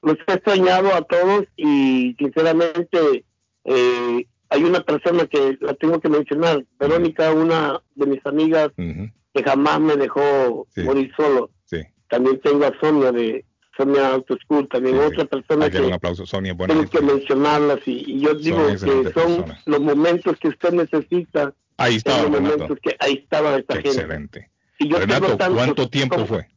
los 0.02 0.16
he 0.28 0.32
extrañado 0.32 0.94
a 0.94 1.02
todos 1.02 1.44
y 1.56 2.14
sinceramente 2.20 3.24
eh, 3.64 4.26
hay 4.48 4.62
una 4.64 4.80
persona 4.84 5.26
que 5.26 5.58
la 5.60 5.74
tengo 5.74 5.98
que 6.00 6.08
mencionar, 6.08 6.64
Verónica, 6.78 7.32
una 7.32 7.80
de 7.96 8.06
mis 8.06 8.24
amigas 8.24 8.68
que 8.76 9.42
jamás 9.44 9.80
me 9.80 9.96
dejó 9.96 10.68
Sí. 10.70 10.82
morir 10.82 11.10
solo. 11.16 11.50
Sí. 11.64 11.78
También 12.08 12.40
tengo 12.42 12.64
a 12.64 12.72
Sonia 12.80 13.10
de 13.10 13.44
Sonia 13.76 14.12
Auto 14.14 14.36
School, 14.44 14.68
también 14.68 14.98
otra 14.98 15.24
persona 15.24 15.64
Hay 15.66 15.70
que 15.70 15.80
un 15.80 15.88
que 15.88 15.94
aplauso. 15.94 16.26
Sonia, 16.26 16.54
buena 16.54 16.74
tengo 16.74 16.88
que 16.90 17.00
mencionarlas 17.00 17.78
y, 17.86 18.04
y 18.06 18.20
yo 18.20 18.34
digo 18.34 18.66
que 18.66 18.72
excelentes 18.72 19.12
son 19.14 19.36
personas. 19.36 19.62
los 19.66 19.80
momentos 19.80 20.36
que 20.38 20.48
usted 20.48 20.72
necesita. 20.72 21.54
Ahí 21.76 21.96
estaba, 21.96 22.22
los 22.24 22.32
Renato. 22.32 22.52
momentos 22.58 22.78
que 22.82 22.96
ahí 22.98 23.14
estaba 23.14 23.56
esta 23.56 23.74
gente. 23.74 23.88
Excelente. 23.88 24.50
Y 24.78 24.88
yo 24.88 24.96
tengo 24.98 25.14
Renato, 25.14 25.36
tantos- 25.38 25.56
¿cuánto 25.56 25.88
tiempo 25.88 26.14
como- 26.16 26.26
fue? 26.26 26.48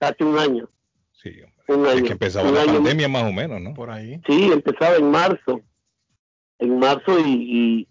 Hace 0.00 0.24
un 0.24 0.38
año. 0.38 0.68
Sí, 1.22 1.32
un 1.66 1.86
año. 1.86 1.96
Es 1.98 2.02
que 2.04 2.12
empezaba 2.12 2.48
Un 2.48 2.54
la 2.54 2.62
año- 2.62 2.74
pandemia 2.74 3.08
más 3.08 3.24
o 3.24 3.32
menos, 3.32 3.60
¿no? 3.60 3.74
Por 3.74 3.90
ahí. 3.90 4.20
Sí, 4.28 4.50
empezaba 4.52 4.96
en 4.96 5.10
marzo. 5.10 5.60
En 6.60 6.78
marzo 6.78 7.18
y, 7.18 7.88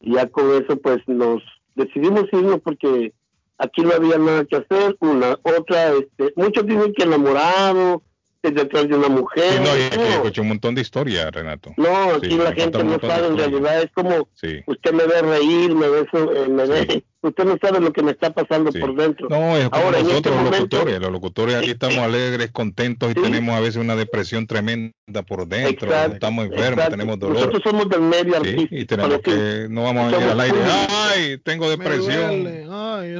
y 0.00 0.12
ya 0.14 0.28
con 0.28 0.50
eso 0.62 0.76
pues 0.80 0.98
nos 1.08 1.42
decidimos 1.74 2.24
irnos 2.32 2.60
porque 2.62 3.12
aquí 3.58 3.82
no 3.82 3.92
había 3.92 4.18
nada 4.18 4.44
que 4.44 4.56
hacer. 4.56 4.96
Una, 5.00 5.38
otra, 5.42 5.92
este, 5.92 6.32
muchos 6.36 6.66
dicen 6.66 6.92
que 6.94 7.04
enamorado, 7.04 8.02
detrás 8.42 8.88
de 8.88 8.94
una 8.96 9.08
mujer. 9.08 9.52
Sí, 9.52 9.58
no, 9.60 9.76
y 9.76 9.80
no. 9.80 9.86
aquí 10.04 10.12
escuché 10.14 10.40
un 10.40 10.48
montón 10.48 10.74
de 10.74 10.82
historias, 10.82 11.30
Renato. 11.32 11.72
No, 11.76 12.14
aquí 12.14 12.30
Sí, 12.30 12.36
la 12.38 12.52
gente 12.52 12.82
no 12.84 12.98
sabe, 13.00 13.26
en 13.28 13.36
realidad 13.38 13.82
es 13.82 13.90
como 13.92 14.28
Sí. 14.34 14.60
usted 14.66 14.92
me 14.92 15.04
ve 15.06 15.22
reír, 15.22 15.74
me 15.74 15.88
ve, 15.88 16.00
eh, 16.12 16.48
me 16.48 16.66
ve- 16.66 17.04
usted 17.22 17.44
no 17.44 17.56
sabe 17.60 17.80
lo 17.80 17.92
que 17.92 18.02
me 18.02 18.12
está 18.12 18.32
pasando 18.32 18.70
por 18.72 18.94
dentro. 18.94 19.28
No, 19.28 19.56
es 19.56 19.68
como 19.68 19.84
Ahora, 19.84 19.98
en 19.98 20.04
nosotros 20.06 20.16
este 20.16 20.28
los 20.30 20.38
momento- 20.38 20.76
locutores. 20.76 21.00
Los 21.00 21.10
locutores 21.12 21.54
aquí 21.56 21.70
estamos 21.70 21.98
alegres, 21.98 22.50
contentos 22.52 23.10
y 23.10 23.14
tenemos 23.14 23.54
a 23.56 23.60
veces 23.60 23.76
una 23.76 23.96
depresión 23.96 24.46
tremenda 24.46 24.92
por 25.26 25.46
dentro. 25.48 25.88
Exacto, 25.88 26.14
estamos 26.14 26.44
enfermos, 26.46 26.68
exacto. 26.70 26.90
tenemos 26.92 27.18
dolor. 27.18 27.36
Nosotros 27.36 27.62
somos 27.64 27.88
del 27.88 28.00
medio 28.02 28.34
Sí, 28.34 28.36
artístico. 28.50 28.74
y 28.76 28.84
tenemos 28.84 29.14
sí, 29.16 29.20
que, 29.24 29.66
no 29.68 29.82
vamos 29.82 30.12
a 30.12 30.16
venir 30.16 30.30
al 30.30 30.40
aire. 30.40 30.58
Ay, 30.88 31.38
tengo 31.38 31.68
depresión. 31.68 32.46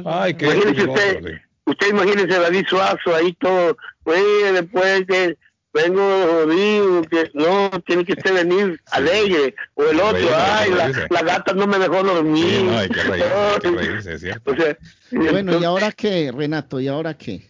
Ay, 0.05 0.33
que 0.35 0.45
esto 0.47 0.69
y 0.69 0.71
Imagínese 0.71 0.85
lo 0.85 0.93
usted, 0.93 1.17
otro, 1.17 1.29
sí. 1.29 1.35
Usted 1.69 1.89
imagínese 1.89 2.39
David 2.39 2.65
Suazo 2.67 3.15
ahí 3.15 3.33
todo, 3.33 3.77
oye, 4.03 4.51
después 4.53 5.05
que 5.07 5.37
vengo 5.73 6.01
jodido, 6.01 7.01
que 7.03 7.31
no, 7.33 7.69
tiene 7.85 8.03
que 8.05 8.13
usted 8.13 8.33
venir 8.33 8.81
alegre, 8.91 9.55
o 9.75 9.83
el 9.83 9.99
otro, 9.99 10.13
reírse, 10.13 10.35
ay, 10.35 10.71
la, 10.71 11.07
la 11.09 11.21
gata 11.21 11.53
no 11.53 11.67
me 11.67 11.77
dejó 11.77 12.03
dormir. 12.03 12.45
Sí, 12.45 12.63
no, 12.63 12.77
hay 12.77 12.89
que 12.89 13.03
reírse, 13.03 13.33
hay 13.33 13.59
que 13.59 13.71
reírse, 13.77 14.13
es 14.13 14.21
cierto. 14.21 14.51
O 14.51 14.55
sea, 14.55 14.77
Bueno, 15.11 15.59
¿y 15.59 15.63
ahora 15.63 15.91
qué, 15.91 16.31
Renato? 16.35 16.79
¿Y 16.79 16.87
ahora 16.87 17.13
qué? 17.13 17.47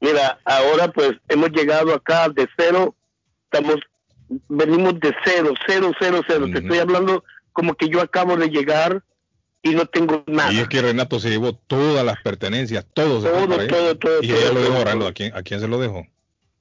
Mira, 0.00 0.38
ahora 0.44 0.88
pues 0.88 1.12
hemos 1.28 1.50
llegado 1.50 1.94
acá 1.94 2.28
de 2.28 2.46
cero, 2.56 2.94
estamos, 3.50 3.76
venimos 4.48 5.00
de 5.00 5.14
cero, 5.24 5.54
cero, 5.66 5.92
cero, 5.98 6.22
cero. 6.26 6.46
Te 6.52 6.58
estoy 6.58 6.78
hablando 6.78 7.24
como 7.52 7.74
que 7.74 7.88
yo 7.88 8.00
acabo 8.00 8.36
de 8.36 8.48
llegar 8.48 9.02
y 9.62 9.70
no 9.74 9.86
tengo 9.86 10.22
nada. 10.26 10.52
Y 10.52 10.58
es 10.58 10.68
que 10.68 10.80
Renato 10.82 11.18
se 11.20 11.30
llevó 11.30 11.54
todas 11.54 12.04
las 12.04 12.20
pertenencias, 12.22 12.86
todo 12.94 13.20
se 13.20 13.28
Todo, 13.28 13.54
allá. 13.60 13.66
todo, 13.68 13.96
todo, 13.98 14.18
Y 14.22 14.28
todo, 14.28 14.36
ella 14.38 14.46
lo 14.48 14.52
todo, 14.54 14.60
dejó, 14.62 14.72
todo. 14.72 14.80
Orlando. 14.82 15.06
¿A 15.08 15.12
quién, 15.12 15.34
¿A 15.34 15.42
quién 15.42 15.60
se 15.60 15.68
lo 15.68 15.78
dejó? 15.80 16.06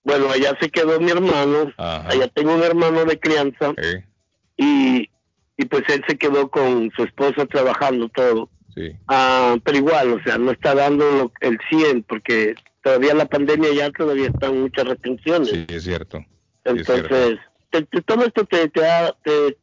Bueno, 0.03 0.29
allá 0.31 0.55
se 0.59 0.69
quedó 0.69 0.99
mi 0.99 1.11
hermano, 1.11 1.71
Ajá. 1.77 2.07
allá 2.09 2.27
tengo 2.27 2.53
un 2.53 2.63
hermano 2.63 3.05
de 3.05 3.19
crianza 3.19 3.73
Eh, 3.77 4.05
y, 4.57 5.09
y 5.57 5.65
pues 5.65 5.83
él 5.89 6.03
se 6.07 6.17
quedó 6.17 6.49
con 6.49 6.91
su 6.95 7.03
esposa 7.03 7.45
trabajando 7.45 8.09
todo. 8.09 8.49
sí. 8.75 8.91
Ah, 9.07 9.55
pero 9.63 9.77
igual, 9.77 10.13
o 10.13 10.23
sea, 10.23 10.37
no 10.37 10.51
está 10.51 10.75
dando 10.75 11.09
lo- 11.09 11.31
el 11.41 11.57
100 11.69 12.03
porque 12.03 12.55
todavía 12.83 13.13
la 13.15 13.25
pandemia 13.25 13.73
ya 13.73 13.89
todavía 13.91 14.27
están 14.27 14.61
muchas 14.61 14.85
restricciones. 14.85 15.49
Sí, 15.49 15.65
es 15.69 15.83
cierto. 15.83 16.19
Sí, 16.19 16.71
es 16.77 16.85
cierto. 16.85 17.15
Entonces, 17.15 17.39
te- 17.71 17.81
te- 17.83 18.01
todo 18.03 18.25
esto 18.25 18.45
te, 18.45 18.67
te 18.69 18.85
ha, 18.87 19.11
te- 19.23 19.57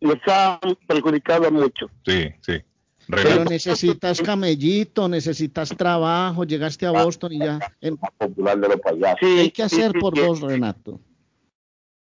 nos 0.00 0.16
ha 0.28 0.60
perjudicado 0.86 1.50
mucho. 1.50 1.90
Sí, 2.06 2.28
sí. 2.40 2.62
Pero 3.08 3.44
necesitas 3.44 4.20
camellito, 4.20 5.08
necesitas 5.08 5.70
trabajo, 5.70 6.44
llegaste 6.44 6.86
a 6.86 6.90
Boston 6.90 7.32
y 7.32 7.38
ya. 7.38 7.58
em, 7.80 7.96
Popular 8.18 8.58
de 8.58 8.68
los 8.68 8.80
payasos. 8.80 9.18
¿Qué 9.20 9.40
hay 9.40 9.50
que 9.50 9.62
hacer 9.62 9.92
por 9.92 10.18
vos, 10.18 10.40
Renato? 10.40 11.00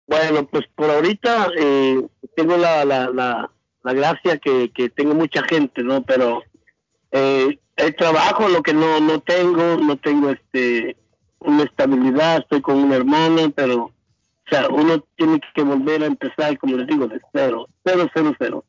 Bueno, 0.08 0.48
pues 0.48 0.66
por 0.76 0.90
ahorita 0.90 1.50
eh, 1.58 2.02
tengo 2.36 2.58
la, 2.58 2.86
la, 2.86 3.10
la, 3.10 3.52
la 3.84 3.94
gracia 3.94 4.38
que, 4.38 4.72
que 4.72 4.90
tengo 4.90 5.14
mucha 5.14 5.44
gente, 5.44 5.84
¿no? 5.84 6.04
Pero 6.04 6.44
eh, 7.12 7.60
el 7.76 7.96
trabajo, 7.96 8.48
lo 8.48 8.62
que 8.62 8.74
no, 8.74 9.00
no 9.00 9.20
tengo, 9.20 9.78
no 9.78 9.98
tengo 9.98 10.30
este 10.30 10.98
una 11.40 11.64
estabilidad, 11.64 12.38
estoy 12.40 12.62
con 12.62 12.78
una 12.78 12.96
hermana, 12.96 13.52
pero, 13.54 13.84
o 13.86 13.92
sea, 14.50 14.68
uno 14.70 15.04
tiene 15.18 15.42
que 15.54 15.62
volver 15.64 16.04
a 16.04 16.08
empezar, 16.08 16.58
como 16.58 16.78
les 16.78 16.88
digo, 16.88 17.08
de 17.08 17.20
cero, 17.34 17.68
cero, 17.84 18.10
cero, 18.14 18.34
cero. 18.40 18.66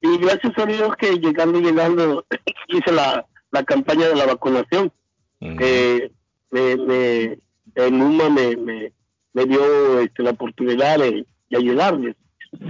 Y 0.00 0.18
gracias 0.18 0.52
a 0.58 0.66
Dios 0.66 0.90
que 0.98 1.12
llegando, 1.18 1.60
llegando, 1.60 2.26
hice 2.68 2.92
la, 2.92 3.26
la 3.50 3.62
campaña 3.64 4.08
de 4.08 4.14
la 4.16 4.26
vacunación. 4.26 4.92
Eh, 5.40 6.10
me, 6.50 6.76
me, 6.76 7.38
el 7.74 7.98
NUMA 7.98 8.30
me, 8.30 8.56
me, 8.56 8.92
me 9.32 9.44
dio 9.44 10.00
este, 10.00 10.22
la 10.22 10.30
oportunidad 10.30 10.98
de, 10.98 11.26
de 11.50 11.56
ayudarles. 11.56 12.16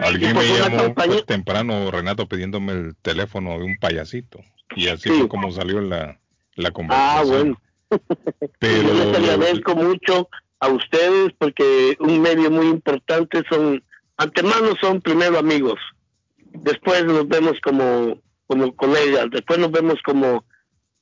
alguien 0.01 0.31
Y 0.31 0.35
me 0.35 0.41
pues 0.41 0.51
una 0.51 0.69
llamó 0.69 0.83
campaña- 0.85 1.13
pues, 1.15 1.27
temprano, 1.27 1.91
Renato, 1.91 2.27
pidiéndome 2.29 2.73
el 2.73 2.97
teléfono 3.03 3.59
de 3.59 3.65
un 3.65 3.77
payasito. 3.79 4.41
Y 4.75 4.89
así 4.89 5.09
Sí. 5.09 5.15
fue 5.19 5.29
como 5.29 5.53
salió 5.53 5.81
la, 5.81 6.19
la 6.57 6.69
Ah, 6.69 6.73
conversación. 6.73 7.29
bueno. 7.29 7.61
Pero 8.59 8.83
Yo 8.83 8.95
les 8.95 9.17
agradezco 9.17 9.77
mucho 9.77 10.29
a 10.59 10.69
ustedes 10.69 11.33
porque 11.39 11.97
un 12.01 12.21
medio 12.21 12.51
muy 12.51 12.67
importante 12.67 13.43
son, 13.49 13.83
antemano 14.17 14.75
son 14.81 15.01
primero 15.01 15.39
amigos, 15.39 15.79
después 16.63 17.05
nos 17.05 17.29
vemos 17.29 17.61
como, 17.61 18.21
como 18.47 18.75
colegas, 18.75 19.27
después 19.31 19.59
nos 19.59 19.71
vemos 19.71 20.01
como 20.03 20.45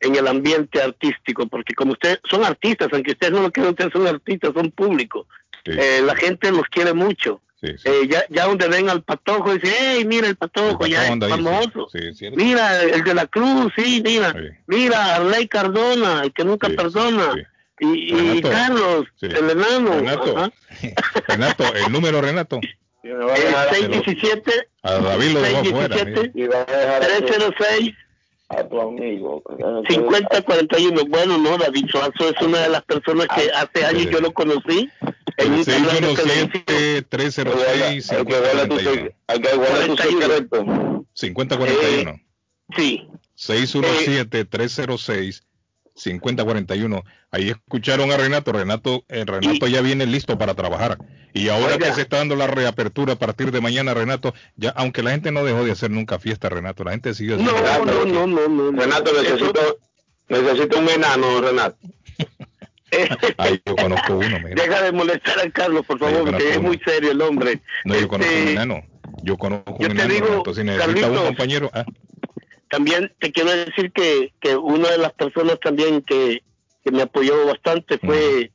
en 0.00 0.16
el 0.16 0.26
ambiente 0.26 0.82
artístico, 0.82 1.46
porque 1.46 1.74
como 1.74 1.92
ustedes 1.92 2.20
son 2.28 2.44
artistas, 2.44 2.88
aunque 2.92 3.12
ustedes 3.12 3.32
no 3.32 3.42
lo 3.42 3.50
quieran, 3.50 3.72
ustedes 3.72 3.92
son 3.92 4.06
artistas, 4.06 4.52
son 4.54 4.70
públicos. 4.70 5.26
Eh, 5.64 6.02
la 6.04 6.14
gente 6.14 6.52
los 6.52 6.64
quiere 6.64 6.92
mucho. 6.92 7.40
Eh, 7.62 8.06
ya, 8.08 8.24
ya 8.28 8.44
donde 8.44 8.68
ven 8.68 8.90
al 8.90 9.02
patojo, 9.02 9.54
dice, 9.54 9.74
hey, 9.78 10.04
mira 10.04 10.28
el 10.28 10.36
patojo, 10.36 10.86
ya 10.86 11.06
es 11.06 11.12
sí. 11.12 11.18
famoso. 11.20 11.88
Sí. 11.90 12.30
Mira, 12.36 12.82
el 12.82 13.02
de 13.02 13.14
la 13.14 13.26
cruz, 13.26 13.72
sí, 13.76 14.02
mira. 14.04 14.34
Mira, 14.66 15.16
Arley 15.16 15.48
Cardona, 15.48 16.22
el 16.24 16.32
que 16.32 16.44
nunca 16.44 16.68
perdona. 16.68 17.32
Y, 17.80 18.42
Carlos, 18.42 19.06
sí. 19.16 19.26
el 19.26 19.50
enano. 19.50 19.92
Renato, 21.26 21.64
el 21.74 21.90
número, 21.90 22.20
Renato. 22.20 22.60
El 23.04 23.68
617 23.70 24.68
A 24.82 24.94
David 24.94 25.32
lo 25.32 25.42
dejó 25.42 25.58
afuera. 25.58 25.96
617 25.96 26.30
306 26.30 27.94
a 28.48 28.68
tu 28.68 28.80
amigo. 28.80 29.42
5041. 29.88 31.04
Bueno, 31.06 31.38
no, 31.38 31.56
David 31.58 31.86
Suazo 31.90 32.30
es 32.30 32.40
una 32.42 32.60
de 32.60 32.68
las 32.68 32.82
personas 32.82 33.26
que 33.28 33.50
hace 33.50 33.84
años 33.84 34.08
yo 34.10 34.20
lo 34.20 34.32
conocí. 34.32 34.88
En 35.36 35.52
un 35.52 35.64
programa 35.64 35.92
de 35.92 36.14
televisión. 36.14 36.62
617-306-5041. 37.10 39.12
Hay 39.26 39.40
que 39.40 39.56
guardar 39.56 39.86
tu 39.86 39.96
secreto. 39.96 40.64
5041. 45.94 45.94
Sí. 45.94 46.12
617-306-5041. 46.94 47.04
Ahí 47.30 47.48
escucharon 47.50 48.12
a 48.12 48.16
Renato. 48.16 48.52
Renato, 48.52 49.04
eh, 49.08 49.24
Renato 49.26 49.66
ya 49.66 49.80
viene 49.80 50.06
listo 50.06 50.36
para 50.38 50.54
trabajar. 50.54 50.98
Y 51.32 51.48
ahora 51.48 51.74
Oiga. 51.74 51.88
que 51.88 51.92
se 51.94 52.02
está 52.02 52.18
dando 52.18 52.36
la 52.36 52.46
reapertura 52.46 53.14
a 53.14 53.16
partir 53.16 53.50
de 53.50 53.60
mañana, 53.60 53.92
Renato, 53.94 54.34
ya 54.56 54.70
aunque 54.70 55.02
la 55.02 55.10
gente 55.10 55.32
no 55.32 55.44
dejó 55.44 55.64
de 55.64 55.72
hacer 55.72 55.90
nunca 55.90 56.18
fiesta, 56.18 56.48
Renato, 56.48 56.84
la 56.84 56.92
gente 56.92 57.12
sigue 57.14 57.34
haciendo 57.34 57.52
No, 57.52 57.84
no, 57.84 58.26
no, 58.26 58.48
no, 58.48 58.70
no. 58.70 58.80
Renato, 58.80 59.10
necesito, 59.20 59.78
necesito 60.28 60.78
un 60.78 60.88
enano, 60.88 61.40
Renato. 61.40 61.76
Ahí 63.38 63.60
yo 63.66 63.74
conozco 63.74 64.14
uno, 64.18 64.38
mira. 64.38 64.54
Deja 64.62 64.82
de 64.82 64.92
molestar 64.92 65.40
a 65.40 65.50
Carlos, 65.50 65.84
por 65.84 65.98
favor, 65.98 66.24
porque 66.30 66.50
es 66.52 66.60
muy 66.62 66.78
serio 66.84 67.10
el 67.10 67.20
hombre. 67.22 67.60
No, 67.84 67.98
yo 67.98 68.06
conozco 68.06 68.32
Este, 68.32 68.44
un 68.44 68.48
enano. 68.50 68.82
Yo 69.22 69.36
conozco 69.36 69.76
yo 69.80 69.88
un 69.88 69.96
te 69.96 70.02
enano. 70.02 70.14
digo, 70.14 70.26
Renato. 70.28 70.54
Si 70.54 70.62
necesita 70.64 71.10
un 71.10 71.16
compañero, 71.16 71.70
ah, 71.74 71.84
También 72.70 73.12
te 73.20 73.30
quiero 73.32 73.50
decir 73.50 73.92
que, 73.92 74.32
que 74.40 74.56
una 74.56 74.90
de 74.90 74.98
las 74.98 75.12
personas 75.12 75.58
también 75.60 76.02
que, 76.02 76.42
que 76.84 76.90
me 76.90 77.02
apoyó 77.02 77.46
bastante 77.46 77.98
fue 77.98 78.50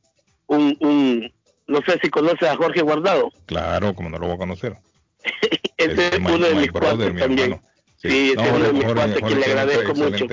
un, 0.46 0.76
un, 0.80 1.32
no 1.66 1.80
sé 1.86 1.98
si 2.02 2.10
conoces 2.10 2.48
a 2.48 2.56
Jorge 2.56 2.82
Guardado. 2.82 3.30
claro, 3.46 3.94
como 3.94 4.10
no 4.10 4.18
lo 4.18 4.26
voy 4.26 4.34
a 4.34 4.38
conocer. 4.38 4.76
Ese 5.76 6.08
es 6.08 6.18
uno 6.18 6.38
de 6.46 6.54
mis 6.54 6.70
cuates 6.72 7.16
también. 7.18 7.60
Sí, 7.96 8.32
No, 8.34 8.42
ese 8.42 8.50
es 8.50 8.56
uno 8.56 8.66
de 8.66 8.72
mis 8.72 8.84
cuates 8.84 9.22
que 9.22 9.34
le 9.34 9.44
agradezco 9.46 9.94
mucho. 9.94 10.26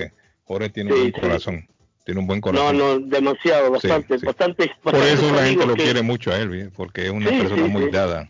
Jorge 0.45 0.69
tiene 0.69 0.91
Sí, 0.91 0.95
un 0.95 1.01
buen 1.01 1.13
sí. 1.13 1.21
corazón. 1.21 1.67
Tiene 2.05 2.19
un 2.21 2.27
buen 2.27 2.39
No, 2.39 2.43
corazón. 2.43 2.77
no, 2.77 2.99
demasiado, 2.99 3.65
Sí, 3.79 3.87
bastante, 3.89 4.25
bastante. 4.25 4.71
Por 4.81 4.95
eso 4.95 5.33
la 5.35 5.45
gente 5.45 5.65
lo 5.65 5.75
que- 5.75 5.83
quiere 5.83 6.01
mucho 6.01 6.31
a 6.31 6.37
él, 6.39 6.49
¿bien? 6.49 6.71
porque 6.75 7.05
es 7.05 7.11
una 7.11 7.29
persona 7.29 7.67
muy 7.67 7.89
dada. 7.91 8.29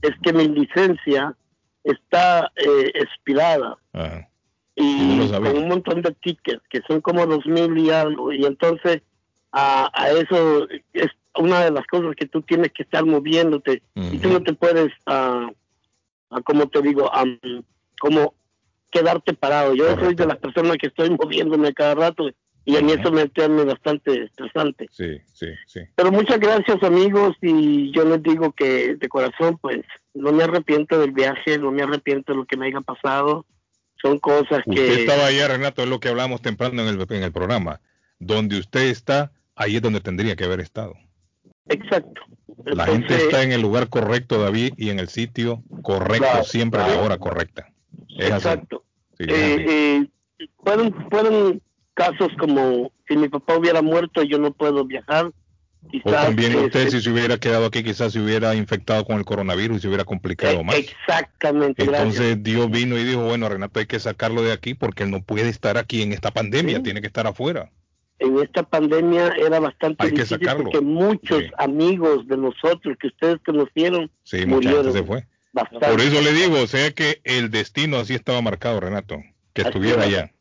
es 0.02 0.12
que 0.22 0.32
mi 0.32 0.48
licencia 0.48 1.34
está 1.84 2.50
eh, 2.56 2.90
expirada 2.94 3.76
Ajá. 3.92 4.28
y 4.76 4.82
no 5.16 5.16
lo 5.24 5.28
sabía. 5.28 5.52
con 5.52 5.62
un 5.62 5.68
montón 5.68 6.02
de 6.02 6.12
tickets 6.12 6.62
que 6.70 6.80
son 6.88 7.00
como 7.02 7.26
dos 7.26 7.44
mil 7.46 7.76
y 7.78 7.90
algo 7.90 8.32
y 8.32 8.44
entonces 8.44 9.02
a, 9.52 9.90
a 9.94 10.10
eso 10.10 10.68
es 10.94 11.08
una 11.36 11.64
de 11.64 11.70
las 11.70 11.86
cosas 11.86 12.14
que 12.16 12.26
tú 12.26 12.42
tienes 12.42 12.70
que 12.72 12.82
estar 12.82 13.04
moviéndote 13.04 13.82
y 13.94 14.18
tú 14.18 14.28
no 14.30 14.42
te 14.42 14.52
puedes 14.54 14.90
ah, 15.06 15.50
ah, 16.30 16.40
como 16.42 16.68
te 16.68 16.82
digo 16.82 17.12
am, 17.14 17.38
como 18.00 18.34
quedarte 18.90 19.34
parado. 19.34 19.74
Yo 19.74 19.96
soy 19.98 20.14
de 20.14 20.26
las 20.26 20.38
personas 20.38 20.76
que 20.78 20.88
estoy 20.88 21.10
moviéndome 21.10 21.72
cada 21.72 21.94
rato 21.94 22.30
y 22.64 22.76
a 22.76 22.82
mí 22.82 22.92
eso 22.92 23.10
me 23.10 23.28
tiene 23.28 23.64
bastante 23.64 24.24
estresante. 24.24 24.88
Sí, 24.90 25.18
sí, 25.32 25.46
sí. 25.66 25.80
Pero 25.94 26.12
muchas 26.12 26.38
gracias 26.38 26.82
amigos 26.82 27.36
y 27.40 27.90
yo 27.92 28.04
les 28.04 28.22
digo 28.22 28.52
que 28.52 28.96
de 28.96 29.08
corazón 29.08 29.58
pues 29.58 29.80
no 30.14 30.32
me 30.32 30.44
arrepiento 30.44 30.98
del 30.98 31.12
viaje, 31.12 31.58
no 31.58 31.70
me 31.70 31.82
arrepiento 31.82 32.32
de 32.32 32.38
lo 32.38 32.44
que 32.44 32.56
me 32.56 32.66
haya 32.66 32.80
pasado. 32.80 33.46
Son 34.02 34.18
cosas 34.18 34.62
Usted 34.66 34.74
que... 34.74 35.00
estaba 35.02 35.26
allá, 35.26 35.48
Renato, 35.48 35.82
es 35.82 35.88
lo 35.88 36.00
que 36.00 36.08
hablamos 36.08 36.42
temprano 36.42 36.82
en 36.82 36.88
el, 36.88 37.06
en 37.08 37.22
el 37.22 37.32
programa. 37.32 37.80
Donde 38.18 38.58
usted 38.58 38.84
está, 38.84 39.32
ahí 39.54 39.76
es 39.76 39.82
donde 39.82 40.00
tendría 40.00 40.36
que 40.36 40.44
haber 40.44 40.60
estado. 40.60 40.94
Exacto. 41.70 42.22
La 42.64 42.86
gente 42.86 43.14
está 43.14 43.42
en 43.42 43.52
el 43.52 43.62
lugar 43.62 43.88
correcto, 43.88 44.40
David, 44.40 44.74
y 44.76 44.90
en 44.90 44.98
el 44.98 45.08
sitio 45.08 45.62
correcto, 45.82 46.26
Claro, 46.26 46.44
siempre 46.44 46.80
a 46.80 46.88
la 46.88 47.00
hora 47.00 47.18
correcta. 47.18 47.70
Es. 48.18 48.30
Exacto. 48.30 48.84
Sí, 49.16 49.24
así. 49.24 49.32
Eh, 49.32 49.66
eh, 49.68 50.48
fueron, 50.62 50.94
fueron 51.10 51.62
casos 51.94 52.28
como 52.38 52.92
si 53.08 53.16
mi 53.16 53.28
papá 53.28 53.56
hubiera 53.56 53.82
muerto 53.82 54.22
yo 54.22 54.38
no 54.38 54.52
puedo 54.52 54.84
viajar. 54.84 55.26
O 55.26 55.88
Quizás, 55.90 56.26
también 56.26 56.54
usted, 56.56 56.80
este, 56.80 56.98
si 56.98 57.04
se 57.04 57.10
hubiera 57.10 57.38
quedado 57.38 57.64
aquí, 57.66 57.82
quizás 57.82 58.12
se 58.12 58.20
hubiera 58.20 58.54
infectado 58.54 59.02
con 59.06 59.16
el 59.16 59.24
coronavirus 59.24 59.78
y 59.78 59.80
se 59.80 59.88
hubiera 59.88 60.04
complicado 60.04 60.62
más. 60.62 60.76
Exactamente. 60.76 61.84
Entonces 61.84 62.20
gracias. 62.20 62.42
Dios 62.42 62.70
vino 62.70 62.98
y 62.98 63.04
dijo, 63.04 63.24
bueno, 63.24 63.48
Renato, 63.48 63.80
hay 63.80 63.86
que 63.86 63.98
sacarlo 63.98 64.42
de 64.42 64.52
aquí 64.52 64.74
porque 64.74 65.04
él 65.04 65.10
no 65.10 65.22
puede 65.22 65.48
estar 65.48 65.78
aquí 65.78 66.02
en 66.02 66.12
esta 66.12 66.32
pandemia, 66.32 66.82
tiene 66.82 67.00
que 67.00 67.06
estar 67.06 67.26
afuera. 67.26 67.70
En 68.20 68.38
esta 68.38 68.62
pandemia 68.62 69.28
era 69.38 69.58
bastante 69.60 70.04
Hay 70.04 70.10
que 70.10 70.22
difícil 70.22 70.38
sacarlo. 70.38 70.64
porque 70.64 70.80
muchos 70.80 71.42
amigos 71.58 72.26
de 72.28 72.36
nosotros 72.36 72.96
que 73.00 73.08
ustedes 73.08 73.38
conocieron 73.44 74.10
Sí, 74.24 74.44
mucha 74.46 74.54
murieron. 74.70 74.84
gente 74.84 74.98
se 74.98 75.04
fue. 75.04 75.26
Bastante. 75.52 75.86
Por 75.88 76.00
eso 76.00 76.20
le 76.20 76.32
digo, 76.32 76.60
o 76.62 76.66
sea 76.66 76.90
que 76.92 77.20
el 77.24 77.50
destino 77.50 77.96
así 77.96 78.14
estaba 78.14 78.40
marcado, 78.42 78.78
Renato, 78.78 79.16
que 79.52 79.62
Así 79.62 79.68
estuviera 79.70 80.04
es. 80.04 80.08
allá. 80.08 80.32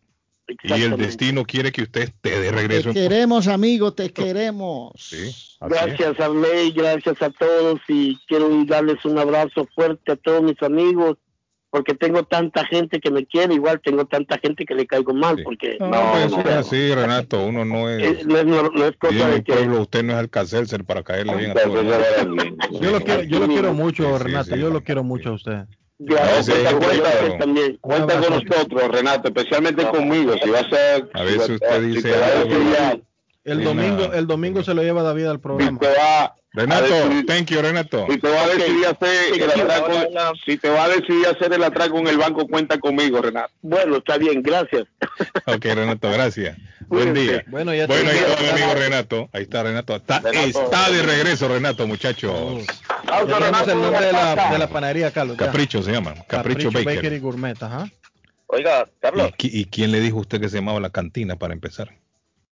Y 0.63 0.81
el 0.81 0.97
destino 0.97 1.45
quiere 1.45 1.71
que 1.71 1.83
usted 1.83 2.01
esté 2.01 2.39
de 2.39 2.49
Te 2.49 2.51
regreso. 2.55 2.89
en- 2.89 2.95
queremos, 2.95 3.47
amigo, 3.47 3.93
te 3.93 4.11
queremos. 4.11 4.91
Sí. 4.97 5.31
Gracias 5.61 6.19
Arley, 6.19 6.71
gracias 6.71 7.21
a 7.21 7.29
todos 7.29 7.79
y 7.87 8.17
quiero 8.27 8.49
darles 8.65 9.05
un 9.05 9.17
abrazo 9.19 9.67
fuerte 9.75 10.11
a 10.11 10.15
todos 10.15 10.41
mis 10.43 10.61
amigos 10.63 11.17
porque 11.71 11.93
tengo 11.93 12.23
tanta 12.23 12.65
gente 12.65 12.99
que 12.99 13.11
me 13.11 13.25
quiere, 13.25 13.53
igual 13.53 13.79
tengo 13.83 14.05
tanta 14.05 14.37
gente 14.39 14.65
que 14.65 14.73
le 14.73 14.87
caigo 14.87 15.13
mal 15.13 15.41
porque 15.43 15.77
No, 15.79 15.87
no, 15.87 16.11
pues, 16.11 16.31
no, 16.31 16.39
eso 16.39 16.49
es 16.49 16.55
así, 16.55 16.93
Renato, 16.95 17.45
uno 17.45 17.63
no 17.65 17.89
es... 17.89 18.19
es- 18.19 18.25
no 18.25 18.37
es, 18.37 18.45
no- 18.45 18.69
no 18.69 18.85
es 18.85 18.97
cosa 18.97 19.27
de 19.29 19.35
el 19.35 19.43
que 19.43 19.53
pueblo, 19.53 19.81
usted 19.81 20.03
no 20.03 20.13
es 20.13 20.19
Alcacelser 20.19 20.83
para 20.83 21.03
caerle 21.03 21.35
bien 21.35 21.51
a 21.51 21.53
todos. 21.55 21.85
Yo 22.81 22.91
lo 22.91 23.01
quiero, 23.01 23.23
yo 23.23 23.39
lo 23.39 23.47
quiero 23.47 23.73
mucho, 23.73 24.03
Sí, 24.05 24.17
sí, 24.17 24.23
Renato. 24.23 24.55
sí. 24.55 24.59
Yo 24.61 24.69
lo 24.69 24.83
quiero 24.83 25.03
mucho 25.03 25.29
a 25.29 25.33
usted. 25.33 25.57
Gracias, 26.01 26.45
Sí, 26.45 26.51
cuenta, 26.63 26.77
cuenta 26.79 27.11
claro. 27.11 27.37
también. 27.39 27.77
Cuenta 27.81 28.19
con 28.21 28.29
nosotros, 28.33 28.87
Renato, 28.89 29.27
especialmente 29.27 29.85
conmigo. 29.89 30.33
Si 30.41 30.49
vas 30.49 30.67
a. 30.71 31.19
A 31.19 31.23
veces 31.23 31.49
usted 31.49 31.81
si 31.81 31.87
dice 31.87 32.13
algo, 32.15 32.55
El 33.51 33.63
domingo, 33.63 34.13
el 34.13 34.27
domingo 34.27 34.63
se 34.63 34.73
lo 34.73 34.81
lleva 34.83 35.03
David 35.03 35.25
al 35.27 35.37
si 35.37 35.41
programa. 35.41 35.79
te 35.79 35.87
va 35.87 36.23
a 36.25 36.35
Renato, 36.51 36.85
decidir- 36.87 37.25
thank 37.27 37.45
you, 37.49 37.61
Renato. 37.61 38.07
si 38.09 38.17
te 38.17 38.27
va 38.29 38.41
a 38.43 38.47
decidir 38.47 38.85
hacer 38.87 39.33
el 39.35 39.43
atraco, 39.61 40.35
si 40.45 40.57
te 40.57 40.69
va 40.69 40.83
a 40.85 40.89
decidir 40.89 41.27
hacer 41.27 41.53
el 41.53 41.63
atraco 41.63 41.99
en 41.99 42.07
el 42.07 42.17
banco, 42.17 42.47
cuenta 42.47 42.79
conmigo, 42.79 43.21
Renato. 43.21 43.53
Bueno, 43.61 43.97
está 43.97 44.17
bien, 44.17 44.41
gracias. 44.41 44.85
Ok, 45.45 45.63
Renato, 45.65 46.09
gracias. 46.11 46.57
Buen 46.87 47.13
día. 47.13 47.43
Bueno, 47.47 47.71
ya 47.75 47.85
Bueno, 47.85 48.09
ahí 48.09 48.17
está 48.17 48.41
mi 48.41 48.49
amigo 48.49 48.73
Renato. 48.73 49.29
Ahí 49.31 49.43
está 49.43 49.61
Renato. 49.61 49.95
Está, 49.95 50.19
Renato. 50.21 50.63
está 50.63 50.89
de 50.89 51.03
regreso, 51.03 51.47
Renato, 51.47 51.85
muchachos. 51.85 52.65
Ya 53.05 53.25
tenemos 53.25 53.67
el 53.67 53.81
nombre 53.81 54.05
de 54.07 54.11
la, 54.11 54.49
de 54.51 54.57
la 54.57 54.67
panadería, 54.69 55.11
Carlos. 55.11 55.37
ya. 55.37 55.45
Capricho 55.45 55.83
se 55.83 55.91
llama. 55.91 56.15
Capricho, 56.27 56.71
Baker. 56.71 56.95
Bakery 56.95 57.19
Gourmet, 57.19 57.61
ajá. 57.61 57.87
Oiga, 58.47 58.87
Carlos. 58.99 59.31
¿Y, 59.37 59.59
y 59.61 59.65
quién 59.65 59.91
le 59.91 59.99
dijo 59.99 60.17
a 60.17 60.21
usted 60.21 60.41
que 60.41 60.49
se 60.49 60.55
llamaba 60.57 60.79
la 60.79 60.89
cantina 60.89 61.35
para 61.35 61.53
empezar? 61.53 61.89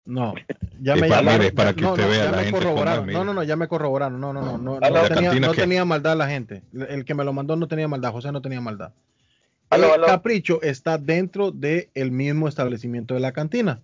No, 0.07 0.35
ya 0.81 0.95
Es 0.95 1.01
me 1.01 1.09
para- 1.09 1.21
llamaron. 1.23 1.39
mire, 1.39 1.47
es 1.49 1.55
para 1.55 1.73
que 1.73 1.81
no, 1.83 1.93
usted 1.93 2.03
no, 2.05 2.09
vea 2.11 2.25
ya 2.25 2.31
la 2.31 2.37
me 2.37 2.45
gente 2.45 2.59
corroboraron. 2.59 3.07
No, 3.07 3.25
no, 3.25 3.35
no, 3.35 3.43
ya 3.43 3.57
me 3.57 3.69
corroboraron. 3.69 4.21
No, 4.21 4.33
no, 4.35 4.43
no, 4.43 4.59
no, 4.59 4.77
¿A 4.77 4.91
no 4.91 4.91
la 4.91 5.09
tenía, 5.09 5.77
no 5.79 5.87
maldad 5.87 6.17
la 6.17 6.29
gente. 6.29 6.63
El 6.89 7.05
que 7.07 7.15
me 7.15 7.25
lo 7.25 7.33
mandó 7.33 7.57
no 7.57 7.69
tenía 7.69 7.89
maldad. 7.89 8.13
José 8.13 8.31
no 8.31 8.43
tenía 8.43 8.61
maldad. 8.61 8.93
El 9.71 9.83
aló. 9.85 10.07
Capricho 10.07 10.61
está 10.63 10.99
dentro 10.99 11.51
del 11.51 12.11
mismo 12.11 12.49
establecimiento 12.49 13.15
de 13.15 13.21
la 13.21 13.33
cantina. 13.33 13.81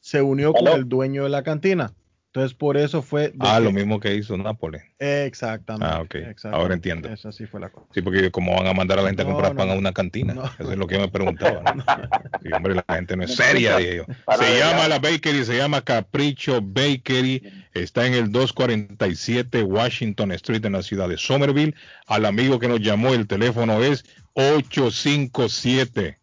Se 0.00 0.20
unió 0.22 0.52
con 0.52 0.68
el 0.68 0.88
dueño 0.88 1.24
de 1.24 1.30
la 1.30 1.42
cantina. 1.42 1.92
Entonces, 2.30 2.54
por 2.54 2.76
eso 2.76 3.00
fue. 3.00 3.32
Ah, 3.40 3.56
que- 3.56 3.64
lo 3.64 3.72
mismo 3.72 4.00
que 4.00 4.14
hizo 4.14 4.36
Nápoles. 4.36 4.82
Exactamente. 4.98 5.86
Ah, 5.86 6.02
ok. 6.02 6.14
exactamente. 6.16 6.60
Ahora 6.60 6.74
entiendo. 6.74 7.08
Esa 7.08 7.32
sí 7.32 7.46
fue 7.46 7.58
la 7.58 7.70
cosa. 7.70 7.86
Sí, 7.94 8.02
porque 8.02 8.30
como 8.30 8.54
van 8.54 8.66
a 8.66 8.74
mandar 8.74 8.98
a 8.98 9.02
la 9.02 9.08
gente 9.08 9.22
a 9.22 9.24
comprar 9.24 9.52
no, 9.52 9.56
pan 9.58 9.70
a 9.70 9.74
una 9.74 9.92
cantina. 9.92 10.34
No. 10.34 10.44
Eso 10.58 10.70
es 10.72 10.76
lo 10.76 10.86
que 10.86 10.96
yo 10.96 11.00
me 11.00 11.08
preguntaba. 11.08 11.62
¿no? 11.74 11.84
Sí, 12.42 12.52
hombre, 12.52 12.74
la 12.74 12.84
gente 12.94 13.16
no 13.16 13.24
es 13.24 13.34
seria, 13.34 13.78
dije 13.78 13.96
yo. 13.96 14.04
Se 14.04 14.44
ver, 14.44 14.58
llama 14.60 14.82
ya. 14.82 14.88
la 14.88 14.98
bakery, 14.98 15.44
se 15.44 15.56
llama 15.56 15.80
Capricho 15.80 16.60
Bakery. 16.62 17.42
Está 17.72 18.06
en 18.06 18.12
el 18.14 18.30
247 18.30 19.62
Washington 19.62 20.32
Street 20.32 20.64
en 20.66 20.72
la 20.72 20.82
ciudad 20.82 21.08
de 21.08 21.16
Somerville. 21.16 21.74
Al 22.06 22.26
amigo 22.26 22.58
que 22.58 22.68
nos 22.68 22.80
llamó, 22.80 23.14
el 23.14 23.26
teléfono 23.26 23.82
es 23.82 24.04
857 24.34 26.18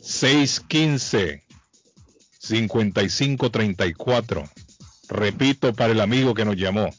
615 0.00 1.42
5534. 2.38 4.44
Repito 5.12 5.72
para 5.74 5.92
el 5.92 6.00
amigo 6.00 6.32
que 6.34 6.44
nos 6.44 6.56
llamó. 6.56 6.90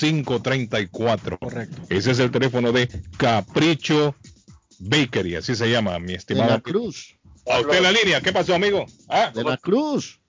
857-615-5534. 0.00 1.38
Correcto. 1.38 1.82
Ese 1.88 2.10
es 2.12 2.18
el 2.18 2.30
teléfono 2.30 2.72
de 2.72 2.88
Capricho 3.16 4.14
Bakery, 4.78 5.36
así 5.36 5.54
se 5.54 5.70
llama, 5.70 5.98
mi 5.98 6.08
De 6.08 6.14
estimado. 6.14 6.50
la 6.50 6.60
Cruz. 6.60 7.16
A 7.46 7.60
usted 7.60 7.78
en 7.78 7.82
la 7.82 7.92
línea, 7.92 8.20
¿qué 8.20 8.32
pasó, 8.32 8.54
amigo? 8.54 8.86
Ah, 9.08 9.30
De 9.34 9.42
la 9.44 9.56
Cruz. 9.56 10.20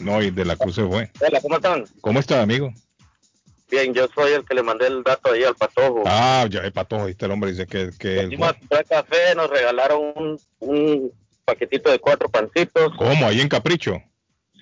no, 0.00 0.22
y 0.22 0.30
de 0.30 0.44
la 0.44 0.56
cruz 0.56 0.74
se 0.76 0.84
fue. 0.86 1.10
Hola, 1.20 1.40
¿cómo 1.40 1.56
están? 1.56 1.84
¿Cómo 2.00 2.18
está, 2.20 2.42
amigo? 2.42 2.72
Bien, 3.70 3.92
yo 3.94 4.08
soy 4.14 4.32
el 4.32 4.44
que 4.44 4.54
le 4.54 4.62
mandé 4.62 4.86
el 4.86 5.02
dato 5.02 5.32
ahí 5.32 5.42
al 5.44 5.54
patojo. 5.54 6.02
Ah, 6.06 6.46
ya 6.50 6.60
el 6.60 6.72
patojo, 6.72 7.04
ahí 7.04 7.10
está 7.12 7.26
el 7.26 7.32
hombre, 7.32 7.50
dice 7.50 7.66
que, 7.66 7.90
que 7.98 8.20
el- 8.20 8.38
café, 8.88 9.34
nos 9.36 9.50
regalaron 9.50 10.00
un, 10.16 10.38
un 10.60 11.12
paquetito 11.44 11.90
de 11.90 11.98
cuatro 11.98 12.28
pancitos. 12.28 12.92
¿Cómo? 12.96 13.26
Ahí 13.26 13.40
en 13.40 13.48
Capricho. 13.48 14.02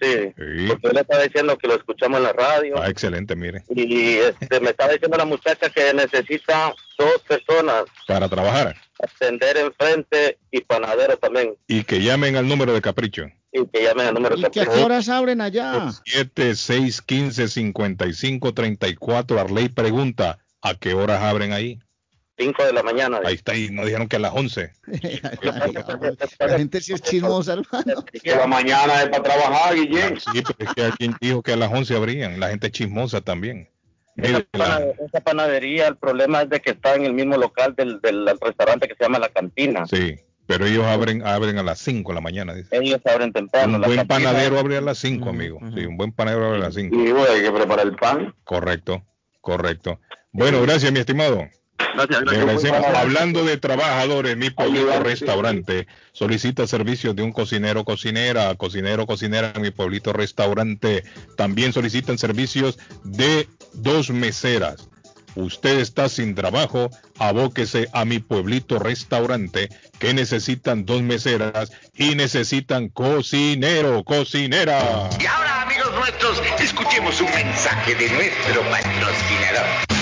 Sí, 0.01 0.09
Sí. 0.37 0.67
porque 0.67 0.89
yo 0.89 0.93
le 0.93 1.01
estaba 1.03 1.23
diciendo 1.23 1.57
que 1.57 1.69
lo 1.69 1.77
escuchamos 1.77 2.19
en 2.19 2.25
la 2.25 2.33
radio. 2.33 2.83
Ah, 2.83 2.89
excelente, 2.91 3.37
mire. 3.37 3.63
Y 3.71 4.15
este, 4.17 4.59
me 4.61 4.71
estaba 4.71 4.93
diciendo 4.93 5.17
la 5.17 5.25
muchacha 5.25 5.71
que 5.71 5.95
necesita 5.95 6.75
dos 6.99 7.23
personas, 7.29 7.85
Para 8.09 8.29
trabajar. 8.29 8.75
atender 9.01 9.59
enfrente 9.59 10.39
y 10.51 10.61
panadero 10.63 11.17
también. 11.19 11.55
Y 11.69 11.85
que 11.85 12.01
llamen 12.03 12.35
al 12.37 12.49
número 12.49 12.73
de 12.73 12.81
Capricho. 12.83 13.27
Y 13.53 13.65
que 13.67 13.83
llamen 13.85 14.07
al 14.09 14.15
número 14.15 14.37
¿Y 14.37 14.43
que 14.51 14.61
a 14.63 14.67
qué 14.67 14.83
horas 14.83 15.09
abren 15.09 15.41
allá? 15.41 15.93
7 16.05 16.57
6 16.57 17.03
15 17.03 17.47
55 17.49 18.55
34 18.55 19.39
Arley 19.41 19.69
pregunta 19.69 20.39
¿a 20.63 20.75
qué 20.75 20.95
horas 20.95 21.21
abren 21.23 21.53
ahí? 21.53 21.79
5 22.43 22.65
de 22.65 22.73
la 22.73 22.83
mañana. 22.83 23.21
Ahí 23.25 23.35
está, 23.35 23.55
y 23.55 23.71
nos 23.71 23.85
dijeron 23.87 24.09
que 24.09 24.17
a 24.17 24.21
las 24.21 24.33
11. 24.35 24.71
La 26.39 26.59
gente 26.59 26.81
sí 26.81 26.93
es 26.93 27.03
chismosa, 27.03 27.53
hermano. 27.55 28.05
Que 28.23 28.35
la 28.35 28.47
mañana 28.47 29.03
es 29.03 29.09
para 29.09 29.23
trabajar, 29.23 29.75
Guillén. 29.75 30.19
Sí, 30.21 30.43
pero 30.57 30.71
es 30.71 30.75
que 30.75 30.83
alguien 30.85 31.17
dijo 31.21 31.43
que 31.43 31.53
a 31.53 31.57
las 31.57 31.73
11 31.73 31.97
abrían. 31.97 32.41
La 32.41 32.49
gente 32.51 32.67
es 32.69 32.73
chismosa 32.73 33.21
también. 33.21 33.69
Esa, 34.17 34.45
la- 34.53 34.93
panadería, 35.25 35.89
el 35.89 35.97
problema 35.97 36.43
es 36.43 36.51
de 36.51 36.61
que 36.61 36.71
está 36.71 36.95
en 36.95 37.07
el 37.07 37.15
mismo 37.15 37.37
local 37.37 37.75
del, 37.77 38.01
del 38.01 38.27
restaurante 38.41 38.87
que 38.87 38.95
se 38.95 39.05
llama 39.05 39.19
La 39.19 39.31
Cantina. 39.31 39.87
sí, 39.87 40.17
pero 40.47 40.67
ellos 40.67 40.85
abren 40.85 41.25
abren 41.27 41.57
a 41.57 41.63
las 41.63 41.79
5 41.79 42.11
de 42.11 42.15
la 42.15 42.21
mañana. 42.21 42.53
Dice. 42.55 42.69
Ellos 42.77 43.01
abren 43.07 43.33
temprano. 43.33 43.77
Un 43.77 43.81
La 43.81 43.87
buen 43.87 43.99
Cantina- 44.01 44.31
panadero 44.33 44.59
abre 44.59 44.77
a 44.77 44.81
las 44.83 44.99
5, 44.99 45.31
amigo. 45.31 45.59
Sí, 45.75 45.87
un 45.87 45.97
buen 45.97 46.13
panadero 46.13 46.47
abre 46.47 46.59
a 46.59 46.63
las 46.65 46.75
5. 46.75 46.95
Y 46.95 47.13
bueno, 47.13 47.33
hay 47.33 47.41
que 47.43 47.51
preparar 47.53 47.87
el 47.87 47.97
pan. 47.97 48.35
Correcto, 48.45 49.03
correcto. 49.41 49.99
Bueno, 50.33 50.61
gracias, 50.63 50.93
mi 50.93 50.99
estimado. 50.99 51.49
Gracias, 51.95 52.23
gracias. 52.23 52.97
Hablando 52.97 53.45
de 53.45 53.57
trabajadores, 53.59 54.37
mi 54.37 54.51
pueblito 54.51 54.87
Ayudar, 54.87 55.05
restaurante 55.05 55.87
solicita 56.13 56.67
servicios 56.67 57.15
de 57.17 57.23
un 57.23 57.33
cocinero, 57.33 57.85
cocinera, 57.85 58.55
cocinero, 58.55 59.07
cocinera 59.07 59.53
en 59.55 59.63
mi 59.63 59.71
pueblito 59.71 60.13
restaurante. 60.13 61.05
También 61.37 61.73
solicitan 61.73 62.19
servicios 62.19 62.79
de 63.05 63.49
dos 63.75 64.11
meseras. 64.11 64.89
Usted 65.35 65.79
está 65.79 66.09
sin 66.09 66.35
trabajo, 66.35 66.91
abóquese 67.19 67.89
a 67.93 68.05
mi 68.05 68.19
pueblito 68.19 68.79
restaurante 68.79 69.71
que 69.99 70.13
necesitan 70.13 70.85
dos 70.85 71.03
meseras 71.03 71.73
y 71.95 72.15
necesitan 72.15 72.89
cocinero, 72.89 74.05
cocinera. 74.05 75.09
Y 75.19 75.27
ahora, 75.27 75.63
amigos 75.63 75.93
nuestros, 75.95 76.43
escuchemos 76.61 77.21
un 77.21 77.31
mensaje 77.31 77.95
de 77.95 78.11
nuestro 78.11 78.63
patrocinador. 78.71 80.02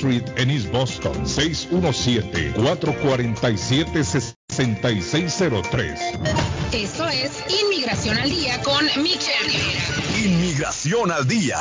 Street 0.01 0.31
en 0.35 0.49
East 0.49 0.71
Boston, 0.71 1.27
617-447-6603. 4.51 6.51
Esto 6.73 7.07
es 7.09 7.31
Inmigración 7.63 8.17
al 8.17 8.29
Día 8.29 8.61
con 8.61 8.85
Michelle 9.01 9.45
Rivera. 9.45 10.01
Inmigración 10.23 11.11
al 11.11 11.27
Día. 11.27 11.57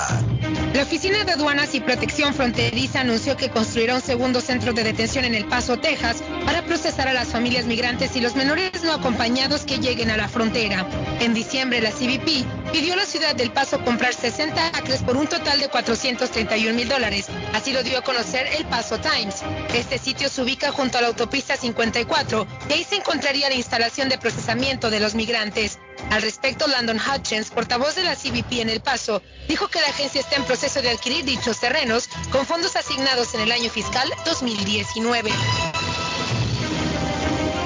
La 0.75 0.83
Oficina 0.83 1.25
de 1.25 1.33
Aduanas 1.33 1.75
y 1.75 1.81
Protección 1.81 2.35
Fronteriza 2.35 3.01
anunció 3.01 3.37
que 3.37 3.51
construirá 3.51 3.97
un 3.97 4.01
segundo 4.01 4.41
centro 4.41 4.73
de 4.73 4.85
detención 4.85 5.25
en 5.25 5.35
El 5.35 5.47
Paso, 5.47 5.79
Texas, 5.79 6.23
para 6.45 6.65
procesar 6.65 7.09
a 7.09 7.13
las 7.13 7.29
familias 7.29 7.67
migrantes 7.67 8.15
y 8.17 8.21
los 8.21 8.37
menores 8.37 8.83
no 8.85 8.93
acompañados 8.93 9.63
que 9.63 9.79
lleguen 9.79 10.11
a 10.11 10.17
la 10.17 10.29
frontera. 10.29 10.87
En 11.21 11.35
diciembre, 11.35 11.81
la 11.81 11.91
CBP 11.91 12.45
pidió 12.73 12.95
a 12.95 12.97
la 12.97 13.07
ciudad 13.07 13.35
del 13.35 13.51
Paso 13.51 13.83
comprar 13.85 14.15
60 14.15 14.69
acres 14.69 15.03
por 15.03 15.17
un 15.17 15.27
total 15.27 15.59
de 15.59 15.69
431 15.69 16.75
mil 16.75 16.89
dólares. 16.89 17.27
Así 17.53 17.73
lo 17.73 17.83
dio 17.83 17.99
a 17.99 18.03
conocer 18.03 18.47
El 18.57 18.65
Paso 18.67 18.99
Times. 18.99 19.43
Este 19.75 19.99
sitio 19.99 20.29
se 20.29 20.43
ubica 20.43 20.71
junto 20.71 20.99
a 20.99 21.01
la 21.01 21.09
autopista 21.09 21.57
54 21.57 22.47
y 22.69 22.80
ahí 22.81 22.85
se 22.85 22.97
encontraría 22.97 23.51
la 23.51 23.57
instalación 23.57 24.09
de 24.09 24.17
procesamiento 24.17 24.89
de 24.89 25.01
los 25.01 25.15
migrantes. 25.15 25.79
Al 26.11 26.23
respecto, 26.23 26.67
Landon 26.67 26.99
Hutchins, 26.99 27.51
portavoz 27.51 27.95
de 27.95 28.05
la 28.05 28.17
CBP 28.17 28.61
en 28.61 28.71
El 28.71 28.81
Paso, 28.81 29.23
dijo 29.49 29.69
que 29.69 29.83
la 29.83 29.89
agencia 29.89 30.21
está 30.21 30.37
en 30.37 30.45
proceso 30.45 30.81
de 30.81 30.89
adquirir 30.89 31.27
dichos 31.27 31.61
terrenos 31.61 32.09
con 32.33 32.47
fondos 32.47 32.77
asignados 32.77 33.35
en 33.35 33.43
el 33.43 33.53
año 33.53 33.69
fiscal 33.69 34.11
2019. 34.25 35.31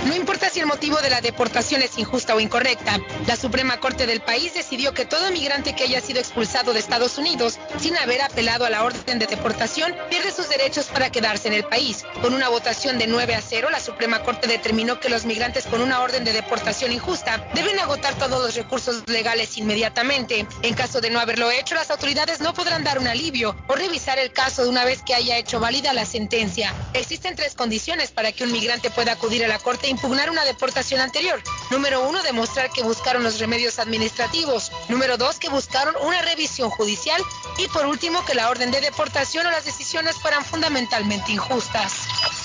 No 0.04 0.14
importa 0.14 0.50
si 0.50 0.60
el 0.60 0.66
motivo 0.66 0.98
de 0.98 1.08
la 1.08 1.22
deportación 1.22 1.80
es 1.80 1.96
injusta 1.96 2.34
o 2.34 2.40
incorrecta, 2.40 3.00
la 3.26 3.36
Suprema 3.36 3.80
Corte 3.80 4.06
del 4.06 4.20
país 4.20 4.52
decidió 4.52 4.92
que 4.92 5.06
todo 5.06 5.30
migrante 5.30 5.74
que 5.74 5.84
haya 5.84 6.02
sido 6.02 6.20
expulsado 6.20 6.74
de 6.74 6.80
Estados 6.80 7.16
Unidos 7.16 7.58
sin 7.78 7.96
haber 7.96 8.20
apelado 8.20 8.66
a 8.66 8.70
la 8.70 8.84
orden 8.84 9.18
de 9.18 9.26
deportación 9.26 9.94
pierde 10.10 10.30
sus 10.30 10.50
derechos 10.50 10.86
para 10.86 11.10
quedarse 11.10 11.48
en 11.48 11.54
el 11.54 11.64
país. 11.64 12.04
Con 12.20 12.34
una 12.34 12.50
votación 12.50 12.98
de 12.98 13.06
9 13.06 13.34
a 13.34 13.40
0, 13.40 13.70
la 13.70 13.80
Suprema 13.80 14.22
Corte 14.22 14.46
determinó 14.46 15.00
que 15.00 15.08
los 15.08 15.24
migrantes 15.24 15.64
con 15.64 15.80
una 15.80 16.00
orden 16.00 16.24
de 16.24 16.34
deportación 16.34 16.92
injusta 16.92 17.48
deben 17.54 17.78
agotar 17.78 18.14
todos 18.14 18.42
los 18.44 18.54
recursos 18.54 19.04
legales 19.06 19.56
inmediatamente. 19.56 20.46
En 20.60 20.74
caso 20.74 21.00
de 21.00 21.08
no 21.08 21.18
haberlo 21.18 21.50
hecho, 21.50 21.74
las 21.76 21.90
autoridades 21.90 22.40
no 22.40 22.52
podrán 22.52 22.84
dar 22.84 22.98
un 22.98 23.08
alivio 23.08 23.56
o 23.68 23.74
revisar 23.74 24.18
el 24.18 24.32
caso 24.32 24.64
de 24.64 24.68
una 24.68 24.84
vez 24.84 25.02
que 25.02 25.14
haya 25.14 25.38
hecho 25.38 25.60
válida 25.60 25.94
la 25.94 26.04
sentencia. 26.04 26.74
Existen 26.92 27.36
tres 27.36 27.54
condiciones 27.54 28.10
para 28.10 28.32
que 28.32 28.44
un 28.44 28.52
migrante 28.52 28.90
pueda 28.90 29.12
acudir 29.12 29.44
a 29.46 29.48
la 29.48 29.58
Corte 29.58 29.93
impugnar 29.94 30.30
una 30.30 30.44
deportación 30.44 31.00
anterior. 31.00 31.42
Número 31.70 32.08
uno, 32.08 32.22
demostrar 32.22 32.70
que 32.70 32.82
buscaron 32.82 33.22
los 33.22 33.38
remedios 33.38 33.78
administrativos. 33.78 34.70
Número 34.88 35.16
dos, 35.16 35.38
que 35.38 35.48
buscaron 35.48 35.94
una 36.02 36.20
revisión 36.22 36.70
judicial. 36.70 37.20
Y 37.58 37.68
por 37.68 37.86
último, 37.86 38.24
que 38.24 38.34
la 38.34 38.50
orden 38.50 38.70
de 38.70 38.80
deportación 38.80 39.46
o 39.46 39.50
las 39.50 39.64
decisiones 39.64 40.16
fueran 40.16 40.44
fundamentalmente 40.44 41.32
injustas. 41.32 41.92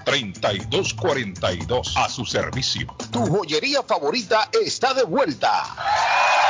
366-3242 0.05 1.97
a 1.97 2.11
su 2.11 2.27
servicio. 2.27 2.95
Tu 3.11 3.25
joyería 3.25 3.83
favorita 3.83 4.51
está 4.63 4.93
de 4.93 5.05
vuelta. 5.05 6.50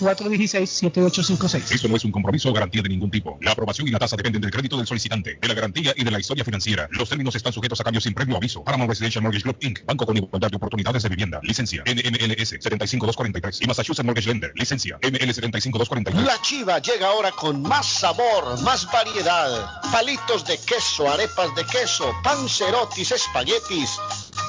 617-416-7856. 0.00 1.72
Esto 1.72 1.88
no 1.88 1.96
es 1.96 2.04
un 2.04 2.12
compromiso 2.12 2.48
o 2.48 2.52
garantía 2.52 2.82
de 2.82 2.88
ningún 2.88 3.10
tipo. 3.10 3.38
La 3.40 3.52
aprobación 3.52 3.86
y 3.88 3.90
la 3.90 3.98
tasa 3.98 4.16
dependen 4.16 4.42
del 4.42 4.50
crédito 4.50 4.76
del 4.76 4.86
solicitante, 4.86 5.38
de 5.40 5.48
la 5.48 5.54
garantía 5.54 5.92
y 5.96 6.04
de 6.04 6.10
la 6.10 6.18
historia 6.18 6.44
financiera. 6.44 6.88
Los 6.92 7.08
términos 7.08 7.34
están 7.34 7.52
sujetos 7.52 7.80
a 7.80 7.84
cambios 7.84 8.04
sin 8.04 8.14
previo 8.14 8.36
aviso. 8.36 8.64
Paramount 8.64 8.90
Residential 8.90 9.22
Mortgage 9.22 9.44
Group 9.44 9.58
Inc. 9.60 9.84
Banco 9.84 10.06
con 10.06 10.16
igualdad 10.16 10.50
de 10.50 10.56
oportunidades 10.56 11.02
de 11.02 11.08
vivienda. 11.08 11.40
Licencia 11.42 11.82
NMLS 11.86 12.48
75243 12.60 13.62
y 13.62 13.66
Massachusetts 13.66 14.04
Mortgage 14.04 14.28
Lender. 14.28 14.52
Licencia 14.54 14.98
ML 15.02 15.34
75243. 15.34 16.24
La 16.24 16.40
chiva 16.42 16.78
llega 16.78 17.08
ahora 17.08 17.30
con 17.32 17.62
más 17.62 17.86
sabor, 17.86 18.60
más 18.62 18.90
variedad. 18.90 19.80
Palitos 19.92 20.46
de 20.46 20.58
queso, 20.58 21.08
arepas 21.08 21.54
de 21.54 21.64
queso, 21.64 22.12
pancerotis, 22.22 23.12
espaguetis, 23.12 23.98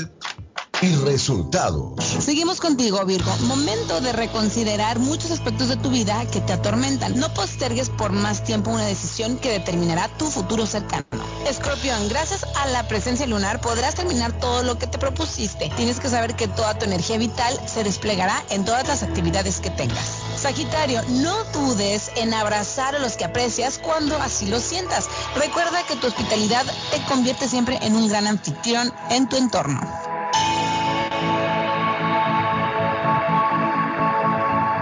y 0.81 0.95
resultados. 0.97 2.05
Seguimos 2.05 2.61
contigo, 2.61 3.05
Virgo. 3.05 3.35
Momento 3.47 4.01
de 4.01 4.13
reconsiderar 4.13 4.99
muchos 4.99 5.33
aspectos 5.33 5.69
de 5.69 5.77
tu 5.77 5.91
vida 5.91 6.25
que 6.33 6.41
te 6.41 6.53
atormentan. 6.53 7.19
No 7.19 7.33
postergues 7.35 7.91
por 7.91 8.13
más 8.13 8.45
tiempo 8.45 8.71
una 8.71 8.87
decisión 8.87 9.39
que 9.39 9.51
determinará 9.51 10.09
tu 10.17 10.31
futuro 10.31 10.67
cercano. 10.67 11.05
Escorpión, 11.49 12.11
gracias 12.11 12.45
a 12.57 12.67
la 12.67 12.87
presencia 12.89 13.27
lunar 13.27 13.59
podrás 13.63 13.95
terminar 13.95 14.33
todo 14.33 14.63
lo 14.63 14.79
que 14.79 14.87
te 14.87 14.99
propusiste. 14.99 15.71
Tienes 15.77 15.99
que 15.99 16.11
saber 16.11 16.37
que 16.37 16.47
toda 16.47 16.79
tu 16.79 16.85
energía 16.85 17.17
vital 17.17 17.59
se 17.67 17.85
desplegará 17.85 18.45
en 18.51 18.67
todas 18.67 18.87
las 18.87 19.03
actividades 19.03 19.59
que 19.59 19.71
tengas. 19.71 20.19
Sagitario, 20.37 21.01
no 21.09 21.45
dudes 21.45 22.11
en 22.17 22.35
abrazar 22.35 22.97
a 22.97 22.99
los 22.99 23.17
que 23.17 23.25
aprecias 23.25 23.79
cuando 23.79 24.15
así 24.17 24.47
lo 24.47 24.61
sientas. 24.61 25.09
Recuerda 25.37 25.83
que 25.85 25.97
tu 25.97 26.09
hospitalidad 26.09 26.67
te 26.91 27.01
convierte 27.05 27.49
siempre 27.49 27.79
en 27.81 27.97
un 27.97 28.09
gran 28.09 28.27
anfitrión 28.27 28.93
en 29.09 29.27
tu 29.27 29.37
entorno. 29.37 29.81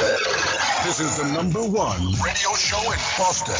This 0.85 0.99
is 1.01 1.17
the 1.17 1.25
number 1.33 1.63
one 1.63 2.13
radio 2.23 2.55
show 2.57 2.83
in 2.93 2.99
Boston. 3.19 3.55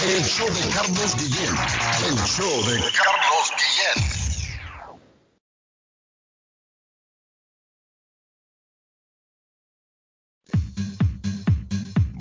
El 0.00 0.24
show 0.24 0.46
de 0.46 0.60
Carlos 0.72 1.16
Guillén. 1.16 1.56
El 2.06 2.16
show 2.26 2.62
de 2.64 2.78
Carlos 2.92 3.50
Guillén. 3.58 4.17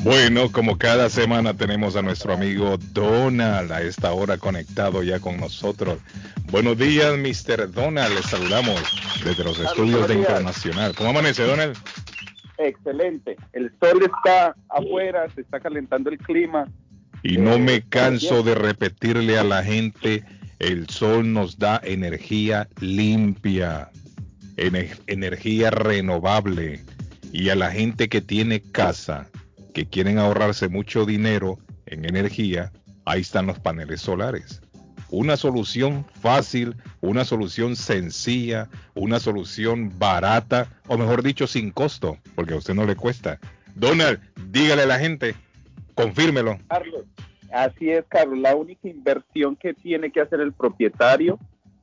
Bueno, 0.07 0.49
como 0.53 0.77
cada 0.77 1.09
semana 1.09 1.53
tenemos 1.53 1.97
a 1.97 2.01
nuestro 2.01 2.31
amigo 2.31 2.77
Donald 2.93 3.69
a 3.73 3.81
esta 3.81 4.13
hora 4.13 4.37
conectado 4.37 5.03
ya 5.03 5.19
con 5.19 5.35
nosotros. 5.35 5.99
Buenos 6.49 6.77
días, 6.77 7.17
Mr. 7.17 7.69
Donald. 7.69 8.15
Les 8.15 8.25
saludamos 8.25 8.81
desde 9.25 9.43
los 9.43 9.59
estudios 9.59 10.07
de 10.07 10.13
Internacional. 10.13 10.95
¿Cómo 10.95 11.09
amanece, 11.09 11.43
Donald? 11.43 11.77
Excelente. 12.57 13.35
El 13.51 13.69
sol 13.81 14.01
está 14.01 14.55
afuera, 14.69 15.27
se 15.35 15.41
está 15.41 15.59
calentando 15.59 16.09
el 16.09 16.17
clima. 16.19 16.71
Y 17.21 17.37
no 17.37 17.59
me 17.59 17.81
canso 17.81 18.43
de 18.43 18.55
repetirle 18.55 19.37
a 19.37 19.43
la 19.43 19.61
gente, 19.61 20.23
el 20.59 20.87
sol 20.87 21.33
nos 21.33 21.59
da 21.59 21.81
energía 21.83 22.69
limpia, 22.79 23.89
energía 24.55 25.69
renovable. 25.69 26.85
Y 27.33 27.49
a 27.49 27.55
la 27.55 27.71
gente 27.71 28.07
que 28.07 28.21
tiene 28.21 28.61
casa, 28.61 29.27
que 29.77 29.85
quieren 29.85 30.17
ahorrarse 30.17 30.69
mucho 30.69 31.05
dinero 31.05 31.59
en 31.85 32.05
energía, 32.05 32.71
ahí 33.05 33.21
están 33.21 33.45
los 33.45 33.59
paneles 33.59 34.01
solares. 34.01 34.59
Una 35.11 35.37
solución 35.37 36.03
fácil, 36.19 36.75
una 36.99 37.25
solución 37.25 37.75
sencilla, 37.75 38.69
una 38.95 39.19
solución 39.19 39.93
barata, 39.99 40.67
o 40.87 40.97
mejor 40.97 41.21
dicho, 41.21 41.45
sin 41.45 41.69
costo, 41.69 42.17
porque 42.33 42.55
a 42.55 42.57
usted 42.57 42.73
no 42.73 42.87
le 42.87 42.95
cuesta. 42.95 43.37
Donald, 43.75 44.19
dígale 44.49 44.81
a 44.81 44.87
la 44.87 44.97
gente, 44.97 45.35
confírmelo. 45.93 46.57
Carlos, 46.69 47.03
así 47.53 47.91
es, 47.91 48.03
Carlos. 48.09 48.39
La 48.39 48.55
única 48.55 48.89
inversión 48.89 49.55
que 49.57 49.75
tiene 49.75 50.11
que 50.11 50.21
hacer 50.21 50.41
el 50.41 50.53
propietario 50.53 51.37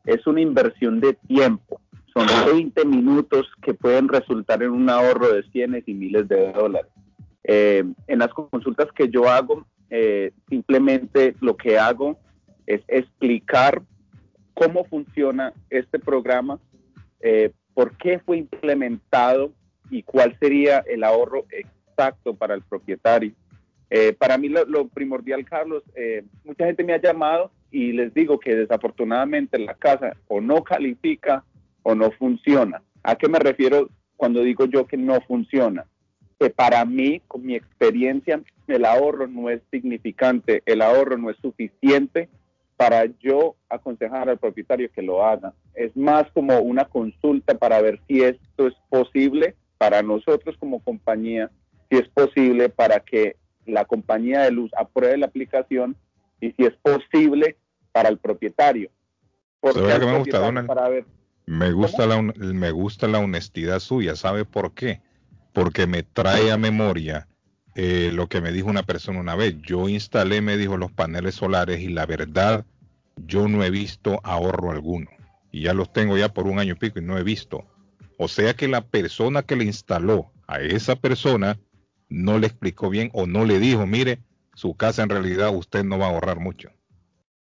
es 0.05 0.27
una 0.27 0.41
inversión 0.41 0.99
de 0.99 1.15
tiempo. 1.15 1.81
Son 2.12 2.27
20 2.45 2.87
minutos 2.87 3.47
que 3.62 3.73
pueden 3.73 4.09
resultar 4.09 4.65
en 4.65 4.71
un 4.71 4.91
ahorro 4.91 5.33
de 5.33 5.45
cienes 5.53 5.85
y 5.87 5.95
miles 5.95 6.27
de 6.27 6.53
dólares. 6.53 6.91
Eh, 7.45 7.85
en 8.07 8.19
las 8.19 8.33
consultas 8.33 8.89
que 8.93 9.09
yo 9.09 9.29
hago, 9.29 9.66
eh, 9.91 10.33
simplemente 10.49 11.37
lo 11.41 11.57
que 11.57 11.79
hago 11.79 12.19
es 12.66 12.81
explicar 12.89 13.83
cómo 14.55 14.85
funciona 14.85 15.53
este 15.69 15.99
programa, 15.99 16.59
eh, 17.21 17.53
por 17.75 17.97
qué 17.99 18.19
fue 18.19 18.39
implementado 18.39 19.53
y 19.91 20.03
cuál 20.03 20.37
sería 20.41 20.79
el 20.79 21.05
ahorro 21.05 21.45
exacto 21.51 22.35
para 22.35 22.55
el 22.55 22.62
propietario. 22.62 23.33
para 24.19 24.39
mí 24.39 24.49
lo, 24.49 24.65
lo 24.65 24.89
primordial, 24.89 25.45
Carlos, 25.45 25.85
mucha 26.43 26.66
gente 26.66 26.83
me 26.83 26.95
ha 26.95 27.01
llamado 27.01 27.53
y 27.71 27.93
les 27.93 28.12
digo 28.12 28.41
que 28.41 28.57
desafortunadamente 28.57 29.57
la 29.57 29.75
casa 29.75 30.16
o 30.27 30.41
no 30.41 30.65
califica 30.65 31.45
o 31.85 31.95
no 31.95 32.11
funciona. 32.11 32.83
¿A 33.05 33.15
qué 33.15 33.29
me 33.29 33.39
refiero 33.39 33.89
cuando 34.16 34.41
digo 34.43 34.65
yo 34.65 34.85
que 34.85 34.97
no 34.97 35.21
funciona? 35.21 35.87
Que 36.39 36.51
para 36.51 36.85
mí, 36.85 37.20
con 37.27 37.44
mi 37.44 37.55
experiencia, 37.55 38.40
el 38.66 38.85
ahorro 38.85 39.27
no 39.27 39.51
es 39.51 39.61
significante, 39.70 40.62
el 40.66 40.82
ahorro 40.82 41.19
no 41.19 41.31
es 41.31 41.36
suficiente 41.39 42.28
para 42.77 43.06
yo 43.20 43.56
aconsejar 43.69 44.28
al 44.28 44.39
propietario 44.39 44.90
que 44.90 45.02
lo 45.02 45.24
haga. 45.24 45.55
Es 45.74 45.97
más 45.97 46.24
como 46.32 46.59
una 46.61 46.86
consulta 46.86 47.56
para 47.56 47.81
ver 47.81 48.01
si 48.09 48.23
esto 48.23 48.66
es 48.66 48.74
posible 48.89 49.55
para 49.78 50.02
nosotros 50.02 50.56
como 50.59 50.82
compañía, 50.82 51.51
si 51.90 51.98
es 51.98 52.09
posible 52.09 52.69
para 52.69 53.01
que 53.01 53.36
la 53.66 53.85
compañía 53.85 54.43
de 54.43 54.51
luz 54.51 54.70
apruebe 54.77 55.19
la 55.19 55.27
aplicación 55.27 55.97
y 56.40 56.52
si 56.52 56.65
es 56.65 56.74
posible 56.82 57.56
para 57.93 58.09
el 58.09 58.19
propietario. 58.19 58.90
Porque 59.61 59.81
¿Sabe 59.81 59.93
al 59.93 60.01
qué 60.01 60.06
me 60.06 60.19
gusta, 60.19 60.39
Donald? 60.40 60.66
para 60.66 60.89
ver 60.89 61.05
Me 61.47 61.73
gusta, 61.73 62.06
la, 62.06 62.20
me 62.20 62.70
gusta 62.70 63.09
la 63.09 63.19
honestidad 63.19 63.78
suya. 63.78 64.16
¿Sabe 64.16 64.44
por 64.44 64.74
qué? 64.74 65.01
Porque 65.55 65.87
me 65.87 66.03
trae 66.03 66.51
a 66.53 66.59
memoria 66.59 67.27
eh, 67.75 68.11
lo 68.13 68.29
que 68.29 68.41
me 68.43 68.53
dijo 68.53 68.69
una 68.69 68.83
persona 68.83 69.19
una 69.21 69.35
vez. 69.37 69.57
Yo 69.63 69.89
instalé, 69.89 70.43
me 70.43 70.57
dijo, 70.59 70.77
los 70.77 70.93
paneles 70.93 71.37
solares 71.37 71.81
y 71.81 71.89
la 71.89 72.05
verdad, 72.07 72.67
yo 73.17 73.49
no 73.49 73.65
he 73.65 73.71
visto 73.71 74.21
ahorro 74.25 74.71
alguno. 74.71 75.09
Y 75.51 75.63
ya 75.63 75.73
los 75.75 75.93
tengo 75.93 76.19
ya 76.19 76.29
por 76.35 76.47
un 76.47 76.59
año 76.59 76.73
y 76.75 76.77
pico 76.79 76.99
y 76.99 77.03
no 77.03 77.17
he 77.17 77.23
visto. 77.23 77.65
O 78.19 78.29
sea 78.29 78.55
que 78.55 78.69
la 78.69 78.83
persona 78.83 79.43
que 79.43 79.57
le 79.57 79.65
instaló 79.65 80.31
a 80.47 80.61
esa 80.61 80.97
persona 80.97 81.59
no 82.09 82.39
le 82.39 82.49
explicó 82.49 82.91
bien 82.91 83.11
o 83.15 83.27
no 83.27 83.45
le 83.45 83.59
dijo, 83.59 83.87
mire, 83.87 84.19
su 84.55 84.75
casa 84.77 85.03
en 85.03 85.09
realidad 85.09 85.55
usted 85.55 85.85
no 85.85 85.99
va 85.99 86.07
a 86.07 86.11
ahorrar 86.11 86.39
mucho. 86.39 86.71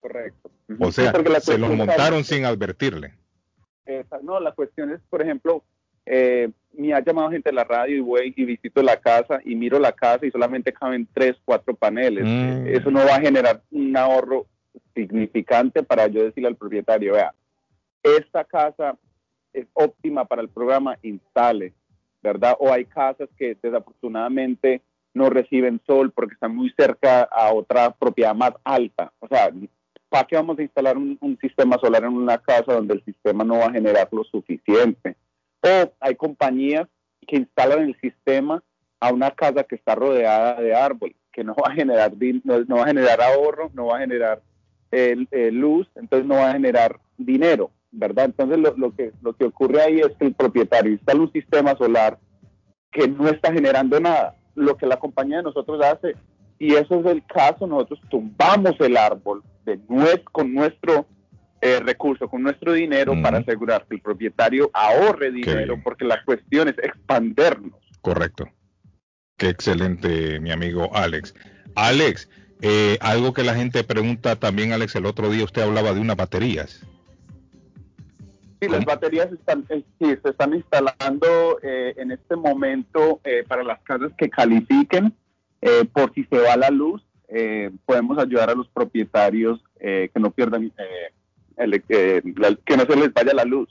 correcto. 0.02 0.50
O 0.80 0.92
sea, 0.92 1.14
se 1.42 1.58
lo 1.58 1.70
montaron 1.70 2.24
sin 2.24 2.46
advertirle. 2.46 3.14
Esa- 3.86 4.20
no, 4.22 4.40
la 4.40 4.54
cuestión 4.54 4.92
es, 4.92 5.02
por 5.10 5.22
ejemplo, 5.22 5.64
eh, 6.11 6.49
me 6.73 6.91
ha 6.94 7.03
llamado 7.03 7.30
gente 7.30 7.49
de 7.49 7.56
la 7.56 7.64
radio 7.64 7.98
y 7.98 7.99
voy 7.99 8.34
y 8.36 8.44
visito 8.44 8.81
la 8.81 8.98
casa 8.98 9.40
y 9.45 9.53
miro 9.53 9.77
la 9.77 9.91
casa 9.91 10.26
y 10.26 10.31
solamente 10.31 10.73
caben 10.73 11.07
tres, 11.14 11.36
cuatro 11.45 11.76
paneles. 11.76 12.26
Mm. 12.26 12.68
Eso 12.68 12.90
no 12.90 13.06
va 13.06 13.15
a 13.15 13.22
generar 13.22 13.61
un 13.69 13.95
ahorro 13.95 14.48
significante 14.95 15.84
para 15.84 16.07
yo 16.07 16.23
decirle 16.23 16.49
al 16.49 16.56
propietario, 16.56 17.14
vea, 17.14 17.34
esta 18.02 18.44
casa 18.44 18.98
es 19.53 19.68
óptima 19.73 20.26
para 20.26 20.41
el 20.41 20.49
programa, 20.49 20.98
instale, 21.03 21.73
¿verdad? 22.23 22.56
O 22.60 22.73
hay 22.73 22.86
casas 22.86 23.30
que 23.38 23.56
desafortunadamente 23.61 24.81
no 25.14 25.30
reciben 25.30 25.80
sol 25.86 26.11
porque 26.11 26.34
están 26.34 26.56
muy 26.56 26.72
cerca 26.76 27.23
a 27.23 27.53
otra 27.53 27.91
propiedad 27.91 28.34
más 28.34 28.53
alta. 28.64 29.11
O 29.19 29.27
sea, 29.27 29.52
¿para 30.07 30.26
qué 30.26 30.36
vamos 30.36 30.57
a 30.57 30.64
instalar 30.64 30.98
un, 30.98 31.18
un 31.22 31.38
sistema 31.40 31.77
solar 31.80 32.03
en 32.03 32.14
una 32.14 32.40
casa 32.40 32.73
donde 32.73 32.95
el 32.95 33.03
sistema 33.06 33.44
no 33.44 33.60
va 33.60 33.65
a 33.65 33.73
generar 33.73 34.07
lo 34.11 34.23
suficiente? 34.23 35.15
O 35.61 35.94
hay 35.99 36.15
compañías 36.15 36.88
que 37.27 37.38
instalan 37.38 37.81
el 37.81 37.99
sistema 37.99 38.64
a 38.99 39.14
una 39.14 39.31
casa 39.31 39.64
que 39.64 39.76
está 39.76 39.95
rodeada 39.95 40.60
de 40.61 40.73
árboles, 40.76 41.15
que 41.31 41.44
no 41.44 41.56
va 41.56 41.72
a 41.72 41.76
generar, 41.76 42.11
no, 42.44 42.76
va 42.77 42.84
a 42.84 42.88
generar 42.88 43.22
ahorro, 43.22 43.69
no 43.73 43.88
va 43.88 43.98
a 43.98 44.02
generar 44.02 44.41
eh, 44.91 45.15
luz, 45.52 45.88
entonces 45.95 46.27
no 46.27 46.36
va 46.36 46.49
a 46.49 46.53
generar 46.53 46.99
dinero, 47.18 47.72
¿verdad? 47.91 48.26
Entonces 48.26 48.57
lo, 48.57 48.95
que, 48.95 49.11
lo 49.22 49.34
que 49.34 49.45
ocurre 49.45 49.81
ahí 49.81 49.99
es 49.99 50.15
que 50.18 50.26
el 50.26 50.34
propietario 50.34 50.91
instala 50.91 51.22
un 51.22 51.31
sistema 51.31 51.76
solar 51.77 52.18
que 52.91 53.07
no 53.07 53.27
está 53.27 53.53
generando 53.53 53.99
nada. 53.99 54.36
Lo 54.56 54.76
que 54.76 54.86
la 54.86 54.98
compañía 54.98 55.38
de 55.38 55.44
nosotros 55.44 55.81
hace, 55.84 56.15
y 56.57 56.73
eso 56.73 56.99
es 56.99 57.06
el 57.06 57.26
caso, 57.26 57.68
nosotros 57.68 58.02
tumbamos 58.10 58.76
el 58.80 58.98
árbol 58.98 59.44
de 59.65 59.80
con 60.31 60.53
nuestro 60.53 61.06
eh, 61.61 61.80
recurso, 61.80 62.30
con 62.30 62.44
nuestro 62.44 62.73
dinero 62.73 63.14
para 63.22 63.40
asegurar 63.40 63.86
que 63.88 63.95
el 63.95 64.02
propietario 64.02 64.69
ahorre 64.73 65.31
dinero, 65.31 65.80
porque 65.84 66.06
la 66.06 66.23
cuestión 66.23 66.68
es 66.68 66.77
expandernos. 66.80 67.80
Correcto. 68.02 68.49
Qué 69.38 69.49
excelente, 69.49 70.40
mi 70.40 70.52
amigo 70.52 70.90
Alex. 70.95 71.34
Alex, 71.76 72.30
eh, 72.61 72.98
algo 73.02 73.34
que 73.34 73.44
la 73.44 73.56
gente 73.56 73.84
pregunta 73.84 74.36
también, 74.36 74.73
Alex, 74.73 74.95
el 74.95 75.06
otro 75.06 75.30
día 75.30 75.45
usted 75.45 75.61
hablaba 75.61 75.94
de 75.94 75.99
unas 76.02 76.18
baterías. 76.18 76.86
Sí, 78.61 78.68
las 78.68 78.84
baterías 78.84 79.31
están, 79.31 79.65
eh, 79.69 79.84
sí, 79.99 80.18
se 80.22 80.30
están 80.30 80.53
instalando 80.53 81.60
eh, 81.64 81.94
en 81.95 82.11
este 82.11 82.36
momento 82.36 83.22
eh, 83.23 83.45
para 83.48 83.64
las 83.64 83.80
casas 83.84 84.11
que 84.18 84.30
califiquen. 84.30 85.14
eh, 85.61 85.86
por 85.91 86.14
si 86.14 86.23
se 86.26 86.38
va 86.38 86.56
la 86.57 86.69
luz, 86.69 87.02
eh, 87.27 87.72
podemos 87.86 88.18
ayudar 88.18 88.49
a 88.49 88.56
los 88.56 88.68
propietarios 88.69 89.61
eh, 89.80 90.10
que 90.14 90.19
no 90.19 90.31
pierdan, 90.31 90.65
eh, 90.65 91.14
el- 91.60 91.84
eh, 91.90 92.22
la- 92.38 92.56
que 92.65 92.76
no 92.77 92.84
se 92.86 92.95
les 92.95 93.14
vaya 93.14 93.34
la 93.34 93.45
luz. 93.45 93.69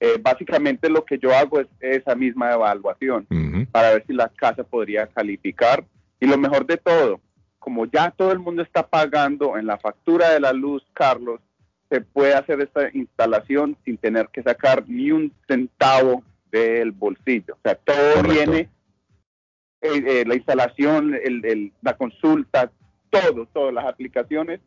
Eh, 0.00 0.18
básicamente 0.20 0.90
lo 0.90 1.04
que 1.04 1.16
yo 1.18 1.32
hago 1.34 1.60
es 1.60 1.68
esa 1.80 2.14
misma 2.14 2.52
evaluación 2.52 3.24
para 3.70 3.90
ver 3.92 4.04
si 4.06 4.12
la 4.12 4.28
casa 4.28 4.64
podría 4.64 5.06
calificar. 5.06 5.84
Y 6.20 6.26
lo 6.26 6.36
mejor 6.36 6.66
de 6.66 6.76
todo, 6.76 7.20
como 7.58 7.86
ya 7.86 8.10
todo 8.10 8.32
el 8.32 8.40
mundo 8.40 8.62
está 8.62 8.86
pagando 8.86 9.56
en 9.56 9.66
la 9.66 9.78
factura 9.78 10.30
de 10.30 10.40
la 10.40 10.52
luz, 10.52 10.84
Carlos, 10.92 11.40
se 11.88 12.00
puede 12.00 12.34
hacer 12.34 12.60
esta 12.60 12.88
instalación 12.92 13.76
sin 13.84 13.96
tener 13.96 14.28
que 14.32 14.42
sacar 14.42 14.82
ni 14.88 15.12
un 15.12 15.32
centavo 15.46 16.24
del 16.50 16.90
bolsillo. 16.90 17.54
O 17.54 17.58
sea, 17.62 17.76
todo 17.76 18.22
viene, 18.24 18.68
eh, 19.82 20.02
eh, 20.06 20.24
la 20.26 20.34
instalación, 20.34 21.14
el- 21.14 21.44
el- 21.44 21.72
la 21.82 21.96
consulta, 21.96 22.72
todo, 23.10 23.46
todas 23.52 23.72
las 23.74 23.84
aplicaciones, 23.84 24.60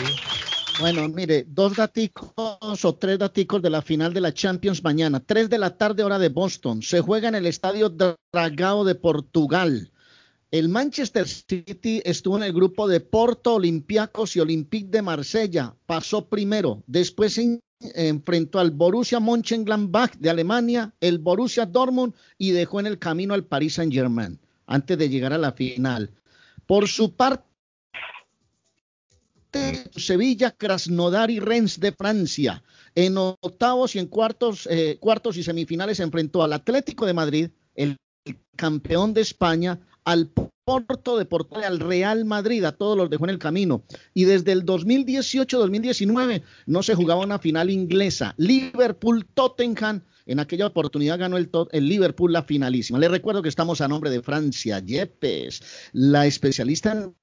Bueno, 0.80 1.10
mire, 1.10 1.46
dos 1.48 1.76
daticos 1.76 2.86
o 2.86 2.96
tres 2.96 3.18
daticos 3.18 3.62
de 3.64 3.72
la 3.72 3.82
final 3.82 4.14
de 4.14 4.22
la 4.22 4.34
Champions 4.34 4.84
mañana. 4.84 5.20
Tres 5.20 5.50
de 5.50 5.58
la 5.58 5.76
tarde, 5.76 6.04
hora 6.04 6.20
de 6.20 6.30
Boston. 6.30 6.84
Se 6.84 7.02
juega 7.02 7.30
en 7.30 7.36
el 7.36 7.48
estadio 7.48 7.90
Dragao 7.90 8.86
de 8.86 8.94
Portugal. 8.94 9.92
El 10.50 10.70
Manchester 10.70 11.28
City 11.28 12.02
estuvo 12.06 12.38
en 12.38 12.44
el 12.44 12.54
grupo 12.54 12.88
de 12.88 13.02
Porto, 13.02 13.56
Olympiacos 13.56 14.36
y 14.36 14.40
Olympique 14.40 14.90
de 14.90 15.02
Marsella. 15.02 15.76
Pasó 15.86 16.30
primero. 16.30 16.84
Después 16.88 17.38
enfrentó 17.80 18.60
al 18.60 18.72
Borussia 18.72 19.20
Mönchengladbach 19.20 20.16
de 20.16 20.30
Alemania, 20.30 20.94
el 21.02 21.20
Borussia 21.20 21.66
Dortmund 21.66 22.14
y 22.38 22.52
dejó 22.52 22.80
en 22.80 22.88
el 22.88 22.98
camino 22.98 23.34
al 23.34 23.44
Paris 23.44 23.74
Saint-Germain 23.76 24.40
antes 24.66 24.98
de 24.98 25.10
llegar 25.10 25.34
a 25.34 25.38
la 25.38 25.52
final. 25.52 26.12
Por 26.66 26.88
su 26.88 27.14
parte, 27.14 27.44
Sevilla, 29.96 30.52
Krasnodar 30.52 31.30
y 31.30 31.40
Rennes 31.40 31.80
de 31.80 31.92
Francia. 31.92 32.64
En 32.96 33.18
octavos 33.18 33.96
y 33.96 34.00
en 34.00 34.08
cuartos, 34.08 34.68
eh, 34.72 34.98
cuartos 35.00 35.36
y 35.38 35.44
semifinales 35.44 35.98
se 35.98 36.04
enfrentó 36.04 36.42
al 36.42 36.54
Atlético 36.54 37.06
de 37.06 37.14
Madrid, 37.14 37.50
campeón 38.56 39.14
de 39.14 39.22
España, 39.22 39.80
al 40.04 40.32
Porto 40.66 41.18
de 41.18 41.26
Portugal, 41.26 41.64
al 41.64 41.80
Real 41.80 42.26
Madrid, 42.26 42.64
a 42.66 42.74
todos 42.74 42.98
los 42.98 43.10
dejó 43.10 43.26
en 43.26 43.30
el 43.30 43.40
camino. 43.40 43.84
Y 44.14 44.26
desde 44.26 44.52
el 44.52 44.66
2018-2019 44.66 46.44
no 46.66 46.84
se 46.84 46.96
jugaba 46.96 47.24
una 47.24 47.40
final 47.40 47.70
inglesa. 47.70 48.34
Liverpool-Tottenham 48.38 50.02
en 50.26 50.40
aquella 50.40 50.68
oportunidad 50.68 51.18
ganó 51.18 51.38
el, 51.38 51.50
el, 51.72 51.88
Liverpool 51.88 52.34
la 52.34 52.44
finalísima. 52.44 53.00
Les 53.00 53.10
recuerdo 53.10 53.42
que 53.42 53.50
estamos 53.50 53.80
a 53.82 53.88
nombre 53.88 54.10
de 54.10 54.22
Francia 54.22 54.80
Yepes, 54.80 55.62
la 55.94 56.26
especialista 56.26 56.92
en 56.92 57.16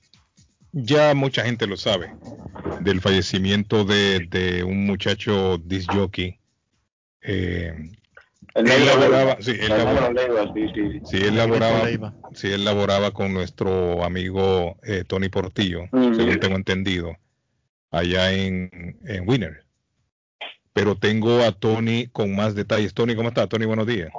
Ya 0.73 1.13
mucha 1.13 1.43
gente 1.43 1.67
lo 1.67 1.77
sabe, 1.77 2.15
del 2.81 3.01
fallecimiento 3.01 3.83
de, 3.83 4.27
de 4.29 4.63
un 4.63 4.85
muchacho 4.85 5.57
disc 5.57 5.91
jockey. 5.91 6.39
Eh, 7.21 7.91
él 8.53 8.85
laboraba, 8.85 9.37
sí, 9.39 9.51
él 9.51 9.69
laboraba, 9.69 10.53
sí, 11.05 11.17
él 11.17 11.37
laboraba, 11.37 12.13
sí, 12.33 12.47
él 12.47 12.65
laboraba 12.65 13.11
con 13.11 13.33
nuestro 13.33 14.03
amigo 14.03 14.77
eh, 14.83 15.03
Tony 15.05 15.29
Portillo, 15.29 15.83
según 15.91 16.39
tengo 16.39 16.55
entendido, 16.55 17.17
allá 17.91 18.33
en, 18.33 18.97
en 19.05 19.27
Winner 19.27 19.63
pero 20.73 20.95
tengo 20.95 21.41
a 21.41 21.51
Tony 21.51 22.07
con 22.07 22.35
más 22.35 22.55
detalles. 22.55 22.93
Tony, 22.93 23.15
¿cómo 23.15 23.29
está? 23.29 23.47
Tony, 23.47 23.65
buenos 23.65 23.87
días. 23.87 24.09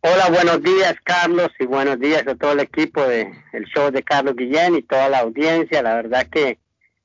Hola, 0.00 0.28
buenos 0.28 0.62
días, 0.62 0.96
Carlos, 1.02 1.48
y 1.58 1.64
buenos 1.64 1.98
días 1.98 2.26
a 2.26 2.34
todo 2.34 2.52
el 2.52 2.60
equipo 2.60 3.00
de 3.02 3.32
el 3.52 3.64
show 3.64 3.90
de 3.90 4.02
Carlos 4.02 4.36
Guillén 4.36 4.76
y 4.76 4.82
toda 4.82 5.08
la 5.08 5.20
audiencia. 5.20 5.82
La 5.82 5.94
verdad 5.94 6.26
que 6.30 6.58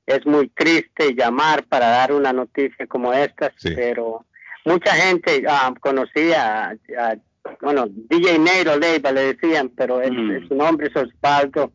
es 0.04 0.26
muy 0.26 0.48
triste 0.48 1.14
llamar 1.14 1.64
para 1.64 1.88
dar 1.88 2.12
una 2.12 2.32
noticia 2.32 2.86
como 2.86 3.14
esta, 3.14 3.52
pero 3.74 4.26
mucha 4.66 4.94
gente 4.94 5.44
ah, 5.48 5.72
conocía 5.80 6.76
a, 6.98 7.16
bueno, 7.62 7.86
DJ 7.88 8.38
Neiro 8.38 8.76
Leiva 8.76 9.12
le 9.12 9.34
decían, 9.34 9.70
pero 9.70 10.00
mm. 10.00 10.48
su 10.48 10.54
nombre 10.54 10.88
es 10.88 10.96
Osvaldo 10.96 11.72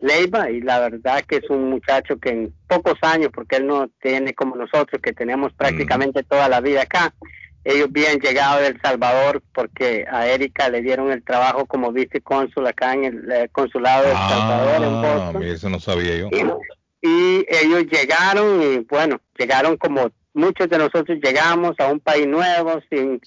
Leiva 0.00 0.50
y 0.50 0.60
la 0.60 0.80
verdad 0.80 1.22
que 1.26 1.36
es 1.36 1.50
un 1.50 1.70
muchacho 1.70 2.18
que 2.18 2.30
en 2.30 2.54
pocos 2.66 2.96
años, 3.02 3.30
porque 3.34 3.56
él 3.56 3.66
no 3.66 3.88
tiene 4.00 4.34
como 4.34 4.56
nosotros 4.56 5.00
que 5.02 5.12
tenemos 5.12 5.52
prácticamente 5.52 6.22
toda 6.22 6.48
la 6.48 6.60
vida 6.60 6.82
acá, 6.82 7.14
ellos 7.64 7.88
habían 7.90 8.18
llegado 8.18 8.60
de 8.60 8.68
El 8.68 8.80
Salvador 8.80 9.42
porque 9.52 10.06
a 10.10 10.26
Erika 10.26 10.70
le 10.70 10.80
dieron 10.80 11.12
el 11.12 11.22
trabajo 11.22 11.66
como 11.66 11.92
vicecónsul 11.92 12.66
acá 12.66 12.94
en 12.94 13.04
el 13.04 13.32
eh, 13.32 13.48
consulado 13.52 14.04
de 14.04 14.10
El 14.12 14.16
Salvador 14.16 14.76
en 14.76 14.94
ah, 14.94 15.02
Boston. 15.02 15.42
Eso 15.42 15.68
no 15.68 15.78
sabía 15.78 16.16
yo. 16.16 16.28
Y, 17.02 17.46
ellos 17.48 17.84
llegaron 17.90 18.62
y 18.62 18.78
bueno, 18.88 19.20
llegaron 19.38 19.76
como 19.76 20.10
muchos 20.32 20.68
de 20.68 20.78
nosotros 20.78 21.18
llegamos 21.22 21.74
a 21.78 21.88
un 21.88 22.00
país 22.00 22.26
nuevo 22.26 22.80
sin 22.90 23.20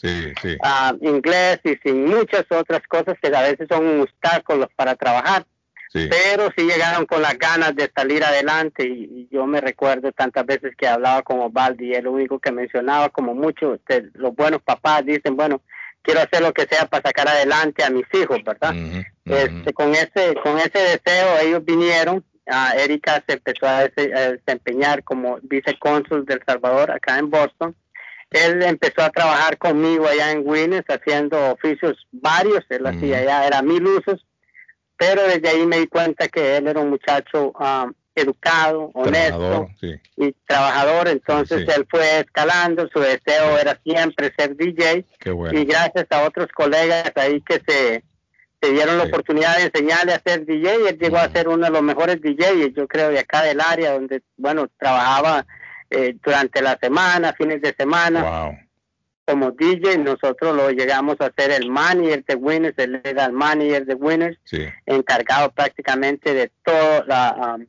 ah, 0.63 0.93
inglés 1.01 1.59
y 1.63 1.75
sin 1.83 2.05
muchas 2.05 2.45
otras 2.49 2.81
cosas 2.87 3.15
que 3.21 3.35
a 3.35 3.41
veces 3.41 3.67
son 3.69 4.01
obstáculos 4.01 4.69
para 4.75 4.95
trabajar 4.95 5.45
pero 5.93 6.49
sí 6.57 6.63
llegaron 6.63 7.05
con 7.05 7.21
las 7.21 7.37
ganas 7.37 7.75
de 7.75 7.91
salir 7.95 8.23
adelante 8.23 8.85
y, 8.85 9.27
yo 9.31 9.45
me 9.47 9.61
recuerdo 9.61 10.11
tantas 10.11 10.45
veces 10.45 10.75
que 10.75 10.87
hablaba 10.87 11.23
con 11.23 11.39
Osvaldo 11.39 11.83
y 11.83 11.93
él 11.93 12.03
lo 12.03 12.11
único 12.11 12.39
que 12.39 12.51
mencionaba 12.51 13.09
como 13.09 13.33
muchos 13.33 13.79
de 13.87 14.09
los 14.13 14.35
buenos 14.35 14.61
papás 14.61 15.05
dicen, 15.05 15.35
bueno, 15.35 15.61
quiero 16.03 16.21
hacer 16.21 16.41
lo 16.41 16.53
que 16.53 16.67
sea 16.69 16.85
para 16.85 17.07
sacar 17.07 17.27
adelante 17.27 17.83
a 17.83 17.89
mis 17.89 18.05
hijos, 18.13 18.39
¿verdad? 18.43 18.75
Este, 19.25 19.73
con 19.73 19.91
ese 19.93 20.35
con 20.43 20.57
ese 20.57 20.77
deseo 20.77 21.39
ellos 21.41 21.65
vinieron, 21.65 22.23
a 22.47 22.75
Erika 22.75 23.23
se 23.27 23.35
empezó 23.35 23.67
a, 23.67 23.87
desempeñar 23.87 25.03
como 25.03 25.39
vicecónsul 25.43 26.25
del 26.25 26.41
Salvador 26.45 26.91
acá 26.91 27.17
en 27.17 27.29
Boston. 27.29 27.75
Él 28.29 28.63
empezó 28.63 29.03
a 29.03 29.11
trabajar 29.11 29.57
conmigo 29.57 30.07
allá 30.07 30.31
en 30.31 30.41
Winnes 30.45 30.83
haciendo 30.87 31.51
oficios 31.51 32.07
varios, 32.11 32.65
él 32.69 32.85
hacía 32.85 33.23
ya 33.23 33.45
era 33.45 33.61
mil 33.61 33.85
usos 33.85 34.25
pero 35.05 35.27
desde 35.27 35.49
ahí 35.49 35.65
me 35.65 35.79
di 35.79 35.87
cuenta 35.87 36.27
que 36.29 36.57
él 36.57 36.67
era 36.67 36.79
un 36.79 36.89
muchacho 36.89 37.51
ah, 37.59 37.91
educado, 38.15 38.89
honesto 38.93 39.69
y 40.15 40.31
trabajador, 40.45 41.09
entonces 41.09 41.67
él 41.75 41.85
fue 41.89 42.19
escalando, 42.19 42.87
su 42.87 42.99
deseo 42.99 43.57
era 43.59 43.77
siempre 43.83 44.31
ser 44.37 44.55
DJ 44.55 45.05
y 45.51 45.65
gracias 45.65 46.05
a 46.09 46.23
otros 46.23 46.47
colegas 46.53 47.11
ahí 47.15 47.41
que 47.41 47.61
se, 47.67 48.03
se 48.61 48.71
dieron 48.71 48.97
la 48.97 49.05
oportunidad 49.05 49.57
de 49.57 49.63
enseñarle 49.63 50.13
a 50.13 50.21
ser 50.21 50.45
DJ, 50.45 50.89
él 50.89 50.97
llegó 50.97 51.17
a 51.17 51.31
ser 51.31 51.49
uno 51.49 51.65
de 51.65 51.71
los 51.71 51.81
mejores 51.81 52.21
DJs, 52.21 52.73
yo 52.75 52.87
creo, 52.87 53.09
de 53.09 53.19
acá 53.19 53.43
del 53.43 53.59
área 53.59 53.93
donde, 53.93 54.21
bueno, 54.37 54.69
trabajaba 54.77 55.45
eh, 55.89 56.15
durante 56.23 56.61
la 56.61 56.77
semana, 56.79 57.33
fines 57.33 57.61
de 57.61 57.73
semana 57.77 58.57
como 59.25 59.51
DJ, 59.51 59.97
nosotros 59.99 60.55
lo 60.55 60.69
llegamos 60.71 61.15
a 61.19 61.31
ser 61.35 61.51
el 61.51 61.69
manager 61.69 62.23
de 62.25 62.35
Winners, 62.35 62.77
el 62.77 63.01
legal 63.03 63.31
manager 63.31 63.85
de 63.85 63.95
Winners, 63.95 64.37
encargado 64.85 65.51
prácticamente 65.51 66.33
de 66.33 66.51
todo 66.63 67.03
la, 67.05 67.55
um, 67.55 67.65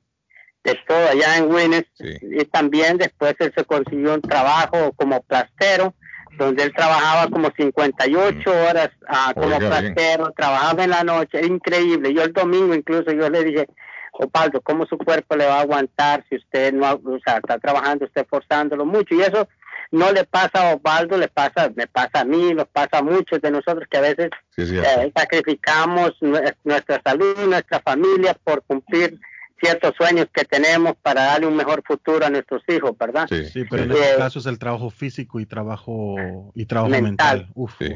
de 0.64 0.78
todo 0.86 1.09
allá 1.10 1.36
en 1.36 1.52
Winners. 1.52 1.89
Y 1.98 2.44
también 2.47 2.98
después 2.98 3.35
él 3.39 3.52
se 3.56 3.64
consiguió 3.64 4.14
un 4.14 4.22
trabajo 4.22 4.93
como 4.97 5.22
plastero, 5.22 5.94
donde 6.39 6.64
él 6.64 6.72
trabajaba 6.74 7.31
como 7.31 7.51
58 7.56 8.36
mm. 8.36 8.68
horas 8.68 8.90
ah, 9.06 9.32
como 9.35 9.56
plastero, 9.59 10.32
trabajaba 10.36 10.82
en 10.82 10.90
la 10.90 11.05
noche, 11.05 11.47
increíble. 11.47 12.12
Yo 12.12 12.22
el 12.22 12.32
domingo 12.32 12.74
incluso 12.74 13.12
yo 13.12 13.31
le 13.31 13.44
dije, 13.44 13.68
Opaldo, 14.12 14.60
¿cómo 14.60 14.86
su 14.86 14.97
cuerpo 14.97 15.36
le 15.36 15.47
va 15.47 15.59
a 15.59 15.60
aguantar 15.60 16.24
si 16.28 16.36
usted 16.36 16.72
no, 16.72 16.93
o 16.93 17.18
sea, 17.24 17.36
está 17.36 17.59
trabajando, 17.59 18.06
usted 18.06 18.26
forzándolo 18.28 18.85
mucho? 18.85 19.14
Y 19.14 19.22
eso 19.22 19.48
no 19.94 20.12
le 20.12 20.24
pasa 20.24 20.70
a 20.70 20.74
Osvaldo, 20.74 21.16
le 21.16 21.28
pasa, 21.28 21.70
me 21.74 21.86
pasa 21.86 22.20
a 22.20 22.24
mí, 22.24 22.52
nos 22.52 22.66
pasa 22.66 22.98
a 22.98 23.02
muchos 23.02 23.40
de 23.40 23.50
nosotros 23.50 23.86
que 23.88 23.96
a 23.96 24.00
veces 24.00 24.30
eh, 24.56 25.12
sacrificamos 25.14 26.12
nuestra 26.20 27.00
salud, 27.04 27.36
nuestra 27.46 27.80
familia 27.80 28.36
por 28.42 28.62
cumplir 28.64 29.20
ciertos 29.60 29.94
sueños 29.96 30.26
que 30.34 30.44
tenemos 30.44 30.94
para 31.00 31.24
darle 31.24 31.46
un 31.46 31.56
mejor 31.56 31.82
futuro 31.86 32.26
a 32.26 32.30
nuestros 32.30 32.62
hijos, 32.68 32.92
¿verdad? 32.98 33.26
Sí, 33.28 33.44
sí 33.46 33.64
pero 33.70 33.84
en 33.84 33.92
este 33.92 34.16
caso 34.16 34.40
es 34.40 34.46
el 34.46 34.58
trabajo 34.58 34.90
físico 34.90 35.38
y 35.38 35.46
trabajo 35.46 36.50
y 36.54 36.66
trabajo 36.66 36.90
mental. 36.90 37.48
Uf. 37.54 37.74
Sí. 37.78 37.94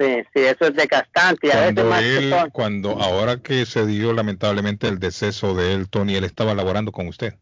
sí. 0.00 0.40
eso 0.40 0.64
es 0.66 0.74
desgastante. 0.74 1.46
Y 1.46 1.50
cuando 1.50 1.92
a 1.92 2.00
él, 2.00 2.34
cuando 2.52 2.90
ahora 3.00 3.42
que 3.42 3.64
se 3.64 3.86
dio 3.86 4.12
lamentablemente 4.12 4.88
el 4.88 4.98
deceso 4.98 5.54
de 5.54 5.74
él, 5.74 5.88
Tony, 5.88 6.16
él 6.16 6.24
estaba 6.24 6.54
laborando 6.54 6.90
con 6.90 7.06
usted. 7.06 7.34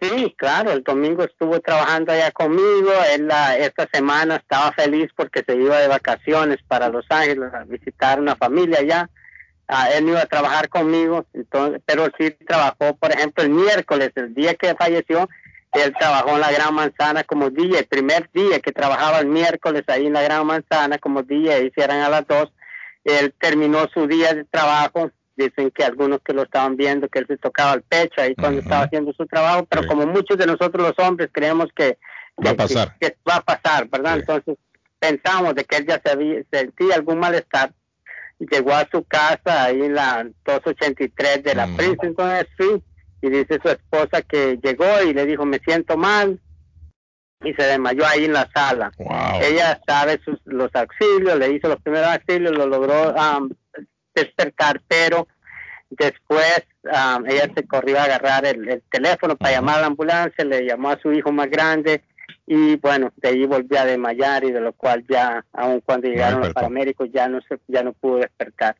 Sí, 0.00 0.34
claro, 0.38 0.72
el 0.72 0.82
domingo 0.82 1.24
estuvo 1.24 1.60
trabajando 1.60 2.12
allá 2.12 2.30
conmigo, 2.30 2.90
él 3.14 3.26
la, 3.26 3.58
esta 3.58 3.86
semana 3.92 4.36
estaba 4.36 4.72
feliz 4.72 5.10
porque 5.14 5.44
se 5.46 5.54
iba 5.56 5.78
de 5.78 5.88
vacaciones 5.88 6.58
para 6.66 6.88
Los 6.88 7.04
Ángeles 7.10 7.52
a 7.52 7.64
visitar 7.64 8.18
una 8.18 8.34
familia 8.34 8.78
allá, 8.78 9.10
ah, 9.68 9.90
él 9.90 10.08
iba 10.08 10.22
a 10.22 10.26
trabajar 10.26 10.70
conmigo, 10.70 11.26
entonces, 11.34 11.82
pero 11.84 12.08
sí 12.18 12.30
trabajó, 12.30 12.96
por 12.96 13.12
ejemplo, 13.12 13.44
el 13.44 13.50
miércoles, 13.50 14.10
el 14.14 14.32
día 14.32 14.54
que 14.54 14.74
falleció, 14.74 15.28
él 15.72 15.94
trabajó 15.98 16.30
en 16.30 16.40
la 16.40 16.50
Gran 16.50 16.74
Manzana 16.74 17.22
como 17.24 17.50
DJ, 17.50 17.80
el 17.80 17.86
primer 17.86 18.30
día 18.32 18.58
que 18.60 18.72
trabajaba 18.72 19.18
el 19.18 19.26
miércoles 19.26 19.84
ahí 19.88 20.06
en 20.06 20.14
la 20.14 20.22
Gran 20.22 20.46
Manzana 20.46 20.96
como 20.96 21.22
DJ, 21.22 21.66
hicieran 21.66 22.00
a 22.00 22.08
las 22.08 22.26
dos, 22.26 22.50
él 23.04 23.34
terminó 23.38 23.86
su 23.92 24.06
día 24.06 24.32
de 24.32 24.44
trabajo 24.44 25.10
dicen 25.44 25.70
que 25.70 25.84
algunos 25.84 26.20
que 26.22 26.32
lo 26.32 26.42
estaban 26.42 26.76
viendo 26.76 27.08
que 27.08 27.20
él 27.20 27.26
se 27.26 27.36
tocaba 27.36 27.74
el 27.74 27.82
pecho 27.82 28.20
ahí 28.20 28.34
cuando 28.34 28.60
estaba 28.60 28.84
haciendo 28.84 29.12
su 29.12 29.26
trabajo, 29.26 29.66
pero 29.68 29.86
como 29.86 30.06
muchos 30.06 30.36
de 30.38 30.46
nosotros 30.46 30.86
los 30.86 31.06
hombres 31.06 31.30
creemos 31.32 31.68
que 31.74 31.98
va 32.44 32.50
a 32.50 32.54
pasar, 32.54 32.96
que, 33.00 33.16
va 33.28 33.36
a 33.36 33.42
pasar, 33.42 33.88
¿verdad? 33.88 34.18
Entonces 34.18 34.56
pensamos 34.98 35.54
de 35.54 35.64
que 35.64 35.76
él 35.76 35.86
ya 35.86 36.00
se 36.04 36.46
sentía 36.50 36.94
algún 36.94 37.18
malestar, 37.18 37.72
llegó 38.38 38.72
a 38.72 38.88
su 38.90 39.04
casa 39.04 39.64
ahí 39.64 39.82
en 39.82 39.94
la 39.94 40.26
283 40.44 41.42
de 41.42 41.54
la 41.54 41.66
Princeton 41.76 42.30
Street 42.30 42.82
y 43.22 43.28
dice 43.28 43.58
su 43.62 43.68
esposa 43.68 44.22
que 44.22 44.58
llegó 44.62 45.02
y 45.02 45.12
le 45.12 45.26
dijo 45.26 45.44
me 45.44 45.58
siento 45.58 45.96
mal 45.96 46.40
y 47.42 47.54
se 47.54 47.62
desmayó 47.62 48.06
ahí 48.06 48.26
en 48.26 48.34
la 48.34 48.50
sala. 48.54 48.92
Ella 49.40 49.80
sabe 49.86 50.20
sus, 50.24 50.38
los 50.44 50.70
auxilios, 50.74 51.38
le 51.38 51.52
hizo 51.52 51.68
los 51.68 51.80
primeros 51.80 52.08
auxilios, 52.08 52.52
lo 52.52 52.66
logró 52.66 53.14
um, 53.14 53.50
despertar, 54.14 54.80
pero 54.86 55.26
después 55.90 56.64
um, 56.84 57.26
ella 57.26 57.50
se 57.54 57.66
corrió 57.66 57.98
a 57.98 58.04
agarrar 58.04 58.46
el, 58.46 58.82
teléfono 58.90 59.36
para 59.36 59.56
llamar 59.56 59.78
a 59.78 59.80
la 59.82 59.86
ambulancia, 59.88 60.44
le 60.44 60.64
llamó 60.64 60.90
a 60.90 61.00
su 61.00 61.12
hijo 61.12 61.32
más 61.32 61.50
grande 61.50 62.02
y 62.46 62.76
bueno, 62.76 63.12
de 63.16 63.28
ahí 63.28 63.44
volvió 63.46 63.80
a 63.80 63.84
desmayar 63.84 64.44
y 64.44 64.52
de 64.52 64.60
lo 64.60 64.72
cual 64.72 65.04
ya, 65.08 65.44
aun 65.52 65.80
cuando 65.80 66.08
llegaron 66.08 66.40
los 66.40 66.52
paramédicos, 66.52 67.08
ya 67.12 67.28
no, 67.28 67.40
se, 67.42 67.58
ya 67.68 67.82
no 67.82 67.92
pudo 67.92 68.18
despertar. 68.18 68.76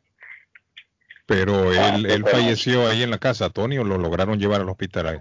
Pero 1.25 1.69
ah, 1.69 1.95
él, 1.95 2.05
él 2.05 2.25
falleció 2.25 2.87
ahí 2.87 3.03
en 3.03 3.11
la 3.11 3.17
casa, 3.17 3.49
Tony, 3.49 3.77
o 3.77 3.83
lo 3.83 3.97
lograron 3.97 4.39
llevar 4.39 4.61
al 4.61 4.69
hospital 4.69 5.07
ahí? 5.07 5.17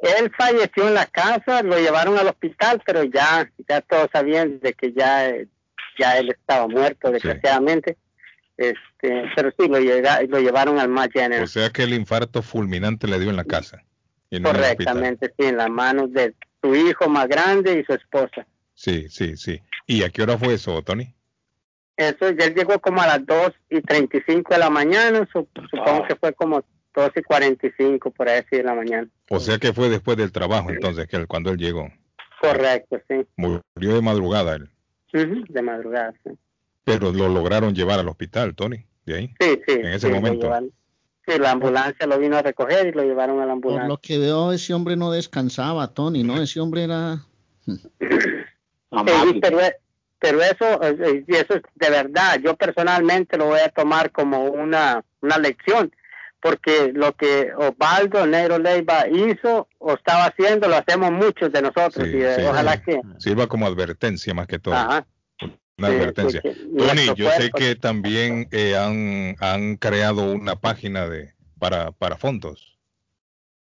Él 0.00 0.32
falleció 0.36 0.88
en 0.88 0.94
la 0.94 1.06
casa, 1.06 1.62
lo 1.62 1.78
llevaron 1.78 2.18
al 2.18 2.28
hospital, 2.28 2.82
pero 2.84 3.04
ya, 3.04 3.50
ya 3.68 3.82
todos 3.82 4.08
sabían 4.12 4.58
de 4.60 4.72
que 4.72 4.92
ya, 4.92 5.30
ya 5.98 6.18
él 6.18 6.30
estaba 6.30 6.66
muerto, 6.66 7.10
desgraciadamente. 7.10 7.98
Este, 8.60 9.24
pero 9.34 9.50
sí, 9.58 9.68
lo, 9.68 9.78
lo 9.78 10.38
llevaron 10.38 10.78
al 10.78 10.90
más 10.90 11.08
O 11.42 11.46
sea 11.46 11.70
que 11.70 11.84
el 11.84 11.94
infarto 11.94 12.42
fulminante 12.42 13.06
le 13.06 13.18
dio 13.18 13.30
en 13.30 13.36
la 13.36 13.44
casa. 13.44 13.82
Correctamente, 14.42 15.32
sí, 15.38 15.46
en 15.46 15.56
las 15.56 15.70
manos 15.70 16.12
de 16.12 16.34
su 16.62 16.76
hijo 16.76 17.08
más 17.08 17.26
grande 17.26 17.80
y 17.80 17.84
su 17.84 17.94
esposa. 17.94 18.46
Sí, 18.74 19.08
sí, 19.08 19.38
sí. 19.38 19.62
¿Y 19.86 20.02
a 20.02 20.10
qué 20.10 20.22
hora 20.22 20.36
fue 20.36 20.52
eso, 20.52 20.82
Tony? 20.82 21.14
Eso, 21.96 22.30
ya 22.32 22.48
llegó 22.48 22.78
como 22.80 23.00
a 23.00 23.06
las 23.06 23.24
2 23.24 23.50
y 23.70 23.80
35 23.80 24.52
de 24.52 24.60
la 24.60 24.68
mañana, 24.68 25.26
supongo 25.32 26.06
que 26.06 26.16
fue 26.16 26.34
como 26.34 26.62
2 26.94 27.10
y 27.16 27.22
45 27.22 28.10
por 28.10 28.28
ahí 28.28 28.42
de 28.50 28.62
la 28.62 28.74
mañana. 28.74 29.08
O 29.30 29.40
sea 29.40 29.56
que 29.56 29.72
fue 29.72 29.88
después 29.88 30.18
del 30.18 30.32
trabajo 30.32 30.68
entonces, 30.68 31.06
que 31.06 31.26
cuando 31.26 31.50
él 31.50 31.56
llegó. 31.56 31.88
Correcto, 32.42 33.00
sí. 33.08 33.26
Murió 33.36 33.94
de 33.94 34.02
madrugada 34.02 34.56
él. 34.56 34.68
de 35.12 35.62
madrugada, 35.62 36.12
sí. 36.24 36.32
Pero 36.98 37.12
lo 37.12 37.28
lograron 37.28 37.74
llevar 37.74 38.00
al 38.00 38.08
hospital, 38.08 38.54
Tony, 38.54 38.84
de 39.06 39.14
ahí. 39.14 39.34
Sí, 39.40 39.60
sí. 39.66 39.74
En 39.74 39.86
ese 39.86 40.08
momento. 40.08 40.50
Sí, 41.26 41.38
la 41.38 41.52
ambulancia 41.52 42.06
lo 42.06 42.18
vino 42.18 42.36
a 42.36 42.42
recoger 42.42 42.88
y 42.88 42.92
lo 42.92 43.02
llevaron 43.02 43.40
a 43.40 43.46
la 43.46 43.52
ambulancia. 43.52 43.82
Por 43.82 43.90
lo 43.90 43.98
que 43.98 44.18
veo, 44.18 44.52
ese 44.52 44.74
hombre 44.74 44.96
no 44.96 45.10
descansaba, 45.10 45.88
Tony, 45.88 46.24
¿no? 46.24 46.40
Ese 46.40 46.60
hombre 46.60 46.84
era... 46.84 47.20
sí, 47.66 49.40
pero, 49.40 49.58
pero 50.18 50.42
eso, 50.42 50.82
eh, 50.82 51.24
eso 51.28 51.54
es 51.54 51.62
de 51.74 51.90
verdad. 51.90 52.40
Yo 52.42 52.56
personalmente 52.56 53.36
lo 53.36 53.46
voy 53.46 53.60
a 53.60 53.68
tomar 53.68 54.10
como 54.10 54.44
una, 54.44 55.04
una 55.20 55.38
lección, 55.38 55.92
porque 56.40 56.90
lo 56.94 57.12
que 57.12 57.52
Osvaldo 57.54 58.26
Negro 58.26 58.58
Leiva 58.58 59.06
hizo 59.08 59.68
o 59.78 59.92
estaba 59.92 60.24
haciendo, 60.24 60.68
lo 60.68 60.76
hacemos 60.76 61.12
muchos 61.12 61.52
de 61.52 61.62
nosotros. 61.62 62.08
y 62.08 62.22
eh, 62.22 62.48
ojalá 62.48 62.82
que... 62.82 63.00
Sirva 63.18 63.46
como 63.46 63.66
advertencia 63.66 64.34
más 64.34 64.46
que 64.46 64.58
todo. 64.58 64.74
Ajá. 64.74 65.06
Una 65.80 65.96
advertencia. 65.96 66.42
Tony, 66.42 67.14
yo 67.16 67.30
sé 67.32 67.50
que 67.50 67.74
también 67.74 68.48
eh, 68.52 68.76
han, 68.76 69.36
han 69.40 69.76
creado 69.76 70.32
una 70.32 70.56
página 70.56 71.08
de 71.08 71.34
para, 71.58 71.92
para 71.92 72.16
fondos. 72.16 72.78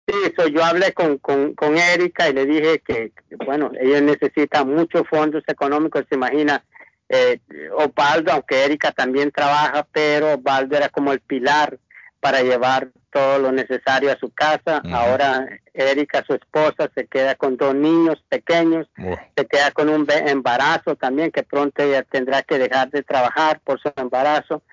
Sí, 0.07 0.13
eso 0.31 0.47
yo 0.47 0.63
hablé 0.63 0.93
con, 0.93 1.17
con, 1.17 1.55
con 1.55 1.77
Erika 1.77 2.29
y 2.29 2.33
le 2.33 2.45
dije 2.45 2.79
que, 2.85 3.11
bueno, 3.43 3.71
ellos 3.79 4.03
necesitan 4.03 4.69
muchos 4.69 5.07
fondos 5.09 5.43
económicos, 5.47 6.05
se 6.07 6.15
imagina, 6.15 6.63
eh, 7.09 7.39
Osvaldo, 7.75 8.31
aunque 8.31 8.65
Erika 8.65 8.91
también 8.91 9.31
trabaja, 9.31 9.87
pero 9.91 10.35
Osvaldo 10.35 10.77
era 10.77 10.89
como 10.89 11.11
el 11.11 11.21
pilar 11.21 11.79
para 12.19 12.43
llevar 12.43 12.91
todo 13.15 13.39
lo 13.39 13.53
necesario 13.53 14.11
a 14.11 14.17
su 14.17 14.29
casa. 14.31 14.81
Ahora 14.91 15.47
Erika, 15.73 16.21
su 16.27 16.33
esposa, 16.33 16.91
se 16.93 17.07
queda 17.07 17.35
con 17.35 17.55
dos 17.55 17.73
niños 17.73 18.21
pequeños, 18.27 18.87
se 18.97 19.45
queda 19.45 19.71
con 19.71 19.87
un 19.87 20.05
embarazo 20.09 20.97
también, 20.97 21.31
que 21.31 21.43
pronto 21.43 21.81
ella 21.81 22.03
tendrá 22.03 22.43
que 22.43 22.59
dejar 22.59 22.89
de 22.89 23.03
trabajar 23.03 23.61
por 23.63 23.79
su 23.79 23.89
embarazo. 23.95 24.63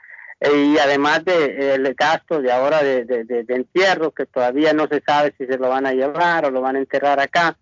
y 0.40 0.76
además 0.76 1.24
del 1.24 1.84
de, 1.84 1.94
gasto 1.96 2.42
de 2.42 2.50
ahora 2.50 2.82
de, 2.82 3.04
de, 3.04 3.44
entierro, 3.48 4.10
que 4.10 4.26
todavía 4.26 4.72
no 4.72 4.88
se 4.88 5.00
sabe 5.06 5.32
si 5.38 5.46
se 5.46 5.56
lo 5.56 5.68
van 5.68 5.86
a 5.86 5.92
llevar 5.92 6.44
o 6.44 6.50
lo 6.50 6.60
van 6.60 6.74
a 6.74 6.80
enterrar 6.80 7.20
acá, 7.20 7.56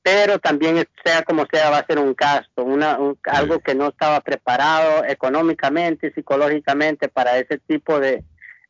pero 0.00 0.38
también 0.38 0.86
sea 1.04 1.24
como 1.24 1.44
sea 1.52 1.70
va 1.70 1.78
a 1.78 1.86
ser 1.86 1.98
un 1.98 2.14
gasto, 2.16 2.62
una, 2.62 2.96
algo 3.24 3.58
que 3.58 3.74
no 3.74 3.88
estaba 3.88 4.20
preparado 4.20 5.04
económicamente, 5.06 6.12
psicológicamente 6.14 7.08
para 7.08 7.36
ese 7.36 7.58
tipo 7.58 7.98
de, 7.98 8.22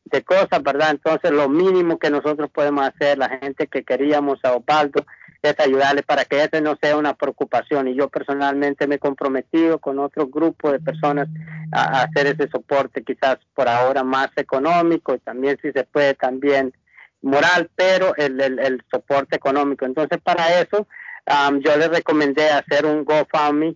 de 0.05 0.23
cosas, 0.23 0.61
¿verdad? 0.63 0.91
Entonces 0.91 1.31
lo 1.31 1.49
mínimo 1.49 1.99
que 1.99 2.09
nosotros 2.09 2.49
podemos 2.49 2.87
hacer, 2.87 3.17
la 3.17 3.29
gente 3.29 3.67
que 3.67 3.83
queríamos 3.83 4.39
a 4.43 4.53
Osvaldo, 4.53 5.05
es 5.41 5.59
ayudarle 5.59 6.03
para 6.03 6.25
que 6.25 6.43
ese 6.43 6.61
no 6.61 6.77
sea 6.81 6.97
una 6.97 7.15
preocupación. 7.15 7.87
Y 7.87 7.95
yo 7.95 8.09
personalmente 8.09 8.87
me 8.87 8.95
he 8.95 8.99
comprometido 8.99 9.79
con 9.79 9.99
otro 9.99 10.27
grupo 10.27 10.71
de 10.71 10.79
personas 10.79 11.27
a, 11.71 12.03
hacer 12.03 12.27
ese 12.27 12.47
soporte, 12.49 13.03
quizás 13.03 13.37
por 13.55 13.67
ahora 13.67 14.03
más 14.03 14.29
económico 14.35 15.15
y 15.15 15.19
también 15.19 15.57
si 15.61 15.71
se 15.71 15.83
puede 15.83 16.13
también 16.13 16.73
moral, 17.21 17.69
pero 17.75 18.15
el, 18.17 18.39
el, 18.39 18.59
el 18.59 18.83
soporte 18.91 19.35
económico. 19.35 19.85
Entonces 19.85 20.19
para 20.21 20.59
eso 20.59 20.87
yo 21.27 21.77
le 21.77 21.87
recomendé 21.87 22.49
hacer 22.49 22.85
un 22.85 23.05
GoFundMe 23.05 23.75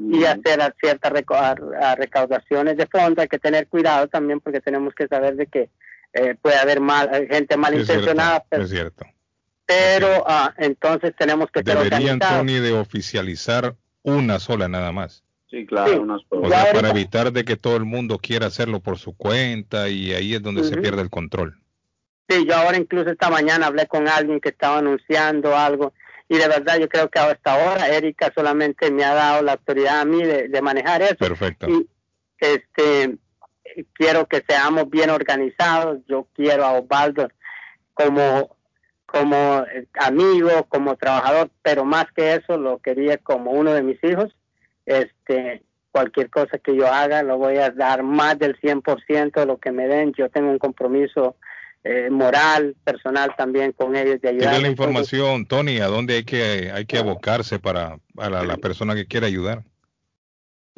y 0.00 0.24
hacer 0.24 0.74
ciertas 0.80 1.12
recaudaciones 1.96 2.76
de 2.76 2.86
fondos. 2.86 3.22
Hay 3.22 3.28
que 3.28 3.38
tener 3.38 3.68
cuidado 3.68 4.08
también 4.08 4.40
porque 4.40 4.60
tenemos 4.60 4.94
que 4.94 5.08
saber 5.08 5.36
de 5.36 5.46
que 5.46 5.70
eh, 6.12 6.36
puede 6.40 6.56
haber 6.56 6.80
mal, 6.80 7.10
gente 7.28 7.56
malintencionada. 7.56 8.44
Es 8.50 8.70
cierto. 8.70 9.04
Pero, 9.66 10.24
ah, 10.26 10.54
entonces 10.58 11.14
tenemos 11.18 11.50
que 11.50 11.62
Deberían, 11.62 12.18
Tony, 12.18 12.58
de 12.58 12.72
oficializar 12.72 13.74
una 14.02 14.38
sola 14.38 14.68
nada 14.68 14.92
más. 14.92 15.24
Sí, 15.50 15.66
claro. 15.66 16.06
O 16.28 16.48
sea, 16.48 16.72
para 16.72 16.90
evitar 16.90 17.32
de 17.32 17.44
que 17.44 17.56
todo 17.56 17.76
el 17.76 17.84
mundo 17.84 18.18
quiera 18.18 18.46
hacerlo 18.46 18.80
por 18.80 18.98
su 18.98 19.16
cuenta 19.16 19.88
y 19.88 20.12
ahí 20.12 20.34
es 20.34 20.42
donde 20.42 20.64
se 20.64 20.76
pierde 20.76 21.02
el 21.02 21.10
control. 21.10 21.58
Sí, 22.28 22.46
yo 22.46 22.56
ahora 22.56 22.76
incluso 22.76 23.10
esta 23.10 23.30
mañana 23.30 23.66
hablé 23.66 23.86
con 23.86 24.08
alguien 24.08 24.40
que 24.40 24.48
estaba 24.48 24.78
anunciando 24.78 25.56
algo 25.56 25.92
y 26.28 26.38
de 26.38 26.48
verdad 26.48 26.78
yo 26.78 26.88
creo 26.88 27.10
que 27.10 27.18
hasta 27.18 27.52
ahora 27.52 27.88
Erika 27.88 28.32
solamente 28.34 28.90
me 28.90 29.04
ha 29.04 29.14
dado 29.14 29.42
la 29.42 29.52
autoridad 29.52 30.00
a 30.00 30.04
mí 30.04 30.22
de, 30.22 30.62
manejar 30.62 31.02
eso. 31.02 31.16
Perfecto. 31.18 31.68
Y 31.68 31.88
este 32.38 33.18
quiero 33.94 34.26
que 34.26 34.42
seamos 34.46 34.88
bien 34.88 35.10
organizados, 35.10 35.98
yo 36.06 36.26
quiero 36.34 36.64
a 36.64 36.72
Osvaldo 36.72 37.28
como 37.92 38.56
como 39.06 39.64
amigo, 39.94 40.64
como 40.68 40.96
trabajador, 40.96 41.48
pero 41.62 41.84
más 41.84 42.06
que 42.16 42.34
eso 42.34 42.56
lo 42.56 42.78
quería 42.78 43.16
como 43.18 43.52
uno 43.52 43.72
de 43.72 43.82
mis 43.82 44.02
hijos. 44.02 44.34
Este, 44.86 45.62
cualquier 45.92 46.28
cosa 46.30 46.58
que 46.58 46.74
yo 46.74 46.88
haga 46.88 47.22
lo 47.22 47.38
voy 47.38 47.58
a 47.58 47.70
dar 47.70 48.02
más 48.02 48.36
del 48.40 48.60
100% 48.60 49.32
de 49.32 49.46
lo 49.46 49.58
que 49.58 49.70
me 49.70 49.86
den. 49.86 50.12
Yo 50.14 50.28
tengo 50.30 50.50
un 50.50 50.58
compromiso 50.58 51.36
eh, 51.84 52.08
moral, 52.10 52.74
personal 52.82 53.34
también 53.36 53.72
con 53.72 53.94
ellos 53.94 54.20
de 54.22 54.30
ayudar. 54.30 54.60
La 54.60 54.68
información, 54.68 55.46
Tony, 55.46 55.80
a 55.80 55.86
dónde 55.86 56.16
hay 56.16 56.24
que 56.24 56.72
hay 56.72 56.86
que 56.86 56.98
abocarse 56.98 57.58
para, 57.58 57.98
para 58.14 58.42
la 58.42 58.56
persona 58.56 58.94
que 58.94 59.06
quiera 59.06 59.26
ayudar. 59.26 59.62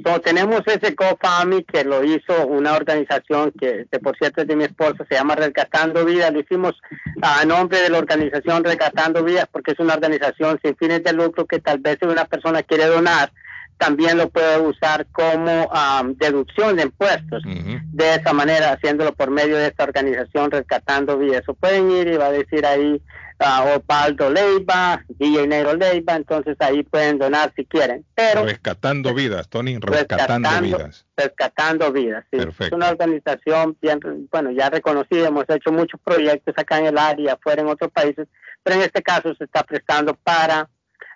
So, 0.05 0.21
tenemos 0.21 0.61
ese 0.67 0.95
GoFundMe 0.95 1.65
que 1.65 1.83
lo 1.83 2.05
hizo 2.05 2.47
una 2.47 2.75
organización 2.75 3.51
que, 3.59 3.87
que, 3.91 3.99
por 3.99 4.15
cierto 4.19 4.43
es 4.43 4.47
de 4.47 4.55
mi 4.55 4.65
esposa, 4.65 5.07
se 5.09 5.15
llama 5.15 5.37
Rescatando 5.37 6.05
Vidas. 6.05 6.33
Lo 6.35 6.41
hicimos 6.41 6.75
a 7.23 7.47
nombre 7.47 7.81
de 7.81 7.89
la 7.89 7.99
organización 7.99 8.63
Rescatando 8.63 9.25
Vidas 9.25 9.49
porque 9.51 9.73
es 9.73 9.79
una 9.79 9.95
organización 9.95 10.61
sin 10.63 10.77
fines 10.77 11.03
de 11.03 11.15
lucro 11.15 11.47
que 11.47 11.61
tal 11.61 11.79
vez 11.79 11.97
si 11.99 12.07
una 12.07 12.27
persona 12.27 12.63
quiere 12.63 12.85
donar, 12.87 13.33
también 13.79 14.19
lo 14.19 14.31
puede 14.31 14.59
usar 14.61 15.07
como 15.13 15.67
um, 15.67 16.15
deducción 16.17 16.77
de 16.77 16.85
impuestos. 16.85 17.43
De 17.45 18.15
esa 18.15 18.33
manera, 18.33 18.73
haciéndolo 18.73 19.15
por 19.15 19.31
medio 19.31 19.57
de 19.57 19.67
esta 19.69 19.85
organización 19.85 20.51
Rescatando 20.51 21.19
Vidas. 21.19 21.43
O 21.49 21.55
pueden 21.55 21.91
ir 21.91 22.09
y 22.09 22.17
va 22.17 22.27
a 22.27 22.33
decir 22.33 22.65
ahí 22.67 23.03
uh, 23.41 23.77
Opaldo 23.77 24.31
Leiva, 24.31 25.05
DJ 25.09 25.47
Negro 25.47 25.75
Leiva, 25.75 26.17
entonces 26.17 26.57
ahí 26.61 26.83
pueden 26.83 27.19
donar 27.19 27.53
si 27.55 27.65
quieren. 27.65 28.05
Pero 28.15 28.45
rescatando 28.45 29.15
vidas, 29.15 29.49
Tony, 29.49 29.79
rescatando, 29.79 30.49
vidas. 30.61 31.07
Rescatando 31.17 31.93
vidas, 31.93 32.25
sí. 32.31 32.39
Es 32.59 32.73
una 32.73 32.91
organización 32.91 33.77
bien, 33.81 34.01
bueno, 34.31 34.51
ya 34.51 34.71
reconocida, 34.71 35.29
hemos 35.29 35.45
hecho 35.49 35.73
muchos 35.73 36.01
proyectos 36.03 36.55
acá 36.57 36.79
en 36.79 36.87
el 36.87 36.99
área, 36.99 37.35
afuera 37.35 37.63
en 37.63 37.69
otros 37.69 37.91
países, 37.93 38.29
pero 38.63 38.77
en 38.77 38.83
este 38.83 39.03
caso 39.03 39.35
se 39.35 39.45
está 39.45 39.63
prestando 39.63 40.15
para 40.15 40.69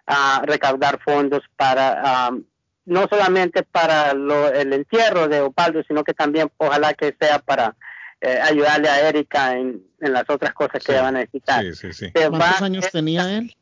uh, 0.08 0.44
recaudar 0.44 1.00
fondos 1.04 1.42
para 1.56 2.30
um, 2.30 2.44
no 2.86 3.06
solamente 3.08 3.62
para 3.62 4.14
lo, 4.14 4.52
el 4.52 4.72
entierro 4.72 5.28
de 5.28 5.40
Opaldo, 5.40 5.82
sino 5.86 6.04
que 6.04 6.14
también 6.14 6.50
ojalá 6.56 6.94
que 6.94 7.14
sea 7.20 7.38
para 7.38 7.76
eh, 8.20 8.38
ayudarle 8.42 8.88
a 8.88 9.08
Erika 9.08 9.56
en, 9.56 9.82
en, 10.00 10.12
las 10.12 10.24
otras 10.28 10.52
cosas 10.52 10.82
que 10.84 10.92
van 10.92 11.16
a 11.16 11.20
necesitar. 11.20 11.64
Sí, 11.74 11.92
sí, 11.92 12.12
¿Cuántos 12.12 12.62
años 12.62 12.90
tenía 12.90 13.38
él? 13.38 13.54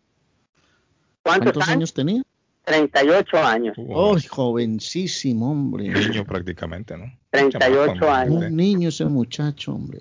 ¿Cuántos, 1.23 1.69
años? 1.69 1.93
tenía? 1.93 2.23
38 2.65 3.39
años. 3.39 3.77
Oh, 3.89 4.17
jovencísimo, 4.29 5.51
hombre. 5.51 5.89
Un 5.89 5.95
niño 5.95 6.25
prácticamente, 6.25 6.97
¿no? 6.97 7.13
38 7.31 8.11
años. 8.11 8.35
Un 8.45 8.57
niño 8.57 8.89
ese 8.89 9.05
muchacho, 9.05 9.75
hombre. 9.75 10.01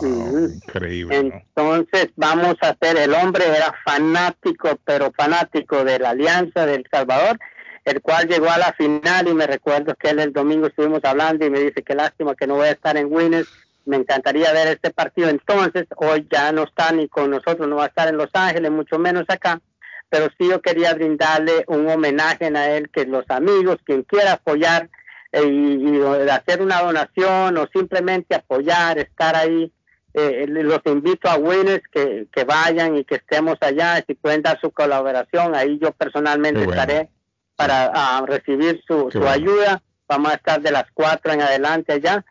Increíble. 0.00 1.16
Entonces 1.16 2.08
vamos 2.16 2.56
a 2.62 2.70
hacer, 2.70 2.96
el 2.96 3.12
hombre 3.14 3.44
era 3.46 3.74
fanático, 3.84 4.78
pero 4.84 5.12
fanático 5.12 5.84
de 5.84 5.98
la 5.98 6.10
Alianza 6.10 6.66
del 6.66 6.84
Salvador, 6.90 7.38
el 7.84 8.00
cual 8.00 8.28
llegó 8.28 8.50
a 8.50 8.58
la 8.58 8.72
final 8.74 9.28
y 9.28 9.34
me 9.34 9.46
recuerdo 9.46 9.94
que 9.96 10.10
él 10.10 10.20
el 10.20 10.32
domingo 10.32 10.68
estuvimos 10.68 11.04
hablando 11.04 11.44
y 11.44 11.50
me 11.50 11.60
dice 11.60 11.82
que 11.82 11.94
lástima 11.94 12.34
que 12.34 12.46
no 12.46 12.54
voy 12.56 12.68
a 12.68 12.72
estar 12.72 12.96
en 12.96 13.12
Winners 13.12 13.48
me 13.84 13.96
encantaría 13.96 14.52
ver 14.52 14.68
este 14.68 14.90
partido. 14.90 15.28
Entonces, 15.28 15.86
hoy 15.96 16.26
ya 16.30 16.52
no 16.52 16.64
está 16.64 16.92
ni 16.92 17.08
con 17.08 17.30
nosotros, 17.30 17.68
no 17.68 17.76
va 17.76 17.84
a 17.84 17.88
estar 17.88 18.08
en 18.08 18.16
Los 18.16 18.30
Ángeles, 18.32 18.70
mucho 18.70 18.98
menos 18.98 19.24
acá, 19.28 19.60
pero 20.08 20.28
sí 20.38 20.48
yo 20.48 20.60
quería 20.60 20.94
brindarle 20.94 21.64
un 21.68 21.88
homenaje 21.88 22.46
a 22.46 22.76
él, 22.76 22.90
que 22.90 23.06
los 23.06 23.28
amigos, 23.30 23.78
quien 23.84 24.02
quiera 24.02 24.32
apoyar 24.32 24.88
eh, 25.32 25.44
y, 25.44 26.00
hacer 26.30 26.62
una 26.62 26.82
donación 26.82 27.56
o 27.56 27.66
simplemente 27.72 28.34
apoyar, 28.34 28.98
estar 28.98 29.34
ahí, 29.34 29.72
eh, 30.14 30.44
los 30.46 30.80
invito 30.84 31.28
a 31.28 31.36
Winners 31.36 31.82
que, 31.90 32.26
que 32.30 32.44
vayan 32.44 32.98
y 32.98 33.04
que 33.04 33.14
estemos 33.16 33.56
allá, 33.62 34.04
si 34.06 34.14
pueden 34.14 34.42
dar 34.42 34.60
su 34.60 34.70
colaboración, 34.70 35.54
ahí 35.54 35.78
yo 35.80 35.92
personalmente 35.92 36.62
estaré 36.62 37.08
para 37.56 37.90
ah, 37.94 38.24
recibir 38.26 38.82
su, 38.86 39.10
su 39.10 39.26
ayuda. 39.26 39.82
Vamos 40.08 40.32
a 40.32 40.34
estar 40.34 40.60
de 40.60 40.70
las 40.70 40.84
cuatro 40.92 41.32
en 41.32 41.42
adelante 41.42 41.92
allá 41.92 42.24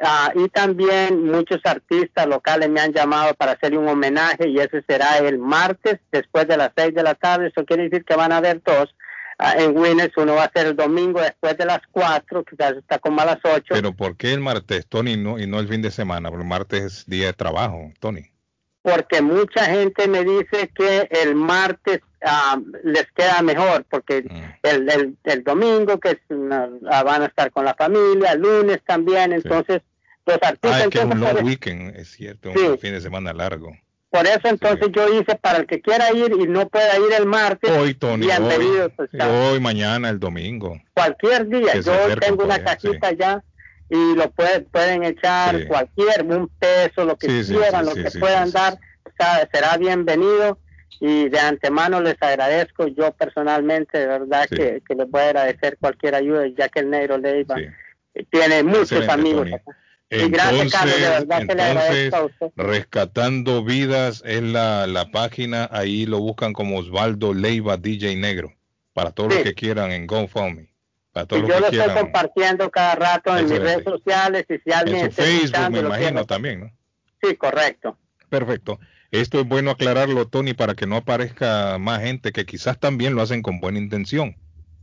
Ah, 0.00 0.32
y 0.34 0.48
también 0.48 1.24
muchos 1.24 1.58
artistas 1.64 2.26
locales 2.28 2.70
me 2.70 2.80
han 2.80 2.92
llamado 2.92 3.34
para 3.34 3.52
hacerle 3.52 3.78
un 3.78 3.88
homenaje 3.88 4.48
y 4.48 4.58
ese 4.58 4.84
será 4.86 5.18
el 5.18 5.38
martes 5.38 5.98
después 6.12 6.46
de 6.46 6.56
las 6.56 6.70
seis 6.76 6.94
de 6.94 7.02
la 7.02 7.16
tarde. 7.16 7.48
Eso 7.48 7.66
quiere 7.66 7.84
decir 7.84 8.04
que 8.04 8.14
van 8.14 8.30
a 8.30 8.36
haber 8.36 8.62
dos. 8.62 8.94
Ah, 9.40 9.54
en 9.58 9.76
Winners 9.76 10.12
uno 10.16 10.34
va 10.34 10.44
a 10.44 10.52
ser 10.52 10.68
el 10.68 10.76
domingo 10.76 11.20
después 11.20 11.56
de 11.58 11.64
las 11.64 11.80
cuatro, 11.90 12.44
quizás 12.44 12.76
está 12.76 12.98
como 12.98 13.20
a 13.20 13.24
las 13.24 13.38
ocho. 13.44 13.66
Pero 13.70 13.92
¿por 13.92 14.16
qué 14.16 14.32
el 14.32 14.40
martes, 14.40 14.86
Tony, 14.86 15.16
no, 15.16 15.38
y 15.38 15.46
no 15.46 15.58
el 15.58 15.68
fin 15.68 15.82
de 15.82 15.90
semana? 15.90 16.28
Porque 16.28 16.42
el 16.42 16.48
martes 16.48 16.82
es 16.82 17.06
día 17.06 17.26
de 17.26 17.32
trabajo, 17.32 17.92
Tony. 17.98 18.30
Porque 18.82 19.20
mucha 19.20 19.64
gente 19.66 20.06
me 20.06 20.24
dice 20.24 20.70
que 20.74 21.08
el 21.10 21.34
martes 21.34 22.00
ah, 22.24 22.58
les 22.84 23.06
queda 23.12 23.42
mejor, 23.42 23.84
porque 23.90 24.22
mm. 24.22 24.66
el, 24.66 24.90
el, 24.90 25.16
el, 25.24 25.44
domingo 25.44 25.98
que 25.98 26.18
van 26.28 27.22
a 27.22 27.26
estar 27.26 27.50
con 27.50 27.64
la 27.64 27.74
familia, 27.74 28.32
el 28.32 28.40
lunes 28.40 28.80
también, 28.86 29.32
entonces 29.32 29.82
los 30.26 30.38
artistas... 30.42 30.82
Ah, 30.86 30.88
que 30.90 30.98
es 30.98 31.04
un 31.04 31.20
long 31.20 31.44
weekend, 31.44 31.96
es 31.96 32.10
cierto, 32.12 32.50
un 32.50 32.78
fin 32.78 32.92
de 32.92 33.00
semana 33.00 33.32
largo. 33.32 33.72
Por 34.10 34.26
eso 34.26 34.48
entonces 34.48 34.88
yo 34.92 35.06
hice 35.20 35.34
para 35.36 35.58
el 35.58 35.66
que 35.66 35.82
quiera 35.82 36.10
ir 36.12 36.32
y 36.32 36.46
no 36.46 36.66
pueda 36.68 36.96
ir 36.96 37.12
el 37.18 37.26
martes. 37.26 37.70
Hoy, 37.70 37.92
Tony, 37.92 38.26
hoy, 38.26 38.90
pues, 38.96 39.10
hoy, 39.20 39.60
mañana, 39.60 40.08
el 40.08 40.18
domingo. 40.18 40.80
Cualquier 40.94 41.46
día. 41.46 41.78
Yo 41.80 42.16
tengo 42.18 42.44
una 42.44 42.62
cajita 42.64 43.12
ya 43.12 43.44
y 43.90 44.14
lo 44.14 44.30
pueden 44.30 45.04
echar 45.04 45.66
cualquier, 45.66 46.24
un 46.24 46.48
peso, 46.58 47.04
lo 47.04 47.16
que 47.16 47.26
quieran, 47.44 47.84
lo 47.84 47.94
que 47.94 48.10
puedan 48.18 48.50
dar, 48.50 48.78
será 49.52 49.76
bienvenido 49.76 50.58
y 51.00 51.28
de 51.28 51.38
antemano 51.38 52.00
les 52.00 52.16
agradezco 52.20 52.88
yo 52.88 53.12
personalmente, 53.12 53.98
de 53.98 54.06
verdad 54.06 54.48
que, 54.48 54.82
les 54.88 55.10
voy 55.10 55.20
a 55.20 55.26
agradecer 55.26 55.78
cualquier 55.78 56.14
ayuda, 56.14 56.46
ya 56.56 56.68
que 56.68 56.80
el 56.80 56.90
negro 56.90 57.18
Leiva 57.18 57.56
tiene 58.30 58.62
muchos 58.62 59.08
amigos. 59.08 59.48
Entonces, 60.10 60.72
Rescatando 62.56 63.62
Vidas 63.62 64.22
es 64.24 64.42
la, 64.42 64.86
la, 64.86 65.10
página, 65.10 65.68
ahí 65.70 66.06
lo 66.06 66.18
buscan 66.18 66.54
como 66.54 66.78
Osvaldo 66.78 67.34
Leiva 67.34 67.76
DJ 67.76 68.16
Negro, 68.16 68.54
para 68.94 69.10
todos 69.10 69.34
los 69.34 69.42
que 69.42 69.54
quieran 69.54 69.92
en 69.92 70.06
GoFundMe. 70.06 70.68
Para 71.12 71.26
todos 71.26 71.46
yo 71.46 71.60
lo 71.60 71.66
estoy 71.66 71.94
compartiendo 71.94 72.70
cada 72.70 72.94
rato 72.94 73.36
en 73.36 73.48
mis 73.48 73.58
redes 73.58 73.84
sociales 73.84 74.46
y 74.48 74.58
si 74.58 74.72
alguien 74.72 75.04
en 75.06 75.12
Facebook 75.12 75.70
me 75.70 75.80
imagino 75.80 76.24
también, 76.24 76.60
¿no? 76.60 76.72
Sí, 77.22 77.36
correcto. 77.36 77.98
Perfecto. 78.28 78.78
Esto 79.10 79.40
es 79.40 79.48
bueno 79.48 79.70
aclararlo, 79.70 80.26
Tony, 80.28 80.52
para 80.52 80.74
que 80.74 80.86
no 80.86 80.96
aparezca 80.96 81.78
más 81.78 82.02
gente 82.02 82.32
que 82.32 82.44
quizás 82.44 82.78
también 82.78 83.14
lo 83.14 83.22
hacen 83.22 83.42
con 83.42 83.60
buena 83.60 83.78
intención. 83.78 84.36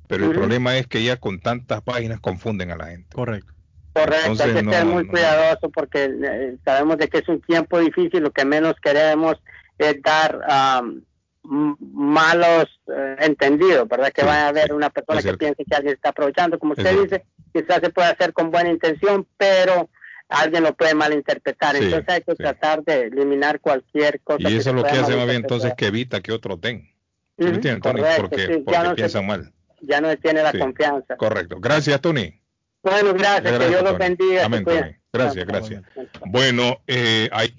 Pero 0.07 0.25
el 0.25 0.31
problema 0.31 0.77
es 0.77 0.87
que 0.87 1.03
ya 1.03 1.17
con 1.17 1.39
tantas 1.39 1.81
páginas 1.81 2.19
confunden 2.19 2.71
a 2.71 2.75
la 2.75 2.87
gente. 2.87 3.07
Correcto. 3.13 3.53
Correcto, 3.93 4.43
hay 4.43 4.53
que 4.53 4.71
ser 4.71 4.85
muy 4.85 5.07
cuidadoso 5.07 5.69
porque 5.69 6.03
eh, 6.03 6.57
sabemos 6.65 6.97
de 6.97 7.07
que 7.07 7.19
es 7.19 7.29
un 7.29 7.39
tiempo 7.41 7.79
difícil, 7.79 8.23
lo 8.23 8.31
que 8.31 8.43
menos 8.43 8.75
queremos 8.81 9.35
es 9.77 10.01
dar 10.01 10.41
malos 11.43 12.65
eh, 12.87 13.15
entendidos, 13.19 13.87
¿verdad? 13.87 14.11
Que 14.11 14.23
vaya 14.23 14.47
a 14.47 14.49
haber 14.49 14.73
una 14.73 14.89
persona 14.89 15.21
que 15.21 15.37
piense 15.37 15.63
que 15.63 15.75
alguien 15.75 15.93
está 15.93 16.09
aprovechando, 16.09 16.59
como 16.59 16.73
usted 16.73 17.03
dice, 17.03 17.25
quizás 17.53 17.79
se 17.79 17.89
puede 17.89 18.09
hacer 18.09 18.33
con 18.33 18.51
buena 18.51 18.69
intención, 18.69 19.25
pero 19.37 19.89
alguien 20.29 20.63
lo 20.63 20.73
puede 20.75 20.95
malinterpretar. 20.95 21.75
entonces 21.75 22.07
hay 22.07 22.21
que 22.21 22.35
tratar 22.35 22.83
de 22.83 23.03
eliminar 23.03 23.59
cualquier 23.59 24.21
cosa. 24.21 24.49
Y 24.49 24.55
eso 24.57 24.69
es 24.69 24.75
lo 24.75 24.83
que 24.83 24.91
hace 24.91 25.15
más 25.15 25.25
bien 25.25 25.37
entonces 25.37 25.73
que 25.75 25.87
evita 25.87 26.21
que 26.21 26.31
otro 26.31 26.57
den. 26.57 26.89
entiendes, 27.37 27.81
Tony? 27.81 28.01
porque, 28.17 28.63
piensan 28.95 29.25
mal. 29.25 29.51
Ya 29.81 30.01
no 30.01 30.15
tiene 30.17 30.41
la 30.41 30.51
confianza. 30.53 31.15
Correcto. 31.17 31.57
Gracias, 31.59 31.99
Tony. 32.01 32.41
Bueno, 32.81 33.13
gracias, 33.13 33.59
que 33.59 33.67
Dios 33.67 33.83
los 33.83 33.97
bendiga. 33.97 34.45
Amén, 34.45 34.63
Gracias, 35.11 35.45
gracias. 35.45 35.83
Bueno, 36.25 36.81
eh, 36.87 37.29
hay 37.31 37.55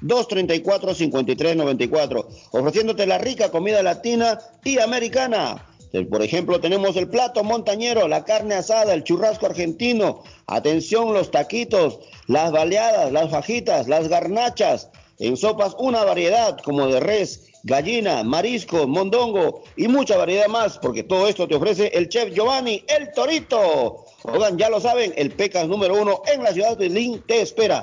857-234-5394, 0.00 2.26
ofreciéndote 2.52 3.06
la 3.06 3.18
rica 3.18 3.50
comida 3.50 3.82
latina 3.82 4.38
y 4.64 4.78
americana. 4.78 5.75
Por 6.04 6.22
ejemplo, 6.22 6.60
tenemos 6.60 6.96
el 6.96 7.08
plato 7.08 7.42
montañero, 7.42 8.08
la 8.08 8.24
carne 8.24 8.56
asada, 8.56 8.92
el 8.92 9.04
churrasco 9.04 9.46
argentino. 9.46 10.22
Atención, 10.46 11.14
los 11.14 11.30
taquitos, 11.30 12.00
las 12.26 12.52
baleadas, 12.52 13.12
las 13.12 13.30
fajitas, 13.30 13.88
las 13.88 14.08
garnachas. 14.08 14.90
En 15.18 15.36
sopas, 15.36 15.74
una 15.78 16.04
variedad 16.04 16.58
como 16.58 16.86
de 16.88 17.00
res, 17.00 17.48
gallina, 17.62 18.22
marisco, 18.22 18.86
mondongo 18.86 19.62
y 19.76 19.88
mucha 19.88 20.16
variedad 20.18 20.46
más, 20.48 20.78
porque 20.78 21.02
todo 21.02 21.26
esto 21.26 21.48
te 21.48 21.54
ofrece 21.54 21.88
el 21.94 22.08
chef 22.08 22.34
Giovanni, 22.34 22.84
el 22.86 23.12
Torito. 23.12 24.04
Oigan, 24.24 24.58
ya 24.58 24.68
lo 24.68 24.80
saben, 24.80 25.14
el 25.16 25.30
Pecas 25.30 25.66
número 25.66 26.00
uno 26.00 26.20
en 26.32 26.42
la 26.42 26.52
ciudad 26.52 26.76
de 26.76 26.90
Lynn 26.90 27.22
te 27.26 27.40
espera. 27.40 27.82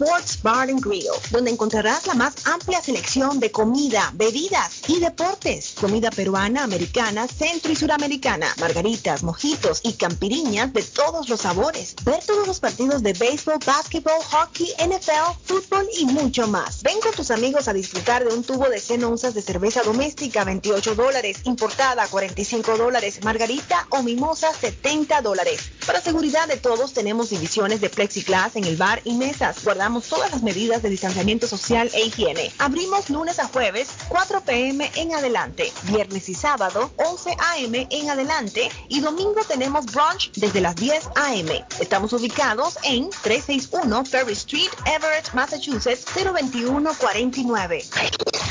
Sports 0.00 0.40
Bar 0.44 0.70
and 0.70 0.80
Grill, 0.80 1.10
donde 1.32 1.50
encontrarás 1.50 2.06
la 2.06 2.14
más 2.14 2.46
amplia 2.46 2.80
selección 2.80 3.40
de 3.40 3.50
comida, 3.50 4.12
bebidas 4.14 4.82
y 4.86 5.00
deportes. 5.00 5.74
Comida 5.80 6.12
peruana, 6.12 6.62
americana, 6.62 7.26
centro 7.26 7.72
y 7.72 7.74
suramericana, 7.74 8.46
margaritas, 8.60 9.24
mojitos 9.24 9.80
y 9.82 9.94
campiriñas 9.94 10.72
de 10.72 10.84
todos 10.84 11.28
los 11.28 11.40
sabores. 11.40 11.96
Ver 12.04 12.24
todos 12.24 12.46
los 12.46 12.60
partidos 12.60 13.02
de 13.02 13.12
béisbol, 13.12 13.58
básquetbol, 13.66 14.22
hockey, 14.30 14.72
NFL, 14.78 15.36
fútbol 15.44 15.88
y 15.98 16.06
mucho 16.06 16.46
más. 16.46 16.84
Ven 16.84 17.00
con 17.00 17.12
tus 17.14 17.32
amigos 17.32 17.66
a 17.66 17.72
disfrutar 17.72 18.24
de 18.24 18.32
un 18.32 18.44
tubo 18.44 18.68
de 18.68 18.78
100 18.78 19.02
onzas 19.02 19.34
de 19.34 19.42
cerveza 19.42 19.82
doméstica, 19.82 20.44
28 20.44 20.94
dólares, 20.94 21.38
importada, 21.42 22.06
45 22.06 22.76
dólares, 22.76 23.24
margarita 23.24 23.88
o 23.90 24.04
mimosa, 24.04 24.54
70 24.54 25.22
dólares. 25.22 25.72
Para 25.84 26.00
seguridad 26.00 26.46
de 26.46 26.56
todos, 26.56 26.92
tenemos 26.92 27.30
divisiones 27.30 27.80
de 27.80 27.90
plexiglas 27.90 28.54
en 28.54 28.62
el 28.62 28.76
bar 28.76 29.00
y 29.04 29.14
mesas. 29.14 29.64
Guardamos 29.64 29.87
todas 30.08 30.30
las 30.30 30.42
medidas 30.42 30.82
de 30.82 30.90
distanciamiento 30.90 31.48
social 31.48 31.90
e 31.94 32.04
higiene. 32.04 32.52
Abrimos 32.58 33.08
lunes 33.08 33.38
a 33.38 33.46
jueves, 33.46 33.88
4 34.08 34.42
pm 34.42 34.90
en 34.96 35.14
adelante. 35.14 35.72
Viernes 35.84 36.28
y 36.28 36.34
sábado, 36.34 36.90
11 36.96 37.30
am 37.30 37.74
en 37.74 38.10
adelante. 38.10 38.68
Y 38.88 39.00
domingo 39.00 39.40
tenemos 39.48 39.86
brunch 39.86 40.30
desde 40.36 40.60
las 40.60 40.76
10 40.76 41.06
am. 41.16 41.48
Estamos 41.80 42.12
ubicados 42.12 42.76
en 42.84 43.08
361 43.22 44.04
Ferry 44.04 44.34
Street, 44.34 44.68
Everett, 44.86 45.32
Massachusetts, 45.32 46.04
02149. 46.14 47.84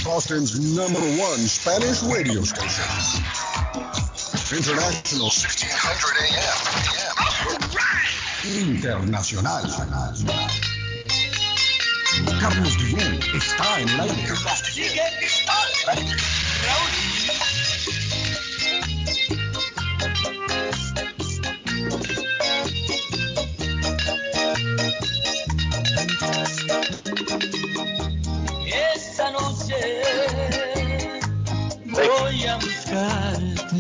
Boston's 0.03 0.59
number 0.75 1.01
one 1.21 1.47
Spanish 1.47 2.01
radio 2.03 2.43
station. 2.43 2.83
International 4.49 5.29
1600 5.29 6.23
AM. 6.23 6.37
Internacional. 8.47 9.67
Carlos 12.25 12.77
Guillén 12.77 13.19
está 13.35 13.79
en 13.79 13.89
el 13.89 13.99
aire. 14.01 14.33
Esta 28.95 29.31
noche 29.31 29.75
voy 31.85 32.45
a 32.45 32.55
buscarte. 32.57 33.79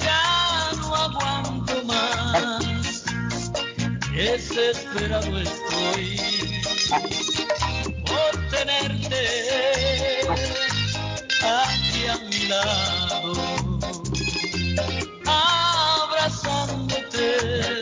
Ya 0.00 0.70
no 0.76 0.94
aguanto 0.94 1.84
más. 1.84 3.04
Desesperado 4.12 5.38
estoy 5.40 6.31
por 6.92 8.32
tenerte 8.50 9.22
aquí 11.40 12.06
a 12.06 12.16
mi 12.18 12.42
lado. 12.48 13.32
Abrazándote. 16.04 17.26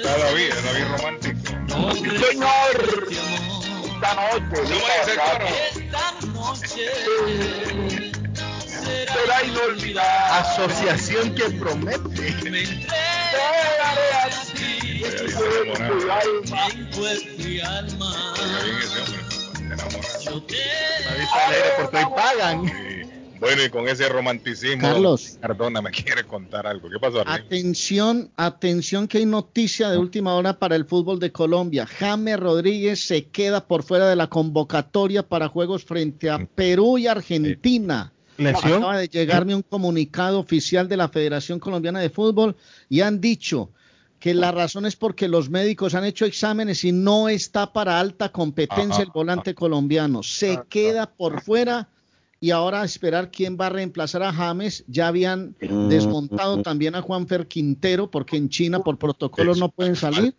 David, 0.05 0.53
David 0.65 0.87
romántico. 0.97 1.39
Señor. 2.29 2.77
Esta 3.91 4.15
noche. 4.15 4.63
Esta 5.75 6.07
noche 6.29 6.85
será 9.13 9.37
inolvidable. 9.43 10.39
Asociación 10.39 11.35
que 11.35 11.51
promete. 11.51 12.33
Me 12.49 12.61
entregaré 12.61 14.07
a 14.15 14.29
ti. 14.29 14.40
En 15.03 16.91
cuerpo 16.91 17.49
y 17.49 17.61
alma. 17.61 18.35
Yo 20.25 20.43
te 20.43 20.57
porque 21.79 21.97
hoy 21.97 22.05
pagan. 22.15 22.73
Bueno, 23.41 23.65
y 23.65 23.71
con 23.71 23.89
ese 23.89 24.07
romanticismo, 24.11 24.83
Carlos. 24.83 25.39
Cardona 25.41 25.81
me 25.81 25.91
quiere 25.91 26.25
contar 26.25 26.67
algo. 26.67 26.91
¿Qué 26.91 26.99
pasó, 27.01 27.23
Arlene? 27.23 27.47
Atención, 27.47 28.31
atención 28.37 29.09
que 29.09 29.17
hay 29.19 29.25
noticia 29.25 29.89
de 29.89 29.97
última 29.97 30.35
hora 30.35 30.59
para 30.59 30.77
el 30.77 30.85
fútbol 30.85 31.19
de 31.19 31.33
Colombia. 31.33 31.87
James 31.87 32.39
Rodríguez 32.39 33.01
se 33.01 33.29
queda 33.29 33.67
por 33.67 33.83
fuera 33.83 34.07
de 34.07 34.17
la 34.17 34.27
convocatoria 34.27 35.27
para 35.27 35.49
juegos 35.49 35.85
frente 35.85 36.29
a 36.29 36.45
Perú 36.45 36.99
y 36.99 37.07
Argentina. 37.07 38.13
¿Lesión? 38.37 38.75
Acaba 38.75 38.99
de 38.99 39.09
llegarme 39.09 39.55
un 39.55 39.63
comunicado 39.63 40.39
oficial 40.39 40.87
de 40.89 40.99
la 40.99 41.09
Federación 41.09 41.59
Colombiana 41.59 42.01
de 42.01 42.11
Fútbol 42.11 42.55
y 42.91 43.01
han 43.01 43.23
dicho 43.23 43.71
que 44.21 44.35
la 44.35 44.53
razón 44.53 44.87
es 44.87 44.95
porque 44.97 45.27
los 45.29 45.51
médicos 45.51 45.95
han 45.95 46.05
hecho 46.05 46.27
exámenes 46.27 46.85
y 46.85 46.93
no 46.93 47.29
está 47.29 47.73
para 47.73 47.99
alta 47.99 48.29
competencia 48.31 49.03
el 49.03 49.11
volante 49.11 49.55
colombiano. 49.55 50.23
Se 50.23 50.61
queda 50.69 51.07
por 51.11 51.41
fuera 51.43 51.89
y 52.39 52.51
ahora 52.53 52.83
a 52.83 52.85
esperar 52.85 53.31
quién 53.31 53.57
va 53.61 53.67
a 53.67 53.71
reemplazar 53.71 54.23
a 54.23 54.33
James. 54.33 54.85
Ya 54.87 55.09
habían 55.09 55.57
desmontado 55.89 56.63
también 56.63 56.95
a 56.95 57.03
Juanfer 57.03 57.47
Quintero 57.49 58.11
porque 58.11 58.37
en 58.37 58.49
China 58.49 58.81
por 58.81 58.99
protocolo 58.99 59.55
no 59.55 59.69
pueden 59.71 59.97
salir. 59.97 60.35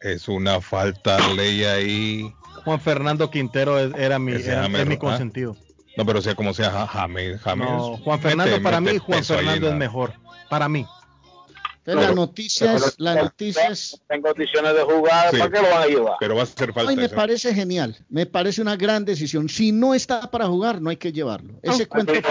Es 0.00 0.26
una 0.28 0.60
falta 0.60 1.18
ley 1.34 1.64
ahí. 1.64 2.32
Juan 2.64 2.80
Fernando 2.80 3.30
Quintero 3.30 3.78
es- 3.78 3.94
era 3.94 4.18
mi, 4.18 4.32
era- 4.32 4.62
James, 4.62 4.80
es 4.80 4.86
mi 4.86 4.94
¿ah? 4.94 4.98
consentido. 4.98 5.56
No, 5.96 6.06
pero 6.06 6.20
sea 6.22 6.34
como 6.34 6.54
sea, 6.54 6.70
Ja- 6.70 6.86
James. 6.86 7.40
James 7.40 7.68
No, 7.68 7.96
Juan 7.98 8.20
Fernando 8.20 8.52
mete- 8.52 8.62
para 8.62 8.80
mete 8.80 8.92
mí, 8.94 8.98
Juan 9.00 9.24
Fernando 9.24 9.68
es 9.68 9.74
mejor. 9.74 10.12
Para 10.48 10.68
mí. 10.68 10.86
Entonces, 11.92 12.08
la 12.10 12.14
noticia 12.14 12.74
es, 12.74 12.94
la 12.98 13.14
noticia 13.14 13.66
es 13.68 14.00
En 14.10 14.20
condiciones 14.22 14.74
de 14.74 14.82
jugar, 14.82 15.30
Sí. 15.30 15.38
¿para 15.38 15.50
qué 15.50 15.62
lo 15.62 15.70
van 15.70 15.82
a 15.82 15.86
llevar? 15.86 16.16
Pero 16.20 16.34
va 16.34 16.40
a 16.42 16.44
hacer 16.44 16.72
falta. 16.72 16.90
Ay, 16.90 16.96
me 16.96 17.04
eso. 17.06 17.14
parece 17.16 17.54
genial, 17.54 17.96
me 18.08 18.26
parece 18.26 18.60
una 18.62 18.76
gran 18.76 19.04
decisión. 19.04 19.48
Si 19.48 19.72
no 19.72 19.94
está 19.94 20.30
para 20.30 20.46
jugar, 20.46 20.80
no 20.82 20.90
hay 20.90 20.96
que 20.96 21.12
llevarlo. 21.12 21.54
Ese 21.62 21.84
Ah, 21.84 21.86
cuento 21.86 22.12
que, 22.12 22.22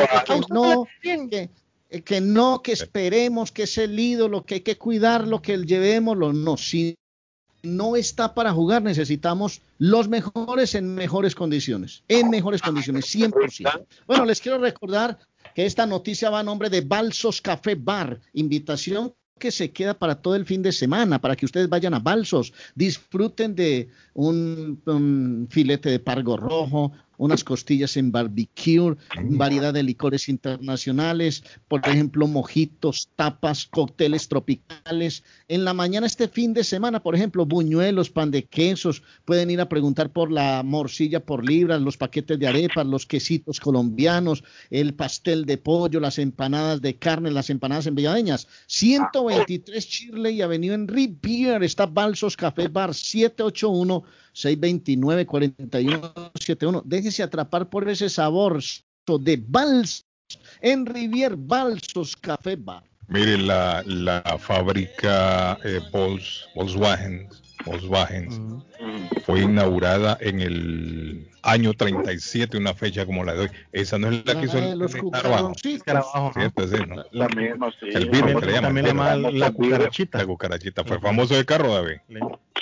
no, 0.49 0.85
que, 1.01 1.49
que 2.03 2.21
no, 2.21 2.61
que 2.61 2.71
esperemos 2.73 3.51
que 3.51 3.63
es 3.63 3.77
el 3.77 3.99
ídolo, 3.99 4.43
que 4.45 4.55
hay 4.55 4.61
que 4.61 4.77
cuidarlo, 4.77 5.41
que 5.41 5.57
llevémoslo. 5.57 6.33
No, 6.33 6.55
si 6.57 6.95
no 7.63 7.95
está 7.95 8.33
para 8.35 8.51
jugar, 8.53 8.83
necesitamos 8.83 9.61
los 9.79 10.07
mejores 10.07 10.75
en 10.75 10.93
mejores 10.93 11.33
condiciones, 11.33 12.03
en 12.07 12.29
mejores 12.29 12.61
condiciones, 12.61 13.05
100%. 13.13 13.85
Bueno, 14.05 14.25
les 14.25 14.39
quiero 14.39 14.59
recordar 14.59 15.17
que 15.55 15.65
esta 15.65 15.85
noticia 15.87 16.29
va 16.29 16.39
a 16.39 16.43
nombre 16.43 16.69
de 16.69 16.81
Balsos 16.81 17.41
Café 17.41 17.75
Bar, 17.75 18.19
invitación 18.33 19.13
que 19.37 19.51
se 19.51 19.71
queda 19.71 19.93
para 19.93 20.15
todo 20.15 20.35
el 20.35 20.45
fin 20.45 20.61
de 20.61 20.71
semana, 20.71 21.19
para 21.19 21.35
que 21.35 21.45
ustedes 21.45 21.69
vayan 21.69 21.93
a 21.93 21.99
Balsos, 21.99 22.53
disfruten 22.75 23.55
de 23.55 23.89
un, 24.13 25.47
filete 25.49 25.89
de 25.89 25.99
pargo 25.99 26.37
rojo, 26.37 26.91
unas 27.17 27.43
costillas 27.43 27.97
en 27.97 28.11
barbecue, 28.11 28.95
variedad 29.23 29.73
de 29.73 29.83
licores 29.83 30.29
internacionales, 30.29 31.43
por 31.67 31.81
ejemplo, 31.87 32.27
mojitos, 32.27 33.09
tapas, 33.15 33.65
cócteles 33.65 34.27
tropicales. 34.27 35.23
En 35.47 35.65
la 35.65 35.73
mañana 35.73 36.07
este 36.07 36.27
fin 36.27 36.53
de 36.53 36.63
semana, 36.63 37.01
por 37.01 37.15
ejemplo, 37.15 37.45
buñuelos, 37.45 38.09
pan 38.09 38.31
de 38.31 38.43
quesos, 38.43 39.03
pueden 39.25 39.49
ir 39.49 39.61
a 39.61 39.69
preguntar 39.69 40.11
por 40.11 40.31
la 40.31 40.63
morcilla 40.63 41.19
por 41.19 41.43
libras, 41.43 41.81
los 41.81 41.97
paquetes 41.97 42.39
de 42.39 42.47
arepas, 42.47 42.85
los 42.85 43.05
quesitos 43.05 43.59
colombianos, 43.59 44.43
el 44.69 44.93
pastel 44.93 45.45
de 45.45 45.57
pollo, 45.57 45.99
las 45.99 46.19
empanadas 46.19 46.81
de 46.81 46.95
carne, 46.95 47.31
las 47.31 47.49
empanadas 47.49 47.87
enviadeñas. 47.87 48.47
123 48.67 49.85
Shirley 49.85 50.41
Avenue 50.41 50.73
en 50.73 50.87
Rivier 50.87 51.63
está 51.63 51.85
Balsos 51.85 52.37
Café 52.37 52.67
Bar 52.67 52.93
781 52.93 54.03
629 54.37 55.25
4171. 55.25 56.83
Déjese 56.85 57.23
atrapar 57.23 57.69
por 57.69 57.89
ese 57.89 58.07
sabor 58.09 58.61
de 59.19 59.43
Balsos 59.47 60.05
en 60.61 60.85
Rivier 60.85 61.35
Balsos 61.35 62.15
Café 62.15 62.55
Bar. 62.55 62.83
Mire, 63.07 63.37
la, 63.37 63.81
la 63.85 64.21
fábrica 64.37 65.57
eh, 65.63 65.79
Volks- 65.91 66.45
Volkswagen, 67.67 68.63
fue 69.25 69.41
inaugurada 69.41 70.17
en 70.21 70.41
el 70.41 71.27
año 71.43 71.73
37, 71.73 72.57
una 72.57 72.73
fecha 72.73 73.05
como 73.05 73.23
la 73.23 73.33
de 73.33 73.39
hoy. 73.41 73.49
Esa 73.71 73.97
no 73.97 74.09
es 74.09 74.25
la 74.25 74.39
que 74.39 74.45
hizo 74.47 74.57
Ah, 74.57 74.65
el, 74.65 74.79
los 74.79 74.93
el 74.95 75.05
escarabajo. 75.05 75.51
Escarabajo, 75.63 76.27
ajá. 76.27 76.39
Cierto, 76.39 76.67
sí, 76.67 76.83
¿no? 76.87 77.03
La 77.11 77.27
misma, 77.29 77.71
sí. 77.79 77.87
El 77.93 78.09
virus 78.09 78.39
que 78.39 78.45
le 78.45 78.51
llaman. 78.53 78.63
También 78.63 78.83
le 78.85 78.89
llaman 78.91 79.39
la 79.39 79.51
cucarachita. 79.51 80.17
La 80.17 80.25
cucarachita. 80.25 80.83
Fue 80.83 80.99
famoso 80.99 81.35
de 81.35 81.45
carro, 81.45 81.73
David. 81.73 81.97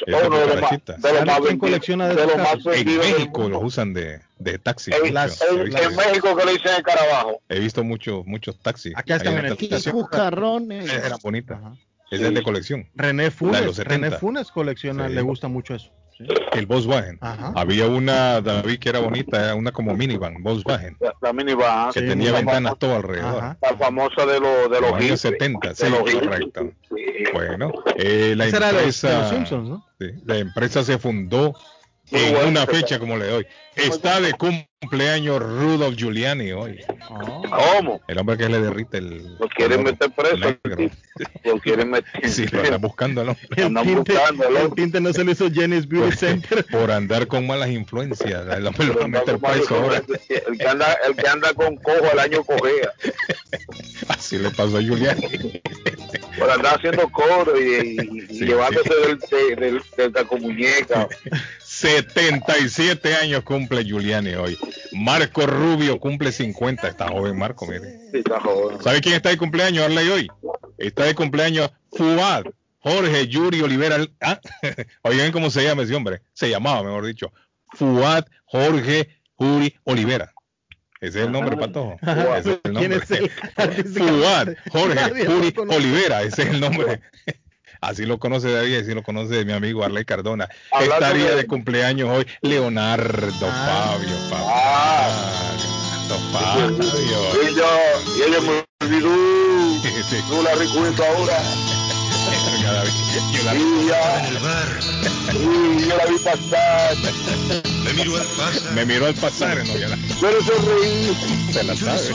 Esa 0.06 0.28
Uno 0.28 0.38
de 0.38 0.48
los 0.48 0.56
más- 0.62 0.70
cucarachita. 0.70 0.94
de 0.98 1.14
los 1.14 1.26
más 1.26 1.40
¿Quién 1.40 1.58
colecciona 1.58 2.08
de 2.10 2.16
de 2.16 2.26
los 2.28 2.38
más? 2.38 2.66
En 2.76 2.98
México 2.98 3.50
los 3.50 3.64
usan 3.64 3.94
de, 3.94 4.20
de 4.40 4.60
taxi. 4.60 4.92
En, 4.92 5.14
mucho. 5.14 5.64
visto- 5.64 5.82
en 5.82 5.96
México 5.96 6.36
que 6.36 6.46
le 6.46 6.52
dicen 6.54 6.72
el 6.78 6.84
carabajo. 6.84 7.42
He 7.50 7.60
visto 7.60 7.84
muchos 7.84 8.26
muchos 8.26 8.60
taxis. 8.60 8.94
Acá 8.96 9.16
está 9.16 9.30
ahí 9.30 9.36
en 9.38 9.42
la 9.44 9.50
el- 9.50 9.92
cucarrones. 9.92 10.92
Eran 10.92 11.18
bonitas. 11.24 11.60
Esa 12.12 12.28
es 12.28 12.34
de 12.34 12.44
colección. 12.44 12.88
René 12.96 13.32
Funes, 13.32 13.66
los 13.66 13.76
70. 13.78 14.06
René 14.08 14.18
Funes 14.18 14.52
colecciona, 14.52 15.08
Sí. 15.08 15.14
le 15.14 15.22
gusta 15.22 15.48
mucho 15.48 15.76
eso. 15.76 15.92
El 16.54 16.66
Volkswagen. 16.66 17.18
Ajá. 17.20 17.52
Había 17.58 17.88
una, 17.88 18.40
David, 18.40 18.80
que 18.80 18.88
era 18.88 19.00
bonita, 19.00 19.54
una 19.54 19.74
como 19.74 19.94
minivan, 19.96 20.42
Volkswagen, 20.42 20.96
La, 21.02 21.14
la 21.22 21.34
minivan. 21.34 21.92
que 21.92 22.00
sí, 22.00 22.08
tenía 22.08 22.32
ventanas 22.32 22.72
famo- 22.74 22.78
todo 22.80 22.96
alrededor. 22.96 23.38
Ajá. 23.44 23.58
La 23.62 23.76
famosa 23.78 24.26
de, 24.26 24.40
los 24.40 24.64
de 24.72 24.80
los 24.80 24.82
Los 24.82 24.92
años 24.94 25.02
hippies. 25.02 25.20
70, 25.20 25.76
sí, 25.76 25.84
de 25.84 25.90
los 25.90 26.00
hippies. 26.10 26.22
correcto. 26.22 26.72
Bueno, 27.34 27.72
eh, 27.98 28.34
la 28.38 28.46
Esa 28.46 28.58
era 28.58 28.68
de 28.68 28.72
los, 28.74 28.82
empresa, 28.82 29.10
de 29.10 29.18
los 29.18 29.30
Simpsons, 29.30 29.70
¿no? 29.70 29.86
sí, 30.00 30.06
la 30.26 30.38
empresa 30.38 30.84
se 30.84 30.98
fundó 30.98 31.54
en 32.12 32.34
bueno, 32.34 32.48
una 32.50 32.66
fecha 32.68 33.00
como 33.00 33.18
la 33.18 33.26
de 33.26 33.32
hoy. 33.34 33.48
Está 33.76 34.22
de 34.22 34.34
cumpleaños 34.34 35.40
Rudolf 35.42 35.98
Giuliani 35.98 36.52
hoy. 36.54 36.80
¿Cómo? 37.50 38.00
El 38.08 38.18
hombre 38.20 38.38
que 38.38 38.48
le 38.48 38.62
derrite 38.62 39.00
el. 39.00 39.36
Lo 39.38 39.50
quieren 39.50 39.84
meter 39.84 40.12
preso. 40.12 40.56
Lo 41.44 41.60
quieren 41.60 41.90
meter. 41.92 42.06
Sí, 42.30 42.46
lo 42.48 42.62
está 42.64 42.78
buscando 42.78 43.20
al 43.22 43.30
hombre. 43.30 43.48
El 43.58 43.64
Andan 43.66 43.84
tinte, 43.86 44.14
buscándolo. 44.14 44.60
el 44.60 44.74
tinte 44.76 45.02
no 45.02 45.12
se 45.12 45.24
lo 45.26 45.32
hizo 45.32 45.52
Jenny's 45.52 45.88
Beauty 45.88 46.16
Center. 46.16 46.66
Por 46.72 46.90
andar 46.92 47.28
con 47.28 47.46
malas 47.48 47.70
influencias. 47.70 48.46
El 48.56 48.68
hombre 48.68 48.86
lo 48.88 48.96
va 49.00 49.06
a 49.06 49.08
meter 49.10 49.40
preso 49.40 49.76
ahora. 49.76 50.02
El 50.30 50.58
que 50.58 50.68
anda, 50.68 50.98
el 51.08 51.16
que 51.16 51.28
anda 51.28 51.54
con 51.54 51.76
cojo 51.78 52.12
el 52.14 52.20
año 52.20 52.44
cojea. 52.44 52.94
Así 54.08 54.38
le 54.38 54.50
pasó 54.52 54.78
a 54.78 54.82
Giuliani. 54.82 55.62
por 56.38 56.50
andar 56.50 56.76
haciendo 56.78 57.10
coro 57.10 57.60
y, 57.60 57.64
y- 57.64 58.26
y 58.32 58.40
Sí, 58.40 58.46
llevándose 58.46 58.90
sí. 58.90 59.36
del, 59.36 59.56
de- 59.56 59.56
del, 59.66 59.82
del 59.98 60.14
tacomuñeca. 60.14 61.08
77 61.86 63.14
años 63.16 63.44
cumple 63.44 63.84
Giuliani 63.84 64.34
hoy. 64.34 64.58
Marco 64.94 65.46
Rubio 65.46 66.00
cumple 66.00 66.32
50. 66.32 66.88
Está 66.88 67.10
joven 67.10 67.38
Marco, 67.38 67.68
mire. 67.68 68.00
Sí, 68.12 68.18
está 68.18 68.40
joven. 68.40 68.82
¿Sabe 68.82 69.02
quién 69.02 69.14
está 69.14 69.30
de 69.30 69.38
cumpleaños, 69.38 69.86
Arley, 69.86 70.10
hoy? 70.10 70.28
Está 70.80 71.04
de 71.04 71.14
cumpleaños 71.14 71.70
Fuad 71.92 72.46
Jorge 72.80 73.28
Yuri 73.28 73.62
Olivera. 73.62 73.98
Ah, 74.20 74.40
Oigan 75.04 75.32
cómo 75.32 75.52
se 75.52 75.64
llama 75.64 75.84
ese 75.84 75.94
hombre. 75.94 76.22
Se 76.34 76.50
llamaba, 76.50 76.82
mejor 76.82 77.06
dicho. 77.06 77.32
Fuad 77.74 78.26
Jorge 78.46 79.20
Yuri 79.38 79.76
Olivera. 79.84 80.34
Ese 81.02 81.20
es 81.20 81.26
el 81.28 81.32
nombre, 81.32 81.56
Patojo. 81.56 81.98
Ese 82.02 82.40
es 82.40 82.60
el 82.64 82.74
¿Quién 82.74 82.74
nombre. 82.74 82.98
es 82.98 83.12
el 83.12 83.32
artista? 83.56 84.00
Fuad 84.02 84.48
Jorge 84.72 85.24
Yuri. 85.24 85.54
Olivera. 85.70 86.24
Ese 86.24 86.42
es 86.42 86.50
el 86.50 86.60
nombre. 86.60 87.02
Así 87.86 88.06
lo 88.06 88.18
conoce 88.18 88.52
David, 88.52 88.78
así 88.80 88.94
lo 88.94 89.04
conoce 89.04 89.44
mi 89.46 89.54
amigo 89.54 89.84
Arley 89.84 90.06
Cardona. 90.06 90.48
Estaría 90.82 91.30
de- 91.32 91.36
de 91.36 91.46
cumpleaños 91.48 92.10
hoy 92.10 92.26
Leonardo 92.42 93.48
Fabio. 93.48 94.16
Ah. 94.34 95.10
Leonardo 96.08 96.20
Fabio. 96.32 96.78
Y 97.44 97.46
yo, 97.56 97.70
y 98.18 98.22
ella 98.30 98.40
me 98.42 98.64
olvidó. 98.88 99.10
No 100.30 100.42
la 100.44 100.56
recuerdo 100.56 101.04
ahora. 101.06 101.38
Y 102.58 102.62
ya, 102.64 102.84
y 103.24 103.26
yo 103.38 103.44
la 105.98 106.06
vi 106.06 106.18
pasar. 106.24 106.96
Me 107.84 107.94
miró 107.94 108.16
al 108.18 108.26
pasar. 108.26 108.72
Me 108.74 108.86
miró 108.86 109.06
al 109.06 109.14
pasar, 109.16 109.58
no, 109.66 109.78
ya 109.78 109.88
la, 109.90 109.98
Yo 110.22 110.32
le 110.32 110.42
sonreí. 110.44 111.16
se 111.54 111.64
la 111.64 111.76
sabe. 111.76 112.10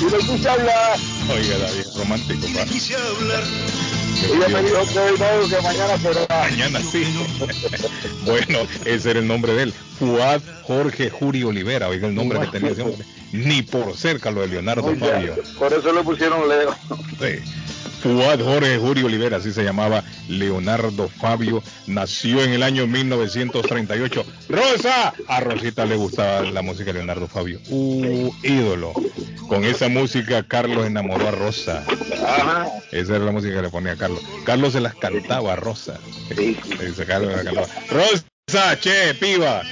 Y 0.00 0.04
le 0.10 0.18
puse 0.24 0.48
a 0.48 0.52
hablar. 0.54 0.98
Oiga, 1.30 1.58
David, 1.58 1.84
romántico. 1.96 2.46
Quise 2.68 2.96
hablar. 2.96 3.44
Ella 4.22 4.48
me 4.48 4.62
dijo 4.62 4.78
que 4.92 4.98
hoy 4.98 5.18
no, 5.18 5.48
que 5.48 5.62
mañana 5.62 5.98
será. 5.98 6.26
Mañana 6.28 6.80
sí. 6.80 7.04
bueno, 8.24 8.58
ese 8.84 9.10
era 9.10 9.20
el 9.20 9.26
nombre 9.26 9.52
de 9.54 9.62
él. 9.64 9.74
Fuad 9.98 10.42
Jorge 10.62 11.10
Juri 11.10 11.42
Olivera. 11.42 11.88
Oiga 11.88 12.08
el 12.08 12.14
nombre 12.14 12.40
que 12.40 12.46
tenía 12.48 12.70
ese 12.70 12.82
hombre. 12.82 13.06
Ni 13.32 13.62
por 13.62 13.96
cerca 13.96 14.30
lo 14.30 14.42
de 14.42 14.48
Leonardo 14.48 14.94
Fabio. 14.96 15.36
Por 15.58 15.72
eso 15.72 15.92
le 15.92 16.02
pusieron 16.02 16.48
Leo. 16.48 16.74
Sí. 17.18 17.42
Fuad 18.02 18.40
Jorge 18.40 18.78
Juri 18.78 19.02
Olivera, 19.02 19.36
así 19.36 19.52
se 19.52 19.62
llamaba 19.62 20.02
Leonardo 20.28 21.08
Fabio, 21.08 21.62
nació 21.86 22.42
en 22.42 22.52
el 22.52 22.62
año 22.62 22.86
1938. 22.86 24.24
¡Rosa! 24.48 25.12
A 25.28 25.40
Rosita 25.40 25.84
le 25.84 25.96
gustaba 25.96 26.42
la 26.42 26.62
música 26.62 26.86
de 26.86 26.94
Leonardo 26.94 27.28
Fabio. 27.28 27.60
Uh, 27.68 28.32
ídolo. 28.42 28.92
Con 29.48 29.64
esa 29.64 29.88
música 29.88 30.42
Carlos 30.42 30.86
enamoró 30.86 31.28
a 31.28 31.32
Rosa. 31.32 31.84
Esa 32.90 33.16
era 33.16 33.24
la 33.24 33.32
música 33.32 33.56
que 33.56 33.62
le 33.62 33.70
ponía 33.70 33.92
a 33.92 33.96
Carlos. 33.96 34.22
Carlos 34.44 34.72
se 34.72 34.80
las 34.80 34.94
cantaba 34.94 35.52
a 35.52 35.56
Rosa. 35.56 35.98
Dice 36.30 37.04
Carlos 37.06 37.30
se 37.34 37.44
las 37.44 37.44
cantaba. 37.44 37.68
Rosa, 37.90 38.80
che, 38.80 39.14
piba. 39.14 39.62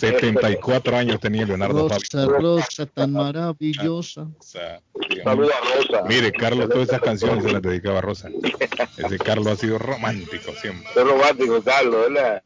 74 0.00 0.96
años 0.96 1.20
tenía 1.20 1.44
Leonardo 1.44 1.88
Rosa, 1.88 1.98
Fabio. 2.10 2.38
Rosa, 2.38 2.86
tan 2.86 3.12
maravillosa. 3.12 4.26
Saluda 4.40 5.54
a 5.54 5.76
Rosa. 5.76 6.04
Mire, 6.08 6.32
Carlos 6.32 6.68
todas 6.68 6.88
esas 6.88 7.00
canciones 7.00 7.44
se 7.44 7.52
las 7.52 7.62
dedicaba 7.62 7.98
a 7.98 8.00
Rosa. 8.00 8.28
Ese 8.96 9.18
Carlos 9.18 9.46
ha 9.46 9.56
sido 9.56 9.78
romántico 9.78 10.52
siempre. 10.60 10.88
Es 10.94 11.04
romántico, 11.04 11.62
Carlos, 11.62 12.08
¿verdad? 12.08 12.42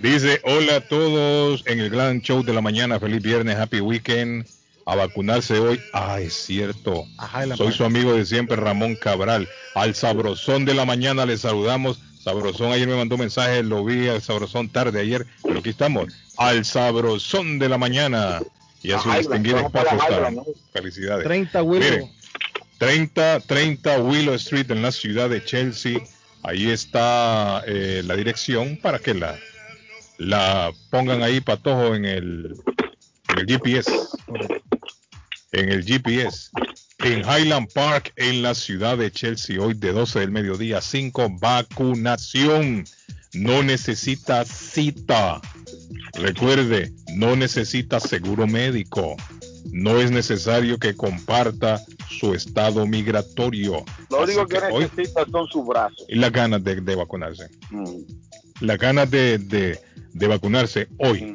Dice, 0.00 0.40
hola 0.44 0.76
a 0.76 0.80
todos 0.80 1.62
en 1.66 1.80
el 1.80 1.90
gran 1.90 2.20
show 2.22 2.42
de 2.42 2.52
la 2.52 2.60
mañana, 2.60 2.98
feliz 2.98 3.22
viernes, 3.22 3.58
happy 3.58 3.80
weekend, 3.80 4.46
a 4.86 4.96
vacunarse 4.96 5.58
hoy. 5.58 5.80
Ah, 5.92 6.20
es 6.20 6.34
cierto. 6.34 7.04
Soy 7.56 7.72
su 7.72 7.84
amigo 7.84 8.14
de 8.14 8.24
siempre, 8.24 8.56
Ramón 8.56 8.96
Cabral. 8.96 9.48
Al 9.74 9.94
sabrosón 9.94 10.64
de 10.64 10.74
la 10.74 10.84
mañana 10.84 11.26
le 11.26 11.36
saludamos. 11.38 12.00
Sabrosón 12.24 12.72
ayer 12.72 12.88
me 12.88 12.96
mandó 12.96 13.18
mensaje, 13.18 13.62
lo 13.62 13.84
vi 13.84 14.08
al 14.08 14.22
sabrosón 14.22 14.70
tarde 14.70 14.98
ayer, 14.98 15.26
pero 15.42 15.58
aquí 15.58 15.68
estamos. 15.68 16.06
Al 16.38 16.64
sabrosón 16.64 17.58
de 17.58 17.68
la 17.68 17.76
mañana. 17.76 18.40
Y 18.82 18.92
a 18.92 18.98
su 18.98 19.10
Ajá, 19.10 19.18
distinguido. 19.18 19.70
Highland, 19.70 20.40
Felicidades. 20.72 21.24
30 21.24 21.62
Willow. 21.62 21.84
Miren, 21.84 22.10
30, 22.78 23.40
30 23.40 23.98
Willow 24.00 24.34
Street 24.36 24.70
en 24.70 24.80
la 24.80 24.90
ciudad 24.90 25.28
de 25.28 25.44
Chelsea. 25.44 26.00
Ahí 26.42 26.70
está 26.70 27.62
eh, 27.66 28.02
la 28.06 28.16
dirección 28.16 28.78
para 28.78 28.98
que 28.98 29.12
la, 29.12 29.38
la 30.16 30.72
pongan 30.90 31.22
ahí 31.22 31.42
patojo 31.42 31.94
en 31.94 32.06
el, 32.06 32.56
en 33.28 33.38
el 33.38 33.46
GPS. 33.46 33.92
En 35.52 35.68
el 35.68 35.84
GPS. 35.84 36.50
En 37.04 37.20
Highland 37.20 37.70
Park, 37.74 38.12
en 38.16 38.42
la 38.42 38.54
ciudad 38.54 38.96
de 38.96 39.10
Chelsea, 39.10 39.60
hoy 39.60 39.74
de 39.74 39.92
12 39.92 40.20
del 40.20 40.30
mediodía, 40.30 40.80
5, 40.80 41.36
vacunación. 41.38 42.84
No 43.34 43.62
necesita 43.62 44.44
cita. 44.44 45.40
Recuerde, 46.14 46.92
no 47.16 47.36
necesita 47.36 48.00
seguro 48.00 48.46
médico. 48.46 49.16
No 49.72 50.00
es 50.00 50.10
necesario 50.12 50.78
que 50.78 50.94
comparta 50.94 51.82
su 52.08 52.32
estado 52.34 52.86
migratorio. 52.86 53.84
Lo 54.08 54.22
único 54.22 54.46
que 54.46 54.60
necesita 54.78 55.26
son 55.30 55.46
sus 55.48 55.66
brazos. 55.66 56.06
y 56.08 56.14
las 56.14 56.32
ganas 56.32 56.62
de, 56.64 56.80
de 56.80 56.94
vacunarse. 56.94 57.48
Mm. 57.70 57.84
Las 58.60 58.78
ganas 58.78 59.10
de, 59.10 59.38
de- 59.38 59.78
de 60.12 60.26
vacunarse 60.28 60.86
hoy. 60.98 61.34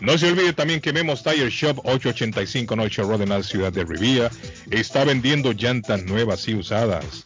No 0.00 0.16
se 0.16 0.28
olvide 0.28 0.52
también 0.52 0.80
que 0.80 0.92
Memos 0.92 1.24
Tire 1.24 1.50
Shop 1.50 1.78
885 1.84 2.76
Noche 2.76 3.02
Road 3.02 3.22
en 3.22 3.30
la 3.30 3.42
ciudad 3.42 3.72
de 3.72 3.84
Rivilla 3.84 4.30
está 4.70 5.04
vendiendo 5.04 5.52
llantas 5.52 6.04
nuevas 6.04 6.46
y 6.46 6.54
usadas. 6.54 7.24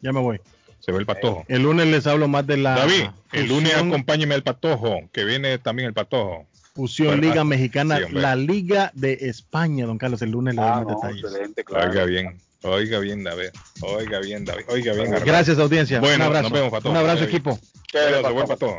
Ya 0.00 0.12
me 0.12 0.20
voy. 0.20 0.40
Se 0.80 0.92
ve 0.92 0.98
el 0.98 1.06
patojo. 1.06 1.44
El 1.48 1.62
lunes 1.62 1.86
les 1.88 2.06
hablo 2.06 2.28
más 2.28 2.46
de 2.46 2.56
la 2.58 2.76
David, 2.76 3.06
el 3.32 3.48
lunes 3.48 3.74
acompáñeme 3.74 4.34
al 4.36 4.42
patojo, 4.44 5.00
que 5.12 5.24
viene 5.24 5.58
también 5.58 5.88
el 5.88 5.94
patojo. 5.94 6.46
Fusión 6.74 7.08
Bueno, 7.08 7.22
Liga 7.22 7.40
ah, 7.40 7.44
Mexicana, 7.44 7.98
sí, 7.98 8.12
la 8.12 8.36
Liga 8.36 8.92
de 8.94 9.14
España, 9.22 9.86
don 9.86 9.96
Carlos. 9.98 10.20
El 10.22 10.30
lunes 10.30 10.54
le 10.54 10.60
doy 10.60 10.70
Ah, 10.70 10.76
más 10.76 10.86
no, 10.86 10.94
detalles. 10.94 11.24
excelente, 11.24 11.64
Oiga 11.70 12.04
bien, 12.04 12.38
oiga 12.62 12.98
bien, 13.00 13.24
David. 13.24 13.48
Oiga 13.80 14.20
bien, 14.20 14.44
David. 14.44 14.64
Oiga 14.68 14.92
bien. 14.92 15.10
Gracias, 15.24 15.58
audiencia. 15.58 16.00
Bueno, 16.00 16.16
Un 16.16 16.22
abrazo. 16.22 16.42
nos 16.44 16.52
vemos, 16.52 16.70
patojo. 16.70 16.90
Un 16.90 16.96
abrazo, 16.98 17.24
Oiga 17.24 17.26
bien. 17.26 17.36
equipo. 17.36 17.58
Cuídate, 17.90 18.32
buen 18.32 18.46
patojo. 18.46 18.78